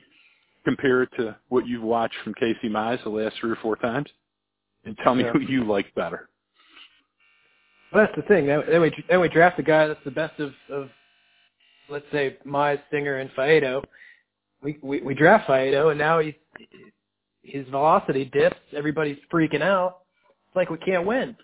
compare 0.66 1.02
it 1.04 1.10
to 1.18 1.36
what 1.50 1.66
you've 1.66 1.82
watched 1.84 2.16
from 2.24 2.34
Casey 2.36 2.70
Mize 2.70 3.02
the 3.04 3.10
last 3.10 3.36
three 3.40 3.50
or 3.52 3.58
four 3.62 3.76
times, 3.76 4.08
and 4.86 4.96
tell 5.04 5.16
me 5.16 5.24
Yeah. 5.24 5.32
who 5.32 5.40
you 5.40 5.64
like 5.64 5.94
better. 5.96 6.30
Well, 7.92 8.06
that's 8.06 8.16
the 8.16 8.22
thing. 8.28 8.46
That, 8.48 8.66
that 8.72 8.80
way, 8.82 8.92
that 9.10 9.20
way, 9.20 9.28
draft 9.30 9.58
a 9.60 9.64
guy 9.64 9.88
that's 9.88 10.00
the 10.06 10.12
best 10.12 10.40
of, 10.40 10.52
of 10.70 10.90
let's 11.94 12.06
say, 12.12 12.38
Mize, 12.46 12.80
Singer, 12.92 13.18
and 13.20 13.30
Faedo. 13.32 13.84
We, 14.62 14.78
we 14.82 15.02
we 15.02 15.14
draft 15.14 15.48
Faedo, 15.48 15.90
and 15.92 16.00
now 16.00 16.20
he's 16.20 16.34
his 17.44 17.68
velocity 17.70 18.26
dips. 18.26 18.58
Everybody's 18.76 19.18
freaking 19.32 19.62
out. 19.62 20.00
It's 20.48 20.56
like 20.56 20.70
we 20.70 20.78
can't 20.78 21.06
win. 21.06 21.36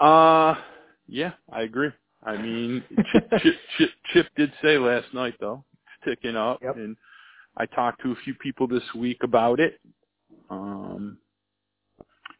Uh, 0.00 0.54
yeah, 1.06 1.32
I 1.52 1.62
agree. 1.62 1.90
I 2.24 2.36
mean, 2.40 2.82
Chip, 3.12 3.30
Chip, 3.42 3.54
Chip, 3.78 3.90
Chip 4.12 4.26
did 4.36 4.52
say 4.62 4.78
last 4.78 5.12
night 5.14 5.34
though, 5.40 5.64
it's 6.04 6.04
ticking 6.20 6.36
up, 6.36 6.58
Yep. 6.62 6.76
and 6.76 6.96
I 7.56 7.66
talked 7.66 8.02
to 8.02 8.12
a 8.12 8.16
few 8.24 8.34
people 8.34 8.66
this 8.66 8.82
week 8.96 9.18
about 9.22 9.60
it. 9.60 9.78
Um, 10.50 11.18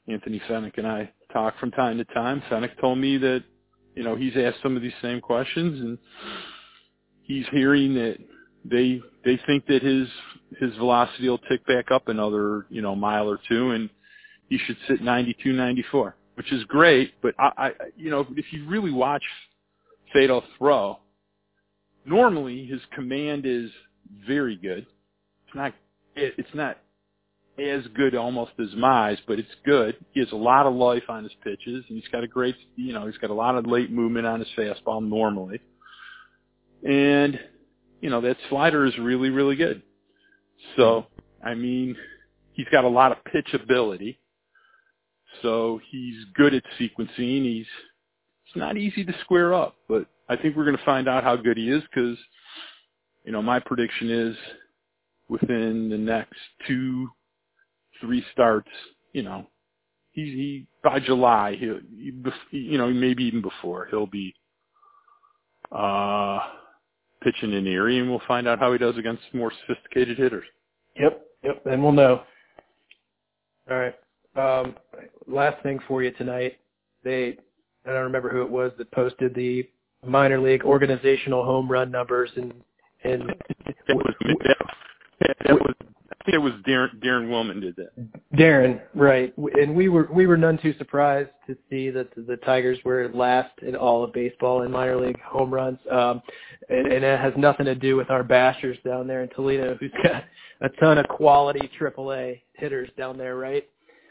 Anthony 0.08 0.40
Fenech 0.48 0.76
and 0.78 0.86
I 0.86 1.10
talk 1.32 1.58
from 1.58 1.70
time 1.70 1.98
to 1.98 2.04
time. 2.06 2.42
Fennick 2.50 2.78
told 2.80 2.98
me 2.98 3.16
that, 3.18 3.42
you 3.94 4.02
know, 4.02 4.16
he's 4.16 4.36
asked 4.36 4.58
some 4.62 4.76
of 4.76 4.82
these 4.82 4.92
same 5.02 5.20
questions, 5.20 5.80
and 5.80 5.98
he's 7.24 7.46
hearing 7.50 7.94
that 7.94 8.18
they 8.64 9.00
they 9.24 9.38
think 9.46 9.66
that 9.66 9.82
his 9.82 10.08
his 10.60 10.74
velocity 10.76 11.28
will 11.28 11.38
tick 11.38 11.66
back 11.66 11.90
up 11.90 12.08
another, 12.08 12.66
you 12.70 12.80
know, 12.80 12.94
mile 12.94 13.28
or 13.28 13.38
two, 13.48 13.72
and 13.72 13.90
he 14.48 14.58
should 14.58 14.76
sit 14.86 15.02
92, 15.02 15.52
94, 15.52 16.14
which 16.34 16.52
is 16.52 16.62
great. 16.64 17.14
But 17.22 17.34
I, 17.38 17.50
I 17.56 17.70
you 17.96 18.10
know, 18.10 18.26
if 18.36 18.46
you 18.52 18.66
really 18.68 18.92
watch 18.92 19.22
Faedo 20.14 20.42
throw, 20.58 20.98
normally 22.04 22.66
his 22.66 22.80
command 22.94 23.46
is 23.46 23.70
very 24.26 24.56
good. 24.56 24.86
It's 25.46 25.56
not, 25.56 25.74
it, 26.14 26.34
it's 26.38 26.54
not 26.54 26.78
as 27.58 27.84
good 27.96 28.14
almost 28.14 28.52
as 28.60 28.68
Mize, 28.76 29.18
but 29.26 29.38
it's 29.38 29.48
good. 29.64 29.96
He 30.12 30.20
has 30.20 30.30
a 30.32 30.36
lot 30.36 30.66
of 30.66 30.74
life 30.74 31.04
on 31.08 31.24
his 31.24 31.32
pitches, 31.42 31.84
and 31.88 31.98
he's 31.98 32.08
got 32.08 32.24
a 32.24 32.28
great, 32.28 32.56
you 32.76 32.92
know, 32.92 33.06
he's 33.06 33.18
got 33.18 33.30
a 33.30 33.34
lot 33.34 33.56
of 33.56 33.66
late 33.66 33.90
movement 33.90 34.26
on 34.26 34.40
his 34.40 34.48
fastball 34.56 35.02
normally. 35.06 35.60
And, 36.84 37.38
you 38.00 38.10
know, 38.10 38.20
that 38.20 38.36
slider 38.48 38.84
is 38.84 38.96
really, 38.98 39.30
really 39.30 39.56
good. 39.56 39.82
So, 40.76 41.06
I 41.44 41.54
mean, 41.54 41.96
he's 42.52 42.66
got 42.70 42.84
a 42.84 42.88
lot 42.88 43.12
of 43.12 43.24
pitch 43.24 43.54
ability. 43.54 44.18
So 45.42 45.80
he's 45.90 46.16
good 46.34 46.54
at 46.54 46.62
sequencing. 46.78 47.44
He's 47.44 47.66
it's 48.46 48.56
not 48.56 48.76
easy 48.76 49.04
to 49.04 49.14
square 49.22 49.54
up, 49.54 49.76
but 49.88 50.06
I 50.28 50.36
think 50.36 50.56
we're 50.56 50.64
going 50.64 50.76
to 50.76 50.84
find 50.84 51.08
out 51.08 51.24
how 51.24 51.36
good 51.36 51.56
he 51.56 51.70
is 51.70 51.82
because, 51.82 52.16
you 53.24 53.32
know, 53.32 53.42
my 53.42 53.58
prediction 53.58 54.10
is 54.10 54.36
within 55.28 55.88
the 55.88 55.98
next 55.98 56.38
two, 56.66 57.08
three 58.00 58.24
starts, 58.32 58.70
you 59.12 59.22
know, 59.22 59.46
he, 60.12 60.22
he 60.22 60.66
by 60.84 61.00
July, 61.00 61.56
he'll, 61.58 61.80
he, 62.50 62.58
you 62.58 62.78
know, 62.78 62.88
maybe 62.90 63.24
even 63.24 63.42
before, 63.42 63.86
he'll 63.90 64.06
be 64.06 64.34
uh 65.72 66.38
pitching 67.24 67.52
in 67.52 67.66
Erie, 67.66 67.98
and 67.98 68.08
we'll 68.08 68.22
find 68.28 68.46
out 68.46 68.58
how 68.60 68.72
he 68.72 68.78
does 68.78 68.96
against 68.96 69.22
more 69.32 69.52
sophisticated 69.66 70.18
hitters. 70.18 70.44
Yep, 70.96 71.26
yep, 71.42 71.66
and 71.66 71.82
we'll 71.82 71.92
know. 71.92 72.22
All 73.70 73.78
right. 73.78 73.94
Um, 74.36 74.74
last 75.26 75.62
thing 75.62 75.80
for 75.88 76.02
you 76.02 76.10
tonight. 76.12 76.58
They, 77.02 77.36
I 77.86 77.90
don't 77.90 78.02
remember 78.04 78.30
who 78.30 78.42
it 78.42 78.50
was 78.50 78.72
that 78.78 78.90
posted 78.90 79.34
the 79.34 79.68
minor 80.06 80.40
league 80.40 80.64
organizational 80.64 81.44
home 81.44 81.70
run 81.70 81.90
numbers, 81.90 82.30
and 82.36 82.52
and 83.04 83.32
that 83.86 83.96
was 83.96 84.14
that, 85.20 85.36
that 85.46 85.54
was 85.54 85.74
think 86.24 86.34
it 86.34 86.38
was 86.38 86.52
Daren 86.66 86.98
Daren 87.02 87.28
Willman 87.28 87.60
did 87.60 87.76
that. 87.76 87.90
Daren, 88.34 88.80
right? 88.94 89.32
And 89.36 89.74
we 89.74 89.88
were 89.88 90.08
we 90.12 90.26
were 90.26 90.36
none 90.36 90.58
too 90.58 90.74
surprised 90.78 91.30
to 91.46 91.56
see 91.68 91.90
that 91.90 92.08
the 92.16 92.36
Tigers 92.38 92.78
were 92.84 93.10
last 93.12 93.50
in 93.62 93.76
all 93.76 94.02
of 94.02 94.12
baseball 94.12 94.62
in 94.62 94.70
minor 94.70 94.96
league 94.96 95.20
home 95.20 95.52
runs. 95.52 95.78
Um, 95.90 96.22
and, 96.68 96.92
and 96.92 97.04
it 97.04 97.20
has 97.20 97.34
nothing 97.36 97.66
to 97.66 97.74
do 97.74 97.96
with 97.96 98.10
our 98.10 98.24
bashers 98.24 98.82
down 98.82 99.06
there 99.06 99.22
in 99.22 99.28
Toledo, 99.30 99.76
who's 99.78 99.92
got 100.02 100.24
a 100.62 100.68
ton 100.80 100.98
of 100.98 101.06
quality 101.08 101.70
AAA 101.78 102.40
hitters 102.54 102.88
down 102.96 103.18
there, 103.18 103.36
right? 103.36 103.68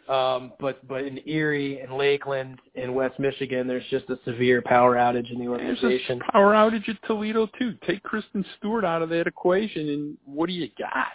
Um, 0.08 0.52
but 0.60 0.86
but 0.88 1.06
in 1.06 1.20
Erie 1.26 1.80
and 1.80 1.94
Lakeland 1.94 2.60
and 2.76 2.94
West 2.94 3.20
Michigan, 3.20 3.68
there's 3.68 3.86
just 3.90 4.10
a 4.10 4.20
severe 4.26 4.62
power 4.62 4.96
outage 4.96 5.32
in 5.32 5.40
the 5.40 5.48
organization. 5.48 6.20
There's 6.20 6.22
a 6.28 6.32
power 6.32 6.54
outage 6.54 6.90
at 6.90 6.98
Toledo 7.08 7.48
too. 7.58 7.76
Take 7.88 8.04
Christin 8.04 8.44
Stewart 8.58 8.84
out 8.84 9.02
of 9.02 9.10
that 9.10 9.28
equation, 9.28 9.90
and 9.90 10.18
what 10.26 10.48
do 10.48 10.54
you 10.54 10.70
got? 10.78 11.08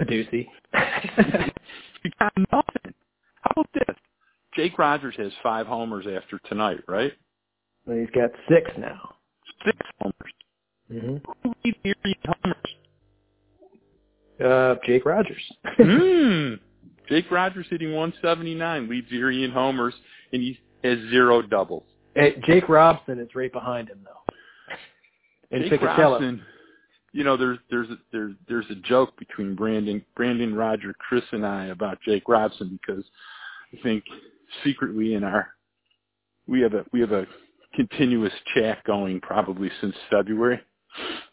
Paducey. 0.00 0.46
you 2.04 2.10
got 2.18 2.32
nothing. 2.52 2.94
How 3.42 3.52
about 3.52 3.68
this? 3.74 3.96
Jake 4.54 4.78
Rogers 4.78 5.14
has 5.18 5.32
five 5.42 5.66
homers 5.66 6.06
after 6.06 6.38
tonight, 6.48 6.80
right? 6.88 7.12
Well, 7.86 7.98
he's 7.98 8.10
got 8.10 8.30
six 8.48 8.70
now. 8.78 9.14
Six 9.64 9.76
homers. 10.00 10.32
Mm-hmm. 10.92 11.16
Who 11.42 11.54
leads 11.64 11.78
Erie 11.84 12.18
homers? 12.24 12.56
Uh, 14.44 14.74
Jake 14.86 15.04
Rogers. 15.04 15.42
Hmm. 15.78 16.54
Jake 17.08 17.30
Rogers 17.30 17.66
hitting 17.70 17.92
179 17.94 18.88
leads 18.88 19.06
Erie 19.12 19.44
in 19.44 19.50
homers, 19.50 19.94
and 20.32 20.42
he 20.42 20.58
has 20.82 20.98
zero 21.10 21.40
doubles. 21.40 21.84
Hey, 22.14 22.34
Jake 22.46 22.68
Robson 22.68 23.20
is 23.20 23.28
right 23.34 23.52
behind 23.52 23.88
him 23.88 24.00
though. 24.04 24.34
And 25.56 25.70
Jake 25.70 25.80
Ficatello. 25.80 26.12
Robson, 26.12 26.42
you 27.16 27.24
know, 27.24 27.38
there's 27.38 27.58
there's 27.70 27.88
a, 27.88 27.96
there's 28.12 28.34
there's 28.46 28.66
a 28.68 28.74
joke 28.74 29.16
between 29.18 29.54
Brandon 29.54 30.04
Brandon 30.14 30.54
Roger, 30.54 30.94
Chris, 30.98 31.24
and 31.32 31.46
I 31.46 31.68
about 31.68 31.98
Jake 32.02 32.28
Robson 32.28 32.78
because 32.78 33.04
I 33.72 33.82
think 33.82 34.04
secretly 34.62 35.14
in 35.14 35.24
our 35.24 35.48
we 36.46 36.60
have 36.60 36.74
a 36.74 36.84
we 36.92 37.00
have 37.00 37.12
a 37.12 37.26
continuous 37.74 38.34
chat 38.54 38.84
going 38.84 39.22
probably 39.22 39.70
since 39.80 39.94
February, 40.10 40.60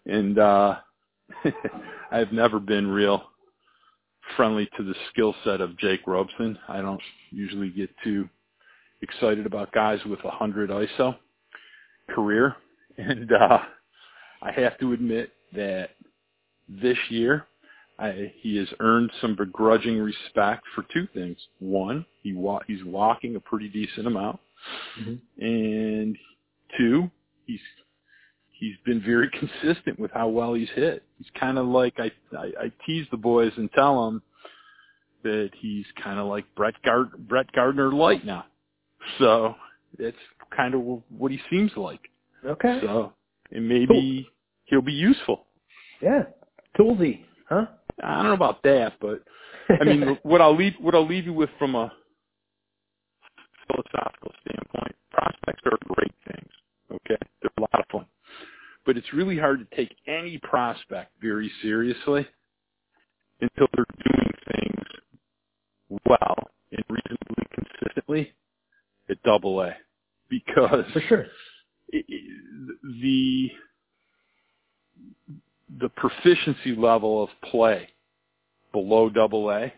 and 0.06 0.40
uh 0.40 0.78
I've 2.12 2.32
never 2.32 2.62
been 2.62 2.88
real 2.88 3.22
friendly 4.38 4.70
to 4.78 4.84
the 4.84 4.96
skill 5.12 5.36
set 5.44 5.60
of 5.60 5.78
Jake 5.80 6.08
Robson. 6.08 6.58
I 6.70 6.82
don't 6.82 7.02
usually 7.30 7.70
get 7.70 7.90
too 8.06 8.30
excited 9.02 9.46
about 9.46 9.74
guys 9.74 10.00
with 10.06 10.24
a 10.24 10.32
hundred 10.32 10.70
ISO 10.70 11.18
career, 12.16 12.56
and 12.98 13.30
uh 13.34 13.60
I 14.42 14.52
have 14.54 14.78
to 14.80 14.94
admit 14.94 15.34
that 15.56 15.92
this 16.68 16.98
year 17.10 17.46
I, 18.00 18.34
he 18.42 18.58
has 18.58 18.68
earned 18.80 19.12
some 19.22 19.36
begrudging 19.36 20.00
respect 20.00 20.64
for 20.76 20.84
two 20.94 21.08
things. 21.14 21.38
One, 21.60 22.06
he 22.22 22.34
wa- 22.34 22.62
he's 22.68 22.84
walking 22.84 23.36
a 23.36 23.40
pretty 23.40 23.70
decent 23.70 24.08
amount, 24.08 24.40
Mm-hmm. 25.02 25.44
and 25.46 26.18
two, 26.78 27.12
he's 27.46 27.60
he's 28.60 28.76
been 28.86 29.02
very 29.02 29.30
consistent 29.40 30.00
with 30.00 30.10
how 30.12 30.30
well 30.30 30.54
he's 30.54 30.70
hit. 30.74 31.04
He's 31.18 31.28
kind 31.40 31.58
of 31.58 31.68
like 31.68 31.96
I, 32.00 32.12
I 32.38 32.46
I 32.66 32.72
tease 32.86 33.06
the 33.12 33.18
boys 33.18 33.52
and 33.58 33.70
tell 33.74 34.06
them 34.06 34.22
that 35.24 35.52
he's 35.60 35.86
kind 36.04 36.20
of 36.20 36.28
like 36.28 36.46
Brett 36.56 36.76
Gard- 36.84 37.28
Brett 37.28 37.52
Gardner 37.54 37.92
light 37.92 38.26
now. 38.26 38.46
So 39.20 39.56
that's 40.00 40.16
kind 40.56 40.74
of 40.74 40.82
what 41.10 41.32
he 41.32 41.40
seems 41.50 41.72
like. 41.76 42.02
Okay. 42.46 42.80
So 42.82 43.14
and 43.52 43.68
maybe 43.68 44.30
he'll 44.74 44.82
be 44.82 44.92
useful. 44.92 45.46
Yeah. 46.02 46.24
Toolsy, 46.78 47.24
huh? 47.48 47.68
I 48.04 48.16
don't 48.16 48.26
know 48.26 48.34
about 48.34 48.64
that, 48.64 48.94
but 49.00 49.24
I 49.80 49.84
mean, 49.84 50.18
what 50.24 50.42
I'll 50.42 50.56
leave 50.56 50.74
what 50.80 50.96
I'll 50.96 51.08
leave 51.08 51.26
you 51.26 51.34
with 51.34 51.52
from 51.60 51.76
a 51.76 51.92
philosophical 53.68 54.32
standpoint, 54.42 54.96
prospects 55.12 55.62
are 55.66 55.78
great 55.96 56.12
things. 56.28 56.50
Okay, 56.92 57.22
they're 57.42 57.52
a 57.58 57.62
lot 57.62 57.80
of 57.80 57.86
fun, 57.92 58.06
but 58.86 58.98
it's 58.98 59.14
really 59.14 59.38
hard 59.38 59.60
to 59.60 59.76
take 59.76 59.96
any 60.08 60.40
prospect 60.40 61.12
very 61.22 61.52
seriously 61.62 62.28
until 63.42 63.68
they're 63.76 63.86
doing 64.04 64.32
things 64.52 66.00
well 66.10 66.50
and 66.72 66.84
reasonably 66.90 67.46
consistently 67.54 68.34
at 69.10 69.22
Double 69.24 69.62
A, 69.62 69.74
because 70.30 70.86
For 70.94 71.02
sure. 71.02 71.26
it, 71.90 72.06
it, 72.08 72.78
the 73.02 73.50
the 75.80 75.90
proficiency 75.90 76.76
level 76.76 77.24
of 77.24 77.30
play 77.50 77.90
below 78.72 79.10
double 79.10 79.50
A, 79.52 79.74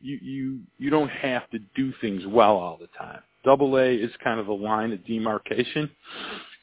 you, 0.00 0.18
you, 0.22 0.60
you 0.78 0.90
don't 0.90 1.10
have 1.10 1.48
to 1.50 1.58
do 1.76 1.92
things 2.00 2.22
well 2.26 2.56
all 2.56 2.78
the 2.78 2.88
time. 2.98 3.20
Double 3.44 3.78
A 3.78 3.94
is 3.94 4.10
kind 4.22 4.40
of 4.40 4.48
a 4.48 4.52
line 4.52 4.92
of 4.92 5.04
demarcation. 5.06 5.90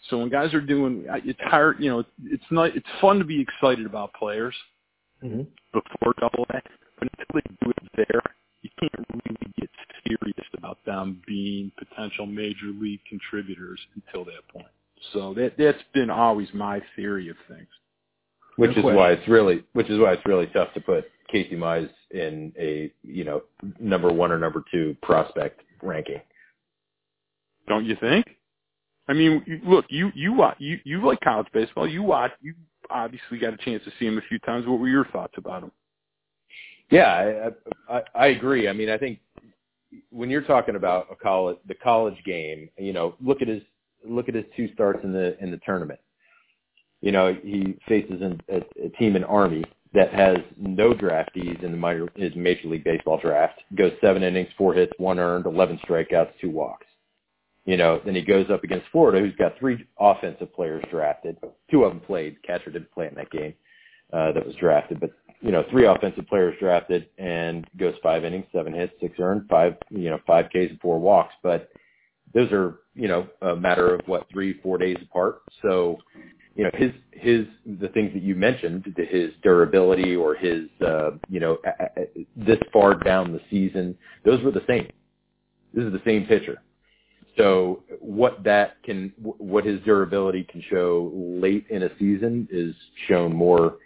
So 0.10 0.19
when 0.19 0.30
guys 0.30 0.53
are 0.53 0.61
doing, 0.61 1.06
it's 1.26 1.40
hard, 1.41 1.78
you 1.80 1.90
know, 1.90 2.03
it's 2.26 2.44
not, 2.52 2.76
it's 2.76 2.88
fun 3.02 3.19
to 3.19 3.26
be 3.26 3.41
excited 3.41 3.86
about 3.86 4.14
players 4.14 4.56
Mm-hmm. 5.24 5.41
before 5.74 6.14
double 6.19 6.45
A, 6.53 6.61
but 6.99 7.10
until 7.11 7.26
they 7.34 7.65
do 7.65 7.72
it 7.72 7.91
there, 7.95 8.22
you 8.61 8.69
can't 8.80 9.07
really 9.26 9.52
get 9.60 9.69
serious 10.06 10.48
about 10.56 10.78
them 10.86 11.24
being 11.26 11.72
potential 11.76 12.28
major 12.28 12.68
league 12.80 12.99
contributors 13.10 13.80
until 13.95 14.24
that 14.26 14.48
point. 14.53 14.68
So 15.14 15.34
that, 15.34 15.53
that's 15.57 15.82
been 15.94 16.11
always 16.11 16.48
my 16.53 16.82
theory 16.95 17.30
of 17.30 17.36
things. 17.48 17.68
Which 18.57 18.75
No 18.75 18.89
is 18.89 18.95
why 18.95 19.11
it's 19.11 19.27
really, 19.27 19.63
which 19.73 19.89
is 19.89 19.99
why 19.99 20.13
it's 20.13 20.25
really 20.25 20.47
tough 20.47 20.73
to 20.73 20.81
put 20.81 21.05
Casey 21.29 21.55
Mize 21.55 21.89
in 22.11 22.53
a, 22.59 22.91
you 23.03 23.23
know, 23.23 23.43
number 23.79 24.11
one 24.11 24.31
or 24.31 24.39
number 24.39 24.63
two 24.71 24.95
prospect 25.01 25.61
ranking. 25.81 26.21
Don't 27.67 27.85
you 27.85 27.95
think? 27.99 28.25
I 29.07 29.13
mean, 29.13 29.61
look, 29.65 29.85
you 29.89 30.11
you 30.15 30.34
watch, 30.34 30.57
you 30.59 30.79
you 30.84 31.05
like 31.05 31.21
college 31.21 31.47
baseball. 31.53 31.88
You 31.88 32.03
watch. 32.03 32.31
You 32.41 32.53
obviously 32.89 33.38
got 33.38 33.53
a 33.53 33.57
chance 33.57 33.84
to 33.85 33.91
see 33.99 34.05
him 34.05 34.17
a 34.17 34.21
few 34.27 34.39
times. 34.39 34.67
What 34.67 34.79
were 34.79 34.89
your 34.89 35.05
thoughts 35.05 35.34
about 35.38 35.63
him? 35.63 35.71
Yeah, 36.89 37.49
I, 37.89 37.97
I, 37.97 38.01
I 38.15 38.27
agree. 38.27 38.67
I 38.67 38.73
mean, 38.73 38.89
I 38.89 38.97
think 38.97 39.19
when 40.09 40.29
you're 40.29 40.41
talking 40.41 40.75
about 40.75 41.07
a 41.11 41.15
college, 41.15 41.57
the 41.67 41.75
college 41.75 42.15
game, 42.25 42.69
you 42.77 42.93
know, 42.93 43.15
look 43.21 43.41
at 43.41 43.47
his 43.47 43.61
look 44.07 44.29
at 44.29 44.35
his 44.35 44.45
two 44.55 44.69
starts 44.73 44.99
in 45.03 45.13
the 45.13 45.41
in 45.41 45.51
the 45.51 45.59
tournament. 45.65 45.99
You 47.02 47.11
know, 47.11 47.34
he 47.34 47.78
faces 47.88 48.22
an, 48.22 48.41
a, 48.49 48.86
a 48.86 48.90
team 48.98 49.15
in 49.15 49.24
Army 49.24 49.64
that 49.94 50.14
has 50.14 50.38
no 50.57 50.94
draftees 50.94 51.64
in 51.64 51.72
the 51.72 51.78
minor 51.78 52.07
his 52.15 52.36
Major 52.36 52.68
League 52.68 52.84
Baseball 52.84 53.19
draft. 53.19 53.61
Goes 53.76 53.94
seven 54.02 54.24
innings, 54.24 54.49
four 54.57 54.74
hits, 54.74 54.94
one 54.98 55.19
earned, 55.19 55.45
eleven 55.45 55.80
strikeouts, 55.88 56.32
two 56.41 56.49
walks. 56.49 56.86
You 57.65 57.78
know, 57.78 58.02
then 58.06 58.15
he 58.15 58.22
goes 58.22 58.49
up 58.49 58.64
against 58.64 58.88
Florida, 58.91 59.19
who's 59.19 59.36
got 59.36 59.57
three 59.60 59.86
offensive 59.99 60.53
players 60.56 60.84
drafted. 60.90 61.38
Two 61.69 61.84
of 61.84 61.91
them 61.91 61.99
played. 61.99 62.41
Catcher 62.44 62.72
didn't 62.72 62.91
play 62.91 63.07
in 63.07 63.15
that 63.15 63.30
game 63.30 63.53
uh, 64.14 64.32
that 64.32 64.45
was 64.45 64.56
drafted, 64.56 64.99
but 64.99 65.11
you 65.41 65.52
know, 65.52 65.64
three 65.69 65.86
offensive 65.86 66.28
players 66.28 66.56
drafted 66.60 67.07
and 67.18 67.68
goes 67.78 67.94
five 68.02 68.24
innings, 68.24 68.45
seven 68.52 68.74
hits, 68.74 68.94
six 68.99 69.15
earned, 69.19 69.48
five, 69.49 69.76
you 69.90 70.10
know, 70.10 70.19
five 70.26 70.48
Ks 70.49 70.72
and 70.72 70.80
four 70.82 70.99
walks. 70.99 71.34
But 71.44 71.69
those 72.34 72.52
are, 72.52 72.80
you 72.95 73.07
know, 73.07 73.28
a 73.41 73.56
matter 73.56 73.94
of 73.94 74.02
what, 74.07 74.28
three, 74.32 74.60
four 74.61 74.78
days 74.78 74.98
apart. 75.02 75.41
So, 75.61 75.98
you 76.57 76.63
know, 76.63 76.71
his, 76.73 76.91
his, 77.11 77.45
the 77.79 77.88
things 77.89 78.11
that 78.13 78.23
you 78.23 78.35
mentioned, 78.35 78.93
his 78.97 79.31
durability 79.43 80.15
or 80.15 80.35
his, 80.35 80.63
uh, 80.85 81.11
you 81.29 81.39
know, 81.39 81.59
this 82.35 82.57
far 82.73 82.95
down 82.95 83.31
the 83.31 83.41
season, 83.49 83.95
those 84.25 84.43
were 84.43 84.51
the 84.51 84.63
same. 84.67 84.89
This 85.73 85.85
is 85.85 85.93
the 85.93 86.01
same 86.03 86.25
pitcher. 86.25 86.61
So 87.38 87.84
what 87.99 88.43
that 88.43 88.81
can, 88.84 89.13
what 89.19 89.65
his 89.65 89.79
durability 89.81 90.43
can 90.43 90.63
show 90.69 91.11
late 91.13 91.67
in 91.69 91.84
a 91.84 91.89
season 91.99 92.47
is 92.51 92.73
shown 93.07 93.35
more 93.35 93.77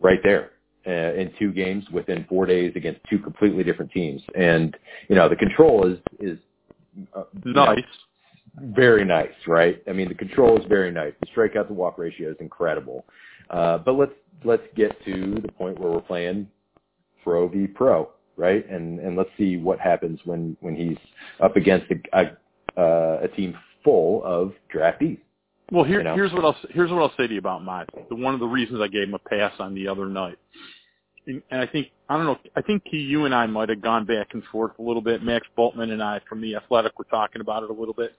right 0.00 0.20
there 0.22 0.50
uh, 0.86 1.14
in 1.14 1.32
two 1.38 1.52
games 1.52 1.84
within 1.90 2.26
four 2.28 2.44
days 2.44 2.72
against 2.76 3.00
two 3.08 3.18
completely 3.18 3.64
different 3.64 3.90
teams. 3.92 4.22
And 4.34 4.76
you 5.08 5.16
know 5.16 5.28
the 5.28 5.36
control 5.36 5.86
is 5.86 5.98
is 6.20 6.38
uh, 7.14 7.24
nice, 7.44 7.78
very 8.62 9.04
nice, 9.04 9.34
right? 9.46 9.82
I 9.88 9.92
mean 9.92 10.08
the 10.08 10.14
control 10.14 10.58
is 10.58 10.64
very 10.68 10.90
nice. 10.90 11.12
The 11.20 11.26
strikeout 11.26 11.68
to 11.68 11.74
walk 11.74 11.98
ratio 11.98 12.30
is 12.30 12.36
incredible. 12.40 13.04
Uh, 13.50 13.78
but 13.78 13.92
let's 13.92 14.12
let's 14.44 14.62
get 14.76 14.92
to 15.04 15.40
the 15.42 15.52
point 15.52 15.78
where 15.78 15.90
we're 15.90 16.00
playing 16.00 16.48
pro 17.22 17.48
v 17.48 17.66
pro, 17.66 18.10
right? 18.36 18.68
And 18.70 19.00
and 19.00 19.16
let's 19.16 19.30
see 19.38 19.56
what 19.56 19.78
happens 19.78 20.20
when 20.24 20.56
when 20.60 20.74
he's 20.74 20.98
up 21.40 21.56
against 21.56 21.86
a 21.90 22.20
a, 22.76 22.80
uh, 22.80 23.20
a 23.22 23.28
team 23.28 23.56
full 23.84 24.22
of 24.24 24.52
draftees. 24.74 25.18
Well, 25.70 25.84
here, 25.84 25.98
you 25.98 26.04
know? 26.04 26.14
here's 26.14 26.32
what 26.32 26.44
I'll 26.44 26.56
here's 26.70 26.90
what 26.90 27.02
I'll 27.02 27.12
say 27.16 27.26
to 27.26 27.32
you 27.32 27.38
about 27.38 27.62
Mize. 27.62 27.86
The 28.08 28.14
one 28.14 28.34
of 28.34 28.40
the 28.40 28.46
reasons 28.46 28.80
I 28.80 28.88
gave 28.88 29.08
him 29.08 29.14
a 29.14 29.18
pass 29.18 29.52
on 29.58 29.74
the 29.74 29.86
other 29.86 30.06
night, 30.06 30.38
and, 31.28 31.42
I 31.60 31.66
think 31.66 31.88
I 32.08 32.16
don't 32.16 32.26
know. 32.26 32.38
I 32.56 32.62
think 32.62 32.84
Key, 32.84 32.96
you 32.96 33.26
and 33.26 33.34
I 33.34 33.46
might 33.46 33.68
have 33.68 33.82
gone 33.82 34.06
back 34.06 34.28
and 34.32 34.42
forth 34.50 34.72
a 34.78 34.82
little 34.82 35.02
bit. 35.02 35.22
Max 35.22 35.46
Bultman 35.56 35.92
and 35.92 36.02
I 36.02 36.20
from 36.28 36.40
the 36.40 36.56
Athletic 36.56 36.98
were 36.98 37.04
talking 37.04 37.40
about 37.40 37.62
it 37.62 37.70
a 37.70 37.74
little 37.74 37.94
bit, 37.94 38.12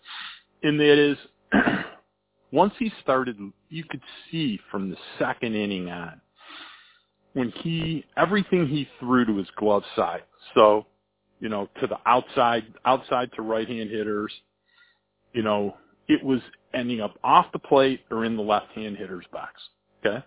and 0.64 0.80
that 0.80 0.98
is 0.98 1.18
once 2.52 2.74
he 2.80 2.92
started, 3.02 3.38
you 3.70 3.84
could 3.84 4.02
see 4.32 4.60
from 4.72 4.90
the 4.90 4.98
second 5.18 5.56
inning 5.56 5.90
on 5.90 6.22
when 7.34 7.52
he 7.64 8.06
everything 8.18 8.68
he 8.68 8.88
threw 9.00 9.26
to 9.26 9.38
his 9.38 9.48
glove 9.56 9.84
side. 9.96 10.24
So, 10.56 10.86
you 11.40 11.50
know, 11.50 11.70
to 11.82 11.88
the 11.88 11.98
outside, 12.06 12.66
outside 12.86 13.32
to 13.36 13.42
right 13.42 13.68
hand 13.68 13.90
hitters, 13.90 14.32
you 15.34 15.44
know, 15.44 15.76
it 16.08 16.24
was 16.24 16.42
ending 16.74 17.02
up 17.02 17.18
off 17.24 17.48
the 17.54 17.60
plate 17.60 18.02
or 18.12 18.26
in 18.26 18.36
the 18.36 18.44
left-hand 18.44 18.98
hitter's 18.98 19.26
box. 19.32 19.54
Okay, 20.06 20.24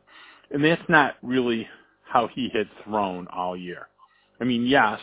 and 0.51 0.65
that's 0.65 0.83
not 0.89 1.15
really 1.23 1.67
how 2.13 2.29
he 2.29 2.51
had 2.53 2.69
thrown 2.85 3.27
all 3.29 3.57
year. 3.57 3.89
I 4.41 4.45
mean, 4.45 4.67
yes, 4.67 4.99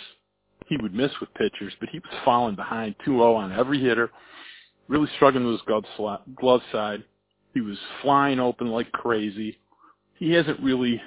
he 0.68 0.78
would 0.78 0.94
miss 0.94 1.12
with 1.20 1.34
pitchers, 1.34 1.74
but 1.80 1.90
he 1.90 2.00
was 2.00 2.22
falling 2.24 2.56
behind 2.56 2.96
2-0 3.06 3.36
on 3.36 3.52
every 3.52 3.82
hitter, 3.82 4.12
really 4.88 5.10
struggling 5.16 5.46
with 5.46 5.54
his 5.54 5.62
glove, 5.64 5.86
slot, 5.98 6.36
glove 6.36 6.62
side. 6.72 7.04
He 7.54 7.62
was 7.62 7.78
flying 8.02 8.40
open 8.40 8.68
like 8.68 8.92
crazy. 8.92 9.58
He 10.16 10.32
hasn't 10.34 10.60
really 10.60 11.02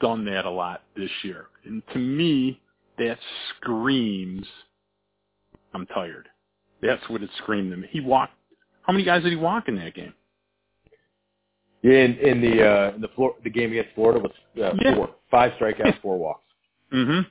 done 0.00 0.24
that 0.24 0.44
a 0.44 0.50
lot 0.50 0.82
this 0.96 1.10
year. 1.22 1.46
And 1.64 1.82
to 1.92 1.98
me, 1.98 2.60
that 2.98 3.18
screams, 3.50 4.46
I'm 5.74 5.86
tired. 5.86 6.28
That's 6.82 7.08
what 7.08 7.22
it 7.22 7.30
screamed 7.38 7.70
to 7.70 7.76
me. 7.76 7.88
He 7.90 8.00
walked 8.00 8.32
how 8.82 8.92
many 8.92 9.04
guys 9.04 9.22
did 9.22 9.30
he 9.30 9.36
walk 9.36 9.68
in 9.68 9.76
that 9.76 9.94
game? 9.94 10.12
In 11.82 12.16
in 12.22 12.40
the 12.40 12.64
uh, 12.64 12.94
in 12.94 13.00
the 13.00 13.08
floor, 13.08 13.34
the 13.42 13.50
game 13.50 13.72
against 13.72 13.94
Florida 13.94 14.20
was 14.20 14.30
uh, 14.56 14.74
yeah. 14.80 14.94
four, 14.94 15.10
five 15.30 15.52
strikeouts, 15.60 16.00
four 16.00 16.16
walks. 16.16 16.44
Mhm. 16.92 17.26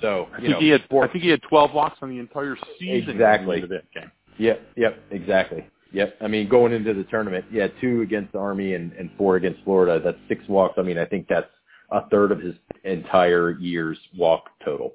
So 0.00 0.28
I 0.32 0.36
think 0.38 0.50
know, 0.50 0.60
he 0.60 0.68
had 0.68 0.82
four, 0.88 1.04
I 1.04 1.12
think 1.12 1.24
he 1.24 1.30
had 1.30 1.42
12 1.42 1.74
walks 1.74 1.98
on 2.00 2.08
the 2.08 2.18
entire 2.18 2.56
season. 2.78 3.10
Exactly. 3.10 3.56
Into 3.56 3.68
that 3.68 3.90
game. 3.92 4.10
Yep. 4.38 4.60
Yep. 4.76 4.98
Exactly. 5.10 5.66
Yep. 5.92 6.16
I 6.20 6.28
mean, 6.28 6.48
going 6.48 6.72
into 6.72 6.94
the 6.94 7.04
tournament, 7.04 7.44
yeah, 7.50 7.66
two 7.80 8.00
against 8.02 8.32
the 8.32 8.38
Army 8.38 8.74
and, 8.74 8.92
and 8.92 9.10
four 9.18 9.36
against 9.36 9.62
Florida. 9.64 10.00
That's 10.02 10.16
six 10.28 10.42
walks. 10.48 10.74
I 10.78 10.82
mean, 10.82 10.96
I 10.96 11.04
think 11.04 11.26
that's 11.28 11.50
a 11.90 12.08
third 12.08 12.32
of 12.32 12.40
his 12.40 12.54
entire 12.84 13.58
year's 13.58 13.98
walk 14.16 14.44
total. 14.64 14.92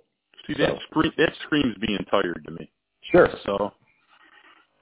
See, 0.48 0.54
that 0.58 0.70
so. 0.70 0.80
scream, 0.90 1.12
that 1.18 1.34
screams 1.44 1.76
being 1.86 2.04
tired 2.10 2.42
to 2.46 2.52
me. 2.52 2.72
Sure. 3.12 3.30
So 3.46 3.74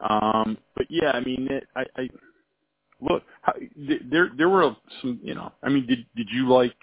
um, 0.10 0.58
but 0.76 0.86
yeah, 0.90 1.12
I 1.12 1.22
mean, 1.22 1.48
it, 1.50 1.68
I, 1.76 1.84
I 1.96 2.10
look 3.10 3.24
how, 3.42 3.54
there 4.12 4.32
there 4.38 4.50
were 4.50 4.76
some, 5.02 5.20
you 5.24 5.36
know, 5.36 5.52
I 5.62 5.70
mean, 5.70 5.86
did 5.86 6.06
did 6.16 6.28
you 6.32 6.50
like? 6.50 6.76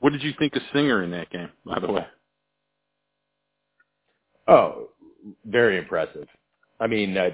What 0.00 0.12
did 0.12 0.22
you 0.22 0.32
think 0.38 0.56
of 0.56 0.62
Singer 0.72 1.02
in 1.02 1.10
that 1.10 1.30
game? 1.30 1.50
By 1.64 1.78
the 1.78 1.92
way. 1.92 2.06
Oh, 4.48 4.88
very 5.44 5.78
impressive. 5.78 6.26
I 6.80 6.86
mean, 6.86 7.16
uh, 7.16 7.30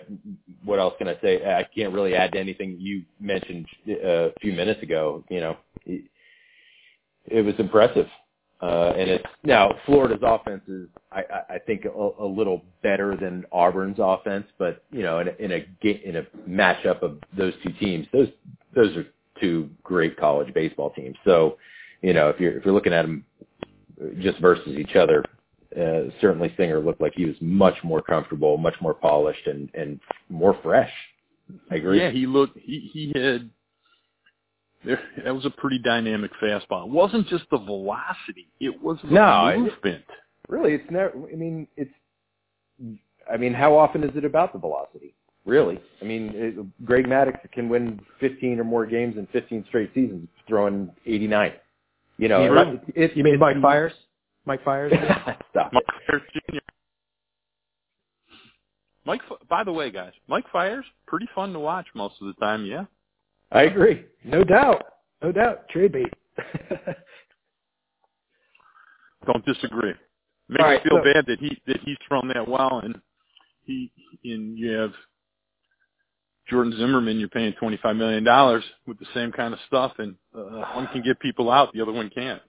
what 0.64 0.80
else 0.80 0.94
can 0.98 1.06
I 1.08 1.16
say? 1.22 1.36
I 1.44 1.64
can't 1.74 1.94
really 1.94 2.14
add 2.14 2.32
to 2.32 2.40
anything 2.40 2.76
you 2.80 3.04
mentioned 3.20 3.66
uh, 3.88 4.08
a 4.08 4.32
few 4.40 4.52
minutes 4.52 4.82
ago. 4.82 5.22
You 5.30 5.40
know, 5.40 5.56
it, 5.86 6.04
it 7.26 7.42
was 7.42 7.54
impressive. 7.58 8.08
Uh, 8.62 8.94
and 8.96 9.10
it's 9.10 9.24
now 9.44 9.74
Florida's 9.84 10.22
offense 10.22 10.62
is, 10.66 10.88
I, 11.12 11.22
I 11.50 11.58
think, 11.58 11.84
a, 11.84 12.10
a 12.18 12.26
little 12.26 12.64
better 12.82 13.14
than 13.14 13.44
Auburn's 13.52 13.98
offense, 13.98 14.46
but 14.58 14.82
you 14.90 15.02
know, 15.02 15.18
in 15.18 15.28
a, 15.28 15.32
in 15.38 15.52
a 15.52 16.08
in 16.08 16.16
a 16.16 16.22
matchup 16.48 17.02
of 17.02 17.18
those 17.36 17.52
two 17.62 17.72
teams, 17.74 18.06
those 18.12 18.28
those 18.74 18.96
are 18.96 19.06
two 19.40 19.68
great 19.82 20.16
college 20.16 20.52
baseball 20.54 20.90
teams. 20.90 21.16
So, 21.24 21.58
you 22.00 22.14
know, 22.14 22.30
if 22.30 22.40
you're 22.40 22.56
if 22.56 22.64
you're 22.64 22.72
looking 22.72 22.94
at 22.94 23.02
them 23.02 23.24
just 24.20 24.38
versus 24.38 24.76
each 24.78 24.96
other, 24.96 25.22
uh, 25.78 26.10
certainly 26.22 26.52
Singer 26.56 26.80
looked 26.80 27.02
like 27.02 27.12
he 27.14 27.26
was 27.26 27.36
much 27.42 27.76
more 27.84 28.00
comfortable, 28.00 28.56
much 28.56 28.76
more 28.80 28.94
polished, 28.94 29.46
and 29.46 29.68
and 29.74 30.00
more 30.30 30.58
fresh. 30.62 30.92
I 31.70 31.76
agree. 31.76 32.00
Yeah, 32.00 32.10
he 32.10 32.26
looked. 32.26 32.58
He 32.58 32.88
he 32.92 33.12
had 33.14 33.50
there, 34.86 35.00
that 35.24 35.34
was 35.34 35.44
a 35.44 35.50
pretty 35.50 35.78
dynamic 35.78 36.30
fastball. 36.42 36.86
It 36.86 36.90
wasn't 36.90 37.26
just 37.28 37.44
the 37.50 37.58
velocity; 37.58 38.48
it 38.60 38.80
was 38.80 38.98
the 39.02 39.10
no, 39.10 39.54
movement. 39.58 40.04
It, 40.08 40.48
really, 40.48 40.74
it's 40.74 40.90
never. 40.90 41.12
I 41.30 41.34
mean, 41.34 41.66
it's. 41.76 41.90
I 43.30 43.36
mean, 43.36 43.52
how 43.52 43.76
often 43.76 44.04
is 44.04 44.16
it 44.16 44.24
about 44.24 44.52
the 44.52 44.58
velocity? 44.58 45.14
Really, 45.44 45.80
I 46.00 46.04
mean, 46.04 46.32
it, 46.34 46.84
Greg 46.84 47.06
Maddux 47.06 47.38
can 47.52 47.68
win 47.68 48.00
15 48.20 48.60
or 48.60 48.64
more 48.64 48.86
games 48.86 49.16
in 49.16 49.26
15 49.32 49.64
straight 49.68 49.90
seasons, 49.94 50.28
throwing 50.48 50.90
89. 51.04 51.52
You 52.18 52.28
know, 52.28 52.44
you, 52.44 52.58
it, 52.58 52.80
it, 52.94 53.16
you 53.16 53.22
mean 53.24 53.38
Mike 53.38 53.60
Fiers? 53.60 53.92
Mike 54.44 54.64
Fiers? 54.64 54.92
Stop 55.50 55.72
Mike 55.72 55.84
Fiers 56.06 56.22
Jr. 56.32 56.58
Mike, 59.04 59.20
by 59.48 59.62
the 59.62 59.72
way, 59.72 59.90
guys, 59.90 60.12
Mike 60.26 60.46
Fiers 60.52 60.84
pretty 61.06 61.28
fun 61.34 61.52
to 61.52 61.60
watch 61.60 61.86
most 61.94 62.16
of 62.20 62.26
the 62.26 62.32
time. 62.44 62.66
Yeah. 62.66 62.86
I 63.52 63.62
agree. 63.62 64.04
No 64.24 64.44
doubt. 64.44 64.84
No 65.22 65.32
doubt. 65.32 65.68
Trade 65.68 65.92
bait. 65.92 66.12
Don't 69.26 69.44
disagree. 69.44 69.94
Makes 70.48 70.62
right, 70.62 70.84
me 70.84 70.90
feel 70.90 71.00
so, 71.02 71.12
bad 71.12 71.26
that 71.26 71.40
he 71.40 71.60
that 71.66 71.80
he's 71.84 71.96
thrown 72.06 72.28
that 72.28 72.46
well, 72.46 72.80
and 72.84 72.94
he 73.64 73.90
and 74.24 74.56
you 74.56 74.70
have 74.72 74.92
Jordan 76.48 76.72
Zimmermann 76.76 77.18
You're 77.18 77.28
paying 77.28 77.52
twenty 77.54 77.78
five 77.82 77.96
million 77.96 78.22
dollars 78.22 78.62
with 78.86 78.98
the 79.00 79.06
same 79.14 79.32
kind 79.32 79.52
of 79.52 79.58
stuff, 79.66 79.94
and 79.98 80.14
uh, 80.36 80.64
one 80.74 80.86
can 80.92 81.02
get 81.02 81.18
people 81.18 81.50
out, 81.50 81.72
the 81.72 81.80
other 81.80 81.92
one 81.92 82.10
can't. 82.14 82.40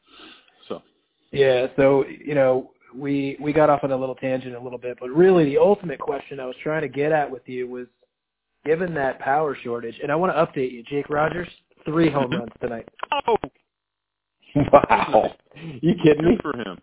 So. 0.67 0.83
Yeah. 1.31 1.67
So 1.75 2.05
you 2.05 2.35
know, 2.35 2.71
we 2.95 3.37
we 3.39 3.51
got 3.51 3.71
off 3.71 3.83
on 3.83 3.91
a 3.91 3.97
little 3.97 4.15
tangent 4.15 4.55
a 4.55 4.61
little 4.61 4.77
bit, 4.77 4.97
but 4.99 5.09
really 5.09 5.45
the 5.45 5.57
ultimate 5.57 5.99
question 5.99 6.39
I 6.39 6.45
was 6.45 6.55
trying 6.61 6.83
to 6.83 6.89
get 6.89 7.11
at 7.11 7.29
with 7.29 7.47
you 7.47 7.67
was 7.67 7.87
given 8.65 8.93
that 8.95 9.19
power 9.19 9.57
shortage, 9.63 9.95
and 10.01 10.11
I 10.11 10.15
want 10.15 10.33
to 10.33 10.37
update 10.37 10.71
you, 10.71 10.83
Jake 10.83 11.09
Rogers, 11.09 11.47
three 11.85 12.09
home 12.11 12.31
runs 12.31 12.51
tonight. 12.61 12.87
Oh, 13.27 13.37
wow! 14.71 15.35
You 15.81 15.95
kidding 16.03 16.25
me? 16.25 16.35
Good 16.35 16.41
for 16.41 16.57
him. 16.57 16.79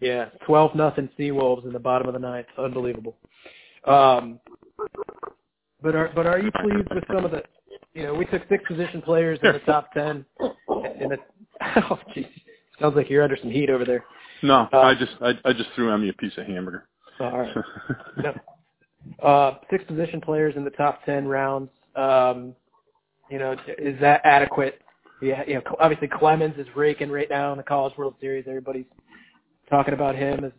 Yeah, 0.00 0.26
twelve 0.46 0.74
nothing 0.74 1.08
Seawolves 1.18 1.64
in 1.64 1.72
the 1.72 1.78
bottom 1.78 2.08
of 2.08 2.14
the 2.14 2.20
ninth. 2.20 2.46
Unbelievable. 2.58 3.16
Um, 3.86 4.40
but 5.82 5.94
are 5.94 6.10
but 6.14 6.26
are 6.26 6.38
you 6.38 6.50
pleased 6.52 6.88
with 6.94 7.04
some 7.12 7.24
of 7.24 7.30
the? 7.30 7.42
You 7.94 8.04
know, 8.04 8.14
we 8.14 8.24
took 8.26 8.42
six 8.48 8.64
position 8.66 9.02
players 9.02 9.38
in 9.42 9.52
the 9.52 9.58
top 9.66 9.92
ten. 9.92 10.24
In 11.00 11.10
the 11.10 11.18
oh, 11.90 11.98
geez. 12.14 12.26
sounds 12.80 12.96
like 12.96 13.10
you're 13.10 13.22
under 13.22 13.36
some 13.40 13.50
heat 13.50 13.70
over 13.70 13.84
there. 13.84 14.04
No, 14.42 14.68
uh, 14.72 14.78
I 14.78 14.94
just 14.94 15.12
I, 15.20 15.32
I 15.44 15.52
just 15.52 15.68
threw 15.74 15.92
Emmy 15.92 16.08
a 16.08 16.12
piece 16.14 16.32
of 16.38 16.46
hamburger. 16.46 16.88
All 17.20 17.38
right. 17.38 17.54
no, 18.22 18.34
uh, 19.22 19.54
six 19.70 19.84
position 19.84 20.20
players 20.20 20.54
in 20.56 20.64
the 20.64 20.70
top 20.70 21.04
ten 21.04 21.26
rounds. 21.26 21.70
Um, 21.96 22.54
you 23.30 23.38
know, 23.38 23.56
is 23.78 23.98
that 24.00 24.20
adequate? 24.24 24.80
Yeah, 25.22 25.42
you 25.46 25.54
know, 25.54 25.62
obviously 25.78 26.08
Clemens 26.08 26.54
is 26.58 26.66
raking 26.74 27.10
right 27.10 27.28
now 27.28 27.52
in 27.52 27.58
the 27.58 27.64
College 27.64 27.96
World 27.96 28.14
Series. 28.20 28.46
Everybody's 28.48 28.86
talking 29.68 29.94
about 29.94 30.16
him 30.16 30.44
as, 30.44 30.52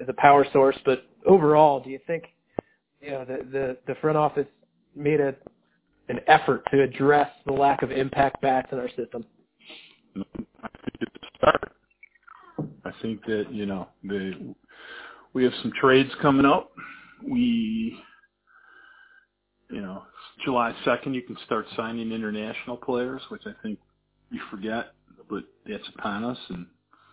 as 0.00 0.08
a 0.08 0.12
power 0.14 0.46
source, 0.52 0.76
but 0.84 1.04
overall, 1.26 1.80
do 1.80 1.90
you 1.90 1.98
think 2.06 2.24
you 3.00 3.10
know 3.10 3.24
the 3.24 3.38
the, 3.50 3.76
the 3.86 3.94
front 4.00 4.16
office 4.16 4.46
made 4.96 5.20
a 5.20 5.34
an 6.08 6.20
effort 6.26 6.62
to 6.70 6.82
address 6.82 7.30
the 7.46 7.52
lack 7.52 7.82
of 7.82 7.90
impact 7.90 8.40
bats 8.42 8.68
in 8.72 8.78
our 8.78 8.88
system? 8.90 9.24
I 10.16 10.22
think 10.28 10.96
it's 11.00 11.16
a 11.16 11.36
start. 11.36 11.72
I 12.84 12.90
think 13.02 13.24
that 13.26 13.46
you 13.50 13.66
know 13.66 13.88
the 14.02 14.54
we 15.32 15.44
have 15.44 15.52
some 15.62 15.72
trades 15.80 16.10
coming 16.22 16.46
up 16.46 16.70
we, 17.28 17.98
you 19.70 19.80
know, 19.80 20.02
July 20.44 20.74
2nd, 20.84 21.14
you 21.14 21.22
can 21.22 21.36
start 21.46 21.66
signing 21.76 22.12
international 22.12 22.76
players, 22.76 23.22
which 23.28 23.42
I 23.46 23.52
think 23.62 23.78
you 24.30 24.40
forget, 24.50 24.92
but 25.28 25.44
that's 25.66 25.88
upon 25.96 26.24
us. 26.24 26.38
And 26.48 26.66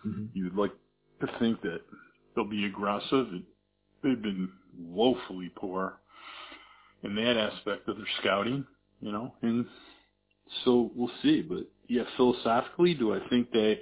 mm-hmm. 0.06 0.24
you'd 0.34 0.54
like 0.54 0.72
to 1.20 1.26
think 1.38 1.60
that 1.62 1.80
they'll 2.34 2.44
be 2.44 2.66
aggressive. 2.66 3.28
They've 4.02 4.22
been 4.22 4.48
woefully 4.78 5.50
poor 5.54 5.98
in 7.02 7.14
that 7.16 7.36
aspect 7.36 7.88
of 7.88 7.96
their 7.96 8.06
scouting, 8.20 8.64
you 9.00 9.12
know, 9.12 9.34
and 9.42 9.66
so 10.64 10.90
we'll 10.94 11.10
see. 11.22 11.42
But 11.42 11.68
yeah, 11.88 12.02
philosophically, 12.16 12.94
do 12.94 13.14
I 13.14 13.20
think 13.28 13.50
they 13.52 13.80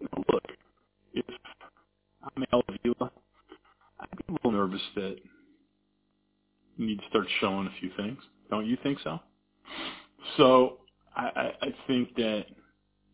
look, 0.00 0.42
if 1.14 1.24
I'm 2.36 2.44
Al 2.52 2.62
Avila, 2.68 3.10
I'd 4.00 4.16
be 4.16 4.24
a 4.28 4.32
little 4.32 4.52
nervous 4.52 4.82
that 4.96 5.16
you 6.76 6.86
need 6.86 6.98
to 6.98 7.08
start 7.08 7.26
showing 7.40 7.66
a 7.66 7.80
few 7.80 7.90
things. 7.96 8.18
Don't 8.50 8.66
you 8.66 8.76
think 8.82 8.98
so? 9.04 9.20
So 10.36 10.78
I, 11.16 11.30
I, 11.36 11.66
I 11.66 11.74
think 11.86 12.14
that 12.16 12.46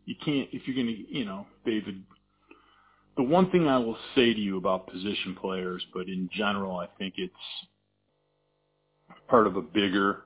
you 0.05 0.15
can't 0.23 0.47
if 0.51 0.67
you're 0.67 0.75
going 0.75 0.87
to, 0.87 1.13
you 1.13 1.25
know, 1.25 1.45
David. 1.65 2.03
The 3.17 3.23
one 3.23 3.49
thing 3.49 3.67
I 3.67 3.77
will 3.77 3.97
say 4.13 4.33
to 4.33 4.39
you 4.39 4.57
about 4.57 4.87
position 4.87 5.35
players, 5.39 5.83
but 5.93 6.07
in 6.07 6.29
general, 6.31 6.77
I 6.77 6.87
think 6.99 7.15
it's 7.17 7.33
part 9.27 9.47
of 9.47 9.57
a 9.57 9.61
bigger 9.61 10.23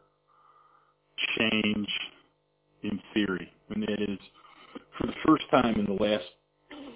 change 1.37 1.87
in 2.83 2.99
theory, 3.13 3.49
and 3.69 3.83
that 3.83 4.01
is 4.01 4.19
for 4.97 5.07
the 5.07 5.13
first 5.25 5.45
time 5.51 5.75
in 5.75 5.85
the 5.85 6.03
last 6.03 6.25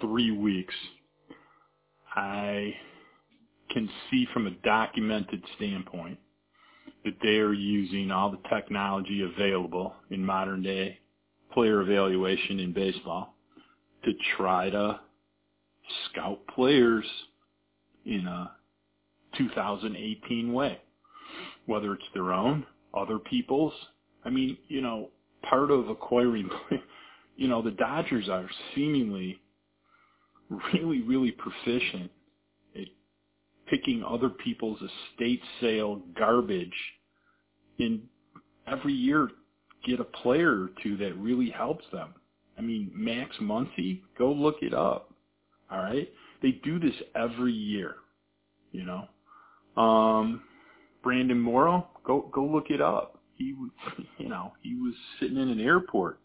three 0.01 0.31
weeks, 0.31 0.73
I 2.15 2.73
can 3.75 3.89
see 4.09 4.25
from 4.33 4.47
a 4.47 4.51
documented 4.63 5.43
standpoint 5.57 6.17
that 7.03 7.17
they 7.21 7.37
are 7.39 7.51
using 7.51 8.09
all 8.09 8.31
the 8.31 8.39
technology 8.49 9.21
available 9.21 9.93
in 10.11 10.25
modern 10.25 10.63
day 10.63 10.97
player 11.51 11.81
evaluation 11.81 12.61
in 12.61 12.71
baseball 12.71 13.35
to 14.05 14.13
try 14.37 14.69
to 14.69 14.99
scout 16.05 16.39
players 16.47 17.05
in 18.05 18.25
a 18.27 18.51
2018 19.37 20.53
way, 20.53 20.79
whether 21.65 21.93
it's 21.93 22.03
their 22.13 22.31
own, 22.31 22.65
other 22.93 23.19
people's. 23.19 23.73
I 24.23 24.29
mean, 24.29 24.57
you 24.69 24.79
know, 24.79 25.09
part 25.49 25.69
of 25.69 25.89
acquiring, 25.89 26.49
you 27.35 27.49
know, 27.49 27.61
the 27.61 27.71
Dodgers 27.71 28.29
are 28.29 28.49
seemingly 28.73 29.37
really, 30.49 31.01
really 31.01 31.31
proficient 31.31 32.09
picking 33.67 34.03
other 34.03 34.29
people's 34.29 34.79
estate 34.81 35.41
sale 35.59 36.01
garbage 36.17 36.73
and 37.79 38.01
every 38.67 38.93
year 38.93 39.29
get 39.85 39.99
a 39.99 40.03
player 40.03 40.63
or 40.63 40.69
two 40.81 40.97
that 40.97 41.15
really 41.17 41.49
helps 41.49 41.85
them. 41.91 42.13
I 42.57 42.61
mean, 42.61 42.91
Max 42.93 43.35
Muncy, 43.41 44.01
go 44.17 44.31
look 44.31 44.57
it 44.61 44.73
up. 44.73 45.13
All 45.71 45.79
right? 45.79 46.09
They 46.41 46.51
do 46.63 46.79
this 46.79 46.95
every 47.15 47.53
year, 47.53 47.95
you 48.71 48.85
know. 48.85 49.07
Um 49.81 50.41
Brandon 51.03 51.39
Morrow, 51.39 51.87
go 52.03 52.29
go 52.33 52.45
look 52.45 52.69
it 52.69 52.81
up. 52.81 53.19
He 53.35 53.53
you 54.17 54.29
know, 54.29 54.53
he 54.61 54.75
was 54.75 54.93
sitting 55.19 55.37
in 55.37 55.49
an 55.49 55.59
airport, 55.59 56.19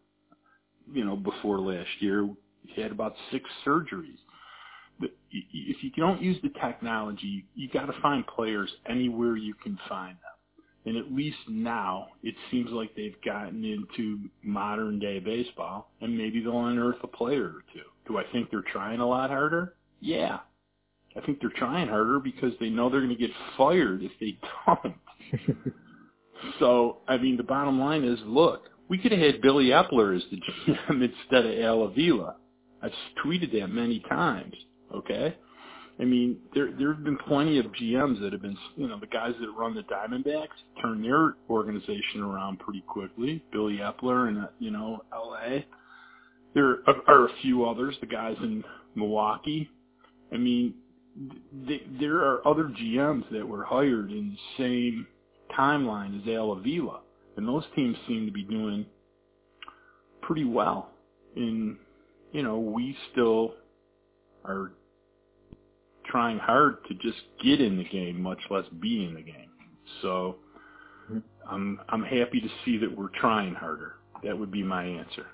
you 0.93 1.05
know, 1.05 1.17
before 1.17 1.59
last 1.59 1.89
year. 2.01 2.29
He 2.67 2.81
had 2.81 2.93
about 2.93 3.15
six 3.33 3.49
surgeries. 3.67 4.19
If 5.02 5.82
you 5.82 5.90
don't 5.97 6.20
use 6.20 6.36
the 6.43 6.51
technology, 6.60 7.47
you 7.55 7.68
got 7.68 7.86
to 7.86 8.01
find 8.01 8.27
players 8.27 8.70
anywhere 8.89 9.36
you 9.36 9.55
can 9.55 9.78
find 9.89 10.16
them. 10.16 10.31
And 10.86 10.97
at 10.97 11.12
least 11.12 11.36
now, 11.48 12.09
it 12.22 12.35
seems 12.51 12.70
like 12.70 12.94
they've 12.97 13.20
gotten 13.24 13.64
into 13.64 14.18
modern 14.43 14.98
day 14.98 15.18
baseball, 15.18 15.90
and 16.01 16.16
maybe 16.16 16.40
they'll 16.40 16.66
unearth 16.66 16.97
a 17.02 17.06
player 17.06 17.44
or 17.44 17.64
two. 17.74 17.82
Do 18.06 18.18
I 18.18 18.24
think 18.32 18.51
they're 18.51 18.62
trying 18.62 19.01
a 19.01 19.06
lot 19.06 19.31
harder? 19.31 19.74
Yeah. 20.01 20.39
I 21.16 21.20
think 21.20 21.40
they're 21.40 21.51
trying 21.55 21.89
harder 21.89 22.18
because 22.18 22.52
they 22.60 22.70
know 22.70 22.89
they're 22.89 23.01
going 23.01 23.14
to 23.14 23.20
get 23.20 23.31
fired 23.56 24.02
if 24.02 24.12
they 24.20 24.39
don't. 24.66 24.97
so, 26.59 26.98
I 27.09 27.18
mean, 27.18 27.36
the 27.36 27.43
bottom 27.43 27.78
line 27.78 28.05
is, 28.05 28.18
look, 28.24 28.68
we 28.89 28.98
could 28.98 29.12
have 29.12 29.20
had 29.20 29.43
Billy 29.43 29.66
Eppler 29.66 30.16
as 30.16 30.22
the 30.31 30.39
GM 30.39 31.10
instead 31.12 31.47
of 31.47 31.59
Al 31.62 31.82
Avila. 31.82 32.36
I've 32.82 32.93
tweeted 33.24 33.52
that 33.60 33.68
many 33.68 34.01
times, 34.09 34.55
okay? 34.95 35.37
I 36.01 36.05
mean, 36.05 36.39
there 36.55 36.73
there 36.79 36.95
have 36.95 37.05
been 37.05 37.19
plenty 37.29 37.59
of 37.59 37.67
GMs 37.67 38.21
that 38.23 38.33
have 38.33 38.41
been, 38.41 38.57
you 38.77 38.89
know, 38.89 38.99
the 38.99 39.07
guys 39.07 39.35
that 39.41 39.51
run 39.51 39.75
the 39.75 39.83
Diamondbacks 39.83 40.49
turn 40.81 41.03
their 41.03 41.35
organization 41.51 42.23
around 42.23 42.59
pretty 42.61 42.83
quickly. 42.87 43.45
Billy 43.53 43.79
Eppler 43.79 44.29
and 44.29 44.49
you 44.59 44.71
know 44.71 45.03
L.A. 45.12 45.67
There 46.55 46.79
are 47.07 47.27
a 47.27 47.33
few 47.43 47.67
others, 47.67 47.97
the 48.01 48.07
guys 48.07 48.37
in 48.43 48.65
Milwaukee. 48.95 49.69
I 50.33 50.37
mean, 50.37 50.75
th- 51.67 51.87
there 52.01 52.17
are 52.17 52.47
other 52.47 52.65
GMs 52.65 53.31
that 53.31 53.47
were 53.47 53.65
hired 53.65 54.11
in 54.11 54.37
the 54.59 54.62
same 54.62 55.07
timeline 55.57 56.21
as 56.21 56.29
Al 56.29 56.53
Avila, 56.53 57.01
and 57.37 57.47
those 57.47 57.65
teams 57.77 57.97
seem 58.09 58.27
to 58.27 58.33
be 58.33 58.43
doing 58.43 58.87
pretty 60.23 60.45
well. 60.45 60.91
And 61.37 61.77
you 62.33 62.43
know, 62.43 62.59
we 62.59 62.97
still 63.12 63.53
are 64.45 64.73
trying 66.11 66.39
hard 66.39 66.85
to 66.89 66.95
just 66.95 67.19
get 67.43 67.61
in 67.61 67.77
the 67.77 67.85
game, 67.85 68.20
much 68.20 68.39
less 68.51 68.65
be 68.81 69.05
in 69.05 69.15
the 69.15 69.23
game. 69.23 69.51
So 70.03 70.37
I'm 71.49 71.81
I'm 71.89 72.03
happy 72.03 72.41
to 72.41 72.49
see 72.65 72.77
that 72.78 72.97
we're 72.97 73.09
trying 73.09 73.55
harder. 73.55 73.97
That 74.23 74.39
would 74.39 74.51
be 74.51 74.62
my 74.62 74.85
answer. 74.85 75.27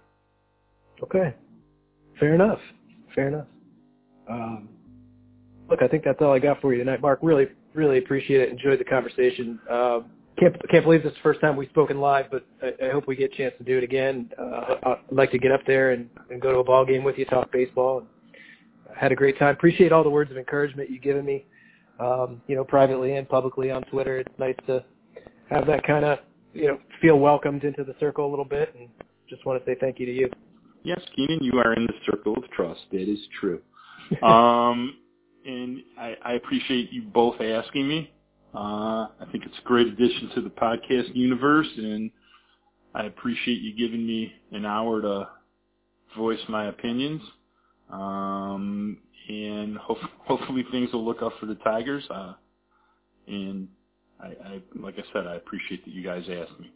Okay, 1.03 1.35
fair 2.19 2.35
enough. 2.35 2.61
Fair 3.15 3.29
enough. 3.29 3.47
Um, 4.29 4.69
look, 5.69 5.83
I 5.83 5.89
think 5.89 6.05
that's 6.05 6.21
all 6.21 6.33
I 6.33 6.39
got 6.39 6.61
for 6.61 6.73
you 6.73 6.79
tonight, 6.79 7.01
Mark. 7.01 7.21
Really, 7.23 7.47
really 7.75 7.99
appreciate 7.99 8.41
it. 8.41 8.49
Enjoyed 8.51 8.81
the 8.81 8.85
conversation. 8.85 9.59
Um, 9.71 10.07
can't 10.39 10.55
can't 10.69 10.85
believe 10.85 11.03
this 11.03 11.13
is 11.13 11.17
the 11.17 11.23
first 11.23 11.41
time 11.41 11.57
we've 11.57 11.69
spoken 11.71 11.99
live, 11.99 12.27
but 12.31 12.45
I, 12.63 12.87
I 12.87 12.91
hope 12.91 13.07
we 13.07 13.17
get 13.17 13.33
a 13.33 13.37
chance 13.37 13.55
to 13.59 13.65
do 13.65 13.79
it 13.79 13.85
again. 13.85 14.31
Uh, 14.39 14.75
I'd 14.85 14.99
like 15.11 15.31
to 15.33 15.39
get 15.39 15.53
up 15.53 15.61
there 15.67 15.93
and, 15.93 16.09
and 16.31 16.41
go 16.41 16.53
to 16.53 16.59
a 16.59 16.65
ball 16.65 16.85
game 16.85 17.05
with 17.05 17.19
you, 17.19 17.25
talk 17.25 17.51
baseball. 17.53 17.99
And, 17.99 18.07
had 18.97 19.13
a 19.13 19.15
great 19.15 19.39
time. 19.39 19.55
Appreciate 19.55 19.93
all 19.93 20.03
the 20.03 20.11
words 20.11 20.31
of 20.31 20.39
encouragement 20.39 20.91
you've 20.91 21.03
given 21.03 21.25
me, 21.25 21.45
um, 22.01 22.41
you 22.47 22.57
know, 22.57 22.65
privately 22.65 23.17
and 23.17 23.29
publicly 23.29 23.71
on 23.71 23.83
Twitter. 23.85 24.19
It's 24.19 24.39
nice 24.39 24.57
to 24.67 24.85
have 25.51 25.67
that 25.67 25.87
kind 25.87 26.05
of, 26.05 26.19
you 26.55 26.67
know, 26.67 26.79
feel 27.01 27.19
welcomed 27.19 27.65
into 27.65 27.85
the 27.85 27.95
circle 28.01 28.27
a 28.27 28.31
little 28.31 28.45
bit, 28.45 28.75
and 28.79 28.89
just 29.29 29.45
want 29.45 29.63
to 29.63 29.71
say 29.71 29.77
thank 29.79 29.99
you 30.01 30.07
to 30.07 30.13
you. 30.13 30.31
Yes, 30.83 31.01
Keenan, 31.15 31.43
you 31.43 31.59
are 31.59 31.75
in 31.75 31.87
the 31.87 31.95
circle 32.11 32.35
of 32.37 32.49
trust. 32.51 32.87
It 32.93 33.09
is 33.09 33.19
true. 33.41 33.61
um, 34.23 34.97
and 35.45 35.81
I, 35.99 36.17
I 36.25 36.33
appreciate 36.35 36.93
you 36.93 37.03
both 37.03 37.41
asking 37.41 37.89
me. 37.89 38.13
Uh, 38.55 39.09
I 39.21 39.27
think 39.31 39.45
it's 39.45 39.59
a 39.59 39.69
great 39.69 39.87
addition 39.87 40.31
to 40.35 40.41
the 40.41 40.49
podcast 40.49 41.15
universe, 41.15 41.69
and 41.77 42.11
I 42.95 43.05
appreciate 43.05 43.61
you 43.61 43.77
giving 43.77 44.07
me 44.07 44.33
an 44.53 44.65
hour 44.65 45.03
to 45.03 45.29
voice 46.17 46.41
my 46.49 46.69
opinions. 46.69 47.21
Um, 47.91 48.99
and 49.29 49.77
ho- 49.77 49.99
hopefully 50.19 50.65
things 50.71 50.93
will 50.93 51.05
look 51.05 51.23
up 51.23 51.33
for 51.41 51.47
the 51.47 51.57
Tigers. 51.57 52.05
Uh, 52.11 52.35
and 53.27 53.69
I, 54.21 54.27
I, 54.27 54.63
like 54.77 54.95
I 54.99 55.03
said, 55.13 55.27
I 55.27 55.37
appreciate 55.37 55.85
that 55.85 55.93
you 55.93 56.03
guys 56.03 56.25
asked 56.31 56.59
me. 56.61 56.73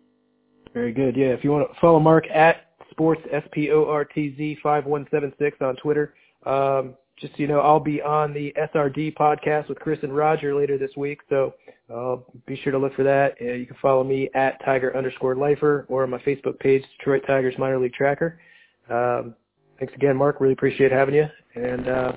Very 0.75 0.93
good. 0.93 1.17
Yeah, 1.17 1.29
if 1.29 1.43
you 1.43 1.51
want 1.51 1.73
to 1.73 1.81
follow 1.81 1.99
Mark 1.99 2.29
at 2.29 2.69
sports 2.91 3.23
s 3.33 3.43
p 3.53 3.71
o 3.71 3.87
r 3.87 4.05
t 4.05 4.35
z 4.37 4.59
five 4.63 4.85
one 4.85 5.07
seven 5.11 5.33
six 5.39 5.57
on 5.61 5.77
Twitter. 5.77 6.15
Um, 6.47 6.95
just 7.19 7.35
so 7.35 7.41
you 7.41 7.49
know, 7.49 7.61
I'll 7.61 7.81
be 7.81 8.01
on 8.01 8.33
the 8.33 8.55
SRD 8.75 9.15
podcast 9.15 9.69
with 9.69 9.79
Chris 9.79 9.99
and 10.03 10.15
Roger 10.15 10.55
later 10.55 10.79
this 10.79 10.91
week, 10.97 11.21
so 11.29 11.55
uh, 11.95 12.17
be 12.47 12.57
sure 12.57 12.73
to 12.73 12.79
look 12.79 12.95
for 12.95 13.03
that. 13.03 13.35
Uh, 13.41 13.53
you 13.53 13.67
can 13.67 13.77
follow 13.83 14.03
me 14.03 14.31
at 14.35 14.65
Tiger 14.65 14.97
underscore 14.97 15.37
Lifer 15.37 15.85
or 15.89 16.05
on 16.05 16.11
my 16.11 16.19
Facebook 16.19 16.59
page, 16.59 16.83
Detroit 16.99 17.23
Tigers 17.27 17.55
Minor 17.59 17.79
League 17.79 17.93
Tracker. 17.93 18.41
Um, 18.89 19.35
thanks 19.81 19.95
again, 19.95 20.17
Mark. 20.17 20.41
Really 20.41 20.53
appreciate 20.53 20.93
having 20.93 21.17
you, 21.17 21.27
and 21.57 21.89
uh, 21.89 22.13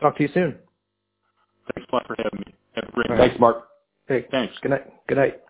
talk 0.00 0.16
to 0.16 0.22
you 0.24 0.28
soon. 0.34 0.56
Thanks 1.74 1.88
a 1.92 1.94
lot 1.94 2.06
for 2.08 2.16
having 2.18 2.40
me. 2.40 2.54
Have 2.74 2.88
a 2.88 2.92
great 2.92 3.06
Thanks, 3.16 3.38
Mark. 3.38 3.68
Hey, 4.08 4.26
Thanks. 4.32 4.54
Good 4.60 4.70
night. 4.70 5.06
Good 5.06 5.18
night. 5.18 5.41